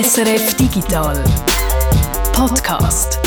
SRF 0.00 0.54
Digital 0.54 1.24
Podcast. 2.32 3.18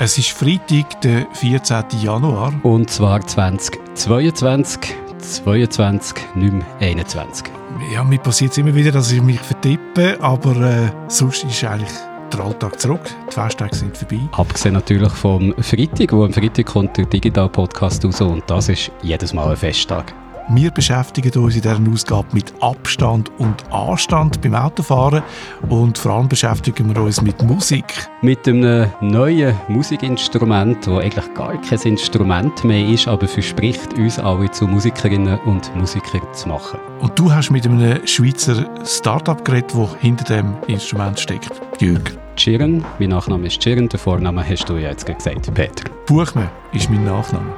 Es 0.00 0.18
ist 0.18 0.30
Freitag, 0.30 1.00
der 1.02 1.28
14. 1.34 1.84
Januar. 2.02 2.52
Und 2.64 2.90
zwar 2.90 3.24
2022, 3.24 4.92
22, 5.20 6.16
nicht 6.34 6.54
mehr 6.54 6.66
21. 6.80 7.46
Ja, 7.92 8.02
mir 8.02 8.18
passiert 8.18 8.50
es 8.50 8.58
immer 8.58 8.74
wieder, 8.74 8.90
dass 8.90 9.12
ich 9.12 9.22
mich 9.22 9.38
vertippe, 9.38 10.18
aber 10.20 10.56
äh, 10.56 10.90
sonst 11.06 11.44
ist 11.44 11.62
eigentlich 11.62 11.92
der 12.32 12.40
Alltag 12.40 12.80
zurück. 12.80 13.08
Die 13.28 13.34
Festtage 13.34 13.76
sind 13.76 13.96
vorbei. 13.96 14.18
Abgesehen 14.32 14.74
natürlich 14.74 15.12
vom 15.12 15.54
Freitag, 15.60 16.12
wo 16.12 16.24
am 16.24 16.32
Freitag 16.32 16.66
kommt 16.66 16.96
der 16.96 17.06
Digital-Podcast 17.06 18.04
raus 18.04 18.20
und 18.20 18.42
das 18.48 18.68
ist 18.68 18.90
jedes 19.02 19.32
Mal 19.32 19.50
ein 19.50 19.56
Festtag. 19.56 20.12
Wir 20.50 20.70
beschäftigen 20.70 21.42
uns 21.42 21.56
in 21.56 21.62
dieser 21.62 21.80
Ausgabe 21.90 22.26
mit 22.32 22.52
Abstand 22.60 23.30
und 23.38 23.64
Anstand 23.72 24.42
beim 24.42 24.54
Autofahren 24.54 25.22
und 25.70 25.96
vor 25.96 26.12
allem 26.12 26.28
beschäftigen 26.28 26.94
wir 26.94 27.02
uns 27.02 27.22
mit 27.22 27.42
Musik. 27.42 27.84
Mit 28.20 28.46
einem 28.46 28.90
neuen 29.00 29.54
Musikinstrument, 29.68 30.86
das 30.86 31.02
eigentlich 31.02 31.34
gar 31.34 31.58
kein 31.62 31.80
Instrument 31.80 32.62
mehr 32.62 32.86
ist, 32.86 33.08
aber 33.08 33.26
verspricht 33.26 33.94
uns 33.94 34.18
alle 34.18 34.50
zu 34.50 34.66
Musikerinnen 34.66 35.38
und 35.46 35.74
Musikern 35.76 36.22
zu 36.34 36.48
machen. 36.48 36.78
Und 37.00 37.18
du 37.18 37.32
hast 37.32 37.50
mit 37.50 37.64
einem 37.66 38.06
Schweizer 38.06 38.66
Start-up 38.84 39.46
geredet, 39.46 39.72
das 39.74 39.96
hinter 40.00 40.24
dem 40.24 40.56
Instrument 40.66 41.18
steckt. 41.18 41.52
Jürg. 41.80 42.18
Chiren, 42.36 42.84
mein 42.98 43.10
Nachname 43.10 43.46
ist 43.46 43.62
Chiren, 43.62 43.88
der 43.88 43.98
Vorname 43.98 44.46
hast 44.46 44.68
du 44.68 44.74
ja 44.74 44.90
jetzt 44.90 45.06
gesagt, 45.06 45.54
Peter. 45.54 45.84
Buchmann 46.06 46.50
ist 46.72 46.90
mein 46.90 47.04
Nachname. 47.04 47.54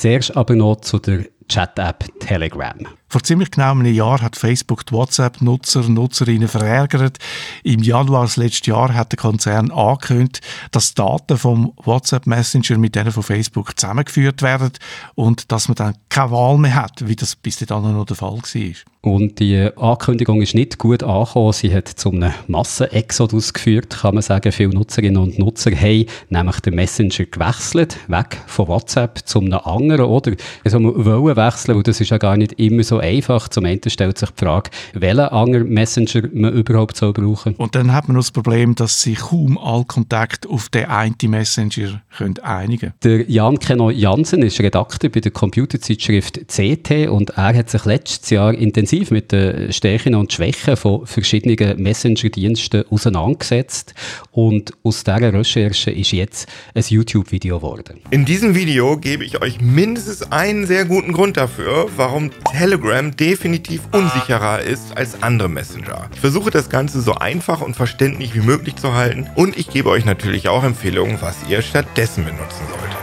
Zuerst 0.00 0.34
aber 0.34 0.56
noch 0.56 0.76
zu 0.76 0.98
der 0.98 1.26
Chat-App 1.46 2.06
Telegram. 2.20 2.78
Vor 3.12 3.24
ziemlich 3.24 3.50
genau 3.50 3.72
einem 3.72 3.92
Jahr 3.92 4.22
hat 4.22 4.36
Facebook 4.36 4.86
die 4.86 4.92
WhatsApp-Nutzer 4.92 5.80
und 5.80 5.94
Nutzerinnen 5.94 6.46
verärgert. 6.46 7.18
Im 7.64 7.82
Januar 7.82 8.24
des 8.24 8.36
letzten 8.36 8.70
Jahres 8.70 8.94
hat 8.94 9.10
der 9.10 9.16
Konzern 9.16 9.72
angekündigt, 9.72 10.40
dass 10.70 10.94
Daten 10.94 11.36
vom 11.36 11.72
WhatsApp 11.82 12.28
Messenger 12.28 12.78
mit 12.78 12.94
denen 12.94 13.10
von 13.10 13.24
Facebook 13.24 13.76
zusammengeführt 13.76 14.42
werden 14.42 14.70
und 15.16 15.50
dass 15.50 15.66
man 15.66 15.74
dann 15.74 15.94
keine 16.08 16.30
Wahl 16.30 16.56
mehr 16.58 16.76
hat, 16.76 17.08
wie 17.08 17.16
das 17.16 17.34
bis 17.34 17.58
dahin 17.58 17.94
noch 17.94 18.06
der 18.06 18.14
Fall 18.14 18.38
war. 18.38 18.74
Und 19.02 19.40
die 19.40 19.70
Ankündigung 19.76 20.42
ist 20.42 20.54
nicht 20.54 20.76
gut 20.76 21.02
angekommen. 21.02 21.54
Sie 21.54 21.74
hat 21.74 21.88
zu 21.88 22.10
einem 22.10 22.32
Massenexodus 22.48 23.54
geführt, 23.54 23.98
kann 24.02 24.14
man 24.14 24.22
sagen. 24.22 24.52
Viele 24.52 24.74
Nutzerinnen 24.74 25.16
und 25.16 25.38
Nutzer 25.38 25.70
haben 25.70 26.04
nämlich 26.28 26.60
den 26.60 26.74
Messenger 26.74 27.24
gewechselt, 27.24 27.96
weg 28.08 28.36
von 28.46 28.68
WhatsApp 28.68 29.26
zu 29.26 29.40
einem 29.40 29.54
anderen 29.54 30.04
oder 30.04 30.32
also 30.64 30.78
wollen 30.80 31.36
wechseln, 31.36 31.78
und 31.78 31.88
das 31.88 32.00
ist 32.00 32.10
ja 32.10 32.18
gar 32.18 32.36
nicht 32.36 32.52
immer 32.52 32.82
so 32.82 32.99
einfach. 33.00 33.48
Zum 33.48 33.64
einen 33.64 33.80
stellt 33.86 34.18
sich 34.18 34.30
die 34.30 34.44
Frage, 34.44 34.70
welchen 34.94 35.20
anderen 35.20 35.68
Messenger 35.68 36.28
man 36.32 36.52
überhaupt 36.52 36.96
so 36.96 37.12
brauchen 37.12 37.54
Und 37.56 37.74
dann 37.74 37.92
hat 37.92 38.08
man 38.08 38.16
noch 38.16 38.22
das 38.22 38.30
Problem, 38.30 38.74
dass 38.74 39.02
sich 39.02 39.18
kaum 39.18 39.58
alle 39.58 39.84
Kontakte 39.84 40.48
auf 40.48 40.68
den 40.68 40.86
einen 40.86 41.14
Messenger 41.26 42.00
können 42.16 42.38
einigen 42.40 42.92
Der 43.02 43.30
Jan 43.30 43.58
Kenno 43.58 43.90
Jansen 43.90 44.42
ist 44.42 44.60
Redakteur 44.60 45.10
bei 45.10 45.20
der 45.20 45.30
Computerzeitschrift 45.30 46.40
CT 46.48 47.08
und 47.08 47.30
er 47.30 47.54
hat 47.54 47.70
sich 47.70 47.84
letztes 47.84 48.30
Jahr 48.30 48.54
intensiv 48.54 49.10
mit 49.10 49.32
den 49.32 49.72
Stärken 49.72 50.14
und 50.14 50.32
Schwächen 50.32 50.76
von 50.76 51.06
verschiedenen 51.06 51.82
Messenger-Diensten 51.82 52.84
auseinandergesetzt 52.90 53.94
und 54.32 54.72
aus 54.82 55.04
dieser 55.04 55.32
Recherche 55.32 55.90
ist 55.90 56.12
jetzt 56.12 56.48
ein 56.74 56.82
YouTube-Video 56.86 57.58
geworden. 57.58 58.00
In 58.10 58.24
diesem 58.24 58.54
Video 58.54 58.96
gebe 58.96 59.24
ich 59.24 59.40
euch 59.40 59.60
mindestens 59.60 60.30
einen 60.30 60.66
sehr 60.66 60.84
guten 60.84 61.12
Grund 61.12 61.36
dafür, 61.36 61.88
warum 61.96 62.30
Telegram 62.50 62.89
definitiv 63.16 63.82
unsicherer 63.92 64.60
ist 64.60 64.96
als 64.96 65.22
andere 65.22 65.48
Messenger. 65.48 66.08
Ich 66.12 66.20
versuche 66.20 66.50
das 66.50 66.68
Ganze 66.68 67.00
so 67.00 67.14
einfach 67.14 67.60
und 67.60 67.74
verständlich 67.74 68.34
wie 68.34 68.40
möglich 68.40 68.76
zu 68.76 68.94
halten 68.94 69.28
und 69.36 69.56
ich 69.56 69.68
gebe 69.70 69.88
euch 69.90 70.04
natürlich 70.04 70.48
auch 70.48 70.64
Empfehlungen, 70.64 71.18
was 71.20 71.36
ihr 71.48 71.62
stattdessen 71.62 72.24
benutzen 72.24 72.66
solltet. 72.68 72.96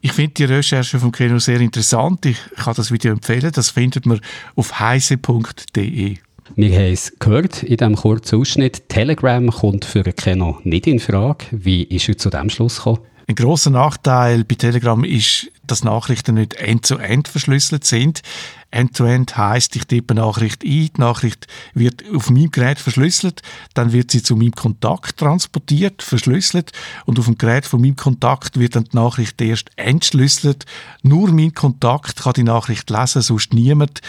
Ich 0.00 0.12
finde 0.12 0.34
die 0.34 0.44
Recherche 0.44 0.98
vom 0.98 1.12
Keno 1.12 1.38
sehr 1.38 1.60
interessant. 1.60 2.26
Ich 2.26 2.38
kann 2.56 2.74
das 2.74 2.90
Video 2.90 3.12
empfehlen. 3.12 3.52
Das 3.54 3.70
findet 3.70 4.04
man 4.04 4.20
auf 4.56 4.80
heise.de. 4.80 6.16
Wir 6.56 6.76
haben 6.76 6.92
es 6.92 7.12
gehört 7.20 7.62
in 7.62 7.76
diesem 7.76 7.94
kurzen 7.94 8.40
Ausschnitt. 8.40 8.88
Telegram 8.88 9.48
kommt 9.48 9.84
für 9.84 10.02
Keno 10.02 10.58
nicht 10.64 10.88
in 10.88 10.98
Frage. 10.98 11.46
Wie 11.52 11.84
ist 11.84 12.08
er 12.08 12.18
zu 12.18 12.30
dem 12.30 12.50
Schluss 12.50 12.78
gekommen? 12.78 12.98
Ein 13.28 13.34
großer 13.36 13.70
Nachteil 13.70 14.44
bei 14.44 14.56
Telegram 14.56 15.02
ist, 15.04 15.48
dass 15.64 15.84
Nachrichten 15.84 16.34
nicht 16.34 16.54
end-zu-end 16.54 17.28
verschlüsselt 17.28 17.84
sind. 17.84 18.22
End-to-end 18.70 19.36
heißt, 19.36 19.76
ich 19.76 19.86
tippe 19.86 20.14
Nachricht 20.14 20.64
ein, 20.64 20.68
die 20.68 20.92
Nachricht 20.96 21.46
wird 21.74 22.02
auf 22.12 22.30
meinem 22.30 22.50
Gerät 22.50 22.78
verschlüsselt, 22.78 23.42
dann 23.74 23.92
wird 23.92 24.10
sie 24.10 24.22
zu 24.22 24.34
meinem 24.34 24.52
Kontakt 24.52 25.18
transportiert, 25.18 26.02
verschlüsselt 26.02 26.72
und 27.04 27.18
auf 27.18 27.26
dem 27.26 27.38
Gerät 27.38 27.66
von 27.66 27.80
meinem 27.80 27.96
Kontakt 27.96 28.58
wird 28.58 28.76
dann 28.76 28.84
die 28.84 28.96
Nachricht 28.96 29.40
erst 29.40 29.70
entschlüsselt. 29.76 30.64
Nur 31.02 31.30
mein 31.32 31.54
Kontakt 31.54 32.22
kann 32.22 32.32
die 32.32 32.44
Nachricht 32.44 32.88
lesen, 32.90 33.22
sonst 33.22 33.52
niemand. 33.52 34.00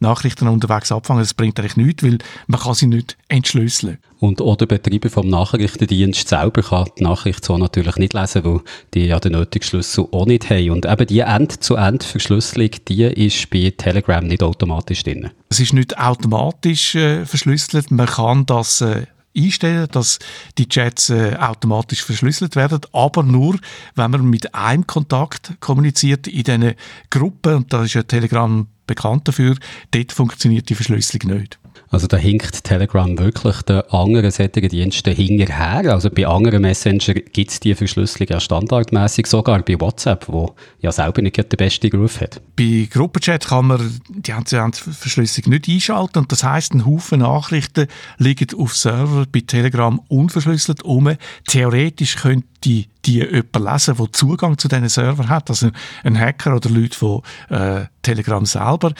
Nachrichten 0.00 0.48
unterwegs 0.48 0.92
abfangen, 0.92 1.22
das 1.22 1.34
bringt 1.34 1.58
eigentlich 1.58 1.76
nichts, 1.76 2.02
weil 2.02 2.18
man 2.46 2.60
kann 2.60 2.74
sie 2.74 2.86
nicht 2.86 3.16
entschlüsseln. 3.28 3.98
Und 4.20 4.42
auch 4.42 4.56
der 4.56 4.66
Betreiber 4.66 5.08
vom 5.08 5.28
Nachrichtendienst 5.28 6.28
selber 6.28 6.62
kann 6.62 6.88
die 6.98 7.04
Nachricht 7.04 7.42
so 7.42 7.56
natürlich 7.56 7.96
nicht 7.96 8.12
lesen, 8.12 8.44
weil 8.44 8.60
die 8.92 9.06
ja 9.06 9.18
den 9.18 9.32
nötigen 9.32 9.64
Schlüssel 9.64 10.06
auch 10.12 10.26
nicht 10.26 10.50
haben. 10.50 10.70
Und 10.70 10.84
eben 10.84 11.06
die 11.06 11.20
End-zu-End-Verschlüsselung, 11.20 12.70
die 12.86 13.04
ist 13.04 13.48
bei 13.48 13.72
Telegram 13.74 14.24
nicht 14.24 14.42
automatisch 14.42 15.02
drin. 15.04 15.30
Es 15.48 15.58
ist 15.58 15.72
nicht 15.72 15.98
automatisch 15.98 16.94
äh, 16.94 17.24
verschlüsselt. 17.24 17.90
Man 17.90 18.06
kann 18.06 18.44
das 18.44 18.82
äh, 18.82 19.06
einstellen, 19.36 19.88
dass 19.90 20.18
die 20.58 20.68
Chats 20.68 21.08
äh, 21.08 21.36
automatisch 21.36 22.04
verschlüsselt 22.04 22.56
werden, 22.56 22.80
aber 22.92 23.22
nur, 23.22 23.58
wenn 23.94 24.10
man 24.10 24.24
mit 24.26 24.54
einem 24.54 24.86
Kontakt 24.86 25.54
kommuniziert 25.60 26.26
in 26.26 26.42
diesen 26.42 26.74
Gruppen, 27.08 27.54
und 27.54 27.72
da 27.72 27.84
ist 27.84 27.94
ja 27.94 28.02
Telegram 28.02 28.66
bekannt 28.86 29.28
dafür, 29.28 29.56
dort 29.92 30.12
funktioniert 30.12 30.68
die 30.68 30.74
Verschlüsselung 30.74 31.38
nicht. 31.38 31.58
Also 31.92 32.06
da 32.06 32.16
hinkt 32.16 32.62
Telegram 32.62 33.18
wirklich 33.18 33.62
den 33.62 33.82
anderen 33.90 34.30
solchen 34.30 34.68
Diensten 34.68 35.12
hinterher. 35.12 35.92
Also 35.92 36.08
bei 36.08 36.24
anderen 36.24 36.62
Messenger 36.62 37.14
gibt 37.14 37.50
es 37.50 37.58
die 37.58 37.74
Verschlüsselung 37.74 38.28
ja 38.30 38.38
standardmäßig, 38.38 39.26
sogar 39.26 39.60
bei 39.62 39.78
WhatsApp, 39.80 40.28
wo 40.28 40.54
ja 40.78 40.92
selber 40.92 41.20
nicht 41.20 41.36
den 41.36 41.56
besten 41.56 41.90
Groove 41.90 42.20
hat. 42.20 42.40
Bei 42.54 42.88
Gruppenchat 42.88 43.48
kann 43.48 43.66
man 43.66 44.00
die 44.08 44.32
Verschlüsselung 44.32 45.50
nicht 45.50 45.68
einschalten 45.68 46.20
und 46.20 46.30
das 46.30 46.44
heißt, 46.44 46.74
ein 46.74 46.86
Haufen 46.86 47.20
Nachrichten 47.20 47.88
liegen 48.18 48.56
auf 48.56 48.76
Server 48.76 49.26
bei 49.30 49.40
Telegram 49.40 50.00
unverschlüsselt 50.06 50.84
um. 50.84 51.12
Theoretisch 51.48 52.16
könnte 52.16 52.46
die 52.64 52.88
jemand 53.04 53.56
lesen, 53.56 53.96
der 53.96 54.12
Zugang 54.12 54.58
zu 54.58 54.68
diesen 54.68 54.88
Server 54.88 55.28
hat, 55.28 55.50
also 55.50 55.70
ein 56.04 56.18
Hacker 56.18 56.54
oder 56.54 56.70
Leute 56.70 56.96
von 56.96 57.22
äh, 57.48 57.86
Telegram 58.02 58.44
selber. 58.44 58.92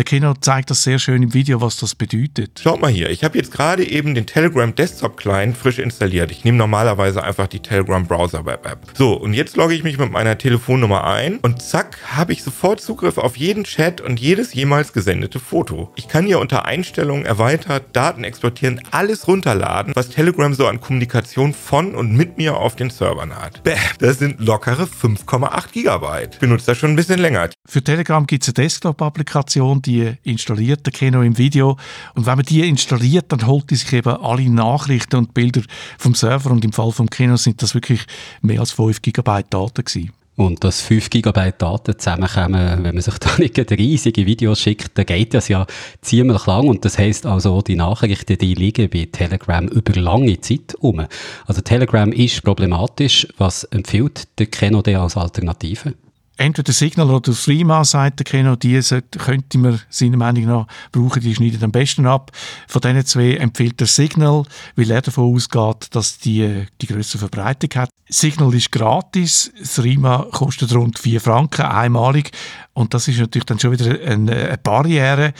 Der 0.00 0.06
Kino 0.06 0.32
zeigt 0.32 0.70
das 0.70 0.82
sehr 0.82 0.98
schön 0.98 1.22
im 1.22 1.34
Video, 1.34 1.60
was 1.60 1.76
das 1.76 1.94
bedeutet. 1.94 2.58
Schaut 2.64 2.80
mal 2.80 2.90
hier, 2.90 3.10
ich 3.10 3.22
habe 3.22 3.36
jetzt 3.36 3.52
gerade 3.52 3.86
eben 3.86 4.14
den 4.14 4.24
Telegram 4.24 4.74
Desktop 4.74 5.18
Client 5.18 5.58
frisch 5.58 5.78
installiert. 5.78 6.30
Ich 6.30 6.42
nehme 6.42 6.56
normalerweise 6.56 7.22
einfach 7.22 7.48
die 7.48 7.60
Telegram 7.60 8.06
Browser 8.06 8.46
Web 8.46 8.64
App. 8.64 8.78
So, 8.94 9.12
und 9.12 9.34
jetzt 9.34 9.58
logge 9.58 9.74
ich 9.74 9.82
mich 9.82 9.98
mit 9.98 10.10
meiner 10.10 10.38
Telefonnummer 10.38 11.04
ein 11.04 11.36
und 11.42 11.60
zack, 11.60 11.98
habe 12.16 12.32
ich 12.32 12.42
sofort 12.42 12.80
Zugriff 12.80 13.18
auf 13.18 13.36
jeden 13.36 13.64
Chat 13.64 14.00
und 14.00 14.18
jedes 14.18 14.54
jemals 14.54 14.94
gesendete 14.94 15.38
Foto. 15.38 15.92
Ich 15.96 16.08
kann 16.08 16.24
hier 16.24 16.38
unter 16.38 16.64
Einstellungen 16.64 17.26
erweitert, 17.26 17.94
Daten 17.94 18.24
exportieren, 18.24 18.80
alles 18.92 19.28
runterladen, 19.28 19.92
was 19.94 20.08
Telegram 20.08 20.54
so 20.54 20.66
an 20.66 20.80
Kommunikation 20.80 21.52
von 21.52 21.94
und 21.94 22.12
mit 22.12 22.38
mir 22.38 22.56
auf 22.56 22.74
den 22.74 22.88
Servern 22.88 23.36
hat. 23.36 23.62
Bäh, 23.64 23.76
das 23.98 24.18
sind 24.18 24.40
lockere 24.40 24.84
5,8 24.84 25.72
Gigabyte. 25.72 26.34
Ich 26.36 26.40
benutze 26.40 26.64
das 26.68 26.78
schon 26.78 26.92
ein 26.92 26.96
bisschen 26.96 27.20
länger. 27.20 27.50
Für 27.68 27.84
Telegram 27.84 28.26
gibt 28.26 28.44
es 28.44 28.48
eine 28.48 28.64
Desktop-Applikation, 28.64 29.82
die 29.82 29.89
installiert 30.22 30.86
der 30.86 30.92
Keno 30.92 31.22
im 31.22 31.38
Video. 31.38 31.76
Und 32.14 32.26
wenn 32.26 32.36
man 32.36 32.44
die 32.44 32.66
installiert, 32.68 33.26
dann 33.28 33.46
holt 33.46 33.70
die 33.70 33.76
sich 33.76 33.92
eben 33.92 34.16
alle 34.16 34.48
Nachrichten 34.48 35.16
und 35.16 35.34
Bilder 35.34 35.62
vom 35.98 36.14
Server. 36.14 36.50
Und 36.50 36.64
im 36.64 36.72
Fall 36.72 36.92
vom 36.92 37.08
Keno 37.10 37.36
sind 37.36 37.62
das 37.62 37.74
wirklich 37.74 38.02
mehr 38.42 38.60
als 38.60 38.72
5 38.72 39.02
GB 39.02 39.42
Daten 39.50 39.84
gewesen. 39.84 40.12
Und 40.36 40.64
dass 40.64 40.80
5 40.80 41.10
GB 41.10 41.52
Daten 41.58 41.98
zusammenkommen, 41.98 42.82
wenn 42.82 42.94
man 42.94 43.02
sich 43.02 43.18
da 43.18 43.30
nicht 43.38 43.58
riesige 43.70 44.24
Videos 44.24 44.60
schickt, 44.60 44.96
dann 44.96 45.04
geht 45.04 45.34
das 45.34 45.48
ja 45.48 45.66
ziemlich 46.00 46.46
lang. 46.46 46.66
Und 46.66 46.84
das 46.84 46.96
heisst 46.96 47.26
also, 47.26 47.60
die 47.60 47.76
Nachrichten, 47.76 48.38
die 48.38 48.54
liegen 48.54 48.88
bei 48.88 49.06
Telegram 49.12 49.68
über 49.68 50.00
lange 50.00 50.40
Zeit 50.40 50.74
um. 50.78 51.04
Also 51.44 51.60
Telegram 51.60 52.10
ist 52.10 52.42
problematisch. 52.42 53.28
Was 53.36 53.64
empfiehlt 53.64 54.28
der 54.38 54.46
Keno 54.46 54.80
als 54.80 55.16
Alternative? 55.16 55.94
Entweder 56.40 56.72
Signal 56.72 57.10
oder 57.10 57.32
der 57.32 58.24
Keno, 58.24 58.56
die 58.56 58.80
könnte 59.18 59.58
man 59.58 59.80
seiner 59.90 60.16
Meinung 60.16 60.46
nach 60.46 60.66
brauchen, 60.90 61.20
die 61.20 61.34
schneiden 61.34 61.62
am 61.62 61.70
besten 61.70 62.06
ab. 62.06 62.32
Von 62.66 62.80
diesen 62.80 63.04
zwei 63.04 63.34
empfiehlt 63.34 63.80
er 63.80 63.86
Signal, 63.86 64.44
weil 64.74 64.90
er 64.90 65.02
davon 65.02 65.34
ausgeht, 65.34 65.88
dass 65.94 66.18
die 66.18 66.66
die 66.80 66.86
größere 66.86 67.18
Verbreitung 67.18 67.70
hat. 67.80 67.90
Signal 68.08 68.54
ist 68.54 68.72
gratis, 68.72 69.52
Threema 69.74 70.26
kostet 70.32 70.74
rund 70.74 70.98
4 70.98 71.20
Franken 71.20 71.62
einmalig 71.62 72.32
und 72.72 72.94
das 72.94 73.06
ist 73.06 73.18
natürlich 73.18 73.46
dann 73.46 73.58
schon 73.58 73.72
wieder 73.72 74.00
eine, 74.00 74.32
eine 74.32 74.58
Barriere 74.58 75.34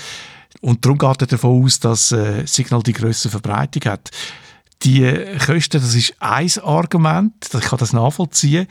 und 0.60 0.84
darum 0.84 0.98
geht 0.98 1.22
er 1.22 1.26
davon 1.26 1.64
aus, 1.64 1.80
dass 1.80 2.12
äh, 2.12 2.46
Signal 2.46 2.82
die 2.82 2.92
größere 2.92 3.30
Verbreitung 3.30 3.90
hat. 3.90 4.10
Die 4.82 5.04
Kosten, 5.44 5.80
das 5.80 5.94
ist 5.94 6.14
ein 6.20 6.50
Argument, 6.62 7.34
ich 7.52 7.60
kann 7.60 7.78
das 7.78 7.92
nachvollziehen. 7.92 8.66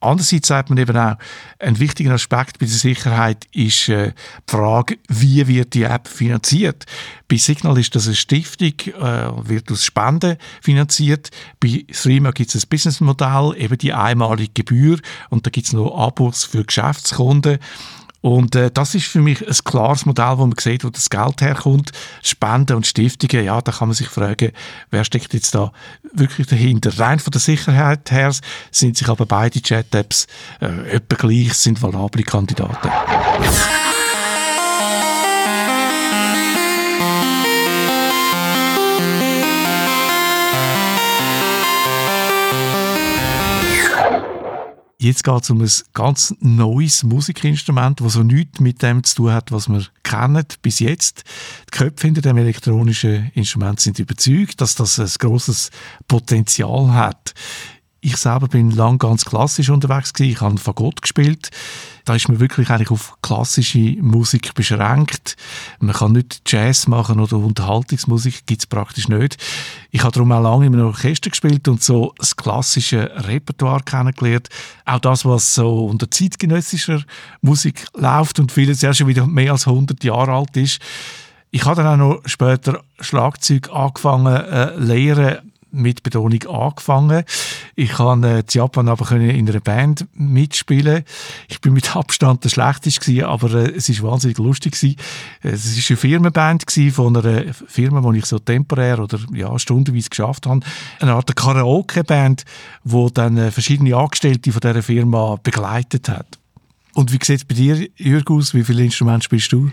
Andererseits 0.00 0.48
sagt 0.48 0.70
man 0.70 0.78
eben 0.78 0.96
auch, 0.96 1.16
ein 1.58 1.78
wichtiger 1.78 2.14
Aspekt 2.14 2.58
bei 2.58 2.66
der 2.66 2.74
Sicherheit 2.74 3.46
ist 3.52 3.88
äh, 3.90 4.12
die 4.48 4.50
Frage, 4.50 4.98
wie 5.08 5.46
wird 5.46 5.74
die 5.74 5.82
App 5.82 6.08
finanziert. 6.08 6.86
Bei 7.28 7.36
Signal 7.36 7.78
ist 7.78 7.94
das 7.94 8.06
eine 8.06 8.16
Stiftung, 8.16 8.72
äh, 8.86 9.48
wird 9.48 9.70
aus 9.70 9.84
Spenden 9.84 10.36
finanziert. 10.62 11.30
Bei 11.60 11.84
Threema 11.92 12.32
gibt 12.32 12.54
es 12.54 12.64
ein 12.64 12.68
Businessmodell, 12.70 13.54
eben 13.58 13.76
die 13.76 13.92
einmalige 13.92 14.52
Gebühr 14.54 14.98
und 15.28 15.46
da 15.46 15.50
gibt 15.50 15.66
es 15.66 15.74
noch 15.74 15.94
Abos 15.94 16.44
für 16.44 16.64
Geschäftskunden. 16.64 17.58
Und 18.20 18.54
äh, 18.54 18.70
das 18.70 18.94
ist 18.94 19.06
für 19.06 19.20
mich 19.20 19.46
ein 19.46 19.56
klares 19.64 20.04
Modell, 20.04 20.36
wo 20.36 20.46
man 20.46 20.58
sieht, 20.58 20.84
wo 20.84 20.90
das 20.90 21.08
Geld 21.08 21.40
herkommt. 21.40 21.92
Spenden 22.22 22.76
und 22.76 22.86
Stiftungen, 22.86 23.44
ja, 23.44 23.60
da 23.60 23.72
kann 23.72 23.88
man 23.88 23.94
sich 23.94 24.08
fragen, 24.08 24.52
wer 24.90 25.04
steckt 25.04 25.32
jetzt 25.32 25.54
da 25.54 25.72
wirklich 26.12 26.46
dahinter. 26.46 26.98
Rein 26.98 27.18
von 27.18 27.30
der 27.30 27.40
Sicherheit 27.40 28.10
her 28.10 28.32
sind 28.70 28.96
sich 28.96 29.08
aber 29.08 29.26
beide 29.26 29.60
Chat-Apps 29.60 30.26
äh, 30.60 30.90
etwa 30.90 31.16
gleich, 31.16 31.54
sind 31.54 31.80
valable 31.80 32.22
Kandidaten. 32.22 32.90
Jetzt 45.02 45.24
geht 45.24 45.42
es 45.42 45.48
um 45.48 45.62
ein 45.62 45.70
ganz 45.94 46.34
neues 46.40 47.04
Musikinstrument, 47.04 48.02
das 48.02 48.12
so 48.12 48.22
nichts 48.22 48.60
mit 48.60 48.82
dem 48.82 49.02
zu 49.02 49.14
tun 49.16 49.32
hat, 49.32 49.50
was 49.50 49.66
wir 49.70 49.82
kennen 50.02 50.44
bis 50.60 50.78
jetzt. 50.78 51.24
Die 51.72 51.78
Köpfe 51.78 52.06
hinter 52.06 52.20
dem 52.20 52.36
elektronischen 52.36 53.30
Instrument 53.34 53.80
sind 53.80 53.98
überzeugt, 53.98 54.60
dass 54.60 54.74
das 54.74 55.00
ein 55.00 55.08
grosses 55.18 55.70
Potenzial 56.06 56.92
hat. 56.92 57.32
Ich 58.02 58.18
selber 58.18 58.48
bin 58.48 58.72
lang 58.72 58.98
ganz 58.98 59.24
klassisch 59.24 59.70
unterwegs 59.70 60.12
gewesen. 60.12 60.32
Ich 60.32 60.40
habe 60.42 60.58
Fagott 60.58 61.00
gespielt. 61.00 61.48
Da 62.10 62.16
ist 62.16 62.28
man 62.28 62.40
wirklich 62.40 62.70
eigentlich 62.70 62.90
auf 62.90 63.16
klassische 63.22 63.78
Musik 64.00 64.52
beschränkt. 64.54 65.36
Man 65.78 65.94
kann 65.94 66.10
nicht 66.10 66.42
Jazz 66.44 66.88
machen 66.88 67.20
oder 67.20 67.36
Unterhaltungsmusik 67.36 68.46
gibt's 68.46 68.66
praktisch 68.66 69.06
nicht. 69.06 69.36
Ich 69.92 70.02
habe 70.02 70.10
darum 70.10 70.32
auch 70.32 70.42
lange 70.42 70.66
in 70.66 70.74
einem 70.74 70.86
Orchester 70.86 71.30
gespielt 71.30 71.68
und 71.68 71.84
so 71.84 72.12
das 72.18 72.34
klassische 72.34 73.12
Repertoire 73.14 73.84
kennengelernt. 73.84 74.48
Auch 74.86 74.98
das, 74.98 75.24
was 75.24 75.54
so 75.54 75.86
unter 75.86 76.10
zeitgenössischer 76.10 77.04
Musik 77.42 77.86
läuft 77.94 78.40
und 78.40 78.50
vieles 78.50 78.82
ja 78.82 78.92
schon 78.92 79.06
wieder 79.06 79.28
mehr 79.28 79.52
als 79.52 79.68
100 79.68 80.02
Jahre 80.02 80.32
alt 80.32 80.56
ist. 80.56 80.80
Ich 81.52 81.64
habe 81.64 81.80
dann 81.80 82.00
auch 82.00 82.14
noch 82.14 82.22
später 82.26 82.82
Schlagzeug 82.98 83.70
angefangen 83.72 84.34
äh, 84.34 84.74
lehren 84.74 85.49
mit 85.72 86.02
Betonung 86.02 86.42
angefangen. 86.48 87.24
Ich 87.74 87.90
kann 87.90 88.22
äh, 88.22 88.40
in 88.40 88.44
Japan 88.48 88.88
aber 88.88 89.10
in 89.12 89.48
einer 89.48 89.60
Band 89.60 90.06
mitspielen. 90.14 91.04
Ich 91.48 91.60
bin 91.60 91.72
mit 91.72 91.94
Abstand 91.96 92.44
der 92.44 92.48
schlechteste 92.48 93.26
aber 93.26 93.54
äh, 93.54 93.70
es 93.70 93.88
ist 93.88 94.02
wahnsinnig 94.02 94.38
lustig 94.38 94.72
gewesen. 94.72 94.96
Es 95.42 95.76
ist 95.76 95.90
eine 95.90 95.96
Firmenband 95.96 96.64
von 96.92 97.16
einer 97.16 97.52
Firma, 97.52 98.02
wo 98.02 98.12
ich 98.12 98.26
so 98.26 98.38
temporär 98.38 98.98
oder 99.00 99.18
ja 99.32 99.58
stundenweise 99.58 100.10
geschafft 100.10 100.46
habe. 100.46 100.60
Eine 101.00 101.12
Art 101.12 101.34
Karaoke-Band, 101.34 102.44
wo 102.84 103.10
dann 103.10 103.36
äh, 103.36 103.50
verschiedene 103.50 103.96
Angestellte 103.96 104.52
von 104.52 104.60
dieser 104.60 104.82
Firma 104.82 105.36
begleitet 105.42 106.08
hat. 106.08 106.38
Und 106.94 107.12
wie 107.12 107.18
sieht 107.24 107.38
es 107.38 107.44
bei 107.44 107.54
dir, 107.54 107.88
Jürg, 107.96 108.30
aus? 108.30 108.54
Wie 108.54 108.64
viele 108.64 108.84
Instrumente 108.84 109.24
spielst 109.24 109.52
du? 109.52 109.70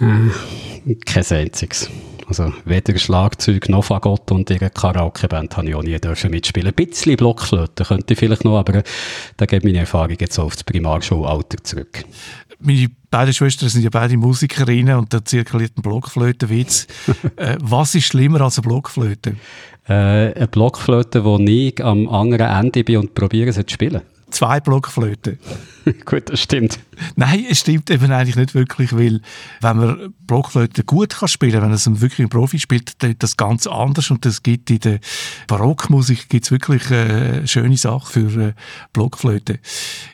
Äh, 0.00 0.94
kein 1.04 1.24
einziges. 1.24 1.90
Also 2.28 2.52
weder 2.64 2.98
Schlagzeug 2.98 3.68
noch 3.68 3.84
Fagott 3.84 4.32
und 4.32 4.50
ihre 4.50 4.70
Karaoke-Band 4.70 5.56
habe 5.56 5.68
ich 5.68 5.74
auch 5.76 5.82
nie 5.82 5.98
dürfen 5.98 6.30
mitspielen. 6.30 6.68
Ein 6.68 6.74
bisschen 6.74 7.16
Blockflöte 7.16 7.84
könnte 7.84 8.14
ich 8.14 8.18
vielleicht 8.18 8.44
noch, 8.44 8.58
aber 8.58 8.82
da 9.36 9.46
geht 9.46 9.64
meine 9.64 9.78
Erfahrung 9.78 10.16
jetzt 10.18 10.38
auf 10.38 10.54
das 10.54 10.64
Primarschulalter 10.64 11.62
zurück. 11.62 12.04
Meine 12.58 12.88
beiden 13.10 13.32
Schwestern 13.32 13.68
sind 13.68 13.82
ja 13.82 13.90
beide 13.90 14.16
Musikerinnen 14.16 14.96
und 14.96 15.14
da 15.14 15.24
zirkuliert 15.24 15.76
ein 15.76 15.82
Blockflötenwitz. 15.82 16.88
äh, 17.36 17.56
was 17.60 17.94
ist 17.94 18.06
schlimmer 18.06 18.40
als 18.40 18.58
eine 18.58 18.66
Blockflöte? 18.66 19.36
Äh, 19.86 19.92
eine 19.92 20.48
Blockflöte, 20.48 21.24
wo 21.24 21.38
ich 21.38 21.84
am 21.84 22.08
anderen 22.08 22.48
Ende 22.48 22.82
bin 22.82 22.96
und 22.96 23.14
probiere 23.14 23.52
sie 23.52 23.64
zu 23.64 23.74
spielen 23.74 24.02
zwei 24.30 24.60
Blockflöten. 24.60 25.38
gut, 26.04 26.30
das 26.30 26.40
stimmt. 26.40 26.80
Nein, 27.14 27.46
es 27.48 27.60
stimmt 27.60 27.90
eben 27.90 28.10
eigentlich 28.10 28.36
nicht 28.36 28.54
wirklich, 28.54 28.92
weil 28.92 29.20
wenn 29.60 29.76
man 29.76 30.14
Blockflöte 30.26 30.82
gut 30.84 31.10
kann 31.10 31.28
spielen, 31.28 31.62
wenn 31.62 31.70
es 31.70 31.86
wirklich 32.00 32.26
ein 32.26 32.28
Profi 32.28 32.58
spielt, 32.58 33.02
dann 33.02 33.12
ist 33.12 33.22
das 33.22 33.36
ganz 33.36 33.66
anders 33.66 34.10
und 34.10 34.24
das 34.24 34.42
gibt 34.42 34.70
in 34.70 34.80
der 34.80 35.00
Barockmusik 35.46 36.28
gibt's 36.28 36.50
wirklich 36.50 36.90
eine 36.90 37.42
äh, 37.42 37.46
schöne 37.46 37.76
Sache 37.76 38.06
für 38.06 38.48
äh, 38.48 38.52
Blockflöte. 38.92 39.60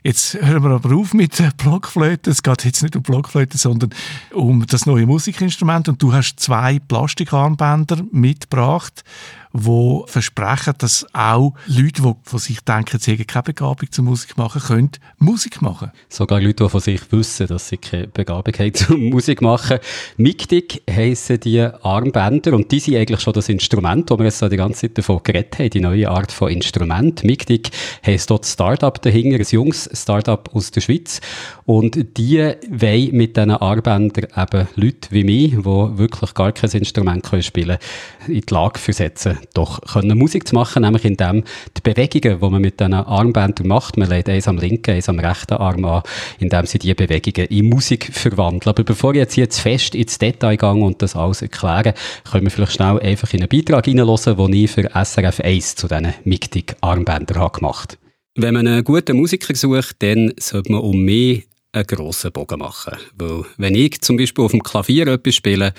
Jetzt 0.03 0.35
hören 0.35 0.63
wir 0.63 0.71
aber 0.71 0.95
auf 0.95 1.15
mit 1.15 1.39
äh, 1.41 1.51
Blockflöte. 1.57 2.31
Es 2.31 2.43
geht 2.43 2.65
jetzt 2.65 2.83
nicht 2.83 2.97
um 2.97 3.03
Blockflöte, 3.03 3.57
sondern 3.57 3.91
um 4.33 4.67
das 4.67 4.87
neue 4.87 5.07
Musikinstrument 5.07 5.89
und 5.89 6.03
du 6.03 6.13
hast 6.13 6.41
zwei 6.41 6.79
Plastikarmbänder 6.81 8.03
mitgebracht 8.11 9.05
wo 9.53 10.05
versprechen, 10.07 10.75
dass 10.79 11.07
auch 11.13 11.55
Leute, 11.67 12.03
die 12.03 12.13
von 12.23 12.39
sich 12.39 12.61
denken, 12.61 12.99
sie 12.99 13.13
haben 13.13 13.27
keine 13.27 13.43
Begabung 13.43 13.91
zur 13.91 14.05
Musik 14.05 14.37
machen, 14.37 14.63
können 14.63 14.91
Musik 15.19 15.61
machen. 15.63 15.93
Sogar 16.09 16.41
Leute, 16.41 16.65
die 16.65 16.71
von 16.71 16.81
sich 16.81 17.01
wissen, 17.11 17.47
dass 17.47 17.69
sie 17.69 17.77
keine 17.77 18.09
Begabung 18.09 18.55
haben 18.55 18.75
zum 18.75 19.11
Musik 19.11 19.43
machen. 19.43 19.79
Migdig 20.17 20.83
heissen 20.91 21.41
die 21.41 21.61
Armbänder 21.61 22.55
und 22.55 22.71
die 22.73 22.81
sind 22.81 22.97
eigentlich 22.97 23.21
schon 23.21 23.33
das 23.33 23.49
Instrument, 23.49 24.11
wo 24.11 24.19
wir 24.19 24.27
jetzt 24.27 24.43
die 24.43 24.57
ganze 24.57 24.83
Zeit 24.83 24.99
davon 24.99 25.21
geredet 25.23 25.59
haben, 25.59 25.71
die 25.71 25.81
neue 25.81 26.11
Art 26.11 26.33
von 26.33 26.51
Instrument. 26.51 27.25
Migdig 27.25 27.71
heisst 28.05 28.31
dort 28.31 28.47
Startup 28.47 29.01
dahinter, 29.01 29.39
ein 29.39 29.47
junges 29.49 29.89
Startup 29.93 30.49
aus 30.55 30.71
der 30.71 30.81
Schweiz 30.81 31.21
und 31.65 32.17
die 32.17 32.39
wollen 32.69 33.17
mit 33.17 33.37
diesen 33.37 33.51
Armbändern 33.51 34.29
eben 34.37 34.69
Leute 34.77 35.09
wie 35.11 35.25
mich, 35.25 35.51
die 35.53 35.65
wirklich 35.65 36.35
gar 36.35 36.53
kein 36.53 36.71
Instrument 36.71 37.27
spielen 37.41 37.79
können, 37.79 38.35
in 38.35 38.41
die 38.41 38.55
Lage 38.55 38.79
versetzen, 38.79 39.39
doch 39.55 39.81
können 39.81 40.17
Musik 40.19 40.47
zu 40.47 40.55
machen, 40.55 40.83
nämlich 40.83 41.05
indem 41.05 41.45
die 41.77 41.81
Bewegungen, 41.83 42.41
die 42.41 42.51
man 42.51 42.61
mit 42.61 42.81
diesen 42.81 42.95
Armbändern 42.95 43.67
macht, 43.67 43.97
man 43.97 44.09
legt 44.09 44.29
eins 44.29 44.49
am 44.49 44.59
linken, 44.59 44.93
eins 44.93 45.09
am 45.09 45.19
rechten 45.19 45.55
Arm 45.55 45.85
an, 45.85 46.03
indem 46.39 46.67
sie 46.67 46.79
diese 46.79 46.95
Bewegungen 46.95 47.49
in 47.49 47.69
Musik 47.69 48.11
verwandeln. 48.13 48.71
Aber 48.71 48.85
bevor 48.85 49.13
ich 49.13 49.19
jetzt 49.19 49.35
hier 49.35 49.51
zu 49.51 49.61
fest 49.61 49.95
ins 49.95 50.19
Detail 50.19 50.57
gehe 50.57 50.71
und 50.71 51.03
das 51.03 51.17
alles 51.17 51.43
erkläre, 51.43 51.95
können 52.31 52.45
wir 52.45 52.51
vielleicht 52.51 52.73
schnell 52.73 53.01
einfach 53.01 53.33
in 53.33 53.41
einen 53.41 53.49
Beitrag 53.49 53.85
hineinhören, 53.85 54.37
den 54.37 54.53
ich 54.53 54.71
für 54.71 54.91
SRF 54.93 55.41
1 55.41 55.77
zu 55.77 55.89
diesen 55.89 56.15
Mictic-Armbändern 56.25 57.39
habe 57.39 57.59
gemacht 57.59 57.99
Wenn 58.35 58.55
man 58.55 58.67
einen 58.67 58.85
guten 58.85 59.17
Musiker 59.17 59.55
sucht, 59.55 59.97
dann 60.03 60.33
sollte 60.39 60.73
man 60.73 60.81
um 60.81 61.03
mehr 61.03 61.43
einen 61.73 61.87
grossen 61.87 62.33
Bogen 62.33 62.59
machen. 62.59 62.97
Weil 63.17 63.45
wenn 63.57 63.75
ich 63.75 64.01
zum 64.01 64.17
Beispiel 64.17 64.45
auf 64.45 64.53
dem 64.53 64.63
Klavier 64.63 65.07
etwas 65.07 65.35
spiele, 65.35 65.73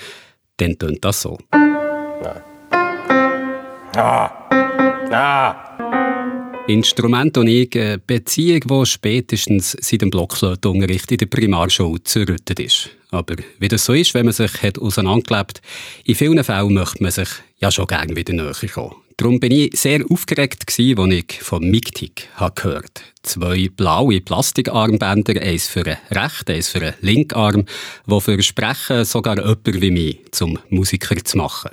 dann 0.56 0.78
tönt 0.78 1.04
das 1.04 1.22
so. 1.22 1.38
Nein. 1.52 2.53
Ah. 3.96 4.30
Ah. 5.12 5.74
Instrument 6.66 7.36
und 7.36 7.46
ich 7.46 7.76
eine 7.76 7.98
Beziehung, 7.98 8.60
die 8.60 8.86
spätestens 8.86 9.76
seit 9.80 10.02
dem 10.02 10.10
Blockflötenunterricht 10.10 11.12
in 11.12 11.18
der 11.18 11.26
Primarschule 11.26 12.02
zerrüttet 12.02 12.58
ist. 12.58 12.90
Aber 13.10 13.36
wie 13.58 13.68
das 13.68 13.84
so 13.84 13.92
ist, 13.92 14.14
wenn 14.14 14.24
man 14.24 14.32
sich 14.32 14.62
hat 14.62 14.78
auseinandergelebt, 14.78 15.60
in 16.04 16.14
vielen 16.14 16.42
Fällen 16.42 16.74
möchte 16.74 17.02
man 17.02 17.12
sich 17.12 17.28
ja 17.58 17.70
schon 17.70 17.86
gerne 17.86 18.16
wieder 18.16 18.32
näher 18.32 18.54
kommen. 18.72 18.96
Darum 19.16 19.38
bin 19.38 19.52
ich 19.52 19.78
sehr 19.78 20.04
aufgeregt 20.10 20.64
als 20.66 20.78
ich 20.78 21.40
von 21.40 21.70
Mictic 21.70 22.28
gehört 22.54 23.02
Zwei 23.22 23.68
blaue 23.74 24.20
Plastikarmbänder, 24.20 25.40
eins 25.40 25.68
für 25.68 25.86
einen 25.86 25.96
rechten, 26.10 26.52
eins 26.52 26.68
für 26.68 26.82
einen 26.82 26.94
linken 27.00 27.34
Arm, 27.34 27.64
die 28.06 28.20
versprechen, 28.20 29.04
sogar 29.04 29.36
jemand 29.36 29.80
wie 29.80 29.90
mich 29.90 30.20
zum 30.32 30.58
Musiker 30.68 31.16
zu 31.24 31.38
machen. 31.38 31.70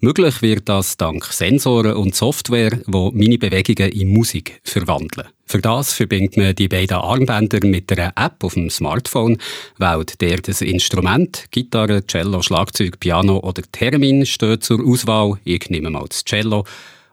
Möglich 0.00 0.42
wird 0.42 0.68
das 0.68 0.96
dank 0.96 1.24
Sensoren 1.24 1.94
und 1.94 2.16
Software, 2.16 2.80
die 2.86 3.10
meine 3.14 3.38
Bewegungen 3.38 3.92
in 3.92 4.08
Musik 4.08 4.60
verwandeln. 4.64 5.28
Für 5.50 5.60
das 5.60 5.92
verbindet 5.92 6.36
man 6.36 6.54
die 6.54 6.68
beiden 6.68 6.98
Armbänder 6.98 7.58
mit 7.66 7.90
einer 7.90 8.12
App 8.14 8.44
auf 8.44 8.54
dem 8.54 8.70
Smartphone, 8.70 9.36
wählt 9.78 10.20
der 10.20 10.36
das 10.36 10.62
Instrument, 10.62 11.46
Gitarre, 11.50 12.06
Cello, 12.06 12.40
Schlagzeug, 12.40 13.00
Piano 13.00 13.40
oder 13.40 13.62
Termin 13.72 14.24
steht 14.26 14.62
zur 14.62 14.78
Auswahl. 14.86 15.40
Ich 15.42 15.68
nehme 15.68 15.90
mal 15.90 16.04
das 16.08 16.24
Cello 16.24 16.64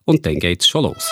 und 0.06 0.24
dann 0.28 0.38
geht's 0.38 0.68
schon 0.68 0.84
los. 0.84 1.12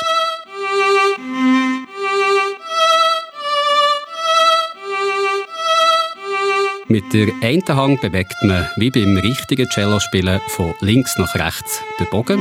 Mit 6.87 7.11
der 7.11 7.29
einen 7.41 7.67
Hand 7.67 8.01
bewegt 8.01 8.35
man, 8.43 8.69
wie 8.77 8.91
beim 8.91 9.17
richtigen 9.17 9.67
Cello-Spielen, 9.69 10.41
von 10.49 10.75
links 10.79 11.17
nach 11.17 11.33
rechts 11.33 11.81
den 11.99 12.07
Bogen. 12.11 12.39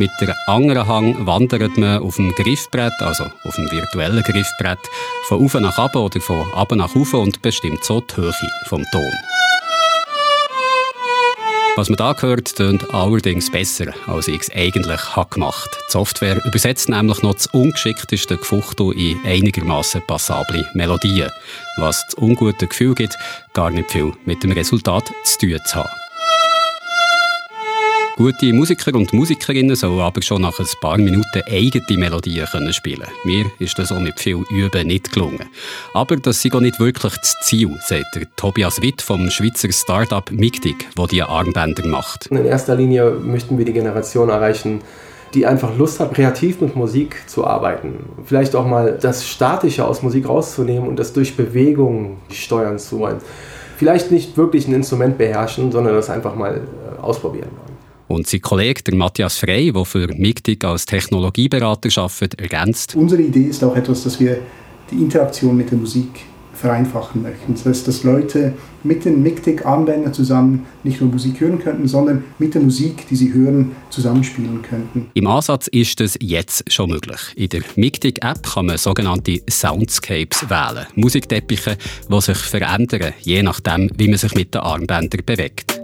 Mit 0.00 0.18
der 0.18 0.34
anderen 0.46 0.88
Hand 0.88 1.26
wandert 1.26 1.76
man 1.76 1.98
auf 1.98 2.16
dem 2.16 2.30
Griffbrett, 2.30 2.94
also 3.00 3.24
auf 3.44 3.54
dem 3.56 3.70
virtuellen 3.70 4.22
Griffbrett, 4.22 4.78
von 5.28 5.40
oben 5.40 5.62
nach 5.62 5.76
unten 5.76 5.98
oder 5.98 6.20
von 6.22 6.50
unten 6.52 6.78
nach 6.78 6.94
oben 6.94 7.20
und 7.20 7.42
bestimmt 7.42 7.84
so 7.84 8.00
die 8.00 8.16
Höhe 8.16 8.32
vom 8.64 8.82
Ton. 8.92 9.12
Was 11.76 11.90
man 11.90 11.98
da 11.98 12.16
hört, 12.18 12.56
tönt 12.56 12.94
allerdings 12.94 13.50
besser, 13.50 13.92
als 14.06 14.28
ich 14.28 14.40
es 14.40 14.50
eigentlich 14.54 15.16
habe 15.16 15.34
gemacht 15.34 15.68
Die 15.88 15.92
Software 15.92 16.42
übersetzt 16.46 16.88
nämlich 16.88 17.22
noch 17.22 17.34
das 17.34 17.48
ungeschickteste 17.48 18.38
Gefuchtel 18.38 18.92
in 18.92 19.20
einigermaßen 19.26 20.00
passable 20.06 20.66
Melodien, 20.72 21.30
was 21.76 22.06
das 22.06 22.16
ungute 22.16 22.68
Gefühl 22.68 22.94
gibt, 22.94 23.18
gar 23.52 23.68
nicht 23.68 23.90
viel 23.90 24.14
mit 24.24 24.42
dem 24.42 24.52
Resultat 24.52 25.12
zu 25.24 25.38
tun 25.40 25.58
zu 25.66 25.74
haben. 25.74 25.99
Gute 28.20 28.52
Musiker 28.52 28.94
und 28.96 29.14
Musikerinnen 29.14 29.74
sollen 29.74 29.98
aber 29.98 30.20
schon 30.20 30.42
nach 30.42 30.58
ein 30.58 30.66
paar 30.82 30.98
Minuten 30.98 31.40
eigene 31.50 31.98
Melodien 31.98 32.44
können 32.44 32.70
spielen 32.74 33.08
Mir 33.24 33.46
ist 33.58 33.78
das 33.78 33.90
auch 33.90 33.98
mit 33.98 34.20
viel 34.20 34.44
Üben 34.50 34.88
nicht 34.88 35.10
gelungen. 35.10 35.48
Aber 35.94 36.16
das 36.18 36.44
ist 36.44 36.54
auch 36.54 36.60
nicht 36.60 36.78
wirklich 36.78 37.14
das 37.16 37.34
Ziel, 37.40 37.74
sagt 37.80 38.14
der 38.14 38.26
Tobias 38.36 38.82
Witt 38.82 39.00
vom 39.00 39.30
Schweizer 39.30 39.72
Startup 39.72 40.30
Migdig, 40.30 40.86
wo 40.96 41.06
die 41.06 41.22
Armbänder 41.22 41.86
macht. 41.86 42.26
In 42.26 42.44
erster 42.44 42.76
Linie 42.76 43.10
möchten 43.10 43.56
wir 43.56 43.64
die 43.64 43.72
Generation 43.72 44.28
erreichen, 44.28 44.82
die 45.32 45.46
einfach 45.46 45.74
Lust 45.78 45.98
hat, 45.98 46.12
kreativ 46.12 46.60
mit 46.60 46.76
Musik 46.76 47.22
zu 47.26 47.46
arbeiten. 47.46 48.00
Vielleicht 48.26 48.54
auch 48.54 48.66
mal 48.66 48.98
das 49.00 49.26
Statische 49.26 49.86
aus 49.86 50.02
Musik 50.02 50.28
rauszunehmen 50.28 50.86
und 50.86 50.98
das 50.98 51.14
durch 51.14 51.38
Bewegung 51.38 52.18
steuern 52.30 52.78
zu 52.78 52.98
wollen. 52.98 53.22
Vielleicht 53.78 54.10
nicht 54.10 54.36
wirklich 54.36 54.68
ein 54.68 54.74
Instrument 54.74 55.16
beherrschen, 55.16 55.72
sondern 55.72 55.94
das 55.94 56.10
einfach 56.10 56.34
mal 56.34 56.56
äh, 56.58 57.00
ausprobieren. 57.00 57.69
Und 58.10 58.26
sein 58.26 58.40
Kollege, 58.40 58.82
der 58.82 58.96
Matthias 58.96 59.36
Frey, 59.38 59.70
der 59.72 59.84
für 59.84 60.08
MIGTIC 60.08 60.64
als 60.64 60.84
Technologieberater 60.84 61.88
arbeitet, 62.02 62.40
ergänzt. 62.40 62.96
Unsere 62.96 63.22
Idee 63.22 63.44
ist 63.44 63.62
auch 63.62 63.76
etwas, 63.76 64.02
dass 64.02 64.18
wir 64.18 64.38
die 64.90 64.96
Interaktion 64.96 65.56
mit 65.56 65.70
der 65.70 65.78
Musik 65.78 66.08
vereinfachen 66.52 67.22
möchten. 67.22 67.54
Das 67.54 67.64
heißt, 67.64 67.86
dass 67.86 68.02
Leute 68.02 68.54
mit 68.82 69.04
den 69.04 69.22
MIGTIC-Anwendern 69.22 70.12
zusammen 70.12 70.66
nicht 70.82 71.00
nur 71.00 71.08
Musik 71.08 71.40
hören 71.40 71.60
könnten, 71.60 71.86
sondern 71.86 72.24
mit 72.40 72.54
der 72.54 72.62
Musik, 72.62 73.06
die 73.08 73.14
sie 73.14 73.32
hören, 73.32 73.76
zusammenspielen 73.90 74.60
könnten. 74.62 75.08
Im 75.14 75.28
Ansatz 75.28 75.68
ist 75.68 76.00
das 76.00 76.18
jetzt 76.20 76.64
schon 76.70 76.90
möglich. 76.90 77.20
In 77.36 77.48
der 77.50 77.62
MIGTIC-App 77.76 78.42
kann 78.42 78.66
man 78.66 78.76
sogenannte 78.76 79.40
Soundscapes 79.48 80.50
wählen. 80.50 80.86
Musikteppiche, 80.96 81.78
die 82.10 82.20
sich 82.20 82.38
verändern, 82.38 83.12
je 83.20 83.44
nachdem, 83.44 83.88
wie 83.96 84.08
man 84.08 84.18
sich 84.18 84.34
mit 84.34 84.52
den 84.52 84.62
Armbändern 84.62 85.20
bewegt. 85.24 85.80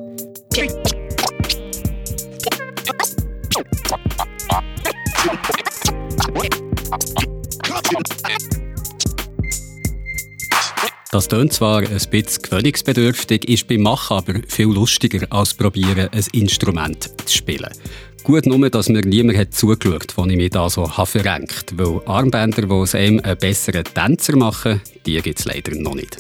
Das 11.16 11.28
tönt 11.28 11.52
zwar 11.52 11.78
ein 11.78 11.88
bisschen 11.88 12.42
gewöhnungsbedürftig, 12.42 13.49
ist 13.49 13.66
beim 13.68 13.80
Machen 13.80 14.18
aber 14.18 14.35
viel 14.49 14.66
lustiger 14.66 15.26
als 15.30 15.54
probieren, 15.54 16.11
ein 16.12 16.25
Instrument 16.33 17.11
zu 17.26 17.38
spielen. 17.38 17.71
Gut 18.23 18.45
nur, 18.45 18.68
dass 18.68 18.88
mir 18.88 19.00
niemand 19.00 19.38
hat 19.38 19.54
zugeschaut, 19.54 20.12
als 20.16 20.30
ich 20.30 20.37
mich 20.37 20.50
da 20.50 20.68
so 20.68 20.85
verrenkt 20.85 21.73
habe, 21.73 21.87
weil 21.87 22.02
Armbänder, 22.06 22.62
die 22.62 22.71
aus 22.71 22.95
einem 22.95 23.21
einen 23.21 23.38
besseren 23.38 23.85
Tänzer 23.85 24.37
machen, 24.37 24.83
die 25.06 25.21
gibt 25.23 25.38
es 25.38 25.45
leider 25.45 25.75
noch 25.76 25.95
nicht. 25.95 26.18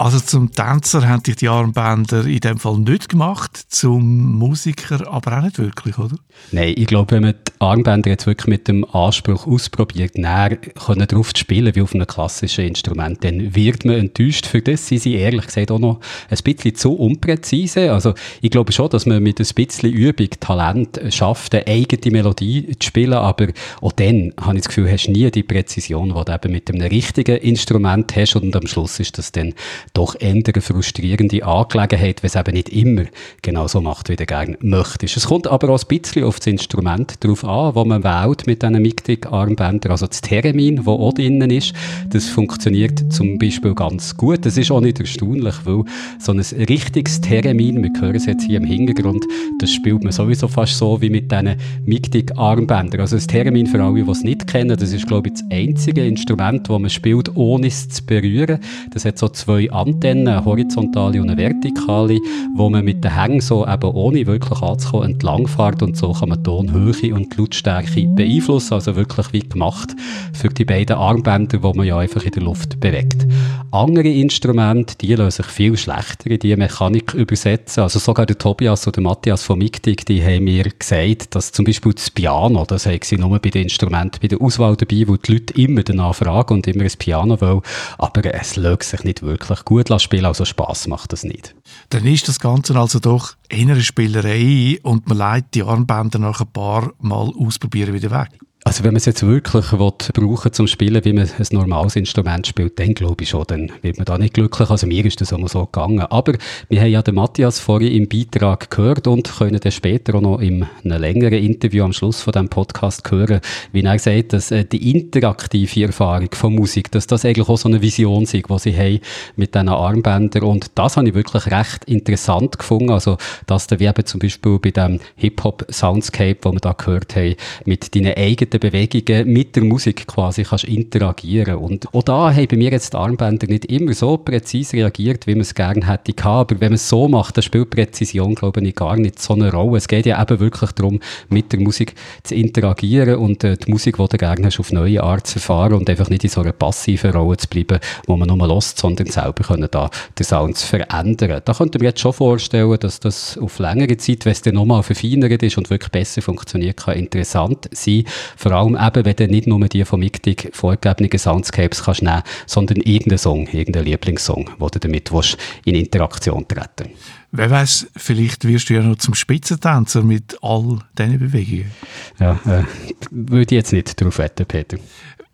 Also 0.00 0.18
zum 0.18 0.50
Tänzer 0.50 1.06
haben 1.06 1.22
dich 1.24 1.36
die 1.36 1.48
Armbänder 1.50 2.24
in 2.24 2.40
dem 2.40 2.56
Fall 2.56 2.78
nicht 2.78 3.10
gemacht, 3.10 3.54
zum 3.68 4.38
Musiker 4.38 5.06
aber 5.12 5.36
auch 5.36 5.42
nicht 5.42 5.58
wirklich, 5.58 5.98
oder? 5.98 6.16
Nein, 6.52 6.72
ich 6.74 6.86
glaube, 6.86 7.10
wenn 7.10 7.22
man 7.24 7.34
die 7.34 7.52
Armbänder 7.58 8.08
jetzt 8.08 8.26
wirklich 8.26 8.46
mit 8.46 8.66
dem 8.66 8.86
Anspruch 8.94 9.46
ausprobiert, 9.46 10.16
näher 10.16 10.56
können 10.56 11.06
drauf 11.06 11.34
zu 11.34 11.40
spielen 11.40 11.74
wie 11.74 11.82
auf 11.82 11.94
einem 11.94 12.06
klassischen 12.06 12.64
Instrument, 12.64 13.22
dann 13.22 13.54
wird 13.54 13.84
man 13.84 13.96
enttäuscht. 13.96 14.46
Für 14.46 14.62
das 14.62 14.88
sind 14.88 15.02
sie 15.02 15.16
ehrlich 15.16 15.44
gesagt 15.44 15.70
auch 15.70 15.78
noch 15.78 16.00
ein 16.30 16.38
bisschen 16.42 16.74
zu 16.74 16.94
unpräzise. 16.94 17.92
Also 17.92 18.14
ich 18.40 18.50
glaube 18.50 18.72
schon, 18.72 18.88
dass 18.88 19.04
man 19.04 19.22
mit 19.22 19.38
ein 19.38 19.46
bisschen 19.54 19.92
Übung, 19.92 20.30
Talent 20.40 20.98
schafft, 21.10 21.54
eine 21.54 21.66
eigene 21.66 22.10
Melodie 22.10 22.74
zu 22.78 22.86
spielen, 22.86 23.12
aber 23.12 23.48
auch 23.82 23.92
dann 23.92 24.32
habe 24.40 24.56
ich 24.56 24.62
das 24.62 24.68
Gefühl, 24.68 24.90
hast 24.90 25.08
du 25.08 25.12
nie 25.12 25.30
die 25.30 25.42
Präzision, 25.42 26.14
die 26.14 26.24
du 26.24 26.32
eben 26.32 26.52
mit 26.52 26.70
einem 26.70 26.88
richtigen 26.88 27.36
Instrument 27.36 28.16
hast 28.16 28.34
und 28.36 28.56
am 28.56 28.66
Schluss 28.66 28.98
ist 28.98 29.18
das 29.18 29.30
dann 29.30 29.52
doch 29.92 30.16
eher 30.18 30.30
eine 30.30 30.60
frustrierende 30.60 31.44
Angelegenheit, 31.44 32.22
wenn 32.22 32.28
es 32.28 32.36
eben 32.36 32.52
nicht 32.52 32.68
immer 32.68 33.04
genau 33.42 33.68
so 33.68 33.80
macht, 33.80 34.08
wie 34.08 34.16
du 34.16 34.26
gerne 34.26 34.56
möchtest. 34.60 35.16
Es 35.16 35.26
kommt 35.26 35.46
aber 35.46 35.70
auch 35.70 35.80
ein 35.80 35.88
bisschen 35.88 36.24
auf 36.24 36.38
das 36.38 36.46
Instrument 36.46 37.22
drauf 37.24 37.44
an, 37.44 37.74
wo 37.74 37.84
man 37.84 38.04
wählt 38.04 38.46
mit 38.46 38.62
diesen 38.62 38.80
Mictic-Armbändern. 38.80 39.90
Also 39.90 40.06
das 40.06 40.20
Theremin, 40.20 40.76
das 40.76 40.86
auch 40.86 41.12
drinnen 41.12 41.50
ist, 41.50 41.72
das 42.10 42.26
funktioniert 42.26 43.12
zum 43.12 43.38
Beispiel 43.38 43.74
ganz 43.74 44.16
gut. 44.16 44.46
Das 44.46 44.56
ist 44.56 44.70
auch 44.70 44.80
nicht 44.80 45.00
erstaunlich, 45.00 45.54
weil 45.64 45.84
so 46.18 46.32
ein 46.32 46.40
richtiges 46.40 47.20
Theremin, 47.20 47.82
wir 47.82 47.90
hören 48.00 48.16
es 48.16 48.26
jetzt 48.26 48.44
hier 48.44 48.58
im 48.58 48.64
Hintergrund, 48.64 49.24
das 49.58 49.70
spielt 49.70 50.02
man 50.02 50.12
sowieso 50.12 50.48
fast 50.48 50.76
so 50.76 51.00
wie 51.00 51.10
mit 51.10 51.30
diesen 51.30 51.56
Mictic-Armbändern. 51.84 53.00
Also 53.00 53.16
das 53.16 53.26
Theremin, 53.26 53.66
für 53.66 53.82
alle, 53.82 54.02
die 54.02 54.10
es 54.10 54.22
nicht 54.22 54.46
kennen, 54.46 54.76
das 54.76 54.92
ist, 54.92 55.06
glaube 55.06 55.28
ich, 55.28 55.34
das 55.34 55.44
einzige 55.50 56.06
Instrument, 56.06 56.68
das 56.68 56.78
man 56.78 56.90
spielt, 56.90 57.34
ohne 57.36 57.66
es 57.66 57.88
zu 57.88 58.04
berühren. 58.04 58.60
Das 58.92 59.04
hat 59.04 59.18
so 59.18 59.28
zwei 59.28 59.70
Antennen, 59.80 60.28
eine 60.28 60.44
horizontale 60.44 61.20
und 61.20 61.30
eine 61.30 61.40
vertikale, 61.40 62.18
wo 62.56 62.70
man 62.70 62.84
mit 62.84 63.02
den 63.04 63.14
Hängen 63.14 63.40
so 63.40 63.66
eben 63.66 63.90
ohne 63.90 64.26
wirklich 64.26 64.60
anzukommen 64.62 65.10
entlangfährt 65.10 65.82
und 65.82 65.96
so 65.96 66.12
kann 66.12 66.30
man 66.30 66.42
Tonhöhe 66.42 67.14
und 67.14 67.36
Lautstärke 67.36 68.06
beeinflussen, 68.14 68.74
also 68.74 68.96
wirklich 68.96 69.32
wie 69.32 69.40
gemacht 69.40 69.94
für 70.32 70.48
die 70.48 70.64
beiden 70.64 70.96
Armbänder, 70.96 71.58
die 71.58 71.76
man 71.76 71.86
ja 71.86 71.98
einfach 71.98 72.24
in 72.24 72.32
der 72.32 72.42
Luft 72.42 72.80
bewegt. 72.80 73.26
Andere 73.72 74.08
Instrumente, 74.08 74.96
die 74.98 75.14
lassen 75.14 75.42
sich 75.42 75.46
viel 75.46 75.76
schlechter 75.76 76.28
in 76.28 76.40
die 76.40 76.56
Mechanik 76.56 77.14
übersetzen. 77.14 77.84
Also 77.84 78.00
sogar 78.00 78.26
der 78.26 78.36
Tobias 78.36 78.86
oder 78.86 78.96
der 78.96 79.04
Matthias 79.04 79.44
von 79.44 79.58
Mictic, 79.58 80.04
die 80.06 80.22
haben 80.24 80.44
mir 80.44 80.64
gesagt, 80.76 81.34
dass 81.34 81.52
zum 81.52 81.64
Beispiel 81.64 81.92
das 81.92 82.10
Piano, 82.10 82.64
das 82.64 82.86
haben 82.86 82.98
sie 83.02 83.16
nur 83.16 83.38
bei 83.38 83.50
den 83.50 83.64
Instrumenten 83.64 84.18
bei 84.20 84.26
der 84.26 84.40
Auswahl 84.40 84.76
dabei, 84.76 85.04
wo 85.06 85.16
die 85.16 85.34
Leute 85.34 85.54
immer 85.54 85.82
danach 85.82 86.16
fragen 86.16 86.54
und 86.54 86.66
immer 86.66 86.82
ein 86.82 86.92
Piano 86.98 87.40
wollen, 87.40 87.62
aber 87.98 88.34
es 88.34 88.56
lässt 88.56 88.90
sich 88.90 89.04
nicht 89.04 89.22
wirklich 89.22 89.64
gut 89.70 90.02
spielen, 90.02 90.24
also 90.24 90.44
Spass 90.44 90.88
macht 90.88 91.12
das 91.12 91.22
nicht. 91.22 91.54
Dann 91.90 92.04
ist 92.04 92.26
das 92.26 92.40
Ganze 92.40 92.74
also 92.74 92.98
doch 92.98 93.36
eher 93.48 93.60
eine 93.60 93.80
Spielerei 93.80 94.80
und 94.82 95.08
man 95.08 95.16
leitet 95.16 95.54
die 95.54 95.62
Armbänder 95.62 96.18
nach 96.18 96.40
ein 96.40 96.52
paar 96.52 96.92
Mal 96.98 97.32
ausprobieren 97.38 97.94
wieder 97.94 98.10
weg. 98.10 98.30
Also 98.62 98.84
wenn 98.84 98.90
man 98.90 98.98
es 98.98 99.06
jetzt 99.06 99.26
wirklich 99.26 99.72
will, 99.72 99.92
brauchen 100.12 100.52
zum 100.52 100.66
Spielen, 100.66 101.02
wie 101.06 101.14
man 101.14 101.24
ein 101.24 101.46
normales 101.52 101.96
Instrument 101.96 102.46
spielt, 102.46 102.78
dann 102.78 102.92
glaube 102.92 103.24
ich 103.24 103.30
schon, 103.30 103.44
dann 103.46 103.72
wird 103.80 103.96
man 103.96 104.04
da 104.04 104.18
nicht 104.18 104.34
glücklich. 104.34 104.68
Also 104.68 104.86
mir 104.86 105.02
ist 105.06 105.18
das 105.18 105.32
immer 105.32 105.48
so 105.48 105.64
gegangen. 105.64 106.00
Aber 106.00 106.34
wir 106.68 106.80
haben 106.82 106.90
ja 106.90 107.00
den 107.00 107.14
Matthias 107.14 107.58
vorhin 107.58 107.92
im 107.92 108.06
Beitrag 108.06 108.70
gehört 108.70 109.06
und 109.06 109.32
können 109.38 109.58
dann 109.58 109.72
später 109.72 110.14
auch 110.14 110.20
noch 110.20 110.40
in 110.40 110.66
einem 110.84 111.00
längeren 111.00 111.42
Interview 111.42 111.84
am 111.84 111.94
Schluss 111.94 112.20
von 112.20 112.34
dem 112.34 112.50
Podcast 112.50 113.10
hören, 113.10 113.40
wie 113.72 113.82
er 113.82 113.98
sagt, 113.98 114.34
dass 114.34 114.50
äh, 114.50 114.66
die 114.66 114.90
interaktive 114.90 115.86
Erfahrung 115.86 116.28
von 116.32 116.54
Musik, 116.54 116.90
dass 116.90 117.06
das 117.06 117.24
eigentlich 117.24 117.48
auch 117.48 117.56
so 117.56 117.66
eine 117.66 117.80
Vision 117.80 118.24
ist, 118.24 118.34
die 118.34 118.58
sie 118.58 118.76
haben 118.76 119.00
mit 119.36 119.54
diesen 119.54 119.70
Armbändern. 119.70 120.42
Und 120.42 120.72
das 120.74 120.98
habe 120.98 121.08
ich 121.08 121.14
wirklich 121.14 121.46
recht 121.46 121.86
interessant 121.86 122.58
gefunden. 122.58 122.90
Also 122.90 123.16
dass 123.46 123.70
wie 123.70 123.86
eben 123.86 124.04
zum 124.04 124.20
Beispiel 124.20 124.58
bei 124.58 124.70
dem 124.70 125.00
Hip-Hop-Soundscape, 125.16 126.40
wo 126.42 126.52
wir 126.52 126.60
da 126.60 126.72
gehört 126.72 127.16
haben, 127.16 127.36
mit 127.64 127.94
deinen 127.94 128.14
eigenen 128.14 128.49
den 128.52 128.60
Bewegungen 128.60 129.32
mit 129.32 129.56
der 129.56 129.64
Musik 129.64 130.06
quasi 130.06 130.44
kannst 130.44 130.64
interagieren. 130.64 131.56
Und 131.56 131.92
auch 131.94 132.02
da 132.02 132.32
haben 132.32 132.46
bei 132.48 132.56
mir 132.56 132.70
jetzt 132.70 132.92
die 132.92 132.96
Armbänder 132.96 133.46
nicht 133.46 133.66
immer 133.66 133.92
so 133.92 134.16
präzise 134.16 134.78
reagiert, 134.78 135.26
wie 135.26 135.34
man 135.34 135.42
es 135.42 135.54
gerne 135.54 135.86
hätte 135.86 136.12
gehabt. 136.12 136.52
Aber 136.52 136.60
wenn 136.60 136.70
man 136.70 136.74
es 136.74 136.88
so 136.88 137.08
macht, 137.08 137.36
dann 137.36 137.42
spielt 137.42 137.70
Präzision, 137.70 138.34
glaube 138.34 138.60
ich, 138.60 138.74
gar 138.74 138.96
nicht 138.96 139.20
so 139.20 139.34
eine 139.34 139.52
Rolle. 139.52 139.78
Es 139.78 139.88
geht 139.88 140.06
ja 140.06 140.20
eben 140.20 140.40
wirklich 140.40 140.72
darum, 140.72 141.00
mit 141.28 141.52
der 141.52 141.60
Musik 141.60 141.94
zu 142.22 142.34
interagieren 142.34 143.16
und 143.16 143.44
äh, 143.44 143.56
die 143.56 143.70
Musik, 143.70 143.96
die 143.96 144.08
du 144.08 144.16
gerne 144.16 144.46
hast, 144.46 144.60
auf 144.60 144.72
neue 144.72 145.02
Art 145.02 145.26
zu 145.26 145.36
erfahren 145.36 145.74
und 145.74 145.88
einfach 145.88 146.10
nicht 146.10 146.24
in 146.24 146.30
so 146.30 146.40
einer 146.40 146.52
passiven 146.52 147.12
Rolle 147.12 147.36
zu 147.36 147.48
bleiben, 147.48 147.78
wo 148.06 148.16
man 148.16 148.28
nur 148.28 148.46
lost, 148.46 148.78
sondern 148.78 149.06
selber 149.06 149.44
können 149.44 149.68
da 149.70 149.90
den 150.18 150.24
Sound 150.24 150.58
verändern. 150.58 151.40
Da 151.44 151.52
könnte 151.52 151.78
man 151.78 151.86
jetzt 151.86 152.00
schon 152.00 152.12
vorstellen, 152.12 152.78
dass 152.78 153.00
das 153.00 153.38
auf 153.38 153.58
längere 153.58 153.96
Zeit, 153.96 154.24
wenn 154.24 154.32
es 154.32 154.42
dann 154.42 154.54
nochmal 154.54 154.82
verfeinert 154.82 155.42
ist 155.42 155.58
und 155.58 155.70
wirklich 155.70 155.90
besser 155.90 156.22
funktioniert, 156.22 156.76
kann 156.78 156.96
interessant 156.96 157.68
sein. 157.72 158.04
Vor 158.40 158.52
allem 158.52 158.74
eben, 158.74 159.04
wenn 159.04 159.16
du 159.16 159.28
nicht 159.28 159.46
nur 159.46 159.60
die 159.68 159.84
von 159.84 160.00
Mictic 160.00 160.48
vorgegebenen 160.54 161.18
Soundscapes 161.18 161.84
kannst 161.84 162.00
nehmen, 162.00 162.22
sondern 162.46 162.78
irgendeinen 162.78 163.18
Song, 163.18 163.46
irgendeinen 163.46 163.84
Lieblingssong, 163.84 164.48
wo 164.58 164.70
du 164.70 164.78
damit 164.78 165.12
willst, 165.12 165.36
in 165.66 165.74
Interaktion 165.74 166.48
treten 166.48 166.88
Wer 167.32 167.50
weiß, 167.50 167.88
vielleicht 167.94 168.46
wirst 168.46 168.70
du 168.70 168.74
ja 168.74 168.80
noch 168.80 168.96
zum 168.96 169.12
Spitzentänzer 169.12 170.02
mit 170.02 170.38
all 170.40 170.78
diesen 170.96 171.18
Bewegungen. 171.18 171.70
Ja, 172.18 172.40
äh, 172.46 172.64
würde 173.10 173.54
ich 173.54 173.58
jetzt 173.58 173.74
nicht 173.74 174.00
darauf 174.00 174.16
wetten, 174.16 174.46
Peter. 174.46 174.78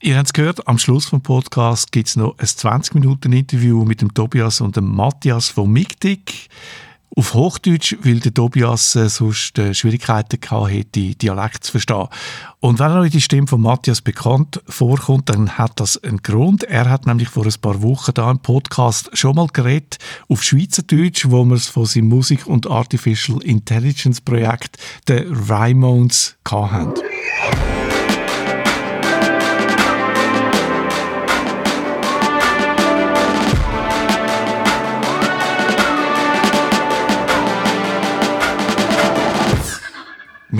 Ihr 0.02 0.16
habt 0.16 0.26
es 0.26 0.32
gehört, 0.32 0.66
am 0.66 0.76
Schluss 0.76 1.06
vom 1.06 1.22
Podcast 1.22 1.92
gibt 1.92 2.08
es 2.08 2.16
noch 2.16 2.36
ein 2.38 2.44
20-Minuten-Interview 2.44 3.84
mit 3.84 4.00
dem 4.00 4.14
Tobias 4.14 4.60
und 4.60 4.76
dem 4.76 4.92
Matthias 4.92 5.50
von 5.50 5.70
Mictic. 5.70 6.48
Auf 7.14 7.34
Hochdeutsch, 7.34 7.96
weil 8.02 8.20
der 8.20 8.34
Tobias 8.34 8.94
äh, 8.96 9.08
sonst 9.08 9.58
äh, 9.58 9.72
Schwierigkeiten 9.74 10.40
gehabt 10.40 10.70
hätte, 10.70 11.14
Dialekt 11.14 11.64
zu 11.64 11.72
verstehen. 11.72 12.08
Und 12.60 12.78
wenn 12.78 12.92
euch 12.92 13.12
die 13.12 13.20
Stimme 13.20 13.46
von 13.46 13.60
Matthias 13.60 14.00
bekannt 14.00 14.60
vorkommt, 14.66 15.28
dann 15.28 15.56
hat 15.56 15.78
das 15.80 16.02
einen 16.02 16.18
Grund. 16.18 16.64
Er 16.64 16.90
hat 16.90 17.06
nämlich 17.06 17.28
vor 17.28 17.44
ein 17.44 17.54
paar 17.60 17.80
Wochen 17.82 18.12
da 18.12 18.30
im 18.30 18.40
Podcast 18.40 19.10
schon 19.16 19.36
mal 19.36 19.46
geredet 19.46 19.98
auf 20.28 20.42
Schweizerdeutsch, 20.42 21.26
wo 21.30 21.44
wir 21.44 21.54
es 21.54 21.68
von 21.68 21.86
seinem 21.86 22.08
Musik- 22.08 22.46
und 22.46 22.68
Artificial 22.68 23.42
Intelligence 23.42 24.20
Projekt, 24.20 24.78
der 25.08 25.24
Raimones, 25.30 26.36
hatten. 26.44 26.94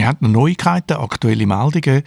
Wir 0.06 0.10
haben 0.10 0.30
noch 0.30 0.42
Neuigkeiten, 0.42 0.98
aktuelle 0.98 1.48
Meldungen. 1.48 2.04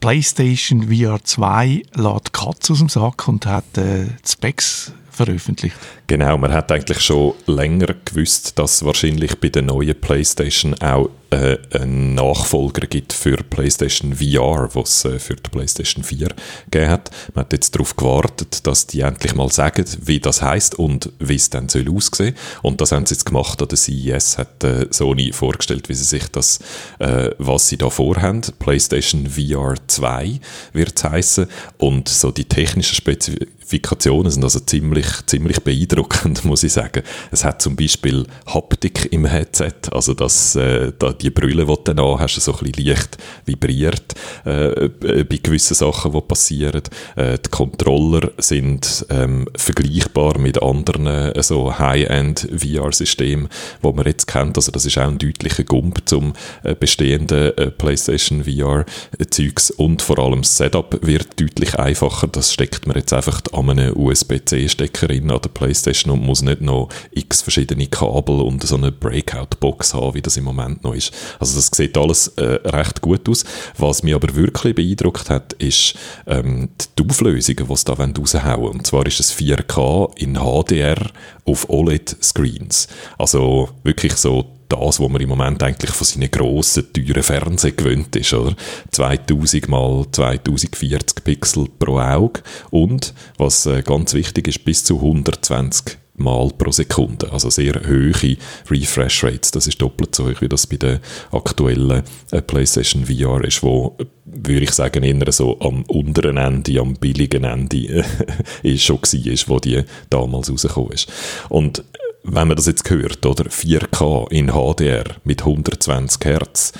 PlayStation 0.00 0.84
VR 0.84 1.22
2 1.22 1.82
lädt 1.92 2.32
Katz 2.32 2.70
aus 2.70 2.78
dem 2.78 2.88
Sack 2.88 3.28
und 3.28 3.44
hat 3.44 3.76
äh, 3.76 4.06
Specs 4.26 4.94
veröffentlicht. 5.16 5.76
Genau, 6.06 6.36
man 6.36 6.52
hat 6.52 6.70
eigentlich 6.70 7.00
schon 7.00 7.34
länger 7.46 7.94
gewusst, 8.04 8.58
dass 8.58 8.84
wahrscheinlich 8.84 9.40
bei 9.40 9.48
der 9.48 9.62
neuen 9.62 9.98
PlayStation 9.98 10.74
auch 10.74 11.08
äh, 11.30 11.56
einen 11.72 12.14
Nachfolger 12.14 12.86
gibt 12.86 13.12
für 13.12 13.36
PlayStation 13.36 14.14
VR, 14.14 14.68
was 14.74 15.04
es 15.04 15.14
äh, 15.14 15.18
für 15.18 15.34
die 15.34 15.50
PlayStation 15.50 16.04
4 16.04 16.28
gegeben 16.70 16.90
hat. 16.90 17.10
Man 17.34 17.44
hat 17.44 17.52
jetzt 17.52 17.74
darauf 17.74 17.96
gewartet, 17.96 18.66
dass 18.66 18.86
die 18.86 19.00
endlich 19.00 19.34
mal 19.34 19.50
sagen, 19.50 19.84
wie 20.02 20.20
das 20.20 20.42
heißt 20.42 20.76
und 20.76 21.10
wie 21.18 21.34
es 21.34 21.50
dann 21.50 21.68
soll 21.68 21.90
aussehen. 21.90 22.34
Und 22.62 22.80
das 22.80 22.92
haben 22.92 23.06
sie 23.06 23.14
jetzt 23.14 23.26
gemacht. 23.26 23.60
An 23.60 23.68
der 23.68 23.78
CES 23.78 24.38
hat 24.38 24.62
äh, 24.62 24.86
Sony 24.90 25.32
vorgestellt, 25.32 25.88
wie 25.88 25.94
sie 25.94 26.04
sich 26.04 26.28
das, 26.28 26.60
äh, 26.98 27.30
was 27.38 27.68
sie 27.68 27.78
da 27.78 27.90
vorhaben. 27.90 28.42
PlayStation 28.58 29.26
VR 29.26 29.74
2 29.86 30.40
wird 30.72 30.96
es 30.96 31.04
heißen. 31.04 31.46
Und 31.78 32.08
so 32.08 32.30
die 32.30 32.44
technischen 32.44 32.94
Spezifikationen 32.94 33.55
sind 33.68 34.44
also 34.44 34.60
ziemlich, 34.60 35.06
ziemlich 35.26 35.60
beeindruckend, 35.62 36.44
muss 36.44 36.62
ich 36.62 36.72
sagen. 36.72 37.02
Es 37.30 37.44
hat 37.44 37.60
zum 37.60 37.76
Beispiel 37.76 38.26
Haptik 38.46 39.12
im 39.12 39.24
Headset, 39.24 39.72
also 39.90 40.14
dass 40.14 40.54
äh, 40.56 40.92
da 40.98 41.12
die 41.12 41.30
Brille, 41.30 41.66
die 41.66 41.74
du 41.84 41.92
dann 41.92 41.98
hast, 42.18 42.40
so 42.40 42.52
ein 42.52 42.58
bisschen 42.58 42.86
leicht 42.86 43.18
vibriert 43.44 44.14
äh, 44.44 44.88
bei 45.24 45.38
gewissen 45.42 45.74
Sachen, 45.74 46.12
die 46.12 46.20
passieren. 46.20 46.82
Äh, 47.16 47.38
die 47.38 47.50
Controller 47.50 48.30
sind 48.38 49.04
ähm, 49.10 49.48
vergleichbar 49.56 50.38
mit 50.38 50.62
anderen 50.62 51.06
äh, 51.06 51.42
so 51.42 51.78
High-End 51.78 52.48
VR-Systemen, 52.56 53.48
die 53.82 53.92
man 53.92 54.06
jetzt 54.06 54.26
kennt. 54.26 54.56
Also 54.56 54.70
das 54.70 54.86
ist 54.86 54.98
auch 54.98 55.08
ein 55.08 55.18
deutlicher 55.18 55.64
Gump 55.64 56.02
zum 56.04 56.34
äh, 56.62 56.74
bestehenden 56.74 57.56
äh, 57.56 57.70
PlayStation 57.70 58.44
VR-Zeugs 58.44 59.70
und 59.70 60.02
vor 60.02 60.18
allem 60.18 60.42
das 60.42 60.56
Setup 60.56 60.98
wird 61.02 61.40
deutlich 61.40 61.78
einfacher. 61.78 62.28
Das 62.28 62.52
steckt 62.52 62.86
man 62.86 62.96
jetzt 62.96 63.12
einfach 63.12 63.40
an 63.56 63.70
einem 63.70 63.96
USB-C-Stecker 63.96 65.10
in 65.10 65.30
an 65.30 65.40
der 65.42 65.48
PlayStation 65.48 66.12
und 66.12 66.24
muss 66.24 66.42
nicht 66.42 66.60
noch 66.60 66.88
x 67.12 67.42
verschiedene 67.42 67.86
Kabel 67.86 68.40
und 68.40 68.62
so 68.62 68.76
eine 68.76 68.92
Breakout-Box 68.92 69.94
haben, 69.94 70.14
wie 70.14 70.22
das 70.22 70.36
im 70.36 70.44
Moment 70.44 70.84
noch 70.84 70.94
ist. 70.94 71.12
Also 71.38 71.56
das 71.56 71.70
sieht 71.72 71.96
alles 71.96 72.28
äh, 72.36 72.58
recht 72.68 73.00
gut 73.00 73.28
aus. 73.28 73.44
Was 73.78 74.02
mich 74.02 74.14
aber 74.14 74.34
wirklich 74.34 74.74
beeindruckt 74.74 75.30
hat, 75.30 75.52
ist 75.54 75.94
ähm, 76.26 76.68
die 76.98 77.08
Auflösungen, 77.08 77.66
die 77.68 77.76
sie 77.76 77.84
da 77.84 77.92
raushauen 77.94 78.62
wollen. 78.62 78.74
Und 78.74 78.86
zwar 78.86 79.06
ist 79.06 79.20
es 79.20 79.34
4K 79.34 80.16
in 80.16 80.34
HDR 80.34 80.98
auf 81.44 81.68
OLED-Screens. 81.68 82.88
Also 83.18 83.70
wirklich 83.84 84.14
so 84.14 84.55
das, 84.68 85.00
was 85.00 85.08
man 85.08 85.20
im 85.20 85.28
Moment 85.28 85.62
eigentlich 85.62 85.90
von 85.90 86.06
seinen 86.06 86.30
grossen, 86.30 86.92
teuren 86.92 87.22
Fernsehen 87.22 87.76
gewöhnt 87.76 88.14
ist, 88.16 88.34
oder? 88.34 88.54
2000 88.90 89.68
mal 89.68 90.06
2040 90.10 91.24
Pixel 91.24 91.68
pro 91.78 91.98
Auge 91.98 92.42
und, 92.70 93.14
was 93.38 93.66
äh, 93.66 93.82
ganz 93.82 94.14
wichtig 94.14 94.48
ist, 94.48 94.64
bis 94.64 94.84
zu 94.84 94.96
120 94.96 95.98
Mal 96.18 96.48
pro 96.56 96.70
Sekunde. 96.70 97.30
Also 97.30 97.50
sehr 97.50 97.74
hohe 97.86 98.38
Refresh 98.70 99.22
Rates. 99.22 99.50
Das 99.50 99.66
ist 99.66 99.82
doppelt 99.82 100.14
so 100.14 100.26
hoch, 100.26 100.40
wie 100.40 100.48
das 100.48 100.66
bei 100.66 100.76
der 100.76 101.00
aktuellen 101.30 102.02
äh, 102.30 102.40
PlayStation 102.40 103.04
VR 103.04 103.44
ist, 103.44 103.62
wo, 103.62 103.98
würde 104.24 104.64
ich 104.64 104.70
sagen, 104.70 105.02
eher 105.02 105.30
so 105.30 105.60
am 105.60 105.82
unteren 105.82 106.38
Ende, 106.38 106.80
am 106.80 106.94
billigen 106.94 107.44
Ende 107.44 108.02
äh, 108.62 108.78
schon 108.78 108.96
war, 108.96 109.48
wo 109.48 109.58
die 109.58 109.82
damals 110.08 110.50
rausgekommen 110.50 110.92
ist. 110.92 111.12
Und 111.50 111.84
wenn 112.26 112.48
man 112.48 112.56
das 112.56 112.66
jetzt 112.66 112.88
hört, 112.90 113.24
oder 113.24 113.44
4K 113.44 114.30
in 114.30 114.52
HDR 114.52 115.04
mit 115.24 115.42
120 115.42 116.24
Hertz, 116.24 116.72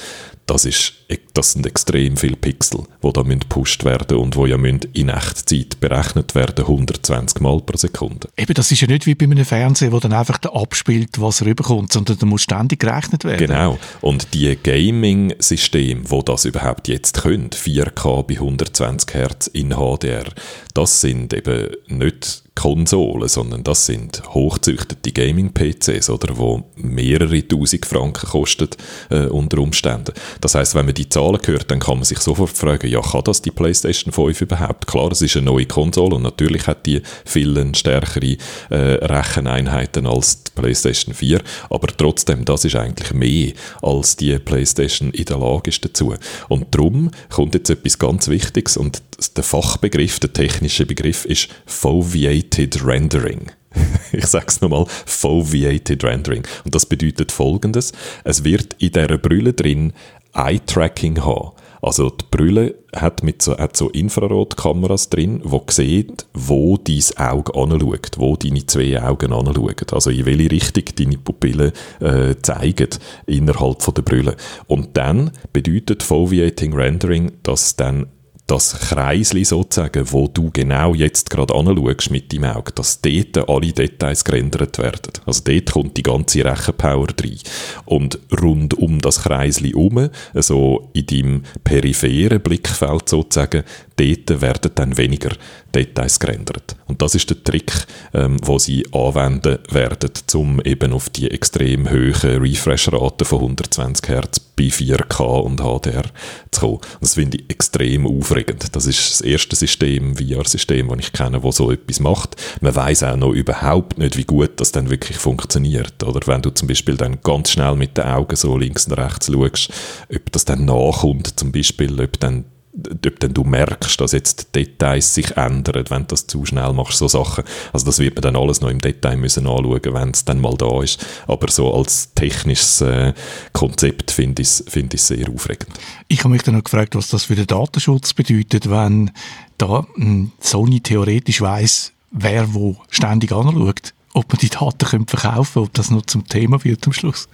das, 0.47 0.65
ist, 0.65 0.93
das 1.35 1.53
sind 1.53 1.67
extrem 1.67 2.17
viele 2.17 2.37
Pixel, 2.37 2.85
die 3.03 3.13
da 3.13 3.23
gepusht 3.23 3.85
werden 3.85 4.17
und 4.19 4.37
die 4.37 4.49
ja 4.49 4.57
in 4.57 5.09
Echtzeit 5.09 5.81
berechnet 5.81 6.37
werden, 6.37 6.65
120 6.65 7.41
Mal 7.41 7.61
pro 7.63 7.77
Sekunde. 7.77 8.29
Eben, 8.37 8.55
das 8.55 8.71
ist 8.71 8.81
ja 8.81 8.87
nicht 8.87 9.07
wie 9.07 9.17
bei 9.17 9.25
einem 9.27 9.45
Fernseher, 9.45 9.91
wo 9.91 9.99
dann 9.99 10.13
einfach 10.13 10.41
abspielt, 10.43 11.21
was 11.21 11.45
rüberkommt, 11.45 11.93
sondern 11.93 12.19
da 12.19 12.27
muss 12.27 12.43
ständig 12.43 12.79
gerechnet 12.79 13.25
werden. 13.25 13.47
Genau. 13.47 13.79
Und 14.01 14.35
die 14.35 14.57
Gaming-Systeme, 14.57 16.03
die 16.05 16.25
das 16.25 16.45
überhaupt 16.45 16.87
jetzt 16.87 17.23
können, 17.23 17.51
4K 17.51 18.23
bei 18.23 18.35
120 18.35 19.15
Hertz 19.15 19.47
in 19.49 19.71
HDR, 19.71 20.27
das 20.75 21.01
sind 21.01 21.35
eben 21.35 21.71
nicht 21.89 22.46
Konsolen, 22.57 23.29
sondern 23.29 23.63
das 23.63 23.87
sind 23.87 24.23
hochzüchtete 24.35 25.13
Gaming-PCs, 25.13 26.11
oder, 26.11 26.37
wo 26.37 26.65
mehrere 26.75 27.47
tausend 27.47 27.87
Franken 27.87 28.29
kosten 28.29 28.71
äh, 29.11 29.27
unter 29.27 29.59
Umständen. 29.59 30.13
Das 30.41 30.57
heißt, 30.57 30.75
wenn 30.75 30.87
man 30.87 30.95
die 30.95 31.09
Zahlen 31.09 31.39
hört, 31.45 31.71
dann 31.71 31.79
kann 31.79 31.99
man 31.99 32.05
sich 32.05 32.19
sofort 32.19 32.57
fragen, 32.57 32.89
ja, 32.89 33.01
kann 33.01 33.23
das 33.25 33.43
die 33.43 33.51
PlayStation 33.51 34.13
5 34.13 34.41
überhaupt? 34.41 34.87
Klar, 34.87 35.13
es 35.13 35.23
ist 35.23 35.37
eine 35.37 35.47
neue 35.47 35.67
Konsole 35.67 36.17
und 36.17 36.23
natürlich 36.23 36.67
hat 36.67 36.87
die 36.87 37.03
viel 37.25 37.57
stärkere 37.75 38.37
äh, 38.71 38.75
Recheneinheiten 38.75 40.07
als 40.07 40.43
PlayStation 40.57 41.15
4, 41.15 41.41
aber 41.71 41.87
trotzdem, 41.97 42.45
das 42.45 42.65
ist 42.65 42.75
eigentlich 42.75 43.13
mehr 43.13 43.53
als 43.81 44.17
die 44.17 44.37
PlayStation 44.41 45.13
in 45.13 45.25
der 45.25 45.39
Lage 45.39 45.71
ist 45.71 45.85
dazu. 45.85 46.15
Und 46.49 46.75
darum 46.75 47.13
kommt 47.31 47.55
jetzt 47.55 47.71
etwas 47.71 47.99
ganz 47.99 48.27
Wichtiges 48.27 48.77
und 48.77 49.03
der 49.37 49.45
Fachbegriff, 49.45 50.19
der 50.19 50.33
technische 50.33 50.85
Begriff 50.85 51.25
ist 51.25 51.49
Foveated 51.67 52.85
Rendering. 52.85 53.53
ich 54.13 54.27
sage 54.27 54.47
es 54.49 54.61
nochmal, 54.61 54.87
Foveated 54.89 56.03
Rendering. 56.03 56.43
Und 56.65 56.75
das 56.75 56.87
bedeutet 56.87 57.31
folgendes, 57.31 57.93
es 58.25 58.43
wird 58.45 58.75
in 58.79 58.93
dieser 58.93 59.19
Brille 59.19 59.53
drin 59.53 59.93
Eye-Tracking 60.35 61.25
haben. 61.25 61.53
Also 61.87 62.11
die 62.11 62.25
Brille 62.33 62.75
hat, 62.97 63.23
mit 63.23 63.43
so, 63.43 63.57
hat 63.57 63.77
so 63.77 63.91
Infrarotkameras 63.91 65.09
drin, 65.09 65.41
wo 65.45 65.65
sieht, 65.71 66.27
wo 66.35 66.77
dein 66.77 67.01
Auge 67.17 67.55
anschaut, 67.55 68.11
wo 68.17 68.35
deine 68.35 68.67
zwei 68.67 69.01
Augen 69.01 69.33
anschauen. 69.33 69.77
Also 69.93 70.11
in 70.11 70.27
welche 70.27 70.51
Richtung 70.51 70.83
deine 70.99 71.17
Pupillen 71.19 71.71
äh, 72.01 72.35
zeigen 72.43 72.89
innerhalb 73.27 73.83
von 73.83 73.95
der 73.95 74.03
Brille. 74.03 74.35
Und 74.67 74.97
dann 74.97 75.31
bedeutet 75.53 76.03
Foveating 76.03 76.75
Rendering, 76.75 77.31
dass 77.45 77.77
dann 77.77 78.07
das 78.47 78.79
Kreisli 78.79 79.45
sozusagen, 79.45 80.13
wo 80.13 80.29
du 80.29 80.51
genau 80.53 80.95
jetzt 80.95 81.31
gerade 81.31 81.55
anschaust 81.55 82.11
mit 82.11 82.33
deinem 82.33 82.45
Auge, 82.45 82.73
dass 82.73 83.01
dort 83.01 83.49
alle 83.49 83.73
Details 83.73 84.25
gerendert 84.25 84.79
werden. 84.79 85.13
Also 85.27 85.43
dort 85.45 85.73
kommt 85.73 85.97
die 85.97 86.05
ganze 86.05 86.45
Rechenpower 86.45 87.09
rein. 87.21 87.39
Und 87.87 88.21
rund 88.41 88.75
um 88.75 89.01
das 89.01 89.23
Kreisli 89.23 89.71
herum, 89.71 90.11
also 90.33 90.91
in 90.93 91.07
deinem 91.07 91.43
peripheren 91.65 92.41
Blickfeld 92.41 93.09
sozusagen, 93.09 93.65
dort 93.97 94.41
werden 94.41 94.71
dann 94.75 94.97
weniger 94.97 95.31
Details 95.75 96.19
gerendert. 96.19 96.77
Und 96.87 97.03
das 97.03 97.15
ist 97.15 97.29
der 97.29 97.43
Trick, 97.43 97.73
ähm, 98.15 98.37
wo 98.43 98.59
sie 98.59 98.87
anwenden 98.93 99.59
werden, 99.71 100.11
um 100.35 100.61
eben 100.63 100.93
auf 100.93 101.11
die 101.11 101.31
extrem 101.31 101.91
hohen 101.91 102.43
Refresh-Raten 102.43 103.25
von 103.25 103.41
120 103.41 104.09
Hertz 104.09 104.41
bei 104.41 104.65
4K 104.65 105.23
und 105.43 105.61
HDR 105.61 106.05
zu 106.51 106.61
kommen. 106.61 106.75
Und 106.75 107.03
das 107.03 107.15
finde 107.15 107.39
ich 107.39 107.51
extrem 107.51 108.07
aufregend. 108.07 108.75
Das 108.75 108.87
ist 108.87 109.11
das 109.11 109.21
erste 109.21 109.57
System, 109.57 110.17
VR-System, 110.17 110.89
das 110.89 110.99
ich 110.99 111.13
kenne, 111.13 111.41
das 111.41 111.57
so 111.57 111.71
etwas 111.71 112.01
macht. 112.01 112.37
Man 112.61 112.75
weiß 112.75 113.03
auch 113.03 113.17
noch 113.17 113.33
überhaupt 113.33 113.99
nicht, 113.99 114.17
wie 114.17 114.25
gut 114.25 114.53
das 114.61 114.73
dann 114.73 114.89
wirklich 114.89 115.19
funktioniert. 115.19 116.03
Oder 116.03 116.21
wenn 116.27 116.43
du 116.43 116.51
zum 116.51 116.69
Beispiel 116.69 116.97
dann 116.97 117.19
ganz 117.23 117.51
schnell 117.51 117.75
mit 117.77 117.99
den 117.99 118.05
Augen 118.05 118.37
so 118.37 118.57
links 118.57 118.87
und 118.87 118.95
rechts 118.95 119.31
schaust, 119.31 119.71
ob 120.15 120.33
das 120.33 120.45
dann 120.45 120.65
nachkommt, 120.65 121.39
zum 121.39 121.53
Beispiel, 121.53 122.01
ob 122.01 122.19
dann 122.19 122.45
ob 122.77 123.21
dann 123.21 123.33
du 123.33 123.45
merkst, 123.45 124.01
dass 124.01 124.13
jetzt 124.13 124.55
Details 124.55 125.15
sich 125.15 125.37
ändern, 125.37 125.85
wenn 125.89 126.03
du 126.03 126.09
das 126.09 126.27
zu 126.27 126.45
schnell 126.45 126.73
machst, 126.73 126.99
so 126.99 127.09
Sachen. 127.09 127.45
Also 127.73 127.87
das 127.87 127.99
wird 127.99 128.15
man 128.15 128.23
dann 128.23 128.37
alles 128.37 128.61
noch 128.61 128.71
im 128.71 128.81
Detail 128.81 129.17
müssen 129.17 129.47
anschauen, 129.47 129.81
wenn 129.85 130.11
es 130.11 130.25
dann 130.25 130.41
mal 130.41 130.55
da 130.57 130.83
ist. 130.83 131.05
Aber 131.27 131.51
so 131.51 131.73
als 131.75 132.13
technisches 132.15 132.81
äh, 132.83 133.15
Konzept 133.53 134.11
finde 134.11 134.43
ich 134.43 134.49
es 134.49 134.65
find 134.69 134.99
sehr 134.99 135.29
aufregend. 135.29 135.71
Ich 136.09 136.21
habe 136.21 136.31
mich 136.31 136.43
dann 136.43 136.55
noch 136.55 136.65
gefragt, 136.65 136.95
was 136.95 137.09
das 137.09 137.25
für 137.25 137.35
den 137.35 137.47
Datenschutz 137.47 138.13
bedeutet, 138.13 138.71
wenn 138.71 139.11
da 139.59 139.87
hm, 139.95 140.33
Sony 140.41 140.81
theoretisch 140.81 141.41
weiß, 141.41 141.93
wer 142.11 142.55
wo 142.55 142.77
ständig 142.91 143.33
anschaut, 143.33 143.95
ob 144.13 144.29
man 144.33 144.39
die 144.39 144.49
Daten 144.49 145.07
verkaufen 145.07 145.63
ob 145.63 145.75
das 145.75 145.91
noch 145.91 146.07
zum 146.07 146.27
Thema 146.27 146.63
wird 146.65 146.87
am 146.87 146.93
Schluss. 146.93 147.29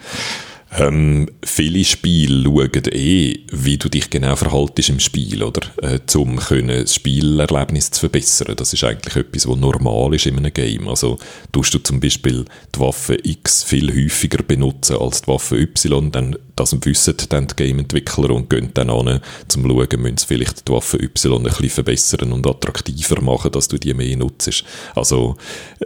Ähm, 0.78 1.28
viele 1.44 1.84
Spiele 1.84 2.44
schauen 2.44 2.84
eh, 2.92 3.40
wie 3.50 3.76
du 3.76 3.90
dich 3.90 4.08
genau 4.08 4.36
verhaltest 4.36 4.88
im 4.88 5.00
Spiel, 5.00 5.42
oder? 5.42 5.60
Äh, 5.82 6.00
um 6.16 6.36
das 6.36 6.94
Spielerlebnis 6.94 7.90
zu 7.90 8.00
verbessern. 8.00 8.56
Das 8.56 8.72
ist 8.72 8.84
eigentlich 8.84 9.16
etwas, 9.16 9.46
was 9.46 9.56
normal 9.56 10.14
ist 10.14 10.26
in 10.26 10.38
einem 10.38 10.52
Game. 10.52 10.88
Also, 10.88 11.18
tust 11.52 11.74
du 11.74 11.78
zum 11.78 12.00
Beispiel 12.00 12.46
die 12.74 12.80
Waffe 12.80 13.18
X 13.22 13.64
viel 13.64 13.94
häufiger 13.94 14.42
benutzen 14.42 14.96
als 14.96 15.22
die 15.22 15.28
Waffe 15.28 15.56
Y, 15.56 16.10
dann 16.10 16.36
das 16.56 16.76
wissen 16.84 17.14
dann 17.30 17.46
die 17.46 17.56
Game-Entwickler 17.56 18.30
und 18.30 18.50
gehen 18.50 18.70
dann 18.74 18.90
an, 18.90 19.08
um 19.08 19.20
zu 19.48 19.60
schauen, 19.60 20.02
müssen 20.02 20.18
sie 20.18 20.26
vielleicht 20.26 20.68
die 20.68 20.72
Waffe 20.72 20.98
Y 20.98 21.38
ein 21.38 21.42
bisschen 21.44 21.70
verbessern 21.70 22.32
und 22.32 22.46
attraktiver 22.46 23.20
machen, 23.22 23.52
dass 23.52 23.68
du 23.68 23.78
die 23.78 23.94
mehr 23.94 24.16
nutzt. 24.16 24.64
Also, 24.94 25.36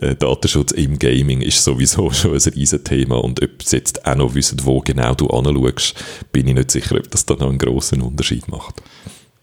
äh, 0.01 0.15
Datenschutz 0.17 0.73
im 0.73 0.99
Gaming 0.99 1.41
ist 1.41 1.63
sowieso 1.63 2.11
schon 2.13 2.35
ein 2.35 2.41
riesen 2.41 2.83
Thema 2.85 3.17
und 3.23 3.43
ob 3.43 3.63
sie 3.63 3.77
jetzt 3.77 4.05
auch 4.07 4.17
noch 4.17 4.35
wissen, 4.35 4.59
wo 4.65 4.76
genau 4.83 5.15
du 5.15 5.29
anschaust, 5.29 5.95
bin 6.33 6.49
ich 6.49 6.55
nicht 6.55 6.71
sicher, 6.71 6.97
ob 6.97 7.11
das 7.11 7.27
dann 7.27 7.39
noch 7.39 7.49
einen 7.49 7.59
grossen 7.59 8.03
Unterschied 8.03 8.49
macht. 8.49 8.83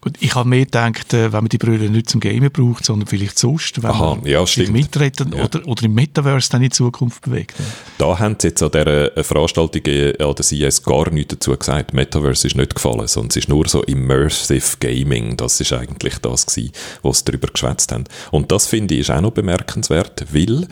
Gut, 0.04 0.18
ich 0.20 0.34
habe 0.34 0.46
mehr 0.46 0.66
gedacht, 0.66 1.14
äh, 1.14 1.32
wenn 1.32 1.44
man 1.44 1.48
die 1.48 1.56
Brille 1.56 1.88
nicht 1.88 2.10
zum 2.10 2.20
Gamen 2.20 2.50
braucht, 2.50 2.84
sondern 2.84 3.06
vielleicht 3.06 3.38
sonst, 3.38 3.82
wenn 3.82 3.90
Aha, 3.90 4.16
man 4.16 4.26
ja, 4.26 4.44
sich 4.44 4.64
stimmt. 4.64 4.72
mitredet 4.72 5.34
Ja. 5.34 5.44
oder, 5.44 5.66
oder 5.66 5.82
im 5.82 5.94
Metaverse 5.94 6.50
dann 6.50 6.62
in 6.62 6.70
Zukunft 6.70 7.22
bewegt. 7.22 7.54
Da 7.96 8.18
haben 8.18 8.36
sie 8.38 8.48
jetzt 8.48 8.62
an 8.62 8.70
dieser 8.70 9.16
äh, 9.16 9.24
Veranstaltung 9.24 9.80
äh, 9.86 10.10
an 10.22 10.34
der 10.34 10.44
CS 10.44 10.82
gar 10.82 11.10
nichts 11.10 11.36
dazu 11.36 11.56
gesagt. 11.56 11.94
Metaverse 11.94 12.48
ist 12.48 12.54
nicht 12.54 12.74
gefallen, 12.74 13.06
sondern 13.06 13.30
es 13.30 13.36
ist 13.36 13.48
nur 13.48 13.66
so 13.66 13.82
Immersive 13.84 14.76
Gaming. 14.78 15.38
Das 15.38 15.58
ist 15.58 15.72
eigentlich 15.72 16.18
das 16.18 16.44
gewesen, 16.44 16.72
was 17.00 17.20
sie 17.20 17.24
darüber 17.24 17.48
geschwätzt 17.48 17.90
haben. 17.90 18.04
Und 18.30 18.52
das 18.52 18.66
finde 18.66 18.92
ich 18.96 19.00
ist 19.00 19.10
auch 19.10 19.22
noch 19.22 19.30
bemerkenswert, 19.32 20.26
weil 20.34 20.68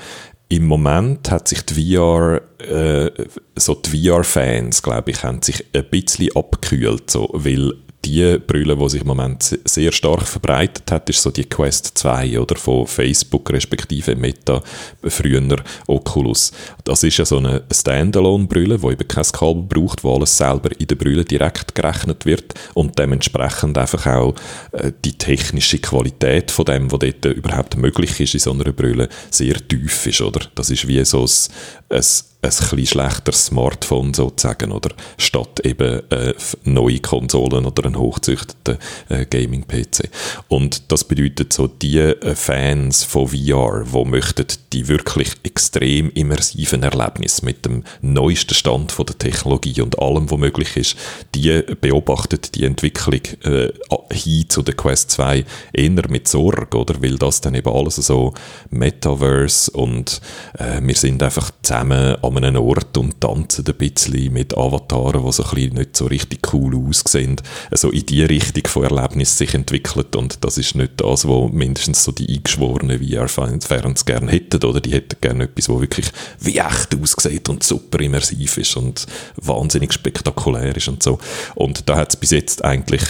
im 0.52 0.66
Moment 0.66 1.30
hat 1.30 1.48
sich 1.48 1.62
die 1.62 1.94
VR, 1.94 2.42
äh, 2.58 3.10
so 3.56 3.74
die 3.74 4.06
VR-Fans, 4.06 4.82
glaube 4.82 5.10
ich, 5.10 5.24
haben 5.24 5.40
sich 5.40 5.64
ein 5.74 5.88
bisschen 5.88 6.28
abgekühlt, 6.36 7.10
so, 7.10 7.30
weil 7.32 7.72
die 8.04 8.38
Brille, 8.38 8.76
die 8.76 8.88
sich 8.88 9.00
im 9.02 9.06
Moment 9.06 9.42
se- 9.42 9.60
sehr 9.64 9.92
stark 9.92 10.26
verbreitet 10.26 10.90
hat, 10.90 11.08
ist 11.08 11.22
so 11.22 11.30
die 11.30 11.44
Quest 11.44 11.96
2 11.98 12.38
oder 12.40 12.56
von 12.56 12.86
Facebook 12.86 13.50
respektive 13.50 14.16
Meta, 14.16 14.62
früher 15.06 15.56
Oculus. 15.86 16.52
Das 16.84 17.02
ist 17.02 17.16
ja 17.18 17.24
so 17.24 17.38
eine 17.38 17.62
Standalone-Brille, 17.72 18.78
die 18.78 18.86
eben 18.86 19.08
kein 19.08 19.24
Kabel 19.24 19.62
braucht, 19.62 20.04
wo 20.04 20.16
alles 20.16 20.36
selber 20.36 20.70
in 20.78 20.86
der 20.86 20.96
Brille 20.96 21.24
direkt 21.24 21.74
gerechnet 21.74 22.26
wird 22.26 22.54
und 22.74 22.98
dementsprechend 22.98 23.78
einfach 23.78 24.06
auch 24.06 24.34
äh, 24.72 24.92
die 25.04 25.16
technische 25.16 25.78
Qualität 25.78 26.50
von 26.50 26.64
dem, 26.64 26.90
was 26.90 27.00
dort 27.00 27.24
überhaupt 27.24 27.76
möglich 27.76 28.18
ist 28.20 28.34
in 28.34 28.40
so 28.40 28.52
einer 28.52 28.72
Brille, 28.72 29.08
sehr 29.30 29.54
tief 29.66 30.06
ist, 30.06 30.20
oder? 30.20 30.40
Das 30.54 30.70
ist 30.70 30.86
wie 30.88 31.04
so 31.04 31.22
ein, 31.24 31.96
ein 31.96 32.04
ein 32.42 32.50
bisschen 32.50 32.86
schlechteres 32.86 33.46
Smartphone 33.46 34.14
sozusagen, 34.14 34.72
oder? 34.72 34.90
Statt 35.16 35.60
eben 35.64 36.02
äh, 36.10 36.34
neue 36.64 36.98
Konsolen 36.98 37.64
oder 37.64 37.86
einen 37.86 37.98
hochzüchteten 37.98 38.78
äh, 39.08 39.26
Gaming-PC. 39.26 40.10
Und 40.48 40.90
das 40.90 41.04
bedeutet 41.04 41.52
so, 41.52 41.68
die 41.68 41.98
äh, 41.98 42.34
Fans 42.34 43.04
von 43.04 43.28
VR, 43.28 43.84
die 43.84 44.04
möchten 44.04 44.46
die 44.72 44.88
wirklich 44.88 45.30
extrem 45.44 46.10
immersiven 46.10 46.82
Erlebnisse 46.82 47.44
mit 47.44 47.64
dem 47.64 47.84
neuesten 48.00 48.54
Stand 48.54 48.90
von 48.90 49.06
der 49.06 49.18
Technologie 49.18 49.80
und 49.80 49.98
allem, 50.00 50.28
was 50.30 50.38
möglich 50.38 50.76
ist, 50.76 50.96
die 51.36 51.62
beobachten 51.80 52.40
die 52.54 52.64
Entwicklung 52.64 53.20
äh, 53.44 53.72
hin 54.12 54.48
zu 54.48 54.62
der 54.62 54.74
Quest 54.74 55.12
2 55.12 55.44
eher 55.72 56.08
mit 56.08 56.26
Sorge, 56.26 56.76
oder? 56.76 57.00
Weil 57.02 57.18
das 57.18 57.40
dann 57.40 57.54
eben 57.54 57.72
alles 57.72 57.96
so 57.96 58.34
Metaverse 58.70 59.70
und 59.70 60.20
äh, 60.58 60.80
wir 60.82 60.96
sind 60.96 61.22
einfach 61.22 61.50
zusammen 61.62 62.16
an 62.36 62.44
einem 62.44 62.62
Ort 62.62 62.96
und 62.96 63.20
tanzen 63.20 63.64
ein 63.66 63.74
bisschen 63.74 64.32
mit 64.32 64.56
Avataren, 64.56 65.24
die 65.24 65.32
so 65.32 65.44
ein 65.44 65.50
bisschen 65.50 65.74
nicht 65.74 65.96
so 65.96 66.06
richtig 66.06 66.52
cool 66.52 66.76
aussehen. 66.76 67.36
Also 67.70 67.90
in 67.90 68.06
die 68.06 68.22
Richtung 68.22 68.66
von 68.66 68.84
Erlebnis 68.84 69.38
sich 69.38 69.54
entwickelt 69.54 70.16
und 70.16 70.44
das 70.44 70.58
ist 70.58 70.74
nicht 70.74 70.92
das, 70.96 71.26
was 71.26 71.52
mindestens 71.52 72.04
so 72.04 72.12
die 72.12 72.28
eingeschworenen 72.28 73.00
VR-Fans 73.02 74.04
gerne 74.04 74.30
hätten, 74.30 74.64
oder? 74.64 74.80
Die 74.80 74.92
hätten 74.92 75.16
gerne 75.20 75.44
etwas, 75.44 75.68
was 75.68 75.80
wirklich 75.80 76.06
wie 76.40 76.58
echt 76.58 76.96
aussieht 77.00 77.48
und 77.48 77.62
super 77.62 78.00
immersiv 78.00 78.58
ist 78.58 78.76
und 78.76 79.06
wahnsinnig 79.36 79.92
spektakulär 79.92 80.76
ist 80.76 80.88
und 80.88 81.02
so. 81.02 81.18
Und 81.54 81.88
da 81.88 81.96
hat 81.96 82.10
es 82.10 82.16
bis 82.16 82.30
jetzt 82.30 82.64
eigentlich 82.64 83.02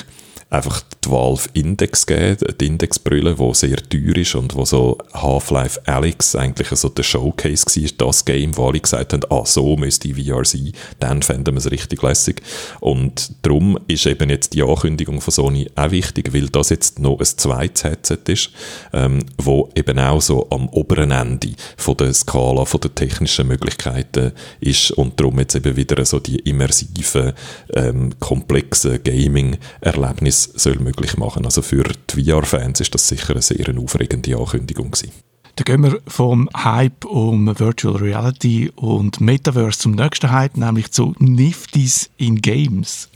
einfach 0.52 0.82
die 1.04 1.10
Valve 1.10 1.48
Index 1.54 2.06
gegeben, 2.06 2.54
die 2.60 2.66
Indexbrille, 2.66 3.34
die 3.34 3.54
sehr 3.54 3.76
teuer 3.88 4.16
ist 4.16 4.34
und 4.34 4.54
wo 4.54 4.66
so 4.66 4.98
Half-Life 5.14 5.80
Alyx 5.86 6.36
eigentlich 6.36 6.68
so 6.68 6.90
der 6.90 7.02
Showcase 7.02 7.64
war, 7.64 8.06
das 8.06 8.24
Game, 8.24 8.56
wo 8.56 8.68
alle 8.68 8.80
gesagt 8.80 9.14
haben, 9.14 9.22
ah, 9.30 9.46
so 9.46 9.76
müsste 9.76 10.14
VR 10.14 10.44
sein, 10.44 10.72
dann 11.00 11.22
fänden 11.22 11.54
wir 11.54 11.58
es 11.58 11.70
richtig 11.70 12.02
lässig. 12.02 12.42
Und 12.80 13.32
darum 13.42 13.78
ist 13.88 14.04
eben 14.04 14.28
jetzt 14.28 14.52
die 14.52 14.62
Ankündigung 14.62 15.22
von 15.22 15.32
Sony 15.32 15.70
auch 15.74 15.90
wichtig, 15.90 16.34
weil 16.34 16.48
das 16.50 16.68
jetzt 16.68 16.98
noch 16.98 17.18
ein 17.18 17.24
zweites 17.24 17.84
Headset 17.84 18.18
ist, 18.28 18.50
ähm, 18.92 19.20
wo 19.38 19.70
eben 19.74 19.98
auch 19.98 20.20
so 20.20 20.48
am 20.50 20.68
oberen 20.68 21.12
Ende 21.12 21.54
von 21.78 21.96
der 21.96 22.12
Skala, 22.12 22.66
von 22.66 22.80
der 22.80 22.94
technischen 22.94 23.48
Möglichkeiten 23.48 24.32
ist 24.60 24.90
und 24.92 25.18
darum 25.18 25.38
jetzt 25.38 25.54
eben 25.54 25.76
wieder 25.76 26.04
so 26.04 26.20
die 26.20 26.36
immersiven, 26.40 27.32
ähm, 27.74 28.12
komplexen 28.20 29.02
Gaming-Erlebnisse 29.02 30.41
soll 30.42 30.78
möglich 30.78 31.16
machen. 31.16 31.44
Also 31.44 31.62
für 31.62 31.84
die 31.84 32.24
VR-Fans 32.24 32.80
ist 32.80 32.94
das 32.94 33.08
sicher 33.08 33.32
eine 33.32 33.42
sehr 33.42 33.66
aufregende 33.76 34.36
Ankündigung 34.36 34.90
gewesen. 34.90 35.12
Dann 35.56 35.64
gehen 35.64 35.82
wir 35.82 36.00
vom 36.06 36.48
Hype 36.54 37.04
um 37.04 37.58
Virtual 37.58 37.96
Reality 37.96 38.72
und 38.74 39.20
Metaverse 39.20 39.78
zum 39.78 39.92
nächsten 39.92 40.30
Hype, 40.30 40.56
nämlich 40.56 40.90
zu 40.92 41.14
Nifties 41.18 42.10
in 42.16 42.40
Games. 42.40 43.10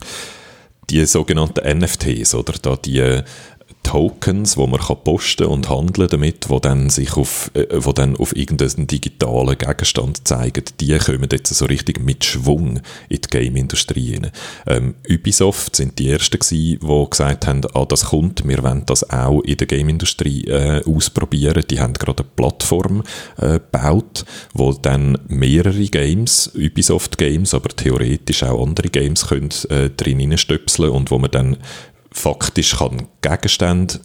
Die 0.89 1.03
sogenannten 1.05 1.79
NFTs, 1.79 2.35
oder 2.35 2.53
da 2.61 2.75
die 2.75 3.21
Tokens, 3.87 4.57
wo 4.57 4.67
man 4.67 4.81
kann 4.81 4.97
posten 5.01 5.45
und 5.45 5.69
handeln 5.69 6.09
damit, 6.09 6.49
wo 6.49 6.59
dann 6.59 6.89
sich 6.89 7.15
auf, 7.15 7.49
äh, 7.53 7.65
wo 7.71 7.93
dann 7.93 8.17
auf 8.17 8.35
irgendeinen 8.35 8.85
digitalen 8.85 9.57
Gegenstand 9.57 10.27
zeigen, 10.27 10.65
die 10.81 10.97
kommen 10.97 11.29
jetzt 11.31 11.55
so 11.55 11.63
richtig 11.65 12.03
mit 12.03 12.25
Schwung 12.25 12.81
in 13.07 13.21
die 13.21 13.29
Game-Industrie 13.29 14.15
rein. 14.15 14.31
Ähm, 14.67 14.95
Ubisoft 15.09 15.77
sind 15.77 15.99
die 15.99 16.09
ersten 16.09 16.37
gewesen, 16.37 16.79
die 16.81 17.09
gesagt 17.09 17.47
haben, 17.47 17.61
ah, 17.73 17.85
das 17.85 18.07
kommt, 18.07 18.45
wir 18.45 18.61
wollen 18.61 18.83
das 18.85 19.09
auch 19.09 19.39
in 19.43 19.55
der 19.55 19.67
Game-Industrie 19.67 20.43
äh, 20.47 20.83
ausprobieren. 20.85 21.63
Die 21.69 21.79
haben 21.79 21.93
gerade 21.93 22.23
eine 22.23 22.31
Plattform 22.35 23.03
äh, 23.37 23.53
gebaut, 23.53 24.25
wo 24.53 24.73
dann 24.73 25.17
mehrere 25.29 25.85
Games, 25.85 26.51
Ubisoft-Games, 26.55 27.53
aber 27.53 27.69
theoretisch 27.69 28.43
auch 28.43 28.61
andere 28.61 28.89
Games 28.89 29.27
können 29.27 29.49
äh, 29.69 29.89
drin 29.91 30.19
hineinstöpseln 30.19 30.89
und 30.89 31.09
wo 31.09 31.19
man 31.19 31.31
dann 31.31 31.57
faktisch 32.17 32.77
kann 32.77 33.07
Gegenstände 33.21 33.99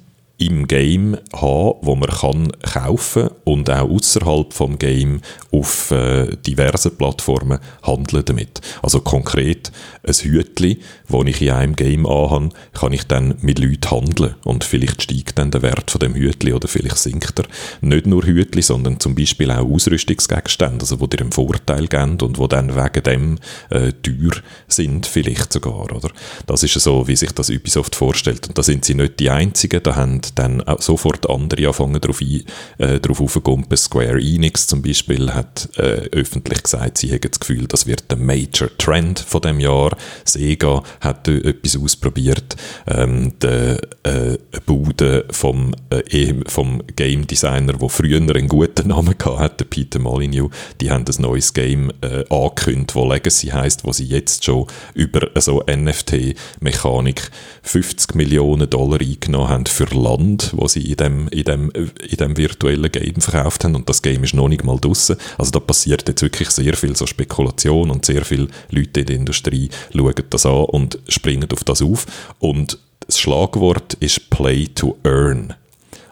im 0.46 0.66
Game 0.66 1.16
haben, 1.34 1.78
wo 1.82 1.94
man 1.94 2.10
kann 2.10 2.52
kaufen 2.62 3.30
und 3.44 3.70
auch 3.70 3.88
außerhalb 3.88 4.52
vom 4.52 4.78
Game 4.78 5.20
auf 5.50 5.90
äh, 5.90 6.36
diversen 6.36 6.96
Plattformen 6.96 7.58
handeln 7.82 8.24
damit. 8.24 8.60
Also 8.82 9.00
konkret 9.00 9.70
ein 10.04 10.14
Hütli, 10.14 10.80
wo 11.06 11.22
ich 11.22 11.40
in 11.42 11.50
einem 11.50 11.76
Game 11.76 12.06
anhabe, 12.06 12.48
kann 12.72 12.92
ich 12.92 13.04
dann 13.04 13.36
mit 13.40 13.58
Leuten 13.58 13.90
handeln 13.90 14.34
und 14.44 14.64
vielleicht 14.64 15.02
steigt 15.02 15.38
dann 15.38 15.50
der 15.50 15.62
Wert 15.62 15.90
von 15.90 16.00
dem 16.00 16.14
Hütli 16.14 16.52
oder 16.52 16.66
vielleicht 16.66 16.98
sinkt 16.98 17.38
er. 17.38 17.46
Nicht 17.80 18.06
nur 18.06 18.24
Hütli, 18.24 18.62
sondern 18.62 18.98
zum 18.98 19.14
Beispiel 19.14 19.50
auch 19.50 19.68
Ausrüstungsgegenstände, 19.68 20.80
also 20.80 21.00
wo 21.00 21.06
dir 21.06 21.20
einen 21.20 21.32
Vorteil 21.32 21.86
geben 21.86 22.18
und 22.20 22.38
wo 22.38 22.46
dann 22.46 22.74
wegen 22.74 23.02
dem 23.04 23.38
äh, 23.70 23.92
teuer 23.92 24.40
sind 24.66 25.06
vielleicht 25.06 25.52
sogar, 25.52 25.92
oder? 25.92 26.10
Das 26.46 26.62
ist 26.62 26.74
so, 26.74 27.06
wie 27.06 27.16
sich 27.16 27.32
das 27.32 27.50
Ubisoft 27.50 27.94
vorstellt. 27.94 28.48
Und 28.48 28.58
da 28.58 28.62
sind 28.62 28.84
sie 28.84 28.94
nicht 28.94 29.20
die 29.20 29.30
Einzigen, 29.30 29.82
da 29.82 29.94
haben 29.96 30.20
dann 30.34 30.62
sofort 30.78 31.28
andere 31.28 31.68
anfangen 31.68 32.00
darauf, 32.00 32.20
ein, 32.20 32.44
äh, 32.78 33.00
darauf 33.00 33.20
aufgumpen. 33.20 33.76
Square 33.76 34.20
Enix 34.20 34.66
zum 34.66 34.82
Beispiel 34.82 35.32
hat 35.32 35.68
äh, 35.76 36.08
öffentlich 36.12 36.62
gesagt, 36.62 36.98
sie 36.98 37.10
haben 37.10 37.20
das 37.22 37.40
Gefühl, 37.40 37.66
das 37.66 37.86
wird 37.86 38.10
der 38.10 38.18
Major 38.18 38.68
Trend 38.78 39.18
von 39.18 39.40
dem 39.40 39.60
Jahr. 39.60 39.96
Sega 40.24 40.82
hat 41.00 41.28
äh, 41.28 41.38
etwas 41.38 41.76
ausprobiert. 41.76 42.56
Ähm, 42.86 43.32
der 43.40 43.80
äh, 44.02 44.38
Bude 44.66 45.24
vom, 45.30 45.74
äh, 45.90 46.34
vom 46.46 46.82
Game 46.96 47.26
Designer, 47.26 47.74
der 47.74 47.88
früher 47.88 48.18
einen 48.18 48.48
guten 48.48 48.88
Namen 48.88 49.14
hatte, 49.24 49.64
Peter 49.64 49.98
Molyneux, 49.98 50.50
die 50.80 50.90
haben 50.90 51.04
ein 51.06 51.22
neues 51.22 51.52
Game 51.54 51.90
äh, 52.00 52.24
angekündigt, 52.28 52.96
das 52.96 53.08
Legacy 53.08 53.48
heisst, 53.48 53.84
wo 53.84 53.92
sie 53.92 54.04
jetzt 54.04 54.44
schon 54.44 54.66
über 54.94 55.28
so 55.40 55.62
NFT-Mechanik 55.62 57.30
50 57.62 58.14
Millionen 58.14 58.68
Dollar 58.68 59.00
eingenommen 59.00 59.48
haben 59.48 59.66
für 59.66 59.84
Land, 59.84 60.21
wo 60.52 60.68
sie 60.68 60.90
in 60.90 60.96
dem, 60.96 61.28
in 61.28 61.44
dem, 61.44 61.70
in 61.70 62.16
dem 62.16 62.36
virtuellen 62.36 62.90
Game 62.90 63.20
verkauft 63.20 63.64
haben 63.64 63.74
und 63.74 63.88
das 63.88 64.02
Game 64.02 64.24
ist 64.24 64.34
noch 64.34 64.48
nicht 64.48 64.64
mal 64.64 64.78
draussen. 64.78 65.16
Also 65.38 65.50
da 65.50 65.60
passiert 65.60 66.08
jetzt 66.08 66.22
wirklich 66.22 66.50
sehr 66.50 66.74
viel 66.74 66.96
so 66.96 67.06
Spekulation 67.06 67.90
und 67.90 68.04
sehr 68.04 68.24
viele 68.24 68.48
Leute 68.70 69.00
in 69.00 69.06
der 69.06 69.16
Industrie 69.16 69.68
schauen 69.94 70.14
das 70.30 70.46
an 70.46 70.64
und 70.64 70.98
springen 71.08 71.48
auf 71.52 71.64
das 71.64 71.82
auf 71.82 72.06
und 72.38 72.78
das 73.06 73.18
Schlagwort 73.18 73.94
ist 73.94 74.30
Play 74.30 74.66
to 74.68 74.96
Earn. 75.04 75.54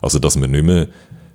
Also 0.03 0.19
dass 0.19 0.37
man 0.37 0.51
nicht 0.51 0.65
mehr 0.65 0.89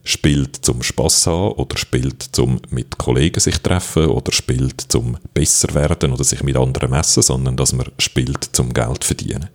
spielt 0.05 0.57
zum 0.57 0.83
Spaß 0.83 1.27
haben 1.27 1.53
oder 1.53 1.77
spielt 1.77 2.21
zum 2.21 2.61
mit 2.69 2.97
Kollegen 2.97 3.39
sich 3.39 3.57
treffen 3.57 4.05
oder 4.05 4.31
spielt 4.31 4.79
zum 4.81 5.17
besser 5.33 5.73
werden 5.73 6.13
oder 6.13 6.23
sich 6.23 6.43
mit 6.43 6.55
anderen 6.55 6.91
messen, 6.91 7.23
sondern 7.23 7.57
dass 7.57 7.73
man 7.73 7.87
spielt 7.97 8.43
zum 8.53 8.71
Geld 8.73 9.03
verdienen. 9.03 9.49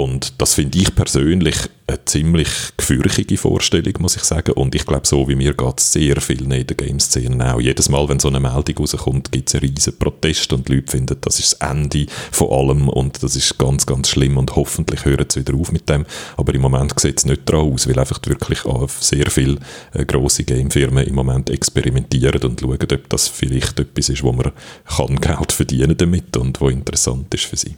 Und 0.00 0.40
das 0.40 0.54
finde 0.54 0.78
ich 0.78 0.94
persönlich 0.94 1.56
eine 1.86 2.02
ziemlich 2.06 2.48
gefürchtige 2.78 3.36
Vorstellung, 3.36 3.92
muss 3.98 4.16
ich 4.16 4.22
sagen. 4.22 4.52
Und 4.52 4.74
ich 4.74 4.86
glaube, 4.86 5.06
so 5.06 5.28
wie 5.28 5.34
mir 5.34 5.52
geht 5.52 5.78
es 5.78 5.92
sehr 5.92 6.18
viel 6.22 6.40
in 6.40 6.66
der 6.66 6.76
Game-Szene 6.76 7.54
auch. 7.54 7.60
Jedes 7.60 7.90
Mal, 7.90 8.08
wenn 8.08 8.18
so 8.18 8.28
eine 8.28 8.40
Meldung 8.40 8.78
rauskommt, 8.78 9.30
gibt 9.30 9.50
es 9.50 9.56
einen 9.56 9.68
riesen 9.68 9.98
Protest 9.98 10.54
und 10.54 10.70
Leute 10.70 10.90
finden, 10.90 11.18
das 11.20 11.38
ist 11.38 11.60
das 11.60 11.70
Ende 11.70 12.06
von 12.32 12.50
allem 12.50 12.88
und 12.88 13.22
das 13.22 13.36
ist 13.36 13.58
ganz, 13.58 13.84
ganz 13.84 14.08
schlimm 14.08 14.38
und 14.38 14.56
hoffentlich 14.56 15.04
hören 15.04 15.26
sie 15.28 15.40
wieder 15.40 15.54
auf 15.54 15.70
mit 15.70 15.86
dem. 15.90 16.06
Aber 16.38 16.54
im 16.54 16.62
Moment 16.62 16.98
sieht 16.98 17.18
es 17.18 17.26
nicht 17.26 17.46
daran 17.46 17.70
aus, 17.70 17.86
weil 17.86 17.98
einfach 17.98 18.20
wirklich 18.24 18.60
sehr 19.00 19.30
viele 19.30 19.58
äh, 19.92 20.06
grosse 20.06 20.44
Game-Firmen 20.44 21.06
im 21.06 21.14
Moment 21.14 21.50
experimentieren 21.50 22.40
und 22.42 22.58
schauen, 22.58 22.78
ob 22.80 23.08
das 23.10 23.28
vielleicht 23.28 23.78
etwas 23.78 24.08
ist, 24.08 24.22
wo 24.22 24.32
man 24.32 24.52
kann 24.96 25.20
Geld 25.20 25.52
verdienen 25.52 25.94
damit 25.94 26.34
und 26.38 26.58
wo 26.62 26.70
interessant 26.70 27.34
ist 27.34 27.44
für 27.44 27.58
sie. 27.58 27.76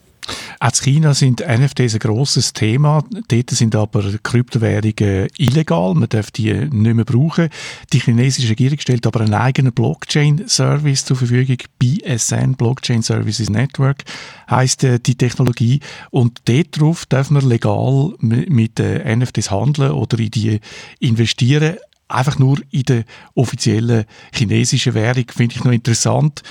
Auch 0.61 0.69
in 0.69 0.75
China 0.83 1.15
sind 1.15 1.41
NFTs 1.41 1.95
ein 1.95 1.99
grosses 1.99 2.53
Thema. 2.53 3.05
Dort 3.29 3.51
sind 3.51 3.75
aber 3.75 4.05
Kryptowährungen 4.23 5.29
illegal. 5.37 5.95
Man 5.95 6.09
darf 6.09 6.31
die 6.31 6.53
nicht 6.53 6.73
mehr 6.73 7.05
brauchen. 7.05 7.49
Die 7.93 8.01
chinesische 8.01 8.51
Regierung 8.51 8.79
stellt 8.79 9.07
aber 9.07 9.21
einen 9.21 9.35
eigenen 9.35 9.73
Blockchain-Service 9.73 11.05
zur 11.05 11.17
Verfügung. 11.17 11.57
BSN, 11.79 12.55
Blockchain 12.55 13.03
Services 13.03 13.51
Network, 13.51 14.05
heisst 14.49 14.85
äh, 14.85 15.01
die 15.01 15.17
Technologie. 15.17 15.81
Und 16.11 16.43
dort 16.45 16.81
drauf 16.81 17.07
darf 17.07 17.31
man 17.31 17.49
legal 17.49 18.15
mit 18.21 18.79
NFTs 18.79 19.51
handeln 19.51 19.93
oder 19.93 20.19
in 20.19 20.31
die 20.31 20.61
investieren 21.01 21.77
einfach 22.13 22.39
nur 22.39 22.59
in 22.71 22.83
der 22.83 23.05
offiziellen 23.35 24.05
chinesischen 24.33 24.95
Währung. 24.95 25.25
Finde 25.35 25.57
ich 25.57 25.65
noch 25.65 25.73
interessant. 25.73 26.43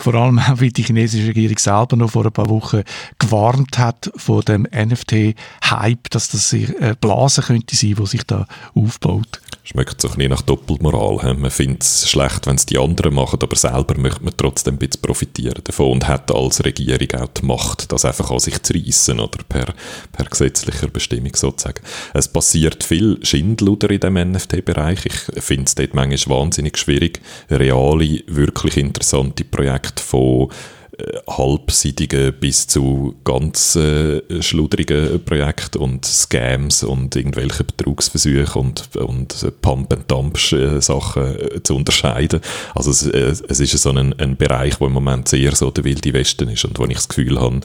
Vor 0.00 0.14
allem 0.14 0.38
auch, 0.38 0.60
weil 0.60 0.70
die 0.70 0.82
chinesische 0.82 1.28
Regierung 1.28 1.58
selber 1.58 1.94
noch 1.96 2.10
vor 2.10 2.24
ein 2.24 2.32
paar 2.32 2.48
Wochen 2.48 2.82
gewarnt 3.18 3.78
hat 3.78 4.10
vor 4.16 4.42
dem 4.42 4.62
NFT-Hype, 4.62 6.08
dass 6.10 6.30
das 6.30 6.54
eine 6.54 6.94
Blase 6.94 7.42
könnte 7.42 7.76
sein, 7.76 7.96
die 7.96 8.06
sich 8.06 8.22
da 8.24 8.46
aufbaut. 8.74 9.42
Schmeckt 9.70 10.00
so 10.00 10.08
ein 10.08 10.16
bisschen 10.16 10.30
nach 10.30 10.42
Doppelmoral. 10.42 11.20
He? 11.22 11.34
Man 11.34 11.50
findet 11.50 11.82
es 11.82 12.10
schlecht, 12.10 12.46
wenn 12.46 12.56
es 12.56 12.66
die 12.66 12.78
anderen 12.78 13.14
machen, 13.14 13.38
aber 13.40 13.56
selber 13.56 13.96
möchte 13.96 14.24
man 14.24 14.34
trotzdem 14.36 14.74
ein 14.74 14.78
bisschen 14.78 15.00
profitieren 15.00 15.62
davon 15.62 15.92
und 15.92 16.08
hat 16.08 16.34
als 16.34 16.64
Regierung 16.64 17.20
auch 17.20 17.28
die 17.28 17.46
Macht, 17.46 17.92
das 17.92 18.04
einfach 18.04 18.30
an 18.30 18.40
sich 18.40 18.60
zu 18.62 18.74
reissen 18.74 19.20
oder 19.20 19.38
per, 19.48 19.72
per 20.10 20.26
gesetzlicher 20.26 20.88
Bestimmung 20.88 21.36
sozusagen. 21.36 21.82
Es 22.14 22.26
passiert 22.26 22.82
viel 22.82 23.24
Schindluder 23.24 23.90
in 23.90 24.00
dem 24.00 24.32
NFT-Bereich. 24.32 25.06
Ich 25.06 25.42
finde 25.42 25.64
es 25.66 25.74
dort 25.76 25.94
manchmal 25.94 26.38
wahnsinnig 26.40 26.76
schwierig, 26.76 27.20
reale, 27.48 28.24
wirklich 28.26 28.76
interessante 28.76 29.44
Projekte 29.44 29.70
Projekt 29.70 30.00
von 30.00 30.48
äh, 30.98 31.18
halbseitigen 31.28 32.32
bis 32.40 32.66
zu 32.66 33.14
ganz 33.24 33.76
äh, 33.76 34.20
schludrigen 34.40 35.24
Projekten 35.24 35.78
und 35.78 36.04
Scams 36.04 36.82
und 36.82 37.16
irgendwelche 37.16 37.64
Betrugsversuche 37.64 38.58
und, 38.58 38.96
und 38.96 39.52
Pump-and-Dump-Sachen 39.62 41.22
äh, 41.22 41.62
zu 41.62 41.76
unterscheiden. 41.76 42.40
Also 42.74 42.90
es, 42.90 43.06
äh, 43.06 43.34
es 43.48 43.60
ist 43.60 43.78
so 43.78 43.90
ein, 43.90 44.18
ein 44.18 44.36
Bereich, 44.36 44.80
wo 44.80 44.86
im 44.86 44.92
Moment 44.92 45.28
sehr 45.28 45.54
so 45.54 45.70
der 45.70 45.84
wilde 45.84 46.12
Westen 46.12 46.48
ist 46.48 46.64
und 46.64 46.78
wo 46.78 46.84
ich 46.86 46.94
das 46.94 47.08
Gefühl 47.08 47.40
habe, 47.40 47.60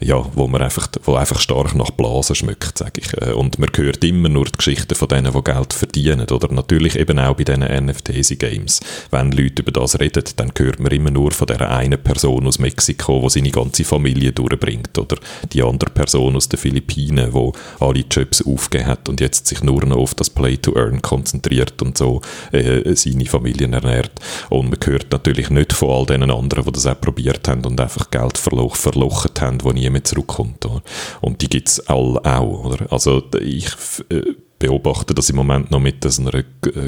ja, 0.00 0.24
wo 0.34 0.46
man 0.48 0.62
einfach, 0.62 0.88
wo 1.04 1.14
einfach 1.14 1.40
stark 1.40 1.74
nach 1.74 1.90
Blasen 1.90 2.34
schmeckt, 2.34 2.78
sage 2.78 3.00
ich. 3.00 3.12
Äh, 3.20 3.32
und 3.32 3.58
man 3.58 3.70
hört 3.74 4.02
immer 4.04 4.28
nur 4.28 4.46
die 4.46 4.58
Geschichten 4.58 4.94
von 4.94 5.08
denen, 5.08 5.32
die 5.32 5.44
Geld 5.44 5.72
verdienen, 5.72 6.28
oder 6.30 6.52
natürlich 6.52 6.96
eben 6.96 7.18
auch 7.18 7.36
bei 7.36 7.44
diesen 7.44 7.62
NFTs-Games. 7.62 8.80
Wenn 9.10 9.32
Leute 9.32 9.62
über 9.62 9.72
das 9.72 10.00
reden, 10.00 10.24
dann 10.36 10.52
hört 10.56 10.80
man 10.80 10.92
immer 10.92 11.10
nur 11.10 11.32
von 11.32 11.46
dieser 11.46 11.70
einen 11.70 12.02
Person 12.02 12.46
aus 12.46 12.58
Mexiko, 12.62 13.20
die 13.24 13.30
seine 13.30 13.50
ganze 13.50 13.84
Familie 13.84 14.32
durchbringt, 14.32 14.96
oder 14.98 15.16
die 15.52 15.62
andere 15.62 15.90
Person 15.90 16.36
aus 16.36 16.48
den 16.48 16.58
Philippinen, 16.58 17.32
die 17.32 17.52
alle 17.80 18.04
Jobs 18.10 18.42
aufgegeben 18.42 18.88
hat 18.88 19.08
und 19.08 19.20
jetzt 19.20 19.46
sich 19.46 19.62
nur 19.62 19.84
noch 19.84 19.96
auf 19.96 20.14
das 20.14 20.30
Play-to-Earn 20.30 21.02
konzentriert 21.02 21.80
und 21.82 21.98
so 21.98 22.20
äh, 22.52 22.94
seine 22.94 23.26
Familien 23.26 23.72
ernährt. 23.72 24.12
Und 24.48 24.70
man 24.70 24.78
hört 24.84 25.12
natürlich 25.12 25.50
nicht 25.50 25.72
von 25.72 25.90
all 25.90 26.06
den 26.06 26.30
anderen, 26.30 26.64
die 26.64 26.72
das 26.72 26.86
auch 26.86 27.00
probiert 27.00 27.46
haben 27.48 27.64
und 27.64 27.80
einfach 27.80 28.10
Geld 28.10 28.38
verloch, 28.38 28.76
verlocht 28.76 29.40
haben, 29.40 29.62
wo 29.62 29.72
nie 29.72 29.90
mehr 29.90 30.04
zurückkommt. 30.04 30.64
Oder? 30.64 30.82
Und 31.20 31.42
die 31.42 31.48
gibt 31.48 31.68
es 31.68 31.80
alle 31.88 32.24
auch. 32.24 32.64
Oder? 32.64 32.90
Also 32.90 33.22
ich 33.40 33.68
äh, 34.10 34.22
beobachte 34.62 35.12
das 35.12 35.28
im 35.28 35.36
Moment 35.36 35.72
noch 35.72 35.80
mit 35.80 36.06
einer 36.06 36.34
äh, 36.34 36.44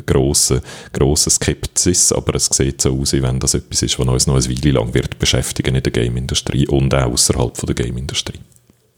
grossen, 0.06 0.60
grossen 0.92 1.30
Skepsis, 1.30 2.12
aber 2.12 2.36
es 2.36 2.46
sieht 2.46 2.80
so 2.80 3.00
aus, 3.00 3.12
wie 3.12 3.22
wenn 3.22 3.40
das 3.40 3.54
etwas 3.54 3.82
ist, 3.82 3.98
was 3.98 4.06
uns 4.06 4.26
noch 4.28 4.36
eine 4.36 4.48
Weile 4.48 4.70
lang 4.70 4.94
wird 4.94 5.18
beschäftigen 5.18 5.74
in 5.74 5.82
der 5.82 5.92
Game-Industrie 5.92 6.68
und 6.68 6.94
auch 6.94 7.10
außerhalb 7.10 7.54
der 7.66 7.74
Game-Industrie. 7.74 8.38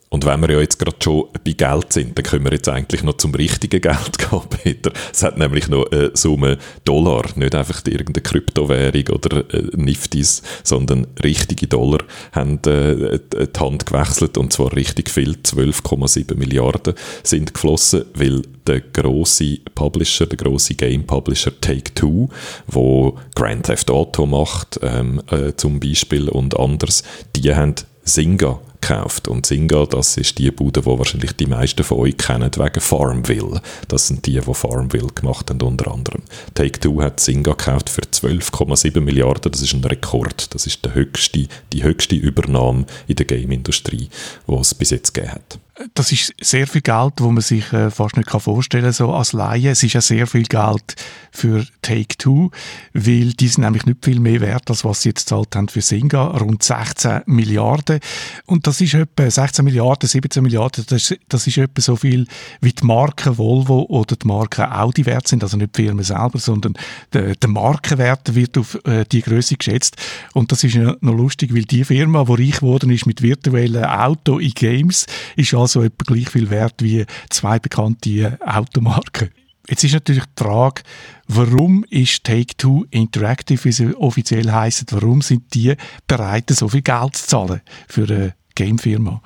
Und 0.09 0.25
wenn 0.25 0.40
wir 0.40 0.51
ja 0.53 0.61
jetzt 0.61 0.79
gerade 0.79 0.97
schon 1.03 1.25
bei 1.45 1.53
Geld 1.53 1.92
sind, 1.92 2.16
dann 2.16 2.25
können 2.25 2.45
wir 2.45 2.53
jetzt 2.53 2.69
eigentlich 2.69 3.03
noch 3.03 3.16
zum 3.16 3.35
richtigen 3.35 3.81
Geld 3.81 4.19
gehen, 4.31 4.42
Peter. 4.62 4.92
Es 5.12 5.23
hat 5.23 5.37
nämlich 5.37 5.69
noch 5.69 5.90
eine 5.90 6.12
Summe 6.14 6.59
Dollar, 6.85 7.25
nicht 7.35 7.55
einfach 7.55 7.83
irgendeine 7.85 8.23
Kryptowährung 8.23 9.09
oder 9.09 9.53
äh, 9.53 9.62
Niftis, 9.77 10.42
sondern 10.62 11.09
richtige 11.25 11.66
Dollar 11.66 12.05
haben 12.33 12.61
äh, 12.66 13.19
die 13.31 13.61
Hand 13.61 13.87
gewechselt. 13.87 14.38
Und 14.38 14.53
zwar 14.53 14.75
richtig 14.77 15.11
viel, 15.11 15.33
12,7 15.42 16.37
Milliarden 16.37 16.95
sind 17.25 17.53
geflossen, 17.53 18.05
weil 18.14 18.42
der 18.66 18.81
große 18.81 19.59
Publisher, 19.75 20.27
der 20.27 20.38
große 20.38 20.75
Game 20.75 21.05
Publisher 21.05 21.53
Take-Two, 21.61 22.29
wo 22.69 23.19
Grand 23.35 23.66
Theft 23.66 23.90
Auto 23.90 24.27
macht, 24.27 24.79
ähm, 24.83 25.21
äh, 25.31 25.53
zum 25.57 25.81
Beispiel 25.81 26.29
und 26.29 26.59
anders, 26.59 27.03
die 27.35 27.55
haben 27.55 27.75
Singa 28.05 28.61
gekauft. 28.81 29.29
Und 29.29 29.47
Singa, 29.47 29.87
das 29.87 30.17
ist 30.17 30.39
die 30.39 30.51
Bude, 30.51 30.81
die 30.81 30.87
wahrscheinlich 30.87 31.33
die 31.33 31.47
meisten 31.47 31.85
von 31.85 31.99
euch 31.99 32.17
kennen, 32.17 32.51
wegen 32.57 32.81
Farmville. 32.81 33.61
Das 33.89 34.09
sind 34.09 34.27
die, 34.27 34.41
die 34.41 34.55
Farmville 34.55 35.09
gemacht 35.15 35.51
haben, 35.51 35.61
unter 35.62 35.93
anderem. 35.93 36.23
Take-Two 36.55 37.03
hat 37.03 37.21
Singa 37.21 37.53
gekauft 37.53 37.91
für 37.91 38.03
12,7 38.03 39.01
Milliarden. 39.01 39.53
Das 39.53 39.62
ist 39.62 39.73
ein 39.73 39.85
Rekord. 39.85 40.55
Das 40.55 40.67
ist 40.67 40.85
der 40.85 40.95
höchste, 40.95 41.47
die 41.73 41.83
höchste 41.83 42.17
Übernahme 42.17 42.87
in 43.07 43.17
der 43.17 43.27
Game-Industrie, 43.27 44.09
die 44.49 44.55
es 44.55 44.75
bis 44.75 44.91
jetzt 44.91 45.15
gegeben 45.15 45.33
hat 45.33 45.59
das 45.95 46.11
ist 46.11 46.33
sehr 46.41 46.67
viel 46.67 46.81
Geld, 46.81 47.15
wo 47.19 47.31
man 47.31 47.43
sich 47.43 47.71
äh, 47.73 47.91
fast 47.91 48.17
nicht 48.17 48.31
vorstellen 48.31 48.85
kann, 48.85 48.93
so 48.93 49.12
als 49.12 49.33
Laie. 49.33 49.71
Es 49.71 49.83
ist 49.83 49.93
ja 49.93 50.01
sehr 50.01 50.27
viel 50.27 50.45
Geld 50.45 50.97
für 51.31 51.67
Take-Two, 51.83 52.51
weil 52.95 53.33
die 53.35 53.49
sind 53.49 53.65
nämlich 53.65 53.85
nicht 53.85 54.03
viel 54.03 54.19
mehr 54.19 54.41
wert, 54.41 54.71
als 54.71 54.85
was 54.85 55.03
sie 55.03 55.11
jetzt 55.11 55.29
zahlt 55.29 55.55
haben 55.55 55.69
für 55.69 55.83
Singa, 55.83 56.29
rund 56.29 56.62
16 56.62 57.23
Milliarden. 57.27 58.01
Und 58.47 58.67
das 58.67 58.81
ist 58.81 58.95
etwa 58.95 59.31
16 59.31 59.65
Milliarden, 59.67 60.09
17 60.09 60.43
Milliarden, 60.43 60.85
das, 60.89 61.15
das 61.29 61.47
ist 61.47 61.59
etwa 61.59 61.83
so 61.83 61.97
viel, 61.97 62.27
wie 62.62 62.73
die 62.73 62.85
Marke 62.85 63.37
Volvo 63.37 63.83
oder 63.89 64.17
die 64.17 64.27
Marke 64.27 64.73
Audi 64.73 65.05
wert 65.05 65.29
sind, 65.29 65.43
also 65.43 65.59
nicht 65.59 65.77
die 65.77 65.85
Firma 65.85 66.03
selber, 66.03 66.39
sondern 66.39 66.75
der, 67.12 67.35
der 67.35 67.51
Markenwert 67.51 68.35
wird 68.35 68.57
auf 68.57 68.79
äh, 68.87 69.05
die 69.05 69.21
Größe 69.21 69.57
geschätzt. 69.57 69.97
Und 70.33 70.53
das 70.53 70.65
ist 70.65 70.75
ja 70.75 70.97
noch 71.01 71.15
lustig, 71.15 71.55
weil 71.55 71.65
die 71.65 71.85
Firma, 71.85 72.25
die 72.25 72.47
reich 72.47 72.61
geworden 72.61 72.91
ist 72.91 73.05
mit 73.05 73.21
virtuellen 73.21 73.85
Auto 73.85 74.39
in 74.39 74.53
Games, 74.53 75.07
ist 75.37 75.53
also 75.53 75.66
etwa 75.75 76.05
gleich 76.07 76.29
viel 76.29 76.51
wert 76.51 76.83
wie 76.83 77.05
zwei 77.31 77.59
bekannte 77.59 78.39
Automarken. 78.45 79.31
Jetzt 79.69 79.83
ist 79.83 79.95
natürlich 79.95 80.25
die 80.39 80.45
Frage, 80.45 80.83
warum 81.27 81.85
ist 81.91 82.23
Take-Two 82.23 82.85
Interactive, 82.91 83.65
wie 83.65 83.73
sie 83.73 83.95
offiziell 83.97 84.51
heisst, 84.53 84.93
warum 84.93 85.23
sind 85.23 85.55
die 85.55 85.75
bereit, 86.07 86.51
so 86.51 86.69
viel 86.69 86.83
Geld 86.83 87.17
zu 87.17 87.27
zahlen 87.27 87.61
für 87.89 88.05
eine 88.05 88.35
Gamefirma? 88.55 89.21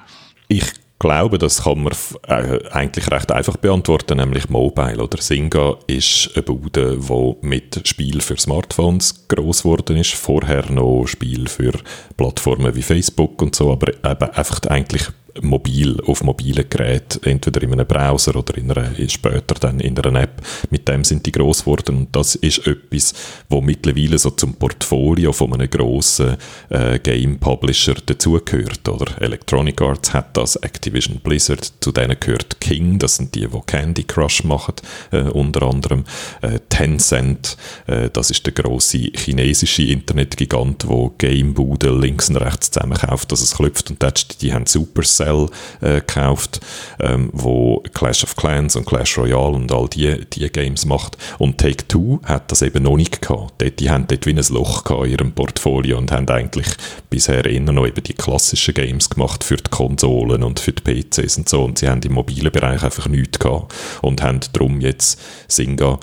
Ich 0.49 0.73
glaube, 1.01 1.39
das 1.39 1.65
kann 1.65 1.83
man 1.83 1.93
äh, 2.29 2.61
eigentlich 2.71 3.11
recht 3.11 3.33
einfach 3.33 3.57
beantworten, 3.57 4.19
nämlich 4.19 4.49
Mobile. 4.49 5.03
Oder 5.03 5.21
Singa 5.21 5.77
ist 5.87 6.31
eine 6.35 6.43
Bude, 6.43 6.99
die 6.99 7.47
mit 7.47 7.89
Spiel 7.89 8.21
für 8.21 8.37
Smartphones 8.37 9.27
groß 9.29 9.63
geworden 9.63 9.97
ist. 9.97 10.13
Vorher 10.13 10.71
noch 10.71 11.07
Spiel 11.07 11.49
für 11.49 11.73
Plattformen 12.17 12.75
wie 12.75 12.83
Facebook 12.83 13.41
und 13.43 13.57
so, 13.57 13.73
aber 13.73 13.95
eben 13.95 14.31
einfach 14.35 14.61
eigentlich 14.69 15.09
mobil, 15.43 16.01
auf 16.07 16.23
mobilen 16.23 16.69
Geräten, 16.69 17.23
entweder 17.25 17.63
in 17.63 17.73
einem 17.73 17.87
Browser 17.87 18.37
oder 18.37 18.57
in 18.57 18.71
einer, 18.71 18.91
später 19.09 19.55
dann 19.55 19.81
in 19.81 19.99
einer 19.99 20.21
App. 20.21 20.43
Mit 20.71 20.89
dem 20.89 21.05
sind 21.05 21.27
die 21.27 21.33
gross 21.33 21.61
geworden 21.61 21.97
und 21.97 22.17
das 22.17 22.35
ist 22.37 22.67
etwas, 22.67 23.15
wo 23.49 23.61
mittlerweile 23.61 24.19
so 24.19 24.31
zum 24.31 24.55
Portfolio 24.55 25.33
von 25.33 25.55
einem 25.55 25.69
grossen 25.69 26.37
äh, 26.69 26.99
Game 26.99 27.39
Publisher 27.39 27.95
dazugehört, 27.95 28.89
oder? 28.89 29.21
Electronic 29.21 29.81
Arts 29.81 30.13
hat 30.13 30.37
das, 30.37 30.57
Activision 30.57 31.21
Blizzard, 31.21 31.73
zu 31.81 31.93
denen 31.93 32.17
gehört 32.19 32.61
King, 32.61 32.99
das 32.99 33.17
sind 33.17 33.35
die, 33.35 33.47
die 33.47 33.61
Candy 33.67 34.05
Crush 34.05 34.45
machen, 34.45 34.75
äh, 35.11 35.23
unter 35.23 35.63
anderem. 35.63 36.05
Äh, 36.43 36.61
Tencent, 36.69 37.57
äh, 37.87 38.11
das 38.11 38.31
ist 38.31 38.47
der 38.47 38.53
grosse 38.53 38.99
chinesische 38.99 39.83
Internetgigant, 39.83 40.87
wo 40.87 41.15
Gamebuden 41.19 42.01
links 42.01 42.29
und 42.29 42.37
rechts 42.37 42.71
zusammenkauft, 42.71 43.31
dass 43.33 43.41
es 43.41 43.55
klopft 43.55 43.91
und 43.91 44.03
die, 44.03 44.39
die 44.41 44.53
haben 44.53 44.67
Super 44.67 45.03
Cell 45.31 45.49
äh, 45.81 46.01
gekauft, 46.01 46.61
ähm, 47.01 47.31
wo 47.33 47.83
Clash 47.95 48.25
of 48.25 48.37
Clans 48.37 48.77
und 48.77 48.87
Clash 48.87 49.17
Royale 49.19 49.57
und 49.57 49.73
all 49.73 49.89
die, 49.89 50.25
die 50.33 50.51
Games 50.51 50.85
macht. 50.85 51.17
Und 51.39 51.59
Take-Two 51.59 52.21
hat 52.25 52.51
das 52.51 52.63
eben 52.63 52.83
noch 52.83 52.97
nicht 52.97 53.23
gehabt. 53.23 53.55
Dort, 53.59 53.81
die 53.81 53.91
haben 53.91 54.07
dort 54.07 54.27
wie 54.27 54.31
ein 54.31 54.45
Loch 54.51 54.85
gehabt 54.85 55.07
in 55.07 55.13
ihrem 55.13 55.33
Portfolio 55.33 55.99
und 55.99 56.13
haben 56.13 56.29
eigentlich 56.29 56.69
bisher 57.09 57.45
eher 57.45 57.61
noch 57.61 57.87
eben 57.87 58.03
die 58.03 58.15
klassischen 58.15 58.75
Games 58.75 59.11
gemacht 59.11 59.45
für 59.45 59.57
die 59.57 59.71
Konsolen 59.71 60.43
und 60.43 60.61
für 60.61 60.73
die 60.73 60.83
PCs 60.83 61.39
und 61.39 61.49
so. 61.49 61.65
Und 61.65 61.79
sie 61.79 61.89
haben 61.89 62.03
im 62.03 62.13
mobilen 62.13 62.53
Bereich 62.53 62.83
einfach 62.83 63.09
nichts 63.09 63.39
gehabt 63.39 63.75
und 64.03 64.23
haben 64.23 64.41
darum 64.53 64.81
jetzt 64.81 65.21
Singa 65.49 65.99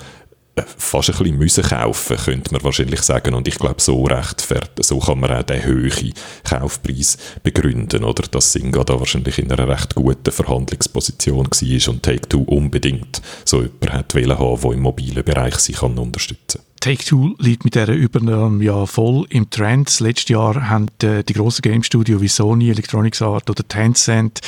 fast 0.76 1.10
ein 1.10 1.16
bisschen 1.16 1.38
müssen 1.38 1.64
kaufen, 1.64 2.16
könnte 2.16 2.52
man 2.52 2.64
wahrscheinlich 2.64 3.02
sagen. 3.02 3.34
Und 3.34 3.48
ich 3.48 3.58
glaube, 3.58 3.80
so 3.80 4.04
rechtfertigen, 4.04 4.82
so 4.82 4.98
kann 4.98 5.20
man 5.20 5.30
auch 5.30 5.42
den 5.42 5.64
hohen 5.64 6.12
Kaufpreis 6.44 7.18
begründen, 7.42 8.04
oder? 8.04 8.24
Dass 8.28 8.52
Singa 8.52 8.84
da 8.84 8.98
wahrscheinlich 8.98 9.38
in 9.38 9.52
einer 9.52 9.68
recht 9.68 9.94
guten 9.94 10.32
Verhandlungsposition 10.32 11.46
war 11.46 11.88
und 11.88 12.02
Take-Two 12.02 12.42
unbedingt 12.42 13.22
so 13.44 13.62
jemanden 13.62 13.92
hat 13.92 14.14
wollen 14.14 14.38
haben, 14.38 14.60
der 14.62 14.72
im 14.72 14.80
mobilen 14.80 15.24
Bereich 15.24 15.56
sich 15.56 15.76
kann 15.76 15.98
unterstützen 15.98 16.67
Take-Two 16.80 17.34
liegt 17.38 17.64
mit 17.64 17.74
dieser 17.74 17.92
Übernahme 17.92 18.62
ja 18.62 18.86
voll 18.86 19.26
im 19.30 19.50
Trend. 19.50 19.88
Das 19.88 20.00
letzte 20.00 20.34
Jahr 20.34 20.68
haben 20.68 20.86
die, 21.02 21.24
die 21.24 21.32
grossen 21.32 21.62
Game 21.62 21.82
Studios 21.82 22.20
wie 22.20 22.28
Sony, 22.28 22.70
Electronics 22.70 23.22
Art 23.22 23.50
oder 23.50 23.66
Tencent 23.66 24.40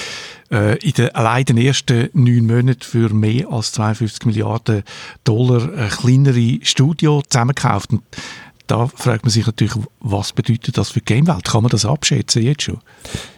äh, 0.50 0.78
in 0.78 0.92
den, 0.92 1.14
allein 1.14 1.44
den 1.44 1.58
ersten 1.58 2.08
neun 2.12 2.46
Monaten 2.46 2.82
für 2.82 3.08
mehr 3.10 3.50
als 3.50 3.72
52 3.72 4.26
Milliarden 4.26 4.82
Dollar 5.24 5.72
äh, 5.72 5.88
kleinere 5.88 6.58
Studio 6.62 7.22
zusammengekauft. 7.28 7.92
Und 7.92 8.02
da 8.66 8.86
fragt 8.86 9.24
man 9.24 9.30
sich 9.30 9.46
natürlich, 9.46 9.74
was 9.98 10.32
bedeutet 10.32 10.78
das 10.78 10.90
für 10.90 11.00
die 11.00 11.06
Gamewelt? 11.06 11.44
Kann 11.44 11.62
man 11.62 11.70
das 11.70 11.84
abschätzen 11.84 12.42
jetzt 12.42 12.62
schon? 12.62 12.78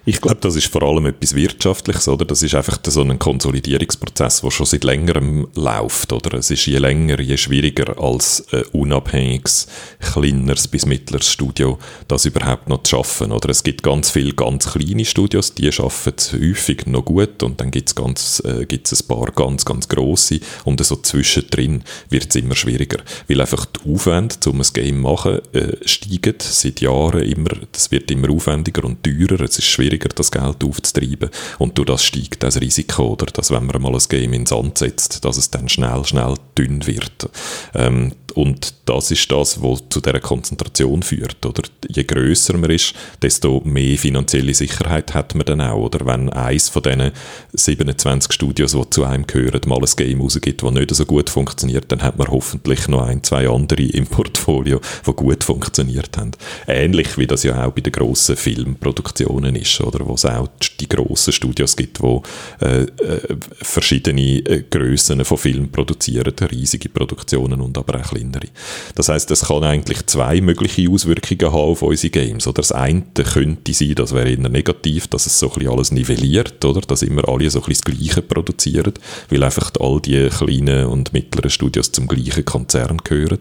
Ich 0.04 0.20
glaube, 0.20 0.40
das 0.40 0.56
ist 0.56 0.66
vor 0.66 0.82
allem 0.82 1.06
etwas 1.06 1.36
Wirtschaftliches, 1.36 2.08
oder? 2.08 2.24
Das 2.24 2.42
ist 2.42 2.56
einfach 2.56 2.80
so 2.84 3.02
ein 3.02 3.20
Konsolidierungsprozess, 3.20 4.40
der 4.40 4.50
schon 4.50 4.66
seit 4.66 4.82
längerem 4.82 5.46
läuft, 5.54 6.12
oder? 6.12 6.38
Es 6.38 6.50
ist 6.50 6.66
je 6.66 6.78
länger, 6.78 7.20
je 7.20 7.36
schwieriger 7.36 7.96
als 8.02 8.44
ein 8.50 8.64
unabhängiges, 8.72 9.68
kleineres 10.00 10.66
bis 10.66 10.86
mittleres 10.86 11.30
Studio, 11.30 11.78
das 12.08 12.24
überhaupt 12.24 12.68
noch 12.68 12.82
zu 12.82 12.96
schaffen, 12.96 13.30
oder? 13.30 13.50
Es 13.50 13.62
gibt 13.62 13.84
ganz 13.84 14.10
viele 14.10 14.32
ganz 14.32 14.72
kleine 14.72 15.04
Studios, 15.04 15.54
die 15.54 15.70
schaffen 15.70 16.14
es 16.16 16.32
häufig 16.32 16.86
noch 16.86 17.04
gut 17.04 17.44
und 17.44 17.60
dann 17.60 17.70
gibt 17.70 17.90
es 17.90 17.94
ganz, 17.94 18.42
äh, 18.44 18.66
gibt's 18.66 18.90
ein 18.92 19.06
paar 19.06 19.30
ganz, 19.30 19.64
ganz 19.64 19.88
grosse 19.88 20.40
und 20.64 20.84
so 20.84 20.96
zwischendrin 20.96 21.84
wird 22.10 22.26
es 22.28 22.34
immer 22.34 22.56
schwieriger, 22.56 22.98
weil 23.28 23.40
einfach 23.40 23.66
die 23.66 23.88
Aufwände, 23.88 24.34
um 24.46 24.60
ein 24.60 24.66
Game 24.72 24.96
zu 24.96 25.00
machen, 25.00 25.40
äh, 25.52 25.76
steigen 25.84 26.34
seit 26.40 26.80
Jahren 26.80 27.22
immer, 27.22 27.50
das 27.70 27.92
wird 27.92 28.10
immer 28.10 28.30
aufwendiger 28.30 28.82
und 28.84 29.04
teurer, 29.04 29.42
es 29.42 29.58
ist 29.58 29.66
schwieriger 29.66 29.91
schwieriger, 29.92 30.08
das 30.14 30.30
Geld 30.30 30.64
aufzutreiben. 30.64 31.30
Und 31.58 31.78
durch 31.78 31.86
das 31.86 32.04
steigt 32.04 32.42
das 32.42 32.60
Risiko, 32.60 33.12
oder, 33.12 33.26
dass 33.26 33.50
wenn 33.50 33.66
man 33.66 33.82
mal 33.82 33.94
ein 33.94 34.02
Game 34.08 34.32
in 34.32 34.42
den 34.42 34.46
Sand 34.46 34.78
setzt, 34.78 35.24
dass 35.24 35.36
es 35.36 35.50
dann 35.50 35.68
schnell, 35.68 36.04
schnell 36.04 36.34
dünn 36.56 36.86
wird. 36.86 37.28
Ähm, 37.74 38.12
und 38.34 38.74
das 38.86 39.10
ist 39.10 39.30
das, 39.30 39.62
was 39.62 39.82
zu 39.88 40.00
dieser 40.00 40.20
Konzentration 40.20 41.02
führt. 41.02 41.44
Oder? 41.44 41.62
Je 41.88 42.04
grösser 42.04 42.56
man 42.56 42.70
ist, 42.70 42.94
desto 43.20 43.60
mehr 43.64 43.96
finanzielle 43.98 44.54
Sicherheit 44.54 45.14
hat 45.14 45.34
man 45.34 45.46
dann 45.46 45.60
auch. 45.60 45.84
Oder 45.84 46.04
wenn 46.06 46.30
eins 46.30 46.68
von 46.68 46.82
diesen 46.82 47.12
27 47.52 48.32
Studios, 48.32 48.72
die 48.72 48.90
zu 48.90 49.04
einem 49.04 49.26
gehören, 49.26 49.60
mal 49.66 49.78
ein 49.78 49.96
Game 49.96 50.20
rausgibt, 50.20 50.62
das 50.62 50.70
nicht 50.72 50.94
so 50.94 51.04
gut 51.04 51.30
funktioniert, 51.30 51.90
dann 51.92 52.02
hat 52.02 52.18
man 52.18 52.28
hoffentlich 52.28 52.88
noch 52.88 53.06
ein, 53.06 53.22
zwei 53.22 53.48
andere 53.48 53.82
im 53.82 54.06
Portfolio, 54.06 54.80
die 55.06 55.12
gut 55.12 55.44
funktioniert 55.44 56.16
haben. 56.16 56.32
Ähnlich 56.66 57.18
wie 57.18 57.26
das 57.26 57.42
ja 57.42 57.64
auch 57.64 57.72
bei 57.72 57.80
den 57.80 57.92
grossen 57.92 58.36
Filmproduktionen 58.36 59.56
ist, 59.56 59.80
oder? 59.80 60.06
wo 60.06 60.14
es 60.14 60.24
auch 60.24 60.48
die 60.80 60.88
grossen 60.88 61.32
Studios 61.32 61.76
gibt, 61.76 62.02
die 62.02 62.20
äh, 62.60 62.82
äh, 62.82 63.36
verschiedene 63.60 64.38
äh, 64.38 64.64
Grössen 64.68 65.24
von 65.24 65.38
Filmen 65.38 65.70
produzieren, 65.70 66.34
riesige 66.50 66.88
Produktionen 66.88 67.60
und 67.60 67.78
aber 67.78 68.00
auch 68.00 68.12
kleinere. 68.22 68.48
Das 68.94 69.08
heißt, 69.08 69.30
es 69.30 69.46
kann 69.46 69.64
eigentlich 69.64 70.06
zwei 70.06 70.40
mögliche 70.40 70.88
Auswirkungen 70.90 71.52
haben 71.52 71.70
auf 71.70 71.82
unsere 71.82 72.10
Games. 72.10 72.46
Oder 72.46 72.56
das 72.56 72.72
eine 72.72 73.02
könnte 73.02 73.72
sein, 73.72 73.94
das 73.94 74.14
wäre 74.14 74.30
eher 74.30 74.48
negativ, 74.48 75.08
dass 75.08 75.26
es 75.26 75.38
so 75.38 75.48
ein 75.48 75.54
bisschen 75.54 75.72
alles 75.72 75.92
nivelliert, 75.92 76.64
oder? 76.64 76.80
Dass 76.80 77.02
immer 77.02 77.28
alle 77.28 77.50
so 77.50 77.60
ein 77.60 77.64
bisschen 77.66 77.84
das 77.84 77.98
Gleiche 77.98 78.22
produzieren, 78.22 78.94
weil 79.30 79.42
einfach 79.42 79.70
all 79.80 80.00
die 80.00 80.28
kleinen 80.28 80.86
und 80.86 81.12
mittleren 81.12 81.50
Studios 81.50 81.92
zum 81.92 82.08
gleichen 82.08 82.44
Konzern 82.44 82.98
gehören. 82.98 83.38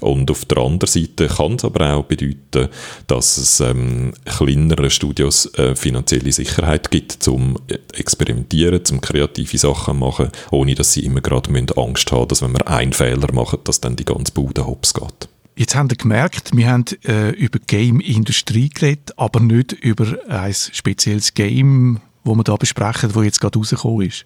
Und 0.00 0.30
auf 0.30 0.44
der 0.44 0.58
anderen 0.58 0.90
Seite 0.90 1.28
kann 1.28 1.54
es 1.54 1.64
aber 1.64 1.94
auch 1.94 2.04
bedeuten, 2.04 2.68
dass 3.06 3.36
es 3.36 3.60
ähm, 3.60 4.12
kleineren 4.24 4.90
Studios 4.90 5.46
äh, 5.54 5.74
finanzielle 5.74 6.32
Sicherheit 6.32 6.90
gibt, 6.90 7.12
zum 7.12 7.56
experimentieren, 7.94 8.84
zum 8.84 9.00
kreative 9.00 9.58
Sachen 9.58 9.98
machen, 9.98 10.30
ohne 10.50 10.74
dass 10.74 10.92
sie 10.92 11.04
immer 11.04 11.20
gerade 11.20 11.48
Angst 11.76 12.12
haben, 12.12 12.28
dass 12.28 12.42
wenn 12.42 12.52
wir 12.52 12.66
einen 12.68 12.92
Fehler 12.92 13.32
machen, 13.32 13.60
dass 13.64 13.80
dann 13.80 13.96
die 13.96 14.04
ganze 14.04 14.17
Bude 14.24 14.66
hops 14.66 14.94
geht. 14.94 15.28
Jetzt 15.56 15.74
haben 15.74 15.90
wir 15.90 15.96
gemerkt, 15.96 16.56
wir 16.56 16.70
haben 16.70 16.84
äh, 17.04 17.30
über 17.30 17.58
Game-Industrie 17.58 18.68
geredet, 18.68 19.12
aber 19.16 19.40
nicht 19.40 19.72
über 19.72 20.16
ein 20.28 20.54
spezielles 20.54 21.34
Game, 21.34 22.00
wo 22.22 22.34
wir 22.36 22.44
da 22.44 22.54
besprechen, 22.56 23.14
wo 23.14 23.22
jetzt 23.22 23.40
gerade 23.40 23.58
rausgekommen 23.58 24.06
ist. 24.06 24.24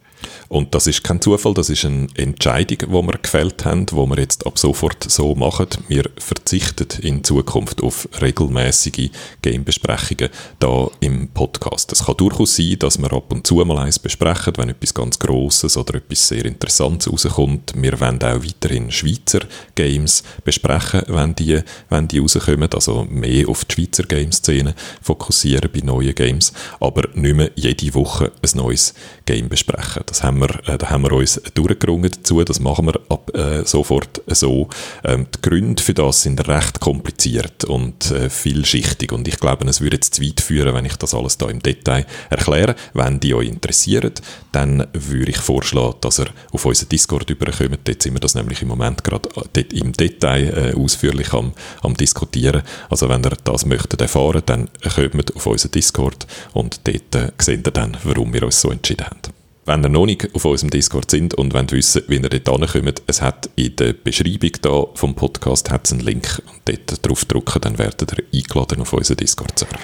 Und 0.49 0.75
das 0.75 0.87
ist 0.87 1.05
kein 1.05 1.21
Zufall, 1.21 1.55
das 1.55 1.71
ist 1.71 1.85
eine 1.85 2.07
Entscheidung, 2.17 2.79
die 2.79 3.07
wir 3.09 3.19
gefällt 3.19 3.65
haben, 3.65 3.87
wo 3.91 4.07
wir 4.07 4.19
jetzt 4.19 4.47
ab 4.47 4.59
sofort 4.59 5.05
so 5.11 5.35
machen. 5.35 5.69
Wir 5.89 6.05
verzichten 6.19 6.89
in 7.03 7.25
Zukunft 7.25 7.83
auf 7.83 8.09
regelmäßige 8.21 9.11
Game-Besprechungen 9.43 10.31
da 10.59 10.89
im 11.01 11.29
Podcast. 11.29 11.93
Es 11.93 12.05
kann 12.05 12.17
durchaus 12.17 12.57
sein, 12.57 12.77
dass 12.79 12.99
wir 12.99 13.13
ab 13.13 13.33
und 13.33 13.47
zu 13.47 13.57
mal 13.57 13.79
eins 13.79 13.99
besprechen, 13.99 14.55
wenn 14.57 14.71
etwas 14.71 14.95
ganz 14.95 15.19
Grosses 15.19 15.77
oder 15.77 15.95
etwas 15.95 16.29
sehr 16.29 16.45
Interessantes 16.45 17.13
rauskommt. 17.13 17.73
Wir 17.77 17.99
wollen 18.01 18.23
auch 18.23 18.45
weiterhin 18.45 18.91
Schweizer 18.91 19.41
Games 19.75 20.23
besprechen, 20.45 21.03
wenn 21.09 21.35
die, 21.35 21.61
wenn 21.89 22.09
die 22.09 22.19
rauskommen, 22.19 22.73
also 22.73 23.07
mehr 23.09 23.49
auf 23.49 23.65
die 23.65 23.75
Schweizer 23.75 24.05
Game-Szene 24.05 24.75
fokussieren 25.01 25.71
bei 25.73 25.81
neuen 25.81 26.15
Games, 26.15 26.53
aber 26.81 27.09
nicht 27.15 27.37
mehr 27.37 27.51
jede 27.55 27.95
Woche 27.95 28.33
ein 28.43 28.51
neues 28.57 28.95
Game 29.27 29.49
besprechen. 29.49 30.03
Das 30.13 30.23
haben 30.23 30.41
wir, 30.41 30.69
äh, 30.69 30.77
da 30.77 30.91
haben 30.91 31.05
wir 31.05 31.13
uns 31.13 31.41
durchgerungen 31.55 32.11
dazu. 32.11 32.45
Das 32.45 32.61
machen 32.61 32.85
wir 32.85 33.01
ab 33.09 33.35
äh, 33.35 33.65
sofort 33.65 34.21
so. 34.27 34.69
Ähm, 35.05 35.27
die 35.35 35.41
Gründe 35.41 35.83
für 35.83 35.95
das 35.95 36.21
sind 36.21 36.47
recht 36.49 36.81
kompliziert 36.81 37.65
und 37.65 38.11
äh, 38.11 38.29
vielschichtig. 38.29 39.11
Und 39.11 39.27
ich 39.27 39.41
glaube, 39.41 39.67
es 39.67 39.81
würde 39.81 39.97
jetzt 39.97 40.15
zu 40.17 40.23
weit 40.23 40.43
führen, 40.43 40.75
wenn 40.75 40.85
ich 40.85 40.97
das 40.97 41.15
alles 41.15 41.39
da 41.39 41.49
im 41.49 41.61
Detail 41.61 42.05
erkläre. 42.29 42.77
Wenn 42.93 43.21
die 43.21 43.33
euch 43.33 43.49
interessieren, 43.49 44.13
dann 44.53 44.87
würde 44.93 45.31
ich 45.31 45.39
vorschlagen, 45.39 45.97
dass 46.03 46.21
ihr 46.21 46.27
auf 46.53 46.67
unseren 46.67 46.91
Discord 46.91 47.31
überkommt. 47.31 47.79
Dort 47.85 48.03
sind 48.03 48.13
wir 48.13 48.21
das 48.21 48.35
nämlich 48.35 48.61
im 48.61 48.69
Moment 48.69 49.03
gerade 49.05 49.31
äh, 49.57 49.63
im 49.73 49.95
Detail 49.95 50.75
äh, 50.75 50.79
ausführlich 50.79 51.33
am, 51.33 51.55
am 51.81 51.95
diskutieren. 51.95 52.61
Also 52.91 53.09
wenn 53.09 53.25
ihr 53.25 53.33
das 53.45 53.65
möchtet 53.65 54.03
erfahren, 54.03 54.43
dann 54.45 54.69
kommt 54.95 55.35
auf 55.35 55.47
unseren 55.47 55.71
Discord 55.71 56.27
und 56.53 56.87
dort 56.87 57.15
äh, 57.15 57.33
seht 57.41 57.67
ihr 57.67 57.73
dann, 57.73 57.97
warum 58.05 58.35
wir 58.35 58.43
uns 58.43 58.61
so 58.61 58.71
entschieden 58.71 59.07
haben. 59.07 59.42
Wenn 59.65 59.85
ihr 59.85 59.89
noch 59.89 60.07
nicht 60.07 60.35
auf 60.35 60.45
unserem 60.45 60.71
Discord 60.71 61.09
sind 61.09 61.35
und 61.35 61.55
wollt 61.55 61.71
wissen, 61.71 62.03
wie 62.09 62.17
ihr 62.17 62.29
dort 62.29 62.73
hinkommt, 62.73 63.03
es 63.07 63.23
hat 63.23 63.49
in 63.55 63.77
der 63.77 63.93
Beschreibung 63.93 64.51
da 64.61 64.87
vom 64.95 65.15
Podcast 65.15 65.71
hat's 65.71 65.93
einen 65.93 66.01
Link 66.01 66.43
und 66.53 66.63
dort 66.65 67.07
drauf 67.07 67.25
drücken, 67.27 67.61
dann 67.61 67.79
werdet 67.79 68.13
ihr 68.13 68.25
eingeladen 68.35 68.81
auf 68.81 68.93
unseren 68.93 69.19
Discord-Server. 69.19 69.79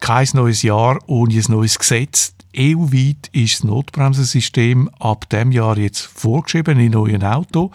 Kein 0.00 0.28
neues 0.34 0.62
Jahr 0.62 0.98
ohne 1.06 1.34
ein 1.34 1.44
neues 1.48 1.78
Gesetz 1.78 2.35
EU-weit 2.58 3.28
ist 3.32 3.60
das 3.60 3.64
Notbremsensystem 3.64 4.88
ab 4.98 5.28
dem 5.28 5.52
Jahr 5.52 5.76
jetzt 5.78 6.00
vorgeschrieben 6.00 6.78
in 6.78 6.92
neuen 6.92 7.22
Auto. 7.22 7.70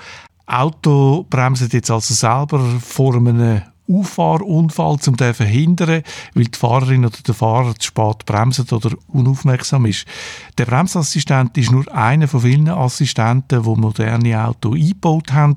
Auto 0.46 1.26
bremsen 1.30 1.70
jetzt 1.72 1.92
also 1.92 2.14
selber 2.14 2.60
vor 2.82 3.16
einem 3.16 3.62
Auffahrunfall 4.00 5.00
zu 5.00 5.14
verhindern, 5.14 6.04
weil 6.34 6.46
die 6.46 6.58
Fahrerin 6.58 7.06
oder 7.06 7.18
der 7.26 7.34
Fahrer 7.34 7.76
zu 7.76 7.88
spät 7.88 8.26
bremst 8.26 8.72
oder 8.72 8.92
unaufmerksam 9.08 9.86
ist. 9.86 10.06
Der 10.58 10.66
Bremsassistent 10.66 11.58
ist 11.58 11.72
nur 11.72 11.92
einer 11.94 12.28
von 12.28 12.42
vielen 12.42 12.70
Assistenten, 12.70 13.64
die 13.64 13.80
moderne 13.80 14.46
Autos 14.46 14.76
eingebaut 14.76 15.34
haben, 15.34 15.56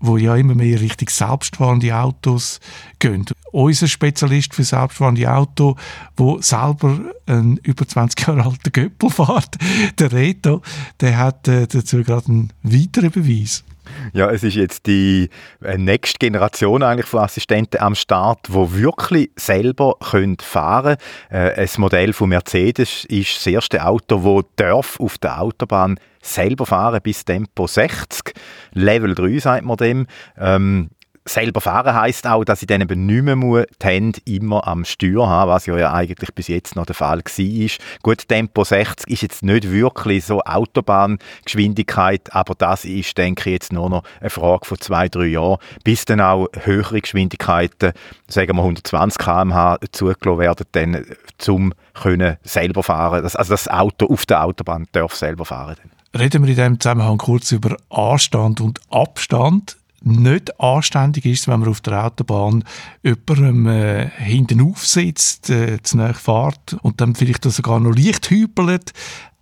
wo 0.00 0.16
ja 0.16 0.36
immer 0.36 0.54
mehr 0.54 0.80
Richtung 0.80 1.08
selbstfahrende 1.08 1.94
Autos 1.96 2.60
gehen. 2.98 3.24
Unser 3.52 3.88
Spezialist 3.88 4.54
für 4.54 4.64
selbstfahrende 4.64 5.30
Autos, 5.32 5.76
wo 6.16 6.40
selber 6.40 7.00
einen 7.26 7.56
über 7.58 7.86
20 7.86 8.26
Jahre 8.26 8.44
alten 8.44 8.72
Göppel 8.72 9.10
fährt, 9.10 9.56
der 9.98 10.12
Reto, 10.12 10.62
der 11.00 11.18
hat 11.18 11.48
äh, 11.48 11.66
dazu 11.66 12.02
gerade 12.02 12.28
einen 12.28 12.52
weiteren 12.62 13.10
Beweis. 13.10 13.64
Ja, 14.12 14.30
es 14.30 14.42
ist 14.42 14.54
jetzt 14.54 14.86
die 14.86 15.28
äh, 15.62 15.76
nächste 15.76 16.18
Generation 16.18 16.82
eigentlich 16.82 17.06
von 17.06 17.20
Assistenten 17.20 17.80
am 17.80 17.94
Start, 17.94 18.40
wo 18.48 18.72
wirklich 18.72 19.30
selber 19.36 19.96
können 20.10 20.36
fahren. 20.40 20.96
Äh, 21.30 21.60
ein 21.60 21.68
Modell 21.78 22.12
von 22.12 22.28
Mercedes 22.28 23.04
ist 23.06 23.36
das 23.36 23.46
erste 23.46 23.84
Auto, 23.84 24.22
wo 24.22 24.42
darf 24.56 25.00
auf 25.00 25.18
der 25.18 25.40
Autobahn 25.40 25.98
selber 26.22 26.66
fahren 26.66 27.00
bis 27.02 27.24
Tempo 27.24 27.66
60. 27.66 28.34
Level 28.72 29.14
3 29.14 29.38
sagt 29.38 29.64
man 29.64 29.76
dem. 29.76 30.06
Ähm, 30.38 30.90
selber 31.26 31.60
fahren 31.60 31.94
heißt 31.94 32.26
auch, 32.26 32.44
dass 32.44 32.62
ich 32.62 32.66
dann 32.66 32.82
eben 32.82 33.06
nicht 33.06 33.22
mehr 33.22 33.36
muss, 33.36 33.64
die 33.82 33.86
Hände 33.86 34.20
immer 34.26 34.66
am 34.66 34.84
Steuer 34.84 35.28
haben, 35.28 35.50
was 35.50 35.66
ja, 35.66 35.92
eigentlich 35.92 36.34
bis 36.34 36.48
jetzt 36.48 36.76
noch 36.76 36.86
der 36.86 36.94
Fall 36.94 37.20
war. 37.20 37.68
Gut, 38.02 38.28
Tempo 38.28 38.64
60 38.64 39.10
ist 39.10 39.22
jetzt 39.22 39.42
nicht 39.42 39.70
wirklich 39.70 40.24
so 40.24 40.42
Autobahngeschwindigkeit, 40.42 42.34
aber 42.34 42.54
das 42.54 42.84
ist, 42.84 43.16
denke 43.16 43.48
ich, 43.48 43.54
jetzt 43.54 43.72
nur 43.72 43.88
noch 43.88 44.02
eine 44.20 44.30
Frage 44.30 44.66
von 44.66 44.78
zwei, 44.78 45.08
drei 45.08 45.26
Jahren, 45.26 45.58
bis 45.82 46.04
dann 46.04 46.20
auch 46.20 46.48
höhere 46.60 47.00
Geschwindigkeiten, 47.00 47.92
sagen 48.28 48.56
wir 48.56 48.62
120 48.62 49.18
km/h, 49.18 49.78
zugelassen 49.92 50.38
werden, 50.38 50.66
dann 50.72 51.04
zum 51.38 51.72
können 51.94 52.36
selber 52.42 52.82
fahren. 52.82 53.22
Das, 53.22 53.36
also 53.36 53.54
das 53.54 53.68
Auto 53.68 54.06
auf 54.06 54.26
der 54.26 54.44
Autobahn 54.44 54.86
darf 54.92 55.14
selber 55.14 55.44
fahren. 55.44 55.76
Reden 56.16 56.42
wir 56.42 56.50
in 56.50 56.56
diesem 56.56 56.80
Zusammenhang 56.80 57.18
kurz 57.18 57.50
über 57.52 57.76
Anstand 57.90 58.60
und 58.60 58.80
Abstand 58.90 59.76
nicht 60.04 60.60
anständig 60.60 61.24
ist, 61.26 61.48
wenn 61.48 61.60
man 61.60 61.68
auf 61.68 61.80
der 61.80 62.04
Autobahn 62.04 62.64
jemandem 63.02 63.66
äh, 63.66 64.10
hinten 64.10 64.60
aufsitzt, 64.60 65.50
äh, 65.50 65.82
zu 65.82 65.98
fährt 66.14 66.76
und 66.82 67.00
dann 67.00 67.14
vielleicht 67.14 67.44
sogar 67.44 67.80
noch 67.80 67.94
leicht 67.94 68.30
hüpelt, 68.30 68.92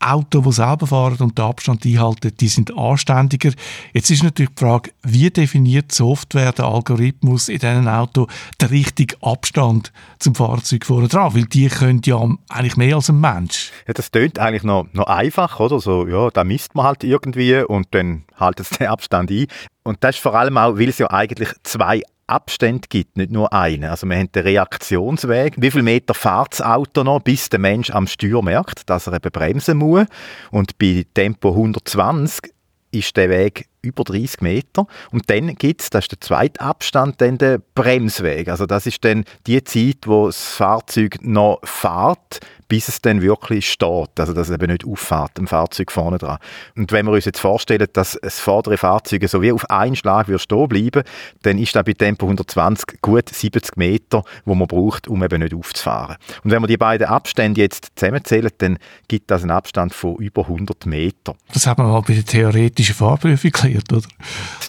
Autos, 0.02 0.44
die 0.44 0.52
selber 0.52 0.86
fahren 0.86 1.18
und 1.20 1.38
den 1.38 1.44
Abstand 1.44 1.84
einhalten, 1.86 2.32
die 2.38 2.48
sind 2.48 2.76
anständiger. 2.76 3.52
Jetzt 3.92 4.10
ist 4.10 4.22
natürlich 4.22 4.54
die 4.54 4.64
Frage, 4.64 4.90
wie 5.02 5.30
definiert 5.30 5.90
die 5.90 5.94
Software, 5.94 6.52
der 6.52 6.66
Algorithmus 6.66 7.48
in 7.48 7.58
diesen 7.58 7.88
Auto 7.88 8.26
den 8.60 8.68
richtigen 8.68 9.22
Abstand 9.22 9.92
zum 10.18 10.34
Fahrzeug 10.34 10.84
vorne 10.84 11.08
dran? 11.08 11.34
Weil 11.34 11.44
die 11.44 11.68
können 11.68 12.02
ja 12.04 12.20
eigentlich 12.48 12.76
mehr 12.76 12.96
als 12.96 13.08
ein 13.08 13.20
Mensch. 13.20 13.70
Ja, 13.86 13.94
das 13.94 14.10
klingt 14.10 14.38
eigentlich 14.38 14.64
noch, 14.64 14.86
noch 14.92 15.06
einfach, 15.06 15.58
oder? 15.60 15.80
So, 15.80 16.06
ja, 16.06 16.30
da 16.30 16.44
misst 16.44 16.74
man 16.74 16.86
halt 16.86 17.04
irgendwie 17.04 17.62
und 17.62 17.88
dann 17.92 18.24
haltet 18.36 18.70
es 18.70 18.78
den 18.78 18.88
Abstand 18.88 19.30
ein. 19.30 19.46
Und 19.84 20.04
das 20.04 20.16
ist 20.16 20.22
vor 20.22 20.34
allem 20.34 20.58
auch, 20.58 20.78
weil 20.78 20.88
es 20.88 20.98
ja 20.98 21.10
eigentlich 21.10 21.48
zwei 21.64 22.02
Abstände 22.26 22.88
gibt, 22.88 23.16
nicht 23.16 23.30
nur 23.30 23.52
einen. 23.52 23.84
Also 23.84 24.06
wir 24.06 24.16
haben 24.16 24.32
den 24.32 24.42
Reaktionsweg. 24.42 25.54
Wie 25.56 25.70
viel 25.70 25.82
Meter 25.82 26.14
fährt 26.14 26.52
das 26.52 26.62
Auto 26.62 27.02
noch, 27.04 27.20
bis 27.20 27.48
der 27.48 27.58
Mensch 27.58 27.90
am 27.90 28.06
Steuer 28.06 28.42
merkt, 28.42 28.88
dass 28.88 29.06
er 29.06 29.14
eben 29.14 29.30
bremsen 29.30 29.78
muss. 29.78 30.06
Und 30.50 30.78
bei 30.78 31.04
Tempo 31.14 31.50
120 31.50 32.52
ist 32.92 33.16
der 33.16 33.30
Weg 33.30 33.68
über 33.80 34.04
30 34.04 34.40
Meter. 34.42 34.86
Und 35.10 35.28
dann 35.28 35.54
gibt 35.56 35.82
es, 35.82 35.90
das 35.90 36.04
ist 36.04 36.12
der 36.12 36.20
zweite 36.20 36.60
Abstand, 36.60 37.20
dann 37.20 37.38
der 37.38 37.60
Bremsweg. 37.74 38.48
Also 38.48 38.66
das 38.66 38.86
ist 38.86 39.04
dann 39.04 39.24
die 39.46 39.62
Zeit, 39.64 40.06
wo 40.06 40.26
das 40.26 40.44
Fahrzeug 40.44 41.18
noch 41.22 41.60
fährt, 41.64 42.40
bis 42.72 42.88
es 42.88 43.02
dann 43.02 43.20
wirklich 43.20 43.70
steht. 43.70 44.18
Also 44.18 44.32
dass 44.32 44.48
es 44.48 44.54
eben 44.54 44.72
nicht 44.72 44.86
auffährt, 44.86 45.36
dem 45.36 45.46
Fahrzeug 45.46 45.92
vorne 45.92 46.16
dran. 46.16 46.38
Und 46.74 46.90
wenn 46.90 47.04
wir 47.04 47.12
uns 47.12 47.26
jetzt 47.26 47.38
vorstellen, 47.38 47.86
dass 47.92 48.18
das 48.22 48.40
vordere 48.40 48.78
Fahrzeug 48.78 49.28
so 49.28 49.42
wie 49.42 49.52
auf 49.52 49.68
einen 49.68 49.94
Schlag 49.94 50.26
wird 50.26 50.40
stehen 50.40 50.68
bleiben, 50.68 51.02
dann 51.42 51.58
ist 51.58 51.76
das 51.76 51.84
bei 51.84 51.92
Tempo 51.92 52.24
120 52.24 53.02
gut 53.02 53.28
70 53.28 53.76
Meter, 53.76 54.24
wo 54.46 54.54
man 54.54 54.68
braucht, 54.68 55.06
um 55.06 55.22
eben 55.22 55.42
nicht 55.42 55.52
aufzufahren. 55.52 56.16
Und 56.44 56.50
wenn 56.50 56.62
wir 56.62 56.66
die 56.66 56.78
beiden 56.78 57.08
Abstände 57.08 57.60
jetzt 57.60 57.90
zusammenzählen, 57.94 58.50
dann 58.56 58.78
gibt 59.06 59.30
das 59.30 59.42
einen 59.42 59.50
Abstand 59.50 59.92
von 59.92 60.16
über 60.16 60.44
100 60.44 60.86
Meter. 60.86 61.34
Das 61.52 61.66
hat 61.66 61.76
man 61.76 61.88
mal 61.88 62.00
bei 62.00 62.14
der 62.14 62.24
theoretischen 62.24 62.94
Fahrprüfung 62.94 63.50
gelernt, 63.50 63.92
oder? 63.92 64.08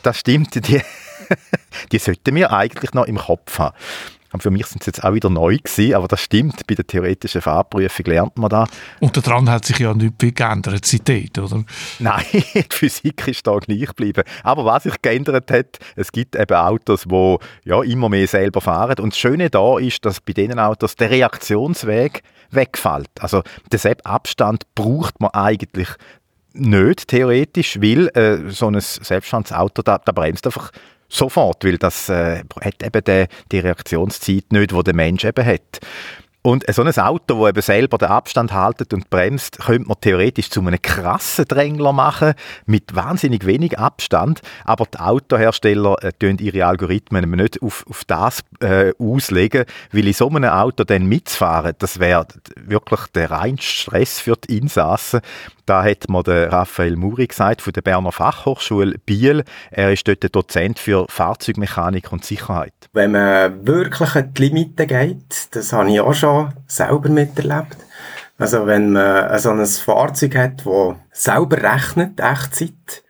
Das 0.01 0.19
stimmt. 0.19 0.55
Die, 0.67 0.81
die 1.93 1.99
sollten 1.99 2.35
wir 2.35 2.51
eigentlich 2.51 2.93
noch 2.93 3.05
im 3.05 3.17
Kopf 3.17 3.59
haben. 3.59 3.73
Und 4.33 4.43
für 4.43 4.51
mich 4.51 4.65
sind 4.65 4.81
es 4.81 4.87
jetzt 4.87 5.03
auch 5.03 5.13
wieder 5.13 5.29
neu 5.29 5.57
gewesen, 5.57 5.93
aber 5.93 6.07
das 6.07 6.21
stimmt, 6.21 6.65
bei 6.67 6.75
der 6.75 6.85
theoretischen 6.85 7.41
Fahrprüfung 7.41 8.05
lernt 8.07 8.37
man 8.37 8.49
da. 8.49 8.67
Und 8.99 9.15
daran 9.15 9.49
hat 9.49 9.65
sich 9.65 9.79
ja 9.79 9.93
nicht 9.93 10.15
viel 10.19 10.31
geändert 10.31 10.85
seitdem, 10.85 11.29
oder? 11.37 11.63
Nein, 11.99 12.25
die 12.31 12.65
Physik 12.69 13.27
ist 13.27 13.45
da 13.45 13.57
gleich 13.59 13.85
geblieben. 13.85 14.23
Aber 14.43 14.65
was 14.65 14.83
sich 14.83 15.01
geändert 15.01 15.51
hat, 15.51 15.79
es 15.95 16.11
gibt 16.11 16.35
eben 16.35 16.57
Autos, 16.57 17.03
die 17.03 17.37
ja 17.63 17.81
immer 17.83 18.09
mehr 18.09 18.27
selber 18.27 18.59
fahren. 18.59 18.99
Und 18.99 19.13
das 19.13 19.19
Schöne 19.19 19.49
da 19.49 19.77
ist, 19.77 20.03
dass 20.03 20.19
bei 20.19 20.33
diesen 20.33 20.59
Autos 20.59 20.95
der 20.95 21.11
Reaktionsweg 21.11 22.23
wegfällt. 22.49 23.11
Also 23.19 23.43
den 23.71 23.95
Abstand 24.03 24.63
braucht 24.75 25.19
man 25.21 25.31
eigentlich 25.31 25.89
nicht 26.53 27.07
theoretisch, 27.07 27.81
weil 27.81 28.09
äh, 28.15 28.49
so 28.49 28.67
ein 28.67 28.79
selbstständiges 28.79 29.53
Auto, 29.53 29.81
da, 29.81 29.97
da 29.97 30.11
bremst 30.11 30.45
einfach 30.45 30.71
sofort, 31.09 31.63
weil 31.63 31.77
das 31.77 32.09
äh, 32.09 32.43
hat 32.61 32.83
eben 32.83 33.03
die, 33.03 33.25
die 33.51 33.59
Reaktionszeit 33.59 34.51
nicht, 34.51 34.71
die 34.71 34.83
der 34.83 34.95
Mensch 34.95 35.23
eben 35.23 35.45
hat. 35.45 35.79
Und 36.45 36.65
so 36.73 36.83
ein 36.83 36.93
Auto, 36.97 37.39
das 37.39 37.49
eben 37.49 37.61
selber 37.61 37.97
den 37.97 38.09
Abstand 38.09 38.51
haltet 38.51 38.93
und 38.93 39.09
bremst, 39.09 39.59
könnte 39.59 39.87
man 39.87 40.01
theoretisch 40.01 40.49
zu 40.49 40.59
einem 40.59 40.81
krassen 40.81 41.45
Drängler 41.45 41.93
machen, 41.93 42.33
mit 42.65 42.93
wahnsinnig 42.93 43.45
wenig 43.45 43.79
Abstand. 43.79 44.41
Aber 44.65 44.85
die 44.85 44.99
Autohersteller 44.99 45.95
äh, 46.03 46.11
ihre 46.41 46.65
Algorithmen 46.65 47.31
nicht 47.31 47.61
auf, 47.61 47.85
auf 47.89 48.03
das 48.03 48.41
äh, 48.59 48.91
auslegen, 48.99 49.63
weil 49.93 50.05
in 50.05 50.13
so 50.13 50.29
einem 50.29 50.49
Auto 50.49 50.83
dann 50.83 51.05
mitzufahren, 51.05 51.75
das 51.79 52.01
wäre 52.01 52.27
wirklich 52.57 52.99
der 53.15 53.31
reinste 53.31 53.65
Stress 53.65 54.19
für 54.19 54.35
die 54.35 54.57
Insassen. 54.57 55.21
Da 55.65 55.83
hat 55.83 56.09
mir 56.09 56.23
der 56.23 56.51
Raphael 56.51 56.95
Muri 56.95 57.27
gesagt 57.27 57.61
von 57.61 57.71
der 57.71 57.81
Berner 57.81 58.11
Fachhochschule 58.11 58.97
Biel. 59.05 59.43
Er 59.71 59.93
ist 59.93 60.07
dort 60.07 60.35
Dozent 60.35 60.77
für 60.77 61.05
Fahrzeugmechanik 61.07 62.11
und 62.11 62.25
Sicherheit. 62.25 62.73
Wenn 62.91 63.11
man 63.11 63.65
wirklich 63.65 64.15
an 64.15 64.33
die 64.33 64.41
Limite 64.43 64.85
geht, 64.85 65.55
das 65.55 65.71
habe 65.71 65.89
ich 65.89 66.01
auch 66.01 66.13
schon 66.13 66.53
selber 66.67 67.09
miterlebt. 67.09 67.77
Also 68.37 68.65
wenn 68.65 68.91
man 68.91 69.39
so 69.39 69.51
ein 69.51 69.65
Fahrzeug 69.65 70.35
hat, 70.35 70.65
das 70.65 70.95
selber 71.23 71.57
rechnet, 71.63 72.19
Echtzeit, 72.19 73.03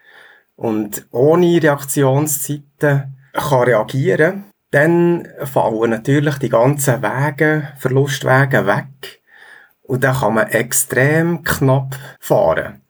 und 0.55 1.07
ohne 1.11 1.61
Reaktionszeiten 1.61 3.15
kann 3.33 3.63
reagieren, 3.63 4.43
dann 4.69 5.27
fallen 5.43 5.89
natürlich 5.89 6.37
die 6.37 6.49
ganzen 6.49 7.01
Wege, 7.01 7.69
Verlustwege 7.77 8.65
weg. 8.67 9.22
Und 9.93 10.03
dann 10.03 10.15
kann 10.15 10.33
man 10.33 10.47
extrem 10.47 11.43
knapp 11.43 11.95
fahren. 12.19 12.81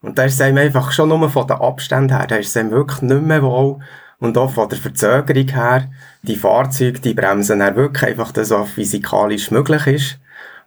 Und 0.00 0.16
da 0.16 0.24
ist 0.24 0.36
es 0.36 0.40
einem 0.40 0.56
einfach 0.56 0.90
schon 0.90 1.10
nur 1.10 1.28
von 1.28 1.46
den 1.46 1.58
Abständen 1.58 2.16
her, 2.16 2.26
da 2.26 2.36
ist 2.36 2.48
es 2.48 2.56
einem 2.56 2.70
wirklich 2.70 3.02
nicht 3.02 3.20
mehr 3.20 3.42
wohl. 3.42 3.80
Und 4.20 4.38
auch 4.38 4.50
von 4.50 4.66
der 4.66 4.78
Verzögerung 4.78 5.48
her, 5.48 5.90
die 6.22 6.36
Fahrzeuge, 6.36 6.98
die 7.00 7.12
bremsen 7.12 7.58
dann 7.58 7.76
wirklich 7.76 8.04
einfach 8.04 8.32
das, 8.32 8.48
was 8.48 8.70
physikalisch 8.70 9.50
möglich 9.50 9.86
ist. 9.86 10.18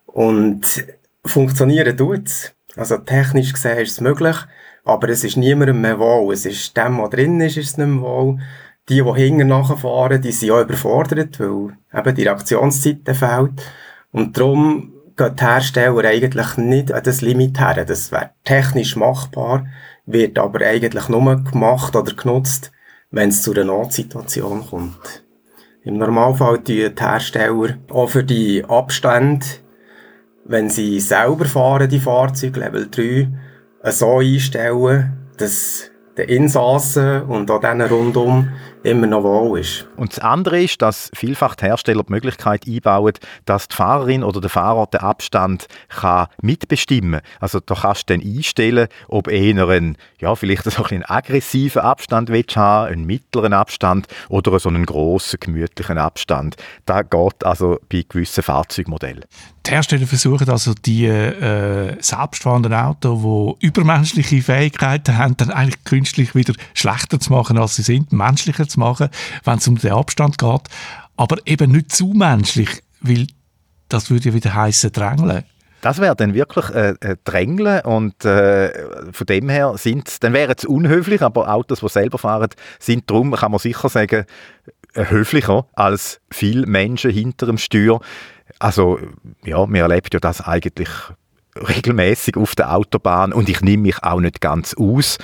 Und 0.06 0.86
funktionieren 1.26 1.98
tut's. 1.98 2.54
Also 2.76 3.00
technisch 3.00 3.54
gesehen 3.54 3.80
ist 3.80 3.94
es 3.94 4.02
möglich, 4.02 4.38
aber 4.86 5.10
es 5.10 5.24
ist 5.24 5.38
niemandem 5.38 5.82
mehr 5.82 5.98
wohl. 5.98 6.32
Es 6.32 6.46
ist 6.46 6.78
dem, 6.78 6.98
der 6.98 7.10
drin 7.10 7.42
ist, 7.42 7.58
ist 7.58 7.72
es 7.72 7.78
nicht 7.80 7.88
mehr 7.88 8.02
wohl. 8.04 8.38
Die, 8.90 9.02
die 9.02 9.14
hinten 9.24 9.48
nachfahren, 9.48 10.22
die 10.22 10.34
sind 10.34 10.52
auch 10.52 10.62
überfordert, 10.62 11.40
weil 11.40 11.76
eben 11.96 12.16
die 12.16 12.24
Reaktionszeit 12.26 13.00
fehlt. 13.18 13.64
Und 14.12 14.38
darum 14.38 14.94
gehen 15.20 15.36
die 15.36 15.44
Hersteller 15.44 16.06
eigentlich 16.06 16.58
nicht 16.58 16.92
an 16.92 17.04
das 17.04 17.22
Limit 17.22 17.60
her. 17.60 17.86
Das 17.86 18.12
wäre 18.12 18.32
technisch 18.44 18.96
machbar, 18.96 19.68
wird 20.06 20.40
aber 20.40 20.66
eigentlich 20.66 21.10
nur 21.10 21.44
gemacht 21.44 21.96
oder 21.96 22.14
genutzt, 22.14 22.72
wenn 23.12 23.30
es 23.30 23.44
zu 23.44 23.52
einer 23.52 23.66
Notsituation 23.66 24.66
kommt. 24.68 25.24
Im 25.84 25.98
Normalfall 25.98 26.58
tun 26.58 26.66
die 26.66 26.90
Hersteller 26.98 27.78
auch 27.90 28.10
für 28.10 28.24
die 28.24 28.64
Abstände, 28.68 29.46
wenn 30.46 30.70
sie 30.70 31.00
selber 31.00 31.46
fahren, 31.46 31.90
die 31.90 32.00
Fahrzeuge 32.00 32.60
Level 32.62 32.90
3, 32.90 33.28
so 33.92 34.20
einstellen, 34.20 35.30
dass 35.38 35.92
den 36.18 36.30
Insassen 36.30 37.24
und 37.24 37.52
auch 37.52 37.62
denen 37.62 37.88
rundum 37.88 38.50
immer 38.84 39.08
noch 39.08 39.24
wohl 39.24 39.60
ist. 39.60 39.88
Und 39.98 40.12
das 40.12 40.20
andere 40.20 40.62
ist, 40.62 40.82
dass 40.82 41.12
vielfach 41.14 41.56
die 41.56 41.66
Hersteller 41.66 42.04
die 42.04 42.12
Möglichkeit 42.12 42.66
einbauen, 42.68 43.14
dass 43.46 43.68
die 43.68 43.76
Fahrerin 43.76 44.24
oder 44.24 44.42
der 44.42 44.50
Fahrer 44.50 44.88
den 44.88 45.02
Abstand 45.02 45.68
kann 45.90 46.28
mitbestimmen 46.42 47.22
kann. 47.22 47.32
Also 47.40 47.60
da 47.60 47.76
kannst 47.76 48.10
du 48.10 48.18
dann 48.18 48.26
einstellen, 48.26 48.88
ob 49.08 49.28
eher 49.28 49.68
einen, 49.68 49.98
ja, 50.20 50.36
vielleicht 50.36 50.64
so 50.64 50.84
einen 50.84 51.04
aggressiven 51.04 51.82
Abstand 51.82 52.30
haben, 52.30 52.92
einen 52.92 53.06
mittleren 53.06 53.54
Abstand 53.54 54.08
oder 54.30 54.60
so 54.60 54.70
einen 54.70 54.86
grossen, 54.86 55.40
gemütlichen 55.40 55.98
Abstand. 55.98 56.56
Da 56.86 57.02
geht 57.02 57.44
also 57.44 57.80
bei 57.92 58.06
gewissen 58.08 58.44
Fahrzeugmodellen. 58.44 59.26
Die 59.66 59.72
Hersteller 59.72 60.08
versuchen 60.08 60.50
also 60.50 60.74
die 60.74 61.06
äh, 61.06 61.96
selbstfahrenden 62.02 62.74
Autos, 62.74 63.58
die 63.60 63.66
übermenschliche 63.68 64.42
Fähigkeiten 64.42 65.18
haben, 65.18 65.38
dann 65.38 65.52
eigentlich 65.52 65.84
künstlich 65.84 66.34
wieder 66.34 66.54
schlechter 66.74 67.20
zu 67.20 67.32
machen, 67.34 67.58
als 67.58 67.76
sie 67.76 67.84
sind, 67.84 68.12
menschlicher 68.14 68.68
zu 68.68 68.80
machen, 68.80 69.10
wenn 69.44 69.58
es 69.58 69.68
um 69.68 69.78
den 69.78 69.92
Abstand 69.92 70.38
geht. 70.38 70.62
Aber 71.18 71.38
eben 71.46 71.72
nicht 71.72 71.92
zu 71.92 72.08
menschlich, 72.08 72.82
weil 73.02 73.28
das 73.90 74.10
würde 74.10 74.30
ja 74.30 74.34
wieder 74.34 74.54
heißen 74.54 74.92
drängeln. 74.92 75.44
Das 75.82 76.00
wäre 76.00 76.16
dann 76.16 76.34
wirklich 76.34 76.70
äh, 76.72 76.96
äh, 77.00 77.16
Drängeln 77.24 77.82
und 77.86 78.26
äh, 78.26 79.14
von 79.14 79.28
dem 79.28 79.48
her 79.48 79.76
sind 79.78 80.24
dann 80.24 80.34
wäre 80.34 80.54
es 80.58 80.66
unhöflich, 80.66 81.22
aber 81.22 81.54
Autos, 81.54 81.80
die 81.80 81.90
selber 81.90 82.18
fahren, 82.18 82.50
sind 82.80 83.10
darum, 83.10 83.32
kann 83.32 83.52
man 83.52 83.60
sicher 83.60 83.88
sagen, 83.88 84.26
äh, 84.94 85.06
höflicher 85.06 85.68
als 85.74 86.20
viele 86.32 86.66
Menschen 86.66 87.12
hinter 87.12 87.46
dem 87.46 87.58
Steuer. 87.58 88.02
Also 88.58 89.00
ja, 89.44 89.66
man 89.66 89.76
erlebt 89.76 90.14
ja 90.14 90.20
das 90.20 90.42
eigentlich 90.42 90.90
regelmäßig 91.56 92.38
auf 92.38 92.56
der 92.56 92.76
Autobahn 92.76 93.34
und 93.34 93.50
ich 93.50 93.62
nehme 93.62 93.84
mich 93.84 94.04
auch 94.04 94.20
nicht 94.20 94.42
ganz 94.42 94.74
aus. 94.76 95.18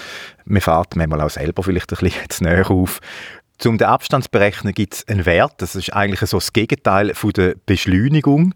Man 0.45 0.61
fährt 0.61 0.95
manchmal 0.95 1.21
auch 1.21 1.29
selber 1.29 1.63
vielleicht 1.63 1.91
ein 1.93 1.97
bisschen 1.99 2.21
zu 2.29 2.43
näher 2.43 2.69
auf. 2.69 2.99
Zum 3.57 3.77
den 3.77 3.87
Abstand 3.87 4.29
gibt 4.75 4.93
es 4.93 5.07
einen 5.07 5.25
Wert, 5.25 5.53
das 5.57 5.75
ist 5.75 5.93
eigentlich 5.93 6.19
so 6.19 6.37
das 6.37 6.51
Gegenteil 6.51 7.13
von 7.13 7.31
der 7.31 7.55
Beschleunigung. 7.65 8.53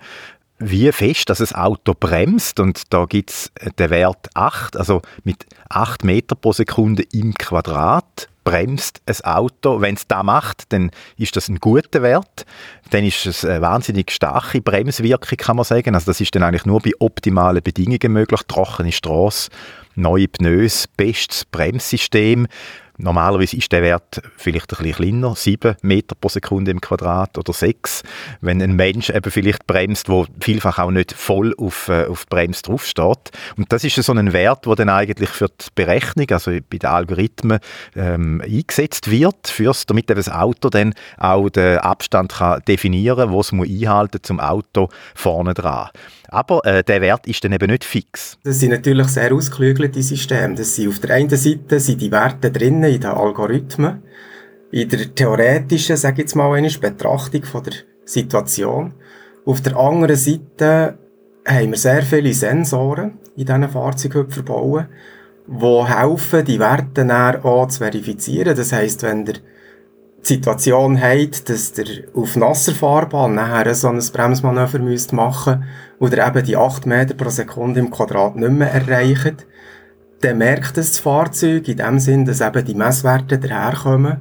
Wie 0.61 0.91
fest 0.91 1.30
dass 1.30 1.39
ein 1.39 1.57
Auto 1.57 1.93
bremst 1.97 2.59
und 2.59 2.93
da 2.93 3.05
gibt 3.05 3.30
es 3.30 3.51
den 3.78 3.89
Wert 3.89 4.28
8, 4.34 4.76
also 4.76 5.01
mit 5.24 5.45
8 5.70 6.03
Meter 6.03 6.36
pro 6.36 6.51
Sekunde 6.51 7.03
im 7.13 7.34
Quadrat 7.34 8.28
bremst 8.43 9.01
ein 9.05 9.26
Auto. 9.26 9.80
Wenn 9.80 9.95
es 9.95 10.07
das 10.07 10.24
macht, 10.24 10.74
dann 10.74 10.91
ist 11.17 11.36
das 11.38 11.47
ein 11.47 11.59
guter 11.59 12.01
Wert. 12.01 12.45
Dann 12.91 13.05
ist 13.05 13.25
es 13.25 13.45
eine 13.45 13.61
wahnsinnig 13.61 14.11
starke 14.11 14.61
Bremswirkung, 14.61 15.37
kann 15.37 15.57
man 15.57 15.65
sagen. 15.65 15.93
Also 15.93 16.07
das 16.07 16.21
ist 16.21 16.33
dann 16.33 16.43
eigentlich 16.43 16.65
nur 16.65 16.81
bei 16.81 16.91
optimalen 16.99 17.61
Bedingungen 17.61 18.11
möglich. 18.11 18.41
Trockene 18.47 18.91
Straße, 18.91 19.49
neue 19.95 20.27
Pneus, 20.27 20.87
bestes 20.97 21.45
Bremssystem. 21.45 22.47
Normalerweise 23.01 23.55
ist 23.55 23.71
der 23.71 23.81
Wert 23.81 24.21
vielleicht 24.35 24.73
ein 24.73 24.83
bisschen 24.83 25.05
kleiner, 25.05 25.33
7 25.33 25.77
Meter 25.81 26.15
pro 26.19 26.27
Sekunde 26.27 26.71
im 26.71 26.81
Quadrat 26.81 27.37
oder 27.37 27.53
6. 27.53 28.03
Wenn 28.41 28.61
ein 28.61 28.75
Mensch 28.75 29.09
eben 29.09 29.31
vielleicht 29.31 29.65
bremst, 29.65 30.09
wo 30.09 30.25
vielfach 30.41 30.79
auch 30.79 30.91
nicht 30.91 31.13
voll 31.13 31.55
auf, 31.57 31.87
äh, 31.87 32.07
auf 32.07 32.25
die 32.25 32.35
Bremse 32.35 32.61
draufsteht. 32.63 33.31
Und 33.55 33.71
das 33.71 33.85
ist 33.85 33.95
so 33.95 34.13
ein 34.13 34.33
Wert, 34.33 34.65
der 34.65 34.75
dann 34.75 34.89
eigentlich 34.89 35.29
für 35.29 35.47
die 35.47 35.67
Berechnung, 35.75 36.27
also 36.31 36.51
bei 36.51 36.77
den 36.77 36.89
Algorithmen, 36.89 37.59
ähm, 37.95 38.41
eingesetzt 38.45 39.09
wird, 39.09 39.47
fürs, 39.47 39.85
damit 39.85 40.11
eben 40.11 40.17
das 40.17 40.29
Auto 40.29 40.69
dann 40.69 40.93
auch 41.17 41.49
den 41.49 41.77
Abstand 41.77 42.33
kann 42.33 42.61
definieren 42.67 43.17
kann, 43.17 43.31
wo 43.31 43.39
es 43.39 43.53
einhalten 43.53 44.17
muss 44.17 44.27
zum 44.27 44.41
Auto 44.41 44.89
vorne 45.15 45.53
dran. 45.53 45.89
Aber 46.32 46.65
äh, 46.65 46.84
der 46.84 47.01
Wert 47.01 47.27
ist 47.27 47.43
dann 47.43 47.53
eben 47.53 47.69
nicht 47.69 47.84
fix. 47.84 48.38
Das 48.43 48.59
sind 48.59 48.71
natürlich 48.71 49.07
sehr 49.07 49.34
ausgeklügelte 49.34 50.01
Systeme. 50.01 50.55
Das 50.55 50.75
sind 50.75 50.89
auf 50.89 50.99
der 50.99 51.15
einen 51.15 51.30
Seite 51.30 51.80
sind 51.80 52.01
die 52.01 52.11
Werte 52.11 52.51
drinnen 52.51 52.84
in 52.84 53.01
den 53.01 53.09
Algorithmen, 53.09 54.03
in 54.71 54.89
der 54.89 55.13
theoretischen, 55.13 55.97
sage 55.97 56.15
ich 56.15 56.19
jetzt 56.19 56.36
mal, 56.36 56.53
eine 56.53 56.69
Betrachtung 56.69 57.43
von 57.43 57.63
der 57.63 57.73
Situation. 58.05 58.93
Auf 59.45 59.61
der 59.61 59.77
anderen 59.77 60.15
Seite 60.15 60.97
haben 61.47 61.71
wir 61.71 61.77
sehr 61.77 62.03
viele 62.03 62.34
Sensoren 62.34 63.17
in 63.36 63.45
diesen 63.45 63.69
Fahrzeugen 63.69 64.30
verbaut, 64.30 64.86
die 65.47 65.84
helfen, 65.86 66.45
die 66.45 66.59
Werte 66.59 67.05
dann 67.05 67.11
auch 67.11 67.67
zu 67.67 67.80
verifizieren. 67.80 68.55
Das 68.55 68.71
heisst, 68.71 69.01
wenn 69.03 69.25
der 69.25 69.36
die 70.24 70.28
Situation 70.28 71.01
habt, 71.01 71.49
dass 71.49 71.78
ihr 71.78 72.07
auf 72.13 72.36
nasser 72.36 72.74
Fahrbahn 72.74 73.36
nachher 73.36 73.74
so 73.74 73.88
ein 73.88 73.99
Bremsmanöver 73.99 74.80
müsst 74.80 75.13
machen 75.13 75.63
oder 75.99 76.28
eben 76.28 76.45
die 76.45 76.57
8 76.57 76.86
Meter 76.86 77.13
pro 77.13 77.30
Sekunde 77.30 77.80
im 77.80 77.89
Quadrat 77.89 78.36
nicht 78.36 78.51
mehr 78.51 78.72
erreicht, 78.72 79.45
dann 80.22 80.38
merkt 80.38 80.78
es 80.78 80.91
das 80.91 80.99
Fahrzeug 80.99 81.67
in 81.67 81.78
dem 81.78 81.99
Sinn, 81.99 82.26
dass 82.26 82.41
eben 82.41 82.65
die 82.65 82.76
Messwerte 82.76 83.39
daherkommen 83.39 84.17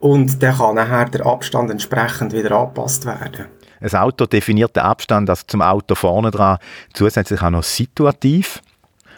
und 0.00 0.42
dann 0.42 0.56
kann 0.56 0.76
nachher 0.76 1.06
der 1.06 1.26
Abstand 1.26 1.70
entsprechend 1.70 2.32
wieder 2.32 2.52
angepasst 2.52 3.06
werden. 3.06 3.46
Ein 3.80 3.94
Auto 3.94 4.26
definiert 4.26 4.76
den 4.76 4.82
Abstand 4.82 5.28
also 5.28 5.42
zum 5.46 5.62
Auto 5.62 5.94
vorne 5.94 6.30
dran 6.30 6.58
zusätzlich 6.92 7.42
auch 7.42 7.50
noch 7.50 7.62
situativ 7.62 8.62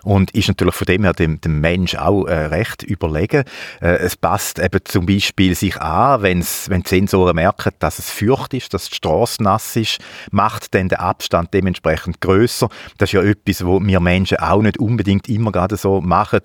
und 0.06 0.30
ist 0.30 0.46
natürlich 0.46 0.76
von 0.76 0.86
dem 0.86 1.02
her 1.02 1.12
dem, 1.12 1.40
dem 1.40 1.60
Mensch 1.60 1.96
auch 1.96 2.26
äh, 2.26 2.46
recht 2.46 2.84
überlegen. 2.84 3.42
Äh, 3.80 3.96
es 3.96 4.16
passt 4.16 4.60
eben 4.60 4.78
zum 4.84 5.04
Beispiel 5.04 5.56
sich 5.56 5.80
an, 5.80 6.22
wenn's, 6.22 6.70
wenn 6.70 6.82
die 6.82 6.88
Sensoren 6.88 7.34
merken, 7.34 7.72
dass 7.80 7.98
es 7.98 8.08
feucht 8.08 8.54
ist, 8.54 8.72
dass 8.72 8.88
die 8.88 8.94
Straße 8.94 9.42
nass 9.42 9.74
ist, 9.74 9.98
macht 10.30 10.74
dann 10.74 10.88
der 10.88 11.00
Abstand 11.00 11.52
dementsprechend 11.52 12.20
größer. 12.20 12.68
Das 12.98 13.08
ist 13.08 13.14
ja 13.14 13.22
etwas, 13.22 13.66
wo 13.66 13.84
wir 13.84 13.98
Menschen 13.98 14.38
auch 14.38 14.62
nicht 14.62 14.78
unbedingt 14.78 15.28
immer 15.28 15.50
gerade 15.50 15.76
so 15.76 16.00
machen, 16.00 16.40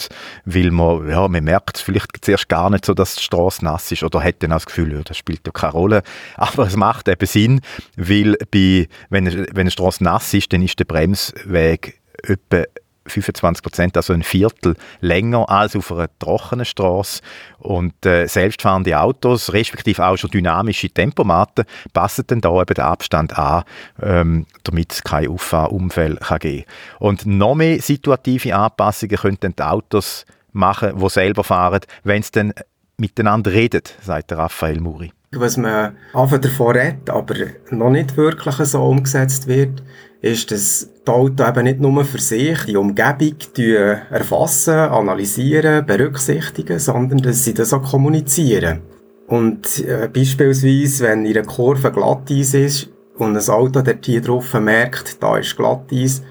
weil 0.46 0.72
man, 0.72 1.08
ja, 1.08 1.28
man 1.28 1.44
merkt 1.44 1.78
vielleicht 1.78 2.26
zuerst 2.26 2.50
gar 2.50 2.72
nicht 2.72 2.86
so, 2.86 2.96
dass 2.96 3.14
die 3.14 3.24
Straße 3.24 3.64
nass 3.64 3.92
ist 3.92 4.02
oder 4.02 4.24
hat 4.24 4.42
dann 4.42 4.54
auch 4.54 4.56
das 4.56 4.66
Gefühl, 4.66 4.92
ja, 4.92 5.04
das 5.04 5.18
spielt 5.18 5.42
ja 5.46 5.52
keine 5.52 5.74
Rolle. 5.74 6.02
Aber 6.36 6.66
es 6.66 6.76
macht 6.76 7.08
eben 7.08 7.28
Sinn, 7.28 7.62
weil 7.96 8.38
bei, 8.50 8.88
wenn, 9.12 9.28
wenn 9.28 9.56
eine 9.56 9.72
Straße 9.72 10.04
nass 10.04 10.34
ist, 10.34 10.52
dann 10.52 10.64
ist 10.64 10.80
der 10.80 10.86
Bremsweg 10.86 12.02
etwa 12.24 12.64
25 13.06 13.64
Prozent, 13.64 13.98
also 13.98 14.14
ein 14.14 14.24
Viertel 14.24 14.76
länger 15.00 15.50
als 15.50 15.76
auf 15.76 15.92
einer 15.92 16.10
trockenen 16.20 16.66
Straße. 16.66 17.22
Und 17.60 18.06
äh, 18.06 18.28
selbstfahrende 18.28 19.00
Autos, 19.00 19.54
respektive 19.54 20.06
auch 20.06 20.18
schon 20.18 20.32
dynamische 20.32 20.90
Tempomaten, 20.90 21.66
passen 21.94 22.26
dann 22.28 22.42
da 22.42 22.62
eben 22.62 22.74
den 22.74 22.84
Abstand 22.84 23.38
an, 23.38 23.64
ähm, 24.02 24.46
damit 24.64 24.94
es 24.94 25.04
kein 25.04 25.28
Auffahrunfall 25.28 26.16
kann 26.18 26.40
geben 26.40 26.66
Und 27.00 27.26
noch 27.26 27.56
mehr 27.56 27.82
situative 27.82 28.56
Anpassungen 28.56 29.18
könnten 29.18 29.56
die 29.56 29.64
Autos 29.64 30.26
machen, 30.52 31.00
die 31.00 31.10
selber 31.10 31.44
fahren, 31.44 31.82
wenn 32.04 32.24
sie 32.24 32.32
dann 32.32 32.54
miteinander 32.98 33.52
reden, 33.52 33.82
sagt 34.02 34.32
Raphael 34.32 34.80
Muri. 34.80 35.12
Was 35.34 35.58
man 35.58 35.96
davon 36.14 36.76
redet, 36.76 37.10
aber 37.10 37.36
noch 37.70 37.90
nicht 37.90 38.18
wirklich 38.18 38.56
so 38.56 38.84
umgesetzt 38.84 39.48
wird, 39.48 39.82
ist, 40.22 40.52
dass 40.52 40.90
die 41.06 41.12
Autos 41.12 41.48
eben 41.48 41.64
nicht 41.64 41.80
nur 41.80 42.06
für 42.06 42.20
sich 42.20 42.66
die 42.66 42.78
Umgebung 42.78 43.36
erfassen, 44.12 44.76
analysieren, 44.76 45.86
berücksichtigen, 45.86 46.80
sondern 46.80 47.20
dass 47.20 47.44
sie 47.44 47.54
das 47.54 47.74
auch 47.74 47.84
kommunizieren. 47.84 48.82
Und 49.28 49.80
äh, 49.80 50.10
beispielsweise, 50.14 51.06
wenn 51.06 51.26
in 51.26 51.38
einer 51.38 51.48
Kurve 51.48 51.92
Glatteis 51.92 52.54
ist 52.54 52.90
und 53.18 53.36
ein 53.36 53.50
Auto 53.50 53.82
dort 53.82 54.06
hier 54.06 54.22
drauf 54.22 54.54
merkt, 54.54 55.24
da 55.24 55.38
ist 55.38 55.56
Glatteis, 55.56 56.22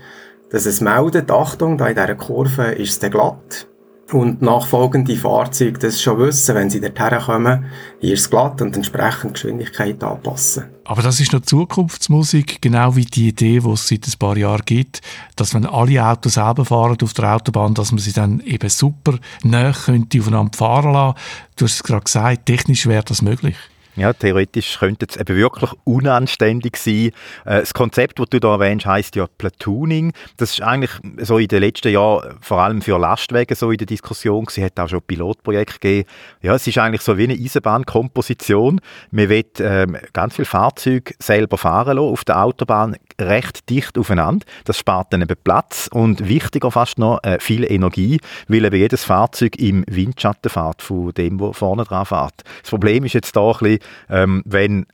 dass 0.51 0.67
es 0.67 0.81
meldet, 0.81 1.31
Achtung, 1.31 1.79
da 1.79 1.89
in 1.89 1.95
dieser 1.95 2.15
Kurve 2.15 2.73
ist 2.73 3.03
es 3.03 3.11
glatt 3.11 3.67
und 4.13 4.43
nachfolgende 4.43 5.17
Fahrzeuge 5.17 5.79
das 5.79 6.01
schon 6.01 6.19
wissen, 6.19 6.55
wenn 6.55 6.71
sie 6.71 6.81
dorthin 6.81 7.19
kommen, 7.19 7.65
hier 8.01 8.15
ist 8.15 8.31
glatt 8.31 8.61
und 8.61 8.77
entsprechend 8.77 9.35
Geschwindigkeit 9.35 10.03
anpassen. 10.03 10.65
Aber 10.85 11.03
das 11.03 11.21
ist 11.21 11.33
noch 11.33 11.43
Zukunftsmusik, 11.43 12.61
genau 12.61 12.97
wie 12.97 13.05
die 13.05 13.29
Idee, 13.29 13.61
die 13.61 13.71
es 13.71 13.87
seit 13.87 14.07
ein 14.07 14.19
paar 14.19 14.37
Jahren 14.37 14.65
gibt, 14.65 15.01
dass 15.37 15.55
wenn 15.55 15.67
alle 15.67 16.05
Autos 16.05 16.35
selber 16.35 16.65
fahren 16.65 16.97
auf 17.03 17.13
der 17.13 17.37
Autobahn, 17.37 17.75
dass 17.75 17.93
man 17.93 18.01
sie 18.01 18.13
dann 18.13 18.41
eben 18.41 18.69
super 18.69 19.19
nah 19.45 19.73
könnte 19.73 20.19
aufeinander 20.19 20.57
fahren 20.57 20.93
lassen. 20.93 21.19
Du 21.57 21.65
hast 21.67 21.75
es 21.75 21.83
gerade 21.83 22.05
gesagt, 22.05 22.47
technisch 22.47 22.87
wäre 22.87 23.05
das 23.05 23.23
möglich. 23.23 23.57
Ja, 24.01 24.15
theoretisch 24.15 24.79
könnte 24.79 25.05
es 25.07 25.19
eben 25.19 25.37
wirklich 25.37 25.73
unanständig 25.85 26.79
sein. 26.79 27.11
Äh, 27.45 27.61
das 27.61 27.75
Konzept, 27.75 28.19
das 28.19 28.31
du 28.31 28.41
da 28.41 28.55
erwähnst, 28.55 28.87
heißt 28.87 29.15
ja 29.15 29.27
Platooning. 29.27 30.15
Das 30.39 30.53
ist 30.53 30.63
eigentlich 30.63 30.93
so 31.19 31.37
in 31.37 31.49
den 31.49 31.61
letzten 31.61 31.93
Jahren 31.93 32.39
vor 32.41 32.63
allem 32.63 32.81
für 32.81 32.99
Lastwagen 32.99 33.55
so 33.55 33.71
in 33.71 33.77
der 33.77 33.87
Diskussion. 33.87 34.47
Sie 34.49 34.65
hat 34.65 34.81
auch 34.81 34.89
schon 34.89 35.03
Pilotprojekte 35.03 35.79
gegeben. 35.79 36.09
Ja, 36.41 36.55
es 36.55 36.67
ist 36.67 36.79
eigentlich 36.79 37.03
so 37.03 37.19
wie 37.19 37.25
eine 37.25 37.35
Eisenbahnkomposition. 37.35 38.81
Man 39.11 39.29
will 39.29 39.45
ähm, 39.59 39.99
ganz 40.15 40.37
viele 40.37 40.47
Fahrzeuge 40.47 41.13
selber 41.19 41.59
fahren 41.59 41.99
lassen 41.99 42.09
auf 42.09 42.25
der 42.25 42.43
Autobahn 42.43 42.97
recht 43.21 43.69
dicht 43.69 43.99
aufeinander. 43.99 44.47
Das 44.65 44.79
spart 44.79 45.13
dann 45.13 45.21
eben 45.21 45.37
Platz 45.45 45.91
und 45.93 46.27
wichtiger 46.27 46.71
fast 46.71 46.99
noch 46.99 47.23
äh, 47.23 47.39
viel 47.39 47.71
Energie, 47.71 48.19
weil 48.49 48.65
eben 48.65 48.77
jedes 48.77 49.05
Fahrzeug 49.05 49.57
im 49.59 49.85
Windschatten 49.87 50.51
fährt 50.51 50.81
von 50.81 51.13
dem, 51.13 51.39
wo 51.39 51.53
vorne 51.53 51.85
dran 51.85 52.07
fährt. 52.07 52.45
Das 52.63 52.71
Problem 52.71 53.05
ist 53.05 53.13
jetzt 53.13 53.37
da 53.37 53.43
ein 53.43 53.59
bisschen, 53.59 53.79
ähm, 54.09 54.43
wenn 54.45 54.87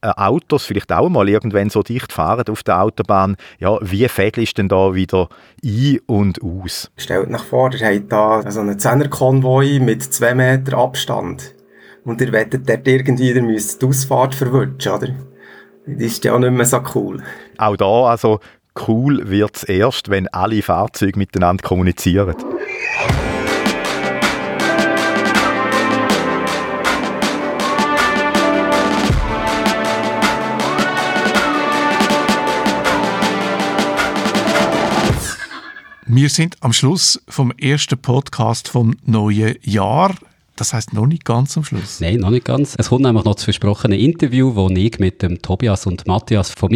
äh, 0.00 0.10
Autos 0.16 0.64
vielleicht 0.64 0.92
auch 0.92 1.08
mal 1.08 1.28
irgendwann 1.28 1.70
so 1.70 1.82
dicht 1.82 2.12
fahren 2.12 2.44
auf 2.48 2.62
der 2.62 2.82
Autobahn, 2.82 3.36
ja, 3.58 3.78
wie 3.80 4.06
fädel 4.08 4.44
ist 4.44 4.58
denn 4.58 4.68
da 4.68 4.94
wieder 4.94 5.28
ein 5.64 5.98
und 6.06 6.40
aus? 6.42 6.90
Stellt 6.96 7.30
nach 7.30 7.44
vor, 7.44 7.72
ihr 7.74 7.86
habt 7.86 8.12
da 8.12 8.50
so 8.50 8.60
einen 8.60 8.78
Zehnerkonvoi 8.78 9.80
mit 9.80 10.02
zwei 10.02 10.34
Meter 10.34 10.78
Abstand 10.78 11.54
und 12.04 12.20
ihr 12.20 12.32
wettet 12.32 12.68
dort 12.68 12.86
irgendwie, 12.86 13.30
ihr 13.30 13.42
müsst 13.42 13.82
die 13.82 13.86
Ausfahrt 13.86 14.34
verwutschen, 14.34 14.92
oder? 14.92 15.08
Das 15.86 16.02
ist 16.02 16.24
ja 16.24 16.34
auch 16.34 16.38
nicht 16.38 16.52
mehr 16.52 16.66
so 16.66 16.80
cool. 16.94 17.22
Auch 17.56 17.76
da, 17.76 18.04
also 18.04 18.40
cool 18.86 19.28
wird 19.28 19.56
es 19.56 19.64
erst, 19.64 20.10
wenn 20.10 20.28
alle 20.28 20.62
Fahrzeuge 20.62 21.18
miteinander 21.18 21.66
kommunizieren. 21.66 22.36
Wir 36.10 36.30
sind 36.30 36.56
am 36.62 36.72
Schluss 36.72 37.22
vom 37.28 37.50
ersten 37.50 37.98
Podcast 37.98 38.68
vom 38.68 38.96
neuen 39.04 39.56
Jahr. 39.60 40.14
Das 40.58 40.74
heißt 40.74 40.92
noch 40.92 41.06
nicht 41.06 41.24
ganz 41.24 41.56
am 41.56 41.62
Schluss. 41.62 42.00
Nein, 42.00 42.16
noch 42.16 42.30
nicht 42.30 42.44
ganz. 42.44 42.74
Es 42.76 42.88
kommt 42.88 43.02
nämlich 43.02 43.24
noch 43.24 43.36
das 43.36 43.44
versprochene 43.44 43.96
Interview, 43.96 44.52
das 44.68 44.76
ich 44.76 44.98
mit 44.98 45.22
dem 45.22 45.40
Tobias 45.40 45.86
und 45.86 46.08
Matthias 46.08 46.50
von 46.50 46.72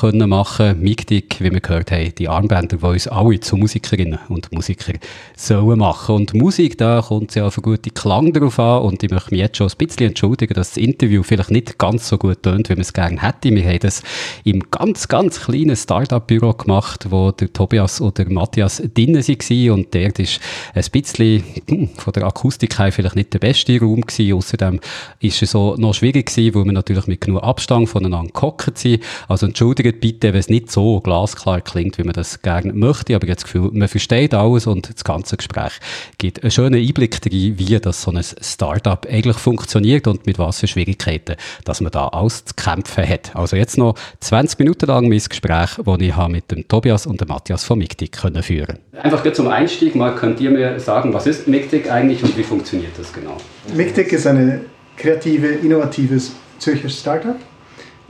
können 0.00 0.28
machen. 0.28 0.80
Migdig, 0.80 1.36
wie 1.38 1.52
wir 1.52 1.60
gehört 1.60 1.92
haben, 1.92 2.12
die 2.16 2.28
Armbänder, 2.28 2.78
die 2.78 2.84
uns 2.84 3.06
alle 3.06 3.38
zu 3.38 3.56
Musikerinnen 3.56 4.18
und 4.28 4.50
Musikern 4.52 4.98
sollen 5.36 5.78
machen. 5.78 6.16
Und 6.16 6.34
Musik, 6.34 6.76
da 6.76 7.02
kommt 7.02 7.28
es 7.28 7.36
ja 7.36 7.46
auf 7.46 7.56
einen 7.56 7.62
guten 7.62 7.94
Klang 7.94 8.32
drauf 8.32 8.58
an. 8.58 8.82
Und 8.82 9.00
ich 9.04 9.10
möchte 9.10 9.30
mich 9.30 9.42
jetzt 9.42 9.58
schon 9.58 9.68
ein 9.68 9.78
bisschen 9.78 10.08
entschuldigen, 10.08 10.54
dass 10.54 10.70
das 10.70 10.78
Interview 10.78 11.22
vielleicht 11.22 11.52
nicht 11.52 11.78
ganz 11.78 12.08
so 12.08 12.18
gut 12.18 12.42
tönt, 12.42 12.68
wie 12.68 12.74
man 12.74 12.80
es 12.80 12.92
gerne 12.92 13.22
hätte. 13.22 13.54
Wir 13.54 13.64
haben 13.64 13.78
das 13.78 14.02
im 14.42 14.58
ganz, 14.72 15.06
ganz 15.06 15.40
kleinen 15.40 15.76
Start-up-Büro 15.76 16.54
gemacht, 16.54 17.06
wo 17.10 17.30
der 17.30 17.52
Tobias 17.52 18.00
oder 18.00 18.28
Matthias 18.28 18.82
drinnen 18.92 19.22
waren. 19.22 19.70
Und 19.70 19.94
dort 19.94 20.18
ist 20.18 20.40
ein 20.74 20.84
bisschen 20.90 21.44
hm, 21.68 21.90
von 21.96 22.12
der 22.12 22.24
Akustik 22.24 22.76
her 22.76 22.90
vielleicht 22.90 23.03
nicht 23.12 23.34
der 23.34 23.38
beste 23.38 23.78
Raum 23.78 24.00
gewesen. 24.00 24.34
Außerdem 24.34 24.80
ist 25.20 25.42
es 25.42 25.50
so 25.50 25.74
noch 25.76 25.94
schwierig 25.94 26.26
gewesen, 26.26 26.54
weil 26.54 26.64
wir 26.64 26.72
natürlich 26.72 27.06
mit 27.06 27.20
genug 27.20 27.42
Abstand 27.42 27.88
voneinander 27.88 28.32
gehockt 28.32 28.78
sind. 28.78 29.02
Also 29.28 29.46
entschuldigt 29.46 30.00
bitte, 30.00 30.32
wenn 30.32 30.40
es 30.40 30.48
nicht 30.48 30.70
so 30.70 31.00
glasklar 31.00 31.60
klingt, 31.60 31.98
wie 31.98 32.04
man 32.04 32.14
das 32.14 32.40
gerne 32.40 32.72
möchte. 32.72 33.14
Aber 33.14 33.24
ich 33.24 33.30
habe 33.30 33.36
das 33.36 33.44
Gefühl, 33.44 33.70
man 33.72 33.88
versteht 33.88 34.32
alles 34.32 34.66
und 34.66 34.94
das 34.94 35.04
ganze 35.04 35.36
Gespräch 35.36 35.72
gibt 36.18 36.42
einen 36.42 36.50
schönen 36.50 36.80
Einblick 36.80 37.20
darin, 37.20 37.58
wie 37.58 37.78
das 37.78 38.02
so 38.02 38.10
ein 38.10 38.22
Startup 38.22 39.06
eigentlich 39.10 39.36
funktioniert 39.36 40.06
und 40.06 40.26
mit 40.26 40.38
was 40.38 40.60
für 40.60 40.66
Schwierigkeiten, 40.66 41.36
dass 41.64 41.80
man 41.80 41.92
da 41.92 42.08
alles 42.08 42.44
zu 42.44 42.54
kämpfen 42.54 43.06
hat. 43.08 43.34
Also 43.34 43.56
jetzt 43.56 43.76
noch 43.76 43.94
20 44.20 44.58
Minuten 44.60 44.86
lang 44.86 45.08
mein 45.08 45.18
Gespräch, 45.18 45.70
das 45.84 46.00
ich 46.00 46.16
mit 46.28 46.50
dem 46.50 46.66
Tobias 46.68 47.06
und 47.06 47.20
dem 47.20 47.28
Matthias 47.28 47.64
von 47.64 47.78
Mictic 47.78 48.16
führen 48.16 48.78
konnte. 48.92 49.04
Einfach 49.04 49.32
zum 49.32 49.48
Einstieg 49.48 49.94
mal 49.94 50.14
könnt 50.14 50.40
ihr 50.40 50.50
mir 50.50 50.78
sagen, 50.80 51.12
was 51.12 51.26
ist 51.26 51.48
Mictic 51.48 51.90
eigentlich 51.90 52.22
und 52.22 52.36
wie 52.36 52.42
funktioniert 52.42 52.93
das 52.96 53.12
genau? 53.12 53.36
MIGTEC 53.74 54.12
ist 54.12 54.26
ein 54.26 54.62
kreative, 54.96 55.48
innovatives 55.48 56.32
Zürcher 56.58 56.88
Startup 56.88 57.36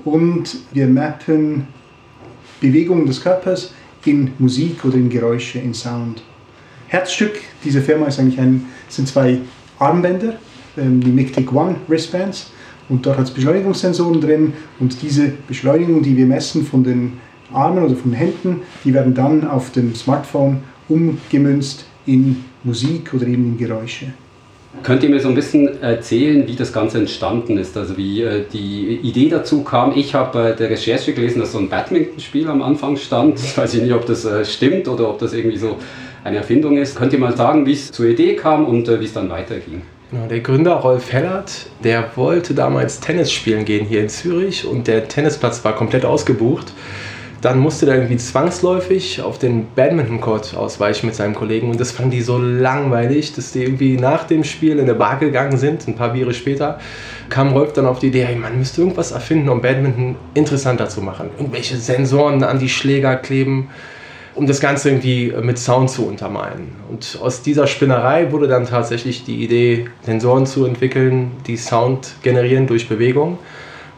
und 0.04 0.56
wir 0.72 0.86
mappen 0.86 1.66
Bewegungen 2.60 3.06
des 3.06 3.22
Körpers 3.22 3.72
in 4.04 4.32
Musik 4.38 4.84
oder 4.84 4.96
in 4.96 5.08
Geräusche, 5.08 5.58
in 5.58 5.74
Sound. 5.74 6.22
Herzstück 6.88 7.32
dieser 7.64 7.80
Firma 7.80 8.06
ist 8.06 8.18
eigentlich 8.18 8.38
ein, 8.38 8.66
sind 8.88 9.08
zwei 9.08 9.38
Armbänder, 9.78 10.34
ähm, 10.76 11.00
die 11.00 11.10
MIGTEC 11.10 11.52
One 11.52 11.76
Wristbands 11.88 12.50
und 12.88 13.06
dort 13.06 13.18
hat 13.18 13.26
es 13.26 13.30
Beschleunigungssensoren 13.32 14.20
drin 14.20 14.52
und 14.78 15.00
diese 15.02 15.32
Beschleunigung, 15.48 16.02
die 16.02 16.16
wir 16.16 16.26
messen 16.26 16.64
von 16.64 16.84
den 16.84 17.14
Armen 17.52 17.84
oder 17.84 17.96
von 17.96 18.10
den 18.10 18.18
Händen, 18.18 18.62
die 18.84 18.92
werden 18.92 19.14
dann 19.14 19.46
auf 19.46 19.72
dem 19.72 19.94
Smartphone 19.94 20.62
umgemünzt 20.88 21.86
in 22.06 22.44
Musik 22.62 23.14
oder 23.14 23.26
eben 23.26 23.44
in 23.44 23.58
Geräusche. 23.58 24.12
Könnt 24.82 25.02
ihr 25.02 25.08
mir 25.08 25.20
so 25.20 25.28
ein 25.28 25.34
bisschen 25.34 25.80
erzählen, 25.82 26.46
wie 26.46 26.56
das 26.56 26.72
Ganze 26.72 26.98
entstanden 26.98 27.56
ist? 27.56 27.76
Also 27.76 27.96
wie 27.96 28.22
äh, 28.22 28.44
die 28.52 29.00
Idee 29.02 29.28
dazu 29.28 29.62
kam? 29.62 29.96
Ich 29.96 30.14
habe 30.14 30.38
bei 30.38 30.52
der 30.52 30.68
Recherche 30.68 31.14
gelesen, 31.14 31.40
dass 31.40 31.52
so 31.52 31.58
ein 31.58 31.68
Badmintonspiel 31.68 32.48
am 32.48 32.62
Anfang 32.62 32.96
stand. 32.96 33.38
Ich 33.38 33.56
weiß 33.56 33.74
nicht, 33.74 33.92
ob 33.92 34.04
das 34.06 34.24
äh, 34.24 34.44
stimmt 34.44 34.88
oder 34.88 35.08
ob 35.08 35.18
das 35.18 35.32
irgendwie 35.32 35.56
so 35.56 35.76
eine 36.22 36.38
Erfindung 36.38 36.76
ist. 36.76 36.96
Könnt 36.96 37.12
ihr 37.12 37.18
mal 37.18 37.36
sagen, 37.36 37.64
wie 37.66 37.72
es 37.72 37.92
zur 37.92 38.06
Idee 38.06 38.34
kam 38.34 38.66
und 38.66 38.88
äh, 38.88 39.00
wie 39.00 39.04
es 39.04 39.12
dann 39.12 39.30
weiterging? 39.30 39.82
Der 40.30 40.40
Gründer 40.40 40.74
Rolf 40.74 41.12
Hellert, 41.12 41.66
der 41.82 42.10
wollte 42.14 42.54
damals 42.54 43.00
Tennis 43.00 43.32
spielen 43.32 43.64
gehen 43.64 43.84
hier 43.84 44.00
in 44.00 44.08
Zürich 44.08 44.64
und 44.64 44.86
der 44.86 45.08
Tennisplatz 45.08 45.64
war 45.64 45.74
komplett 45.74 46.04
ausgebucht. 46.04 46.72
Dann 47.44 47.58
musste 47.58 47.86
er 47.86 47.96
irgendwie 47.96 48.16
zwangsläufig 48.16 49.20
auf 49.20 49.38
den 49.38 49.66
Badminton-Court 49.76 50.56
ausweichen 50.56 51.04
mit 51.04 51.14
seinem 51.14 51.34
Kollegen 51.34 51.68
und 51.70 51.78
das 51.78 51.92
fanden 51.92 52.12
die 52.12 52.22
so 52.22 52.38
langweilig, 52.38 53.34
dass 53.34 53.52
die 53.52 53.62
irgendwie 53.62 53.98
nach 53.98 54.24
dem 54.24 54.44
Spiel 54.44 54.72
in 54.72 54.80
eine 54.80 54.94
Bar 54.94 55.18
gegangen 55.18 55.58
sind, 55.58 55.86
ein 55.86 55.94
paar 55.94 56.14
Biere 56.14 56.32
später, 56.32 56.78
kam 57.28 57.52
Rolf 57.52 57.74
dann 57.74 57.84
auf 57.84 57.98
die 57.98 58.06
Idee, 58.06 58.24
hey, 58.24 58.36
man 58.36 58.56
müsste 58.56 58.80
irgendwas 58.80 59.12
erfinden, 59.12 59.50
um 59.50 59.60
Badminton 59.60 60.16
interessanter 60.32 60.88
zu 60.88 61.02
machen. 61.02 61.28
Irgendwelche 61.36 61.76
Sensoren 61.76 62.42
an 62.44 62.58
die 62.58 62.70
Schläger 62.70 63.14
kleben, 63.16 63.68
um 64.34 64.46
das 64.46 64.60
Ganze 64.60 64.88
irgendwie 64.88 65.34
mit 65.42 65.58
Sound 65.58 65.90
zu 65.90 66.06
untermalen. 66.06 66.68
Und 66.90 67.18
aus 67.20 67.42
dieser 67.42 67.66
Spinnerei 67.66 68.32
wurde 68.32 68.48
dann 68.48 68.64
tatsächlich 68.64 69.22
die 69.24 69.44
Idee, 69.44 69.84
Sensoren 70.00 70.46
zu 70.46 70.64
entwickeln, 70.64 71.32
die 71.46 71.58
Sound 71.58 72.14
generieren 72.22 72.66
durch 72.66 72.88
Bewegung. 72.88 73.36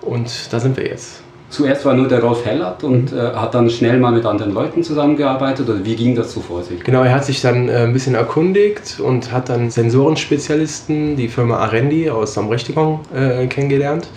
Und 0.01 0.53
da 0.53 0.59
sind 0.59 0.77
wir 0.77 0.89
jetzt. 0.89 1.23
Zuerst 1.49 1.85
war 1.85 1.95
nur 1.95 2.09
der 2.09 2.23
Rolf 2.23 2.45
Hellert 2.45 2.83
und 2.83 3.13
äh, 3.13 3.17
hat 3.17 3.55
dann 3.55 3.71
schnell 3.71 3.99
mal 3.99 4.11
mit 4.11 4.27
anderen 4.27 4.53
Leuten 4.53 4.83
zusammengearbeitet 4.83 5.69
oder 5.69 5.85
wie 5.85 5.95
ging 5.95 6.17
das 6.17 6.33
so 6.33 6.41
vor 6.41 6.63
sich? 6.63 6.83
Genau, 6.83 7.03
er 7.03 7.15
hat 7.15 7.25
sich 7.25 7.41
dann 7.41 7.69
äh, 7.69 7.85
ein 7.85 7.93
bisschen 7.93 8.17
erkundigt 8.17 8.99
und 8.99 9.31
hat 9.31 9.49
dann 9.49 9.71
Sensorenspezialisten, 9.71 11.17
die 11.17 11.29
Firma 11.29 11.59
Arendi 11.59 12.11
aus 12.11 12.37
Amrechtigung 12.37 13.01
äh, 13.15 13.47
kennengelernt. 13.47 14.09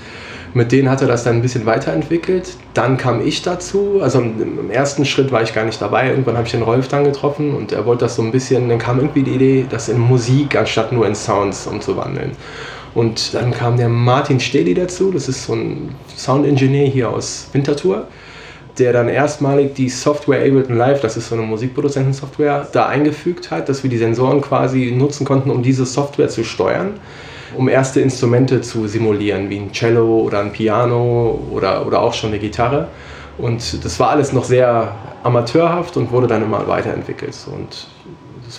Mit 0.54 0.72
denen 0.72 0.90
hat 0.90 1.02
er 1.02 1.08
das 1.08 1.24
dann 1.24 1.36
ein 1.36 1.42
bisschen 1.44 1.68
weiterentwickelt. 1.68 2.56
Dann 2.74 2.98
kam 2.98 3.26
ich 3.26 3.44
dazu. 3.44 4.00
Also 4.02 4.20
im 4.20 4.72
ersten 4.72 5.06
Schritt 5.06 5.32
war 5.32 5.44
ich 5.44 5.54
gar 5.54 5.64
nicht 5.66 5.80
dabei. 5.80 6.10
Irgendwann 6.10 6.36
habe 6.38 6.48
ich 6.48 6.52
den 6.52 6.64
Rolf 6.64 6.88
dann 6.88 7.04
getroffen 7.04 7.54
und 7.54 7.72
er 7.72 7.86
wollte 7.86 8.06
das 8.06 8.16
so 8.16 8.24
ein 8.24 8.32
bisschen. 8.32 8.68
Dann 8.68 8.80
kam 8.80 8.98
irgendwie 8.98 9.22
die 9.22 9.36
Idee, 9.36 9.66
das 9.70 9.90
in 9.90 10.00
Musik 10.00 10.56
anstatt 10.56 10.92
nur 10.92 11.06
in 11.06 11.14
Sounds 11.14 11.68
umzuwandeln. 11.68 12.32
Und 12.96 13.34
dann 13.34 13.52
kam 13.52 13.78
der 13.78 13.90
Martin 13.90 14.40
Steli 14.40 14.74
dazu, 14.74 15.12
das 15.12 15.30
ist 15.30 15.46
so 15.46 15.54
ein 15.54 15.96
Sound-Engineer 16.16 16.88
hier 16.88 17.10
aus 17.10 17.50
Winterthur, 17.54 18.08
der 18.78 18.94
dann 18.94 19.10
erstmalig 19.10 19.76
die 19.76 19.90
Software 19.90 20.40
Ableton 20.40 20.78
Live, 20.78 21.02
das 21.02 21.18
ist 21.18 21.30
so 21.30 21.36
eine 21.36 21.44
Musikproduzentensoftware, 21.44 22.68
da 22.72 22.88
eingefügt 22.88 23.52
hat, 23.52 23.70
dass 23.70 23.84
wir 23.84 23.90
die 23.90 23.98
Sensoren 23.98 24.42
quasi 24.42 24.94
nutzen 24.96 25.26
konnten, 25.26 25.52
um 25.52 25.62
diese 25.62 25.86
Software 25.86 26.30
zu 26.30 26.44
steuern, 26.44 27.00
um 27.58 27.68
erste 27.68 28.00
Instrumente 28.00 28.62
zu 28.62 28.88
simulieren, 28.88 29.50
wie 29.50 29.58
ein 29.58 29.72
Cello 29.72 30.20
oder 30.22 30.40
ein 30.40 30.52
Piano 30.52 31.40
oder, 31.52 31.86
oder 31.86 32.02
auch 32.02 32.14
schon 32.14 32.30
eine 32.30 32.40
Gitarre. 32.40 32.88
Und 33.38 33.86
das 33.86 34.00
war 34.00 34.10
alles 34.10 34.34
noch 34.34 34.44
sehr 34.44 34.96
amateurhaft 35.24 35.96
und 35.98 36.12
wurde 36.12 36.28
dann 36.28 36.44
immer 36.44 36.68
weiterentwickelt. 36.68 37.36
Und 37.54 37.88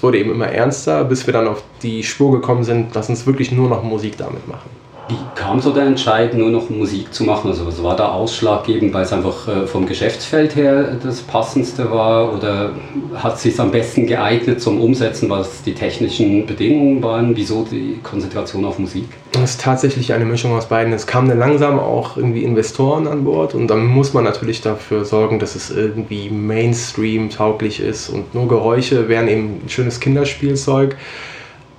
es 0.00 0.02
wurde 0.02 0.18
eben 0.18 0.30
immer 0.30 0.46
ernster, 0.46 1.04
bis 1.04 1.26
wir 1.26 1.34
dann 1.34 1.46
auf 1.46 1.62
die 1.82 2.02
Spur 2.02 2.32
gekommen 2.32 2.64
sind, 2.64 2.94
lass 2.94 3.10
uns 3.10 3.26
wirklich 3.26 3.52
nur 3.52 3.68
noch 3.68 3.82
Musik 3.82 4.16
damit 4.16 4.48
machen. 4.48 4.70
Wie 5.10 5.16
kam 5.34 5.60
so 5.60 5.72
der 5.72 5.86
Entscheid, 5.86 6.34
nur 6.34 6.50
noch 6.50 6.70
Musik 6.70 7.12
zu 7.12 7.24
machen? 7.24 7.50
Also 7.50 7.66
was 7.66 7.82
war 7.82 7.96
da 7.96 8.12
ausschlaggebend, 8.12 8.94
weil 8.94 9.02
es 9.02 9.12
einfach 9.12 9.48
äh, 9.48 9.66
vom 9.66 9.84
Geschäftsfeld 9.84 10.54
her 10.54 10.96
das 11.02 11.20
Passendste 11.20 11.90
war? 11.90 12.32
Oder 12.32 12.70
hat 13.16 13.34
es 13.34 13.42
sich 13.42 13.58
am 13.58 13.72
besten 13.72 14.06
geeignet 14.06 14.60
zum 14.60 14.80
Umsetzen, 14.80 15.28
was 15.28 15.62
die 15.62 15.74
technischen 15.74 16.46
Bedingungen 16.46 17.02
waren? 17.02 17.34
Wieso 17.34 17.66
die 17.68 17.98
Konzentration 18.04 18.64
auf 18.64 18.78
Musik? 18.78 19.08
Es 19.34 19.50
ist 19.50 19.60
tatsächlich 19.60 20.12
eine 20.12 20.24
Mischung 20.24 20.52
aus 20.52 20.66
beiden. 20.66 20.92
Es 20.92 21.08
kamen 21.08 21.36
langsam 21.36 21.80
auch 21.80 22.16
irgendwie 22.16 22.44
Investoren 22.44 23.08
an 23.08 23.24
Bord 23.24 23.54
und 23.54 23.66
dann 23.66 23.86
muss 23.86 24.14
man 24.14 24.22
natürlich 24.22 24.60
dafür 24.60 25.04
sorgen, 25.04 25.40
dass 25.40 25.56
es 25.56 25.72
irgendwie 25.72 26.30
Mainstream-tauglich 26.30 27.80
ist 27.80 28.10
und 28.10 28.32
nur 28.32 28.46
Geräusche 28.46 29.08
wären 29.08 29.26
eben 29.26 29.60
ein 29.64 29.68
schönes 29.68 29.98
Kinderspielzeug. 29.98 30.96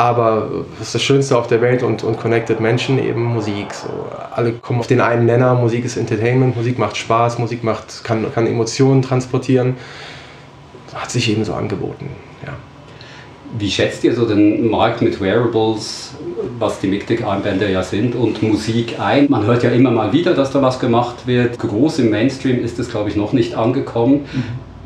Aber 0.01 0.65
das 0.79 0.87
ist 0.87 0.95
das 0.95 1.03
Schönste 1.03 1.37
auf 1.37 1.45
der 1.45 1.61
Welt 1.61 1.83
und, 1.83 2.03
und 2.03 2.17
connected 2.17 2.59
Menschen 2.59 2.97
eben 2.97 3.23
Musik. 3.23 3.71
So, 3.71 3.87
alle 4.31 4.53
kommen 4.53 4.79
auf 4.79 4.87
den 4.87 4.99
einen 4.99 5.27
Nenner, 5.27 5.53
Musik 5.53 5.85
ist 5.85 5.95
Entertainment, 5.95 6.57
Musik 6.57 6.79
macht 6.79 6.97
Spaß, 6.97 7.37
Musik 7.37 7.63
macht, 7.63 8.03
kann, 8.03 8.25
kann 8.33 8.47
Emotionen 8.47 9.03
transportieren. 9.03 9.75
Hat 10.91 11.11
sich 11.11 11.29
eben 11.29 11.45
so 11.45 11.53
angeboten, 11.53 12.09
ja. 12.43 12.53
Wie 13.59 13.69
schätzt 13.69 14.03
ihr 14.03 14.15
so 14.15 14.25
den 14.25 14.71
Markt 14.71 15.03
mit 15.03 15.21
Wearables, 15.21 16.15
was 16.57 16.79
die 16.79 16.87
Mictic-Armbänder 16.87 17.69
ja 17.69 17.83
sind, 17.83 18.15
und 18.15 18.41
Musik 18.41 18.99
ein? 18.99 19.27
Man 19.29 19.45
hört 19.45 19.61
ja 19.61 19.69
immer 19.69 19.91
mal 19.91 20.13
wieder, 20.13 20.33
dass 20.33 20.49
da 20.49 20.63
was 20.63 20.79
gemacht 20.79 21.27
wird. 21.27 21.59
Groß 21.59 21.99
im 21.99 22.09
Mainstream 22.09 22.63
ist 22.63 22.79
es, 22.79 22.89
glaube 22.89 23.09
ich, 23.09 23.15
noch 23.15 23.33
nicht 23.33 23.53
angekommen. 23.53 24.25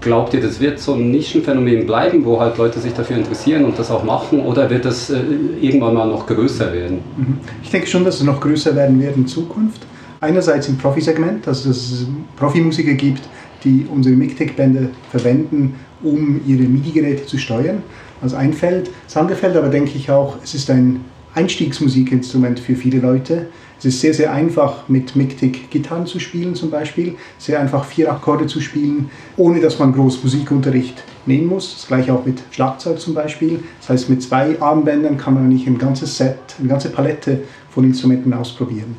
Glaubt 0.06 0.36
ihr, 0.36 0.40
das 0.40 0.60
wird 0.60 0.80
so 0.80 0.94
ein 0.94 1.10
Nischenphänomen 1.10 1.88
bleiben, 1.88 2.24
wo 2.26 2.40
halt 2.40 2.60
Leute 2.60 2.80
sich 2.80 2.94
dafür 2.94 3.18
interessieren 3.18 3.66
und 3.66 3.80
das 3.80 3.90
auch 3.90 4.04
machen, 4.04 4.40
oder 4.40 4.70
wird 4.70 4.86
das 4.86 5.10
äh, 5.10 5.20
irgendwann 5.60 5.96
mal 5.96 6.08
noch 6.08 6.28
größer 6.28 6.72
werden? 6.72 7.00
Mhm. 7.18 7.40
Ich 7.64 7.72
denke 7.72 7.88
schon, 7.88 8.06
dass 8.06 8.18
es 8.18 8.24
noch 8.24 8.40
größer 8.40 8.76
werden 8.76 9.02
wird 9.02 9.18
in 9.18 9.26
Zukunft. 9.26 9.82
Einerseits 10.22 10.70
im 10.70 10.78
Profisegment, 10.78 11.48
dass 11.48 11.66
es 11.66 12.06
Profimusiker 12.38 12.94
gibt, 12.94 13.24
die 13.64 13.88
unsere 13.92 14.16
MIGTEC-Bänder 14.16 14.90
verwenden, 15.10 15.74
um 16.04 16.40
ihre 16.46 16.62
MIDI-Geräte 16.62 17.26
zu 17.26 17.40
steuern. 17.40 17.82
Also 18.22 18.36
ein 18.36 18.54
Feld. 18.54 18.92
Das 19.06 19.18
andere 19.18 19.36
Feld 19.36 19.58
aber 19.58 19.70
denke 19.70 19.94
ich 19.96 20.12
auch, 20.12 20.38
es 20.44 20.54
ist 20.54 20.70
ein 20.70 21.04
Einstiegsmusikinstrument 21.34 22.60
für 22.60 22.76
viele 22.76 23.00
Leute. 23.00 23.48
Es 23.78 23.86
ist 23.86 24.02
sehr, 24.02 24.14
sehr 24.14 24.32
einfach 24.32 24.88
mit 24.88 25.16
Mictic 25.16 25.70
Gitarren 25.70 26.06
zu 26.06 26.20
spielen 26.20 26.56
zum 26.56 26.70
Beispiel, 26.70 27.16
sehr 27.38 27.60
einfach 27.60 27.86
vier 27.86 28.12
Akkorde 28.12 28.48
zu 28.48 28.62
spielen, 28.62 29.10
ohne 29.38 29.60
dass 29.60 29.80
man 29.80 29.94
groß 29.94 30.24
Musikunterricht 30.24 31.04
nehmen 31.26 31.48
muss. 31.48 31.76
Das 31.76 31.88
gleiche 31.88 32.14
auch 32.14 32.26
mit 32.26 32.42
Schlagzeug 32.52 33.00
zum 33.00 33.14
Beispiel. 33.14 33.60
Das 33.80 33.90
heißt, 33.90 34.10
mit 34.10 34.24
zwei 34.24 34.60
Armbändern 34.62 35.18
kann 35.18 35.34
man 35.34 35.50
nicht 35.50 35.68
ein 35.68 35.78
ganzes 35.78 36.18
Set, 36.18 36.38
eine 36.60 36.70
ganze 36.70 36.90
Palette 36.90 37.42
von 37.70 37.84
Instrumenten 37.84 38.34
ausprobieren. 38.34 38.96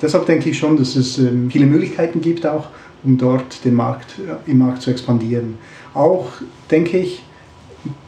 Deshalb 0.00 0.26
denke 0.26 0.50
ich 0.50 0.58
schon, 0.58 0.76
dass 0.76 0.94
es 0.94 1.18
ähm, 1.18 1.50
viele 1.50 1.66
Möglichkeiten 1.66 2.20
gibt 2.20 2.46
auch, 2.46 2.68
um 3.02 3.18
dort 3.18 3.64
den 3.64 3.74
Markt, 3.74 4.14
äh, 4.18 4.50
im 4.50 4.58
Markt 4.58 4.82
zu 4.82 4.90
expandieren. 4.90 5.54
Auch 5.94 6.28
denke 6.70 6.98
ich, 6.98 7.22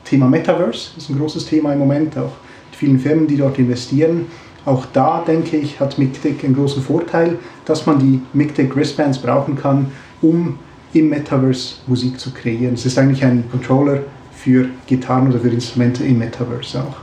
Thema 0.05 0.29
Metaverse 0.29 0.91
ist 0.97 1.09
ein 1.09 1.19
großes 1.19 1.47
Thema 1.47 1.73
im 1.73 1.79
Moment, 1.79 2.17
auch 2.19 2.33
die 2.73 2.77
vielen 2.77 2.99
Firmen, 2.99 3.27
die 3.27 3.37
dort 3.37 3.59
investieren. 3.59 4.27
Auch 4.65 4.87
da 4.93 5.25
denke 5.27 5.57
ich, 5.57 5.81
hat 5.81 5.99
MIGTEC 5.99 6.45
einen 6.45 6.55
großen 6.55 6.83
Vorteil, 6.83 7.39
dass 7.65 7.87
man 7.87 7.99
die 7.99 8.21
MIGTEC 8.33 8.75
Wristbands 8.77 9.19
brauchen 9.19 9.57
kann, 9.57 9.91
um 10.21 10.59
im 10.93 11.09
Metaverse 11.09 11.77
Musik 11.87 12.19
zu 12.19 12.31
kreieren. 12.33 12.75
Es 12.75 12.85
ist 12.85 12.99
eigentlich 12.99 13.25
ein 13.25 13.45
Controller 13.51 14.01
für 14.33 14.67
Gitarren 14.87 15.29
oder 15.29 15.41
für 15.41 15.49
Instrumente 15.49 16.05
im 16.05 16.19
Metaverse 16.19 16.81
auch. 16.81 16.97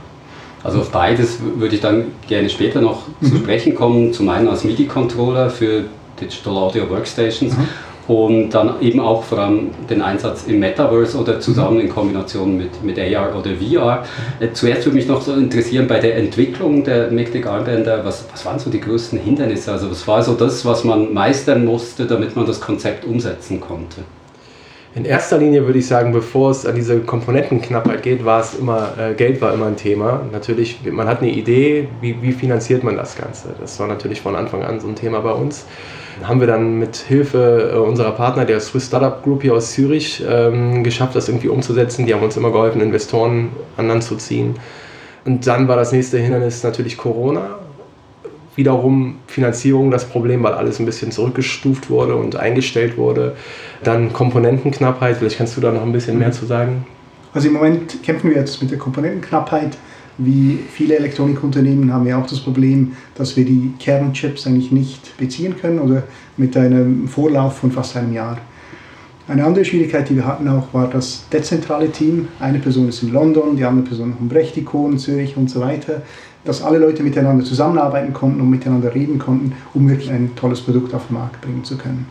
Also 0.64 0.80
auf 0.80 0.90
beides 0.90 1.38
würde 1.56 1.76
ich 1.76 1.80
dann 1.80 2.06
gerne 2.26 2.50
später 2.50 2.80
noch 2.80 3.06
mhm. 3.20 3.26
zu 3.26 3.36
sprechen 3.36 3.74
kommen. 3.74 4.12
Zum 4.12 4.28
einen 4.28 4.48
als 4.48 4.64
MIDI-Controller 4.64 5.50
für 5.50 5.84
Digital 6.20 6.56
Audio 6.56 6.88
Workstations 6.90 7.56
mhm 7.56 7.66
und 8.08 8.50
dann 8.50 8.80
eben 8.80 9.00
auch 9.00 9.22
vor 9.22 9.38
allem 9.38 9.70
den 9.88 10.00
Einsatz 10.00 10.44
im 10.46 10.58
Metaverse 10.60 11.16
oder 11.18 11.40
zusammen 11.40 11.78
in 11.80 11.90
Kombination 11.90 12.56
mit, 12.56 12.82
mit 12.82 12.98
AR 12.98 13.38
oder 13.38 13.50
VR. 13.50 14.04
Äh, 14.40 14.48
zuerst 14.54 14.86
würde 14.86 14.96
mich 14.96 15.06
noch 15.06 15.20
so 15.20 15.34
interessieren 15.34 15.86
bei 15.86 16.00
der 16.00 16.16
Entwicklung 16.16 16.82
der 16.82 17.10
MIGTIC 17.10 17.46
Armbänder, 17.46 18.04
was, 18.04 18.24
was 18.32 18.46
waren 18.46 18.58
so 18.58 18.70
die 18.70 18.80
größten 18.80 19.18
Hindernisse? 19.18 19.72
Also 19.72 19.90
was 19.90 20.08
war 20.08 20.22
so 20.22 20.34
das, 20.34 20.64
was 20.64 20.84
man 20.84 21.12
meistern 21.12 21.66
musste, 21.66 22.06
damit 22.06 22.34
man 22.34 22.46
das 22.46 22.62
Konzept 22.62 23.04
umsetzen 23.04 23.60
konnte? 23.60 24.00
In 24.94 25.04
erster 25.04 25.36
Linie 25.36 25.66
würde 25.66 25.78
ich 25.78 25.86
sagen, 25.86 26.12
bevor 26.12 26.50
es 26.50 26.64
an 26.64 26.74
diese 26.74 26.98
Komponentenknappheit 27.00 28.02
geht, 28.02 28.24
war 28.24 28.40
es 28.40 28.54
immer, 28.54 28.94
äh, 28.98 29.12
Geld 29.12 29.42
war 29.42 29.52
immer 29.52 29.66
ein 29.66 29.76
Thema. 29.76 30.22
Natürlich, 30.32 30.78
man 30.90 31.06
hat 31.06 31.20
eine 31.20 31.30
Idee, 31.30 31.88
wie, 32.00 32.16
wie 32.22 32.32
finanziert 32.32 32.82
man 32.82 32.96
das 32.96 33.16
Ganze? 33.18 33.48
Das 33.60 33.78
war 33.78 33.86
natürlich 33.86 34.22
von 34.22 34.34
Anfang 34.34 34.62
an 34.62 34.80
so 34.80 34.88
ein 34.88 34.96
Thema 34.96 35.20
bei 35.20 35.32
uns 35.32 35.66
haben 36.22 36.40
wir 36.40 36.46
dann 36.46 36.78
mit 36.78 36.96
Hilfe 36.96 37.72
äh, 37.74 37.78
unserer 37.78 38.12
Partner, 38.12 38.44
der 38.44 38.60
Swiss 38.60 38.86
Startup 38.86 39.22
Group 39.22 39.42
hier 39.42 39.54
aus 39.54 39.72
Zürich, 39.72 40.24
ähm, 40.28 40.82
geschafft, 40.84 41.14
das 41.14 41.28
irgendwie 41.28 41.48
umzusetzen. 41.48 42.06
Die 42.06 42.14
haben 42.14 42.22
uns 42.22 42.36
immer 42.36 42.50
geholfen, 42.50 42.80
Investoren 42.80 43.50
an 43.76 43.88
Land 43.88 44.04
zu 44.04 44.16
ziehen. 44.16 44.56
Und 45.24 45.46
dann 45.46 45.68
war 45.68 45.76
das 45.76 45.92
nächste 45.92 46.18
Hindernis 46.18 46.62
natürlich 46.62 46.96
Corona. 46.96 47.58
Wiederum 48.56 49.16
Finanzierung 49.26 49.90
das 49.90 50.04
Problem, 50.04 50.42
weil 50.42 50.54
alles 50.54 50.80
ein 50.80 50.86
bisschen 50.86 51.12
zurückgestuft 51.12 51.90
wurde 51.90 52.16
und 52.16 52.36
eingestellt 52.36 52.96
wurde. 52.96 53.36
Dann 53.84 54.12
Komponentenknappheit, 54.12 55.18
vielleicht 55.18 55.38
kannst 55.38 55.56
du 55.56 55.60
da 55.60 55.70
noch 55.70 55.82
ein 55.82 55.92
bisschen 55.92 56.18
mehr 56.18 56.32
zu 56.32 56.46
sagen. 56.46 56.86
Also 57.34 57.48
im 57.48 57.54
Moment 57.54 58.02
kämpfen 58.02 58.30
wir 58.30 58.38
jetzt 58.38 58.60
mit 58.60 58.70
der 58.70 58.78
Komponentenknappheit. 58.78 59.76
Wie 60.18 60.58
viele 60.72 60.96
Elektronikunternehmen 60.96 61.92
haben 61.92 62.04
wir 62.04 62.18
auch 62.18 62.26
das 62.26 62.40
Problem, 62.40 62.96
dass 63.14 63.36
wir 63.36 63.44
die 63.44 63.72
Kernchips 63.78 64.48
eigentlich 64.48 64.72
nicht 64.72 65.16
beziehen 65.16 65.56
können 65.56 65.78
oder 65.78 66.02
mit 66.36 66.56
einem 66.56 67.06
Vorlauf 67.06 67.58
von 67.58 67.70
fast 67.70 67.96
einem 67.96 68.12
Jahr. 68.12 68.38
Eine 69.28 69.44
andere 69.44 69.64
Schwierigkeit, 69.64 70.08
die 70.08 70.16
wir 70.16 70.26
hatten 70.26 70.48
auch, 70.48 70.72
war 70.72 70.88
das 70.88 71.28
dezentrale 71.30 71.92
Team. 71.92 72.28
Eine 72.40 72.58
Person 72.58 72.88
ist 72.88 73.02
in 73.02 73.12
London, 73.12 73.56
die 73.56 73.64
andere 73.64 73.86
Person 73.86 74.14
in 74.18 74.28
Brechtikon, 74.28 74.98
Zürich 74.98 75.36
und 75.36 75.50
so 75.50 75.60
weiter. 75.60 76.02
Dass 76.44 76.62
alle 76.62 76.78
Leute 76.78 77.02
miteinander 77.02 77.44
zusammenarbeiten 77.44 78.12
konnten 78.12 78.40
und 78.40 78.50
miteinander 78.50 78.94
reden 78.94 79.18
konnten, 79.18 79.52
um 79.74 79.88
wirklich 79.88 80.10
ein 80.10 80.34
tolles 80.34 80.62
Produkt 80.62 80.94
auf 80.94 81.08
den 81.08 81.14
Markt 81.18 81.42
bringen 81.42 81.62
zu 81.62 81.76
können. 81.76 82.06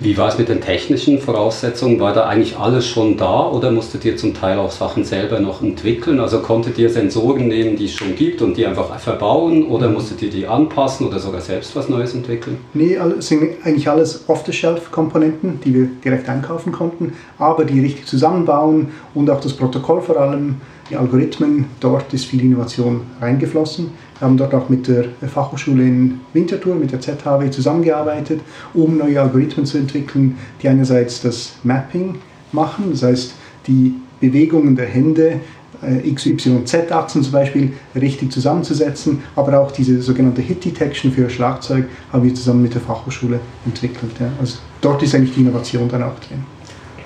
Wie 0.00 0.18
war 0.18 0.28
es 0.28 0.38
mit 0.38 0.48
den 0.48 0.60
technischen 0.60 1.20
Voraussetzungen? 1.20 2.00
War 2.00 2.12
da 2.12 2.26
eigentlich 2.26 2.58
alles 2.58 2.86
schon 2.86 3.16
da 3.16 3.48
oder 3.48 3.70
musstet 3.70 4.04
ihr 4.04 4.16
zum 4.16 4.34
Teil 4.34 4.58
auch 4.58 4.72
Sachen 4.72 5.04
selber 5.04 5.38
noch 5.38 5.62
entwickeln? 5.62 6.18
Also 6.18 6.40
konntet 6.40 6.78
ihr 6.78 6.90
Sensoren 6.90 7.46
nehmen, 7.46 7.76
die 7.76 7.84
es 7.84 7.92
schon 7.92 8.16
gibt 8.16 8.42
und 8.42 8.56
die 8.56 8.66
einfach 8.66 8.98
verbauen 8.98 9.66
oder 9.66 9.88
musstet 9.88 10.20
ihr 10.22 10.30
die 10.30 10.48
anpassen 10.48 11.06
oder 11.06 11.20
sogar 11.20 11.40
selbst 11.40 11.76
was 11.76 11.88
Neues 11.88 12.12
entwickeln? 12.12 12.58
Nee, 12.74 12.98
es 13.18 13.28
sind 13.28 13.50
eigentlich 13.62 13.88
alles 13.88 14.24
Off-the-Shelf-Komponenten, 14.28 15.60
die 15.64 15.72
wir 15.72 15.88
direkt 16.04 16.28
einkaufen 16.28 16.72
konnten, 16.72 17.12
aber 17.38 17.64
die 17.64 17.80
richtig 17.80 18.06
zusammenbauen 18.06 18.88
und 19.14 19.30
auch 19.30 19.40
das 19.40 19.52
Protokoll 19.52 20.00
vor 20.00 20.16
allem, 20.16 20.56
die 20.90 20.96
Algorithmen, 20.96 21.66
dort 21.80 22.12
ist 22.12 22.26
viel 22.26 22.42
Innovation 22.42 23.02
reingeflossen. 23.20 23.92
Wir 24.18 24.28
haben 24.28 24.36
dort 24.36 24.54
auch 24.54 24.68
mit 24.68 24.86
der 24.86 25.06
Fachhochschule 25.28 25.82
in 25.82 26.20
Winterthur, 26.32 26.76
mit 26.76 26.92
der 26.92 27.00
ZHW 27.00 27.50
zusammengearbeitet, 27.50 28.40
um 28.72 28.96
neue 28.96 29.20
Algorithmen 29.20 29.66
zu 29.66 29.78
entwickeln, 29.78 30.38
die 30.62 30.68
einerseits 30.68 31.20
das 31.20 31.54
Mapping 31.64 32.16
machen, 32.52 32.86
das 32.90 33.02
heißt 33.02 33.34
die 33.66 33.94
Bewegungen 34.20 34.76
der 34.76 34.86
Hände, 34.86 35.40
äh, 35.82 36.08
X, 36.08 36.26
Y, 36.26 36.64
Z-Achsen 36.64 37.22
zum 37.22 37.32
Beispiel, 37.32 37.72
richtig 37.94 38.32
zusammenzusetzen, 38.32 39.22
aber 39.36 39.58
auch 39.60 39.72
diese 39.72 40.00
sogenannte 40.00 40.42
Hit-Detection 40.42 41.12
für 41.12 41.28
Schlagzeug 41.28 41.86
haben 42.12 42.24
wir 42.24 42.34
zusammen 42.34 42.62
mit 42.62 42.74
der 42.74 42.80
Fachhochschule 42.80 43.40
entwickelt. 43.66 44.12
Also 44.40 44.58
dort 44.80 45.02
ist 45.02 45.14
eigentlich 45.14 45.34
die 45.34 45.40
Innovation 45.40 45.88
dann 45.88 46.02
auch 46.02 46.18
drin. 46.20 46.53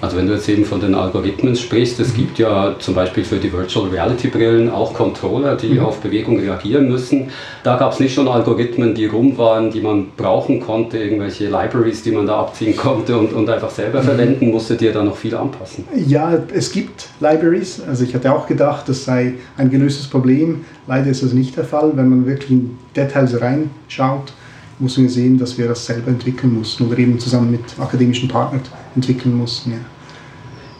Also 0.01 0.17
wenn 0.17 0.29
du 0.29 0.35
jetzt 0.35 0.49
eben 0.49 0.65
von 0.65 0.81
den 0.81 0.95
Algorithmen 0.95 1.57
sprichst, 1.57 1.99
es 1.99 2.15
gibt 2.15 2.39
ja 2.39 2.77
zum 2.79 2.95
Beispiel 2.95 3.25
für 3.25 3.39
die 3.39 3.53
Virtual 3.53 3.89
Reality 3.89 4.29
Brillen 4.29 4.71
auch 4.71 4.95
Controller, 4.95 5.57
die 5.57 5.71
mhm. 5.71 5.81
auf 5.81 6.01
Bewegung 6.01 6.39
reagieren 6.39 6.89
müssen. 6.89 7.31
Da 7.65 7.77
gab 7.77 7.93
es 7.93 7.99
nicht 7.99 8.15
schon 8.15 8.29
Algorithmen, 8.29 8.95
die 8.95 9.07
rum 9.07 9.37
waren, 9.39 9.71
die 9.71 9.81
man 9.81 10.07
brauchen 10.17 10.61
konnte, 10.61 10.99
irgendwelche 10.99 11.47
Libraries, 11.47 12.03
die 12.03 12.13
man 12.13 12.27
da 12.27 12.41
abziehen 12.41 12.77
konnte 12.77 13.19
und, 13.19 13.33
und 13.33 13.51
einfach 13.51 13.71
selber 13.71 14.01
mhm. 14.01 14.07
verwenden, 14.07 14.51
musstet 14.51 14.83
ihr 14.83 14.93
da 14.93 15.03
noch 15.03 15.17
viel 15.17 15.35
anpassen? 15.35 15.85
Ja, 16.07 16.39
es 16.55 16.71
gibt 16.71 17.09
Libraries. 17.19 17.83
Also 17.87 18.05
ich 18.05 18.15
hatte 18.15 18.33
auch 18.33 18.47
gedacht, 18.47 18.89
das 18.89 19.05
sei 19.05 19.35
ein 19.57 19.69
gelöstes 19.69 20.07
Problem. 20.07 20.65
Leider 20.87 21.11
ist 21.11 21.25
das 21.25 21.33
nicht 21.33 21.57
der 21.57 21.65
Fall. 21.65 21.93
Wenn 21.97 22.09
man 22.09 22.27
wirklich 22.27 22.51
in 22.51 22.79
Details 22.95 23.41
reinschaut, 23.41 24.33
muss 24.79 24.97
man 24.97 25.09
sehen, 25.09 25.39
dass 25.39 25.59
wir 25.59 25.69
das 25.69 25.87
selber 25.87 26.09
entwickeln 26.09 26.55
mussten 26.55 26.87
oder 26.87 26.99
eben 26.99 27.19
zusammen 27.19 27.51
mit 27.51 27.61
akademischen 27.79 28.29
Partnern 28.29 28.63
entwickeln 28.95 29.37
mussten. 29.37 29.73
Ja. 29.73 29.79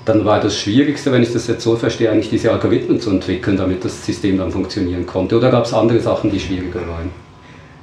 Dann 0.05 0.25
war 0.25 0.41
das 0.41 0.57
Schwierigste, 0.59 1.13
wenn 1.13 1.23
ich 1.23 1.33
das 1.33 1.47
jetzt 1.49 1.63
so 1.63 1.77
verstehe, 1.77 2.11
eigentlich 2.11 2.31
diese 2.31 2.51
Algorithmen 2.51 3.01
zu 3.01 3.11
entwickeln, 3.11 3.57
damit 3.57 3.85
das 3.85 4.05
System 4.07 4.39
dann 4.39 4.51
funktionieren 4.51 5.05
konnte. 5.05 5.37
Oder 5.37 5.51
gab 5.51 5.67
es 5.67 5.75
andere 5.75 6.01
Sachen, 6.01 6.31
die 6.31 6.41
schwieriger 6.41 6.81
waren? 6.89 7.11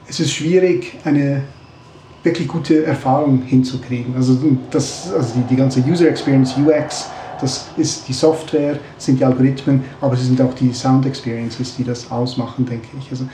Es 0.07 0.19
ist 0.19 0.31
schwierig, 0.31 0.97
eine 1.03 1.43
wirklich 2.23 2.47
gute 2.47 2.83
Erfahrung 2.83 3.43
hinzukriegen. 3.43 4.15
Also, 4.15 4.37
das, 4.71 5.13
also 5.13 5.35
die, 5.35 5.43
die 5.53 5.55
ganze 5.55 5.81
User 5.81 6.07
Experience, 6.07 6.55
UX, 6.57 7.09
das 7.39 7.67
ist 7.77 8.07
die 8.07 8.13
Software, 8.13 8.79
sind 8.97 9.19
die 9.19 9.25
Algorithmen, 9.25 9.83
aber 10.01 10.13
es 10.13 10.25
sind 10.25 10.41
auch 10.41 10.53
die 10.55 10.73
Sound 10.73 11.05
Experiences, 11.05 11.75
die 11.75 11.83
das 11.83 12.09
ausmachen, 12.09 12.65
denke 12.65 12.87
ich. 12.99 13.11
Also 13.11 13.25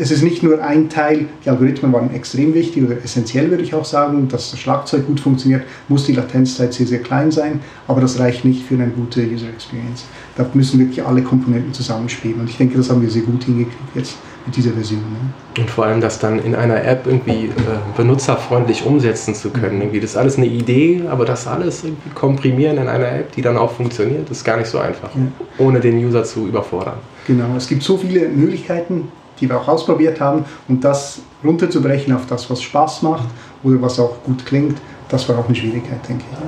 es 0.00 0.12
ist 0.12 0.22
nicht 0.22 0.44
nur 0.44 0.62
ein 0.62 0.88
Teil, 0.88 1.26
die 1.44 1.50
Algorithmen 1.50 1.92
waren 1.92 2.14
extrem 2.14 2.54
wichtig 2.54 2.84
oder 2.84 2.96
essentiell, 3.02 3.50
würde 3.50 3.64
ich 3.64 3.74
auch 3.74 3.84
sagen, 3.84 4.28
dass 4.28 4.52
das 4.52 4.60
Schlagzeug 4.60 5.06
gut 5.08 5.18
funktioniert, 5.18 5.64
muss 5.88 6.06
die 6.06 6.12
Latenzzeit 6.12 6.72
sehr, 6.72 6.86
sehr 6.86 7.00
klein 7.00 7.32
sein, 7.32 7.60
aber 7.88 8.00
das 8.00 8.20
reicht 8.20 8.44
nicht 8.44 8.64
für 8.64 8.74
eine 8.74 8.86
gute 8.86 9.20
User 9.22 9.48
Experience. 9.48 10.04
Da 10.36 10.46
müssen 10.54 10.78
wirklich 10.78 11.04
alle 11.04 11.22
Komponenten 11.22 11.72
zusammenspielen 11.72 12.38
und 12.40 12.48
ich 12.48 12.56
denke, 12.56 12.78
das 12.78 12.90
haben 12.90 13.02
wir 13.02 13.10
sehr 13.10 13.22
gut 13.22 13.42
hingekriegt 13.42 13.76
jetzt 13.96 14.14
mit 14.46 14.56
dieser 14.56 14.70
Version. 14.70 15.00
Ne? 15.00 15.62
Und 15.62 15.68
vor 15.68 15.86
allem 15.86 16.00
das 16.00 16.20
dann 16.20 16.38
in 16.38 16.54
einer 16.54 16.84
App 16.84 17.04
irgendwie 17.04 17.46
äh, 17.46 17.50
benutzerfreundlich 17.96 18.86
umsetzen 18.86 19.34
zu 19.34 19.50
können. 19.50 19.80
Irgendwie 19.80 19.98
das 19.98 20.10
ist 20.10 20.16
alles 20.16 20.36
eine 20.36 20.46
Idee, 20.46 21.02
aber 21.10 21.24
das 21.24 21.48
alles 21.48 21.82
irgendwie 21.82 22.10
komprimieren 22.10 22.78
in 22.78 22.86
einer 22.86 23.10
App, 23.10 23.32
die 23.32 23.42
dann 23.42 23.56
auch 23.56 23.72
funktioniert, 23.72 24.30
ist 24.30 24.44
gar 24.44 24.58
nicht 24.58 24.68
so 24.68 24.78
einfach, 24.78 25.10
ja. 25.16 25.22
ohne 25.58 25.80
den 25.80 25.98
User 25.98 26.22
zu 26.22 26.46
überfordern. 26.46 26.98
Genau, 27.26 27.56
es 27.56 27.66
gibt 27.66 27.82
so 27.82 27.98
viele 27.98 28.28
Möglichkeiten, 28.28 29.08
die 29.40 29.48
wir 29.48 29.60
auch 29.60 29.68
ausprobiert 29.68 30.20
haben. 30.20 30.44
Und 30.68 30.84
das 30.84 31.20
runterzubrechen 31.44 32.14
auf 32.14 32.26
das, 32.26 32.48
was 32.50 32.62
Spaß 32.62 33.02
macht 33.02 33.28
oder 33.62 33.80
was 33.80 33.98
auch 33.98 34.22
gut 34.24 34.44
klingt, 34.44 34.78
das 35.08 35.28
war 35.28 35.38
auch 35.38 35.46
eine 35.46 35.54
Schwierigkeit, 35.54 36.06
denke 36.08 36.24
ich. 36.30 36.38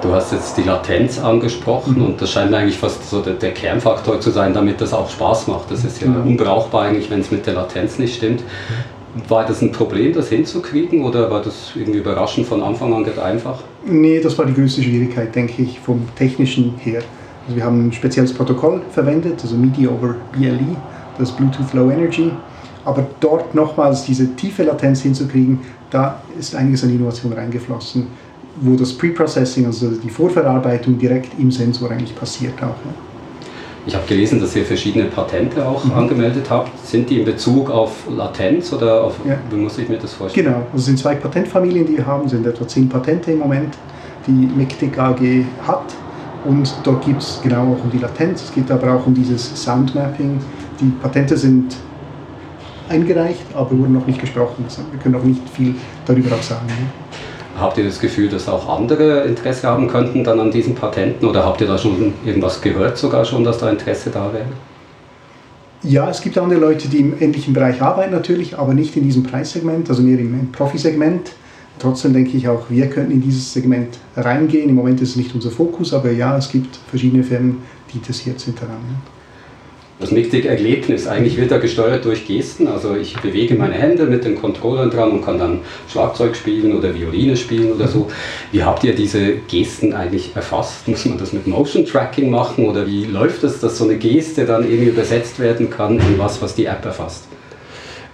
Du 0.00 0.12
hast 0.12 0.32
jetzt 0.32 0.56
die 0.56 0.62
Latenz 0.62 1.18
angesprochen 1.18 1.96
mhm. 1.96 2.04
und 2.06 2.22
das 2.22 2.30
scheint 2.30 2.50
mir 2.52 2.58
eigentlich 2.58 2.78
fast 2.78 3.10
so 3.10 3.20
der, 3.20 3.34
der, 3.34 3.52
Kernfaktor 3.52 4.20
zu 4.20 4.30
sein, 4.30 4.54
damit 4.54 4.80
das 4.80 4.92
auch 4.92 5.10
Spaß 5.10 5.48
macht. 5.48 5.70
Das 5.70 5.84
ist 5.84 6.00
ja 6.00 6.06
mhm. 6.06 6.28
unbrauchbar 6.28 6.84
eigentlich, 6.84 7.10
wenn 7.10 7.20
es 7.20 7.30
mit 7.32 7.46
der 7.46 7.54
Latenz 7.54 7.98
nicht 7.98 8.16
stimmt. 8.16 8.44
War 9.26 9.44
das 9.44 9.60
ein 9.60 9.72
Problem, 9.72 10.12
das 10.12 10.28
hinzukriegen 10.28 11.04
oder 11.04 11.30
war 11.30 11.42
das 11.42 11.72
irgendwie 11.74 11.98
überraschend 11.98 12.46
von 12.46 12.62
Anfang 12.62 12.94
an 12.94 13.04
ganz 13.04 13.18
einfach? 13.18 13.58
Nee, 13.84 14.20
das 14.20 14.38
war 14.38 14.46
die 14.46 14.54
größte 14.54 14.82
Schwierigkeit, 14.82 15.34
denke 15.34 15.62
ich, 15.62 15.80
vom 15.80 16.06
technischen 16.14 16.74
her. 16.78 17.02
Also 17.46 17.56
wir 17.56 17.64
haben 17.64 17.88
ein 17.88 17.92
spezielles 17.92 18.32
Protokoll 18.32 18.82
verwendet, 18.92 19.40
also 19.42 19.56
MIDI 19.56 19.88
over 19.88 20.14
BLE 20.32 20.76
das 21.18 21.32
Bluetooth 21.32 21.72
Low 21.74 21.90
Energy. 21.90 22.30
Aber 22.84 23.06
dort 23.20 23.54
nochmals 23.54 24.04
diese 24.04 24.34
tiefe 24.34 24.62
Latenz 24.62 25.02
hinzukriegen, 25.02 25.60
da 25.90 26.20
ist 26.38 26.54
einiges 26.54 26.84
an 26.84 26.90
Innovation 26.90 27.32
reingeflossen, 27.32 28.06
wo 28.60 28.76
das 28.76 28.92
Preprocessing, 28.92 29.66
also 29.66 29.90
die 29.90 30.10
Vorverarbeitung 30.10 30.98
direkt 30.98 31.38
im 31.38 31.50
Sensor 31.50 31.90
eigentlich 31.90 32.14
passiert 32.14 32.62
auch. 32.62 32.76
Ich 33.86 33.94
habe 33.94 34.06
gelesen, 34.06 34.38
dass 34.38 34.54
ihr 34.54 34.66
verschiedene 34.66 35.06
Patente 35.06 35.66
auch 35.66 35.82
mhm. 35.82 35.92
angemeldet 35.92 36.50
habt. 36.50 36.70
Sind 36.86 37.08
die 37.08 37.20
in 37.20 37.24
Bezug 37.24 37.70
auf 37.70 38.06
Latenz 38.14 38.70
oder 38.72 39.02
auf, 39.02 39.14
ja. 39.26 39.38
wie 39.50 39.56
muss 39.56 39.78
ich 39.78 39.88
mir 39.88 39.96
das 39.96 40.12
vorstellen? 40.12 40.46
Genau, 40.46 40.58
also 40.58 40.76
es 40.76 40.84
sind 40.84 40.98
zwei 40.98 41.14
Patentfamilien, 41.14 41.86
die 41.86 41.96
wir 41.96 42.06
haben, 42.06 42.26
es 42.26 42.32
sind 42.32 42.46
etwa 42.46 42.68
zehn 42.68 42.88
Patente 42.88 43.32
im 43.32 43.38
Moment, 43.38 43.74
die 44.26 44.30
MICTIC 44.30 44.98
AG 44.98 45.20
hat. 45.66 45.94
Und 46.44 46.72
dort 46.84 47.04
gibt 47.04 47.22
es 47.22 47.40
genau 47.42 47.62
auch 47.62 47.82
um 47.82 47.90
die 47.90 47.98
Latenz, 47.98 48.42
es 48.44 48.54
geht 48.54 48.70
aber 48.70 48.92
auch 48.92 49.06
um 49.06 49.14
dieses 49.14 49.62
Soundmapping. 49.62 50.38
Die 50.80 50.92
Patente 51.02 51.36
sind 51.36 51.76
eingereicht, 52.88 53.44
aber 53.54 53.76
wurden 53.76 53.94
noch 53.94 54.06
nicht 54.06 54.20
gesprochen. 54.20 54.64
Also 54.64 54.82
wir 54.90 54.98
können 55.00 55.14
noch 55.14 55.24
nicht 55.24 55.48
viel 55.50 55.74
darüber 56.06 56.34
auch 56.36 56.42
sagen. 56.42 56.66
Habt 57.58 57.76
ihr 57.78 57.84
das 57.84 57.98
Gefühl, 57.98 58.28
dass 58.28 58.48
auch 58.48 58.68
andere 58.68 59.24
Interesse 59.24 59.66
haben 59.66 59.88
könnten 59.88 60.22
dann 60.22 60.38
an 60.38 60.50
diesen 60.50 60.74
Patenten 60.74 61.26
oder 61.26 61.44
habt 61.44 61.60
ihr 61.60 61.66
da 61.66 61.76
schon 61.76 62.14
irgendwas 62.24 62.60
gehört 62.60 62.96
sogar 62.96 63.24
schon, 63.24 63.42
dass 63.42 63.58
da 63.58 63.68
Interesse 63.68 64.10
da 64.10 64.32
wäre? 64.32 64.46
Ja, 65.82 66.08
es 66.08 66.20
gibt 66.20 66.38
andere 66.38 66.60
Leute, 66.60 66.88
die 66.88 66.98
im 66.98 67.20
ähnlichen 67.20 67.54
Bereich 67.54 67.82
arbeiten 67.82 68.12
natürlich, 68.12 68.58
aber 68.58 68.74
nicht 68.74 68.96
in 68.96 69.04
diesem 69.04 69.24
Preissegment, 69.24 69.88
also 69.88 70.02
mehr 70.02 70.18
im 70.18 70.50
Profi-Segment. 70.52 71.32
Trotzdem 71.78 72.12
denke 72.12 72.36
ich 72.36 72.48
auch, 72.48 72.62
wir 72.68 72.88
könnten 72.88 73.12
in 73.12 73.20
dieses 73.20 73.52
Segment 73.52 73.98
reingehen. 74.16 74.68
Im 74.68 74.74
Moment 74.74 75.00
ist 75.00 75.10
es 75.10 75.16
nicht 75.16 75.34
unser 75.34 75.50
Fokus, 75.50 75.94
aber 75.94 76.10
ja, 76.10 76.36
es 76.36 76.50
gibt 76.50 76.76
verschiedene 76.88 77.22
Firmen, 77.22 77.58
die 77.92 77.98
interessiert 77.98 78.40
sind 78.40 78.60
daran. 78.60 78.78
Ja 78.88 79.17
das 80.00 80.12
Mixtic-Erlebnis. 80.12 81.06
Eigentlich 81.06 81.36
wird 81.36 81.50
er 81.50 81.58
gesteuert 81.58 82.04
durch 82.04 82.26
Gesten. 82.26 82.68
Also 82.68 82.94
ich 82.94 83.16
bewege 83.20 83.54
meine 83.54 83.74
Hände 83.74 84.04
mit 84.04 84.24
den 84.24 84.36
Controllern 84.36 84.90
dran 84.90 85.10
und 85.10 85.24
kann 85.24 85.38
dann 85.38 85.60
Schlagzeug 85.90 86.36
spielen 86.36 86.76
oder 86.76 86.94
Violine 86.94 87.36
spielen 87.36 87.72
oder 87.72 87.88
so. 87.88 88.08
Wie 88.52 88.62
habt 88.62 88.84
ihr 88.84 88.94
diese 88.94 89.32
Gesten 89.48 89.92
eigentlich 89.92 90.36
erfasst? 90.36 90.86
Muss 90.86 91.04
man 91.04 91.18
das 91.18 91.32
mit 91.32 91.46
Motion 91.46 91.84
Tracking 91.84 92.30
machen 92.30 92.66
oder 92.66 92.86
wie 92.86 93.04
läuft 93.04 93.42
es, 93.42 93.60
dass 93.60 93.78
so 93.78 93.84
eine 93.84 93.96
Geste 93.96 94.44
dann 94.44 94.62
irgendwie 94.62 94.90
übersetzt 94.90 95.40
werden 95.40 95.68
kann 95.68 95.98
in 95.98 96.18
was, 96.18 96.40
was 96.40 96.54
die 96.54 96.66
App 96.66 96.84
erfasst? 96.84 97.24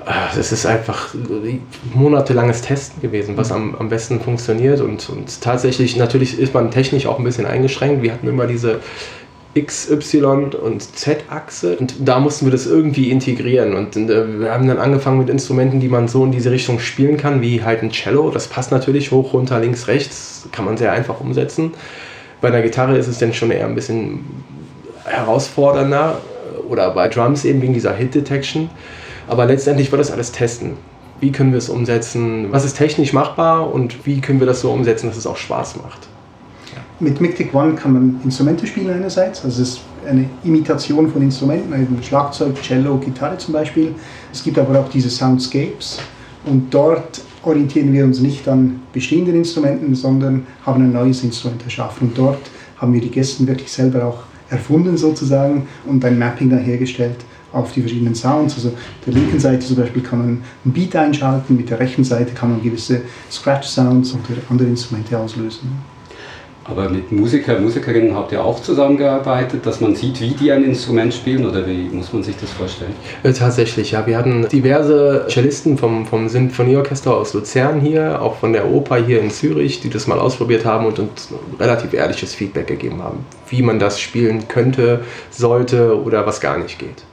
Ah, 0.07 0.29
das 0.37 0.53
ist 0.53 0.67
einfach 0.67 1.15
monatelanges 1.95 2.61
Testen 2.61 3.01
gewesen, 3.01 3.39
was 3.39 3.51
am, 3.51 3.75
am 3.75 3.89
besten 3.89 4.21
funktioniert. 4.21 4.81
Und, 4.83 5.09
und 5.09 5.41
tatsächlich, 5.41 5.97
natürlich 5.97 6.39
ist 6.39 6.53
man 6.53 6.71
technisch 6.71 7.07
auch 7.07 7.19
ein 7.19 7.25
bisschen 7.25 7.47
eingeschränkt. 7.47 8.03
Wir 8.03 8.13
hatten 8.13 8.29
immer 8.29 8.47
diese 8.47 8.81
X, 9.55 9.89
Y 9.89 10.53
und 10.55 10.97
Z-Achse 10.97 11.77
und 11.77 11.95
da 12.01 12.19
mussten 12.19 12.47
wir 12.47 12.51
das 12.51 12.67
irgendwie 12.67 13.11
integrieren 13.11 13.75
und 13.75 13.97
äh, 13.97 14.41
wir 14.41 14.53
haben 14.53 14.67
dann 14.67 14.79
angefangen 14.79 15.19
mit 15.19 15.31
Instrumenten, 15.31 15.79
die 15.79 15.89
man 15.89 16.09
so 16.09 16.25
in 16.25 16.33
diese 16.33 16.51
Richtung 16.51 16.81
spielen 16.81 17.17
kann, 17.17 17.41
wie 17.41 17.63
halt 17.63 17.83
ein 17.83 17.91
Cello. 17.91 18.31
Das 18.31 18.49
passt 18.49 18.73
natürlich 18.73 19.13
hoch, 19.13 19.33
runter, 19.33 19.61
links, 19.61 19.87
rechts, 19.87 20.49
kann 20.51 20.65
man 20.65 20.77
sehr 20.77 20.93
einfach 20.93 21.21
umsetzen. 21.21 21.73
Bei 22.41 22.49
einer 22.49 22.63
Gitarre 22.63 22.99
ist 22.99 23.07
es 23.07 23.19
dann 23.19 23.33
schon 23.33 23.53
eher 23.53 23.67
ein 23.67 23.75
bisschen 23.77 24.25
herausfordernder 25.05 26.19
oder 26.69 26.91
bei 26.91 27.09
Drums 27.09 27.45
eben 27.45 27.63
wegen 27.63 27.75
dieser 27.75 27.95
Hit 27.95 28.15
Detection. 28.15 28.71
Aber 29.29 29.47
letztendlich 29.47 29.91
wird 29.91 30.01
das 30.01 30.11
alles 30.11 30.33
testen. 30.33 30.73
Wie 31.21 31.33
können 31.33 31.53
wir 31.53 31.59
es 31.59 31.69
umsetzen? 31.69 32.49
Was 32.51 32.65
ist 32.65 32.77
technisch 32.77 33.13
machbar 33.13 33.73
und 33.73 34.05
wie 34.05 34.21
können 34.21 34.41
wir 34.41 34.47
das 34.47 34.61
so 34.61 34.71
umsetzen, 34.73 35.07
dass 35.09 35.17
es 35.17 35.27
auch 35.27 35.37
Spaß 35.37 35.77
macht? 35.77 36.09
Mit 37.05 37.21
Mictic 37.21 37.55
One 37.55 37.75
kann 37.75 37.93
man 37.93 38.21
Instrumente 38.25 38.67
spielen 38.67 38.89
einerseits, 38.89 39.45
also 39.45 39.61
es 39.61 39.69
ist 39.69 39.81
eine 40.09 40.25
Imitation 40.43 41.11
von 41.11 41.21
Instrumenten, 41.21 41.71
eben 41.75 42.03
Schlagzeug, 42.03 42.55
Cello, 42.63 42.97
Gitarre 42.97 43.37
zum 43.37 43.53
Beispiel. 43.53 43.95
Es 44.33 44.43
gibt 44.43 44.59
aber 44.59 44.81
auch 44.81 44.89
diese 44.89 45.11
Soundscapes 45.11 45.99
und 46.47 46.73
dort 46.73 47.21
orientieren 47.43 47.93
wir 47.93 48.05
uns 48.05 48.21
nicht 48.21 48.49
an 48.49 48.81
bestehenden 48.95 49.35
Instrumenten, 49.35 49.95
sondern 49.95 50.47
haben 50.65 50.83
ein 50.83 50.93
neues 50.93 51.23
Instrument 51.23 51.63
erschaffen. 51.65 52.09
Und 52.09 52.17
dort 52.17 52.41
haben 52.79 52.95
wir 52.95 53.03
die 53.03 53.11
Gäste 53.11 53.47
wirklich 53.47 53.71
selber 53.71 54.07
auch 54.07 54.23
erfunden 54.49 54.97
sozusagen 54.97 55.69
und 55.85 56.03
ein 56.07 56.19
Mapping 56.19 56.49
dann 56.49 56.61
hergestellt 56.61 57.17
auf 57.53 57.73
die 57.73 57.83
verschiedenen 57.83 58.15
Sounds. 58.15 58.55
Also 58.55 58.73
der 59.05 59.13
linken 59.13 59.39
Seite 59.39 59.67
zum 59.67 59.77
Beispiel 59.77 60.03
kann 60.03 60.21
man 60.21 60.29
einen 60.65 60.73
Beat 60.73 60.97
einschalten, 60.97 61.55
mit 61.55 61.69
der 61.69 61.81
rechten 61.81 62.05
Seite 62.05 62.33
kann 62.33 62.51
man 62.51 62.63
gewisse 62.63 63.03
Scratch-Sounds 63.31 64.15
oder 64.15 64.41
andere 64.49 64.69
Instrumente 64.69 65.19
auslösen. 65.19 65.94
Aber 66.67 66.89
mit 66.89 67.13
Musiker, 67.13 67.59
Musikerinnen 67.59 68.15
habt 68.17 68.33
ihr 68.33 68.43
auch 68.43 68.61
zusammengearbeitet, 68.63 69.67
dass 69.67 69.81
man 69.81 69.95
sieht, 69.95 70.21
wie 70.21 70.31
die 70.31 70.51
ein 70.51 70.65
Instrument 70.65 71.13
spielen 71.13 71.47
oder 71.47 71.67
wie 71.67 71.91
muss 71.93 72.13
man 72.13 72.23
sich 72.23 72.37
das 72.41 72.51
vorstellen? 72.51 72.95
Äh, 73.23 73.33
tatsächlich, 73.33 73.91
ja. 73.91 74.07
Wir 74.07 74.17
hatten 74.17 74.49
diverse 74.49 75.27
Cellisten 75.29 75.77
vom, 75.77 76.07
vom 76.07 76.29
Sinfonieorchester 76.29 77.15
aus 77.15 77.35
Luzern 77.35 77.81
hier, 77.81 78.23
auch 78.23 78.37
von 78.37 78.55
der 78.55 78.71
Oper 78.71 78.97
hier 78.97 79.21
in 79.21 79.31
Zürich, 79.31 79.81
die 79.81 79.91
das 79.91 80.07
mal 80.07 80.19
ausprobiert 80.19 80.65
haben 80.65 80.87
und 80.87 80.99
uns 80.99 81.29
relativ 81.61 81.93
ehrliches 81.93 82.35
Feedback 82.35 82.67
gegeben 82.67 83.03
haben, 83.03 83.27
wie 83.49 83.61
man 83.61 83.79
das 83.79 84.01
spielen 84.01 84.49
könnte, 84.49 85.01
sollte 85.31 86.03
oder 86.03 86.27
was 86.27 86.41
gar 86.41 86.57
nicht 86.57 86.79
geht. 86.79 87.05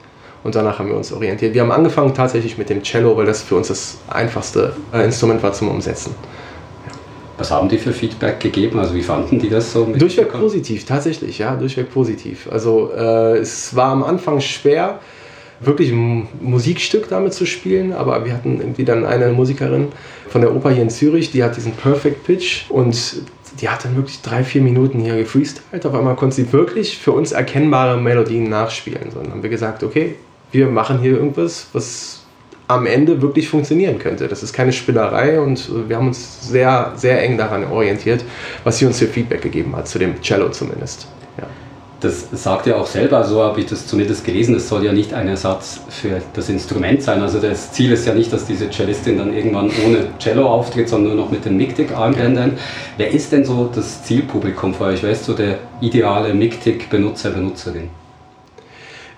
Und 0.44 0.56
danach 0.56 0.80
haben 0.80 0.88
wir 0.88 0.96
uns 0.96 1.12
orientiert. 1.12 1.54
Wir 1.54 1.62
haben 1.62 1.72
angefangen 1.72 2.14
tatsächlich 2.14 2.58
mit 2.58 2.70
dem 2.70 2.82
Cello, 2.84 3.16
weil 3.18 3.26
das 3.26 3.44
für 3.44 3.56
uns 3.56 3.68
das 3.68 3.98
einfachste 4.08 4.74
äh, 4.94 5.04
Instrument 5.04 5.44
war 5.44 5.52
zum 5.52 5.68
Umsetzen. 5.68 6.16
Was 7.42 7.50
haben 7.50 7.70
die 7.70 7.80
für 7.80 7.92
Feedback 7.92 8.40
gegeben? 8.40 8.78
Also 8.78 8.94
wie 8.94 9.02
fanden 9.02 9.40
die 9.40 9.50
das 9.50 9.74
so? 9.74 9.86
Durchweg 9.86 10.32
positiv, 10.32 10.86
tatsächlich, 10.86 11.40
ja, 11.40 11.56
durchweg 11.56 11.92
positiv. 11.92 12.48
Also 12.52 12.92
äh, 12.96 13.40
es 13.40 13.76
war 13.76 13.92
am 13.92 14.04
Anfang 14.04 14.42
schwer, 14.42 15.00
wirklich 15.60 15.92
ein 15.92 16.28
Musikstück 16.40 17.10
damit 17.10 17.34
zu 17.34 17.48
spielen, 17.48 17.94
aber 17.94 18.26
wir 18.26 18.34
hatten 18.34 18.60
irgendwie 18.60 18.86
dann 18.86 19.06
eine 19.06 19.30
Musikerin 19.30 19.88
von 20.30 20.42
der 20.42 20.56
Oper 20.56 20.70
hier 20.70 20.84
in 20.84 20.92
Zürich, 20.92 21.32
die 21.32 21.44
hat 21.44 21.58
diesen 21.58 21.72
Perfect 21.72 22.26
Pitch 22.26 22.70
und 22.70 22.96
die 23.60 23.68
hat 23.68 23.86
dann 23.86 23.96
wirklich 23.96 24.22
drei, 24.22 24.44
vier 24.44 24.62
Minuten 24.62 25.00
hier 25.00 25.18
gefreestylt. 25.18 25.84
Auf 25.84 25.96
einmal 25.96 26.16
konnte 26.16 26.36
sie 26.36 26.54
wirklich 26.54 27.00
für 27.00 27.12
uns 27.12 27.32
erkennbare 27.32 28.00
Melodien 28.00 28.50
nachspielen. 28.50 29.10
So, 29.12 29.20
dann 29.20 29.32
haben 29.32 29.42
wir 29.42 29.50
gesagt, 29.50 29.82
okay, 29.82 30.14
wir 30.52 30.68
machen 30.68 31.00
hier 31.00 31.14
irgendwas, 31.14 31.66
was 31.74 32.21
am 32.74 32.86
Ende 32.86 33.22
wirklich 33.22 33.50
funktionieren 33.50 34.00
könnte. 34.00 34.28
Das 34.28 34.44
ist 34.44 34.54
keine 34.54 34.74
Spinnerei 34.74 35.40
und 35.40 35.70
wir 35.88 35.98
haben 35.98 36.08
uns 36.08 36.50
sehr, 36.50 36.94
sehr 36.96 37.22
eng 37.22 37.38
daran 37.38 37.66
orientiert, 37.66 38.24
was 38.64 38.78
sie 38.78 38.86
uns 38.86 39.00
für 39.00 39.08
Feedback 39.08 39.42
gegeben 39.42 39.76
hat, 39.76 39.88
zu 39.88 40.00
dem 40.00 40.22
Cello 40.22 40.50
zumindest. 40.50 41.08
Ja. 41.38 41.48
Das 42.02 42.30
sagt 42.32 42.66
ja 42.66 42.78
auch 42.78 42.88
selber, 42.88 43.24
so 43.24 43.44
habe 43.44 43.60
ich 43.60 43.68
das 43.68 43.86
zumindest 43.86 44.26
gelesen, 44.26 44.56
es 44.56 44.68
soll 44.68 44.84
ja 44.84 44.92
nicht 44.92 45.14
ein 45.14 45.28
Ersatz 45.28 45.82
für 45.88 46.20
das 46.34 46.50
Instrument 46.50 47.04
sein. 47.04 47.22
Also 47.22 47.40
das 47.40 47.72
Ziel 47.74 47.92
ist 47.92 48.08
ja 48.08 48.16
nicht, 48.16 48.34
dass 48.34 48.46
diese 48.46 48.72
Cellistin 48.72 49.20
dann 49.20 49.32
irgendwann 49.32 49.70
ohne 49.86 50.08
Cello 50.18 50.48
auftritt, 50.48 50.90
sondern 50.90 51.16
nur 51.16 51.26
noch 51.26 51.32
mit 51.32 51.46
den 51.46 51.58
Mictic-Armbändern. 51.58 52.54
Wer 52.98 53.12
ist 53.12 53.32
denn 53.32 53.46
so 53.46 53.70
das 53.74 54.04
Zielpublikum 54.04 54.74
für 54.74 54.86
euch? 54.86 55.04
Wer 55.04 55.12
ist 55.12 55.26
so 55.26 55.34
der 55.34 55.60
ideale 55.80 56.34
Mictic-Benutzer, 56.34 57.30
Benutzerin? 57.30 57.90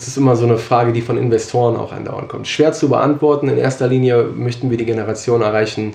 Das 0.03 0.09
ist 0.09 0.17
immer 0.17 0.35
so 0.35 0.43
eine 0.43 0.57
Frage, 0.57 0.91
die 0.91 1.01
von 1.01 1.17
Investoren 1.17 1.77
auch 1.77 1.93
andauernd 1.93 2.27
kommt. 2.27 2.45
Schwer 2.45 2.73
zu 2.73 2.89
beantworten. 2.89 3.47
In 3.47 3.57
erster 3.57 3.87
Linie 3.87 4.25
möchten 4.35 4.69
wir 4.69 4.75
die 4.75 4.83
Generation 4.83 5.41
erreichen, 5.41 5.93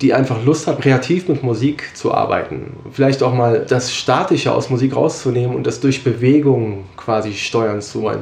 die 0.00 0.14
einfach 0.14 0.44
Lust 0.44 0.68
hat, 0.68 0.80
kreativ 0.80 1.26
mit 1.26 1.42
Musik 1.42 1.90
zu 1.94 2.14
arbeiten. 2.14 2.74
Vielleicht 2.92 3.20
auch 3.20 3.34
mal 3.34 3.66
das 3.68 3.92
Statische 3.92 4.52
aus 4.52 4.70
Musik 4.70 4.94
rauszunehmen 4.94 5.56
und 5.56 5.66
das 5.66 5.80
durch 5.80 6.04
Bewegung 6.04 6.84
quasi 6.96 7.32
steuern 7.32 7.82
zu 7.82 8.02
wollen. 8.02 8.20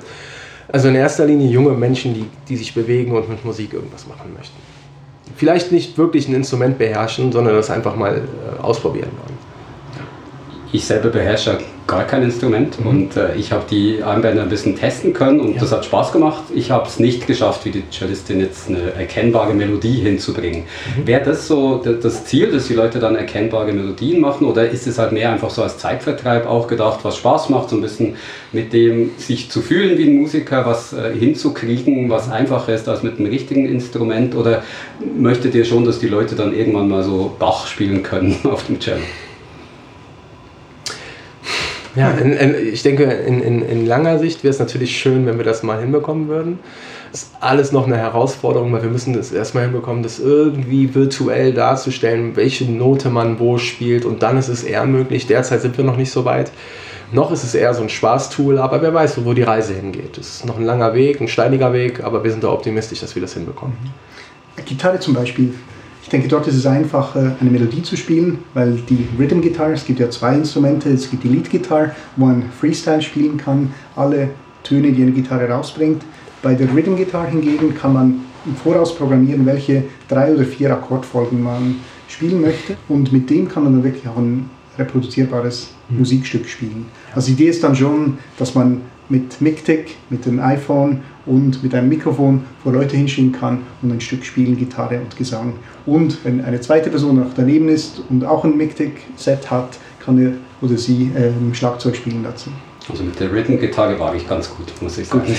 Also 0.72 0.88
in 0.88 0.94
erster 0.94 1.26
Linie 1.26 1.50
junge 1.50 1.72
Menschen, 1.72 2.14
die, 2.14 2.24
die 2.48 2.56
sich 2.56 2.72
bewegen 2.72 3.14
und 3.14 3.28
mit 3.28 3.44
Musik 3.44 3.74
irgendwas 3.74 4.06
machen 4.06 4.32
möchten. 4.34 4.56
Vielleicht 5.36 5.70
nicht 5.70 5.98
wirklich 5.98 6.28
ein 6.28 6.34
Instrument 6.34 6.78
beherrschen, 6.78 7.30
sondern 7.30 7.56
das 7.56 7.68
einfach 7.68 7.94
mal 7.94 8.22
äh, 8.22 8.62
ausprobieren 8.62 9.10
wollen. 9.22 9.35
Ich 10.72 10.84
selber 10.84 11.08
beherrsche 11.08 11.58
gar 11.86 12.04
kein 12.04 12.22
Instrument 12.22 12.80
mhm. 12.80 12.86
und 12.86 13.16
äh, 13.16 13.36
ich 13.36 13.52
habe 13.52 13.64
die 13.70 14.02
Armbänder 14.02 14.42
ein 14.42 14.48
bisschen 14.48 14.76
testen 14.76 15.12
können 15.12 15.40
und 15.40 15.54
ja. 15.54 15.60
das 15.60 15.72
hat 15.72 15.84
Spaß 15.84 16.12
gemacht. 16.12 16.44
Ich 16.54 16.70
habe 16.70 16.86
es 16.86 16.98
nicht 16.98 17.26
geschafft, 17.26 17.64
wie 17.64 17.70
die 17.70 17.84
Cellistin 17.90 18.40
jetzt 18.40 18.68
eine 18.68 18.92
erkennbare 18.94 19.54
Melodie 19.54 20.00
hinzubringen. 20.00 20.64
Mhm. 20.96 21.06
Wäre 21.06 21.24
das 21.24 21.46
so 21.46 21.76
das 21.78 22.24
Ziel, 22.24 22.50
dass 22.50 22.66
die 22.66 22.74
Leute 22.74 22.98
dann 22.98 23.14
erkennbare 23.14 23.72
Melodien 23.72 24.20
machen 24.20 24.46
oder 24.46 24.68
ist 24.68 24.86
es 24.86 24.98
halt 24.98 25.12
mehr 25.12 25.30
einfach 25.30 25.50
so 25.50 25.62
als 25.62 25.78
Zeitvertreib 25.78 26.46
auch 26.46 26.66
gedacht, 26.66 27.00
was 27.02 27.16
Spaß 27.18 27.50
macht, 27.50 27.70
so 27.70 27.76
ein 27.76 27.82
bisschen 27.82 28.16
mit 28.52 28.72
dem 28.72 29.10
sich 29.18 29.50
zu 29.50 29.60
fühlen 29.60 29.96
wie 29.98 30.08
ein 30.08 30.16
Musiker, 30.16 30.66
was 30.66 30.92
äh, 30.92 31.12
hinzukriegen, 31.16 32.10
was 32.10 32.30
einfacher 32.30 32.74
ist 32.74 32.88
als 32.88 33.02
mit 33.02 33.18
einem 33.18 33.28
richtigen 33.28 33.66
Instrument 33.66 34.34
oder 34.34 34.62
möchtet 35.16 35.54
ihr 35.54 35.64
schon, 35.64 35.84
dass 35.84 36.00
die 36.00 36.08
Leute 36.08 36.34
dann 36.34 36.54
irgendwann 36.54 36.88
mal 36.88 37.04
so 37.04 37.34
Bach 37.38 37.66
spielen 37.66 38.02
können 38.02 38.36
auf 38.44 38.66
dem 38.66 38.80
Cello? 38.80 39.02
Ja, 41.96 42.10
in, 42.10 42.32
in, 42.32 42.54
ich 42.72 42.82
denke, 42.82 43.04
in, 43.04 43.40
in 43.62 43.86
langer 43.86 44.18
Sicht 44.18 44.44
wäre 44.44 44.52
es 44.52 44.58
natürlich 44.58 44.96
schön, 44.98 45.24
wenn 45.26 45.38
wir 45.38 45.44
das 45.44 45.62
mal 45.62 45.80
hinbekommen 45.80 46.28
würden. 46.28 46.58
Das 47.10 47.22
ist 47.22 47.30
alles 47.40 47.72
noch 47.72 47.86
eine 47.86 47.96
Herausforderung, 47.96 48.70
weil 48.72 48.82
wir 48.82 48.90
müssen 48.90 49.14
das 49.14 49.32
erstmal 49.32 49.64
hinbekommen, 49.64 50.02
das 50.02 50.18
irgendwie 50.18 50.94
virtuell 50.94 51.54
darzustellen, 51.54 52.36
welche 52.36 52.70
Note 52.70 53.08
man 53.08 53.40
wo 53.40 53.56
spielt 53.56 54.04
und 54.04 54.22
dann 54.22 54.36
ist 54.36 54.48
es 54.48 54.62
eher 54.62 54.84
möglich. 54.84 55.26
Derzeit 55.26 55.62
sind 55.62 55.78
wir 55.78 55.84
noch 55.84 55.96
nicht 55.96 56.10
so 56.10 56.26
weit. 56.26 56.52
Noch 57.12 57.30
ist 57.32 57.44
es 57.44 57.54
eher 57.54 57.72
so 57.72 57.82
ein 57.82 57.88
Spaßtool, 57.88 58.58
aber 58.58 58.82
wer 58.82 58.92
weiß, 58.92 59.24
wo 59.24 59.32
die 59.32 59.42
Reise 59.42 59.72
hingeht. 59.72 60.18
Es 60.18 60.36
ist 60.36 60.46
noch 60.46 60.58
ein 60.58 60.64
langer 60.64 60.92
Weg, 60.92 61.20
ein 61.20 61.28
steiniger 61.28 61.72
Weg, 61.72 62.04
aber 62.04 62.24
wir 62.24 62.30
sind 62.30 62.44
da 62.44 62.50
optimistisch, 62.50 63.00
dass 63.00 63.14
wir 63.14 63.22
das 63.22 63.32
hinbekommen. 63.32 63.76
Gitarre 64.66 64.98
zum 64.98 65.14
Beispiel 65.14 65.54
ich 66.06 66.10
denke, 66.10 66.28
dort 66.28 66.46
ist 66.46 66.54
es 66.54 66.66
einfach, 66.66 67.16
eine 67.16 67.50
Melodie 67.50 67.82
zu 67.82 67.96
spielen, 67.96 68.38
weil 68.54 68.74
die 68.88 69.08
Rhythm 69.18 69.40
Guitar, 69.40 69.70
es 69.70 69.84
gibt 69.84 69.98
ja 69.98 70.08
zwei 70.08 70.36
Instrumente, 70.36 70.88
es 70.88 71.10
gibt 71.10 71.24
die 71.24 71.28
Lead 71.28 71.50
Guitar, 71.50 71.96
wo 72.14 72.26
man 72.26 72.44
Freestyle 72.60 73.02
spielen 73.02 73.38
kann, 73.38 73.74
alle 73.96 74.28
Töne, 74.62 74.92
die 74.92 75.02
eine 75.02 75.10
Gitarre 75.10 75.48
rausbringt. 75.50 76.04
Bei 76.42 76.54
der 76.54 76.72
Rhythm 76.72 76.94
Guitar 76.94 77.26
hingegen 77.26 77.74
kann 77.74 77.92
man 77.92 78.20
im 78.46 78.54
Voraus 78.54 78.94
programmieren, 78.94 79.44
welche 79.46 79.82
drei 80.06 80.32
oder 80.32 80.44
vier 80.44 80.72
Akkordfolgen 80.74 81.42
man 81.42 81.74
spielen 82.06 82.40
möchte 82.40 82.76
und 82.88 83.12
mit 83.12 83.28
dem 83.28 83.48
kann 83.48 83.64
man 83.64 83.72
dann 83.72 83.82
wirklich 83.82 84.06
auch 84.06 84.16
ein 84.16 84.48
reproduzierbares 84.78 85.72
mhm. 85.88 85.98
Musikstück 85.98 86.48
spielen. 86.48 86.86
Also 87.16 87.26
die 87.26 87.32
Idee 87.32 87.50
ist 87.50 87.64
dann 87.64 87.74
schon, 87.74 88.18
dass 88.38 88.54
man 88.54 88.82
mit 89.08 89.40
MIGTIC, 89.40 89.96
mit 90.10 90.24
dem 90.26 90.40
iPhone 90.40 91.00
und 91.26 91.62
mit 91.62 91.74
einem 91.74 91.88
Mikrofon 91.88 92.42
vor 92.62 92.72
Leute 92.72 92.96
hinschieben 92.96 93.32
kann 93.32 93.60
und 93.82 93.92
ein 93.92 94.00
Stück 94.00 94.24
spielen, 94.24 94.56
Gitarre 94.56 95.00
und 95.00 95.16
Gesang. 95.16 95.54
Und 95.86 96.24
wenn 96.24 96.44
eine 96.44 96.60
zweite 96.60 96.90
Person 96.90 97.16
noch 97.16 97.32
daneben 97.34 97.68
ist 97.68 98.02
und 98.10 98.24
auch 98.24 98.44
ein 98.44 98.56
MIGTIC-Set 98.56 99.50
hat, 99.50 99.78
kann 100.04 100.18
er 100.18 100.32
oder 100.60 100.76
sie 100.76 101.12
ähm, 101.16 101.54
Schlagzeug 101.54 101.96
spielen 101.96 102.24
dazu. 102.24 102.50
Also 102.88 103.02
mit 103.02 103.18
der 103.18 103.32
Rhythm-Gitarre 103.32 103.98
war 103.98 104.14
ich 104.14 104.28
ganz 104.28 104.48
gut, 104.48 104.66
muss 104.80 104.96
ich 104.96 105.08
sagen. 105.08 105.24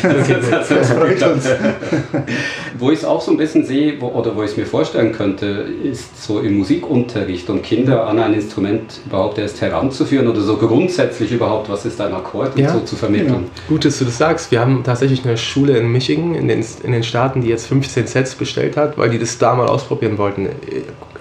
wo 2.78 2.92
ich 2.92 3.00
es 3.00 3.06
auch 3.06 3.22
so 3.22 3.32
ein 3.32 3.38
bisschen 3.38 3.64
sehe, 3.66 4.02
wo, 4.02 4.08
oder 4.08 4.36
wo 4.36 4.44
ich 4.44 4.52
es 4.52 4.58
mir 4.58 4.66
vorstellen 4.66 5.14
könnte, 5.14 5.46
ist 5.82 6.22
so 6.22 6.42
im 6.42 6.58
Musikunterricht 6.58 7.50
und 7.50 7.64
Kinder 7.64 8.06
an 8.06 8.20
ein 8.20 8.34
Instrument 8.34 9.00
überhaupt 9.06 9.38
erst 9.38 9.62
heranzuführen 9.62 10.28
oder 10.28 10.42
so 10.42 10.58
grundsätzlich 10.58 11.32
überhaupt, 11.32 11.70
was 11.70 11.86
ist 11.86 12.02
ein 12.02 12.14
Akkord 12.14 12.60
ja, 12.60 12.68
und 12.68 12.80
so 12.80 12.86
zu 12.86 12.98
vermitteln. 12.98 13.46
Ja. 13.56 13.62
Gut, 13.70 13.86
dass 13.86 13.98
du 14.00 14.06
das 14.06 14.18
sagst. 14.18 14.52
Wir 14.52 14.60
haben 14.60 14.84
tatsächlich 14.84 15.24
eine 15.24 15.38
Schule 15.38 15.78
in 15.78 15.90
Michigan, 15.90 16.36
in 16.36 16.50
den, 16.50 16.66
in 16.84 16.92
den 16.92 17.04
Staaten, 17.04 17.40
die 17.40 17.48
jetzt 17.48 17.68
15 17.68 18.08
Sets 18.08 18.36
bestellt 18.36 18.76
hat, 18.76 18.98
weil 18.98 19.10
die 19.10 19.20
das 19.20 19.38
da 19.38 19.56
mal 19.56 19.68
ausprobieren 19.68 20.18
wollten, 20.18 20.50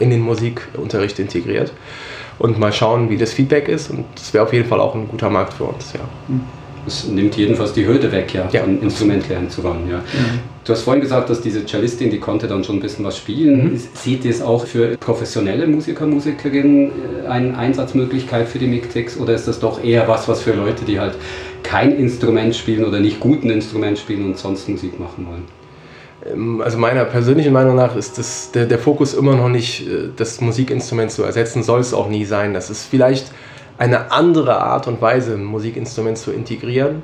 in 0.01 0.11
den 0.11 0.23
Musikunterricht 0.23 1.21
integriert 1.21 1.73
und 2.39 2.59
mal 2.59 2.73
schauen, 2.73 3.11
wie 3.11 3.17
das 3.17 3.33
Feedback 3.33 3.69
ist. 3.69 3.91
Und 3.91 4.05
das 4.15 4.33
wäre 4.35 4.45
auf 4.45 4.53
jeden 4.53 4.69
Fall 4.69 4.81
auch 4.81 4.95
ein 4.95 5.09
guter 5.09 5.31
Markt 5.31 5.55
für 5.55 5.65
uns, 5.65 5.93
ja. 5.93 6.01
Es 6.87 7.09
nimmt 7.09 7.37
jedenfalls 7.37 7.73
die 7.73 7.85
Hürde 7.85 8.13
weg, 8.13 8.33
ja, 8.33 8.49
ja. 8.53 8.63
ein 8.63 8.81
Instrument 8.81 9.29
lernen 9.29 9.51
zu 9.51 9.65
wollen. 9.65 9.89
Ja. 9.91 9.99
Mhm. 9.99 10.39
Du 10.65 10.73
hast 10.73 10.83
vorhin 10.83 11.01
gesagt, 11.01 11.31
dass 11.31 11.41
diese 11.41 11.67
Cellistin, 11.67 12.11
die 12.11 12.21
konnte 12.21 12.47
dann 12.47 12.63
schon 12.63 12.77
ein 12.77 12.81
bisschen 12.81 13.05
was 13.05 13.17
spielen. 13.17 13.73
Mhm. 13.73 13.81
Sieht 13.95 14.25
es 14.25 14.41
auch 14.41 14.67
für 14.67 14.97
professionelle 14.97 15.67
Musiker, 15.67 16.07
Musikerinnen 16.07 16.91
äh, 17.25 17.27
eine 17.27 17.59
Einsatzmöglichkeit 17.59 18.49
für 18.49 18.61
die 18.61 18.69
MIGTIX 18.69 19.19
oder 19.19 19.35
ist 19.35 19.49
das 19.49 19.59
doch 19.59 19.83
eher 19.83 20.07
was, 20.07 20.29
was 20.29 20.43
für 20.43 20.53
Leute, 20.53 20.85
die 20.85 21.01
halt 21.01 21.17
kein 21.65 21.97
Instrument 21.97 22.55
spielen 22.55 22.85
oder 22.85 23.01
nicht 23.01 23.19
guten 23.19 23.51
Instrument 23.51 23.99
spielen 23.99 24.25
und 24.25 24.39
sonst 24.39 24.69
Musik 24.69 25.01
machen 25.01 25.27
wollen? 25.29 25.56
Ähm, 26.33 26.61
also 26.61 26.79
meiner 26.79 27.05
persönlichen 27.05 27.53
Meinung 27.53 27.77
nach 27.77 27.97
ist 27.97 28.19
das, 28.19 28.51
der, 28.53 28.67
der 28.67 28.79
Fokus 28.79 29.15
immer 29.15 29.35
noch 29.37 29.49
nicht, 29.49 29.87
äh, 29.87 30.09
das 30.17 30.41
Musikinstrument 30.41 31.11
zu 31.11 31.23
ersetzen, 31.23 31.63
soll 31.63 31.81
es 31.81 31.95
auch 31.95 32.09
nie 32.09 32.25
sein. 32.25 32.55
Das 32.55 32.71
ist 32.71 32.85
vielleicht 32.85 33.31
eine 33.79 34.11
andere 34.11 34.61
Art 34.61 34.87
und 34.87 35.01
Weise, 35.01 35.35
ein 35.35 35.45
Musikinstrument 35.45 36.19
zu 36.19 36.33
integrieren. 36.33 37.03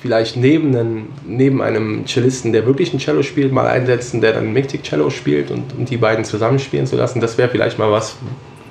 Vielleicht 0.00 0.36
neben, 0.36 0.76
einen, 0.76 1.08
neben 1.26 1.60
einem 1.60 2.06
Cellisten, 2.06 2.52
der 2.52 2.66
wirklich 2.66 2.94
ein 2.94 3.00
Cello 3.00 3.22
spielt, 3.24 3.52
mal 3.52 3.66
einsetzen, 3.66 4.20
der 4.20 4.32
dann 4.32 4.52
Mictic 4.52 4.84
Cello 4.84 5.10
spielt 5.10 5.50
und, 5.50 5.74
und 5.76 5.90
die 5.90 5.96
beiden 5.96 6.24
zusammenspielen 6.24 6.86
zu 6.86 6.94
lassen. 6.94 7.20
Das 7.20 7.36
wäre 7.36 7.48
vielleicht 7.48 7.80
mal 7.80 7.90
was, 7.90 8.16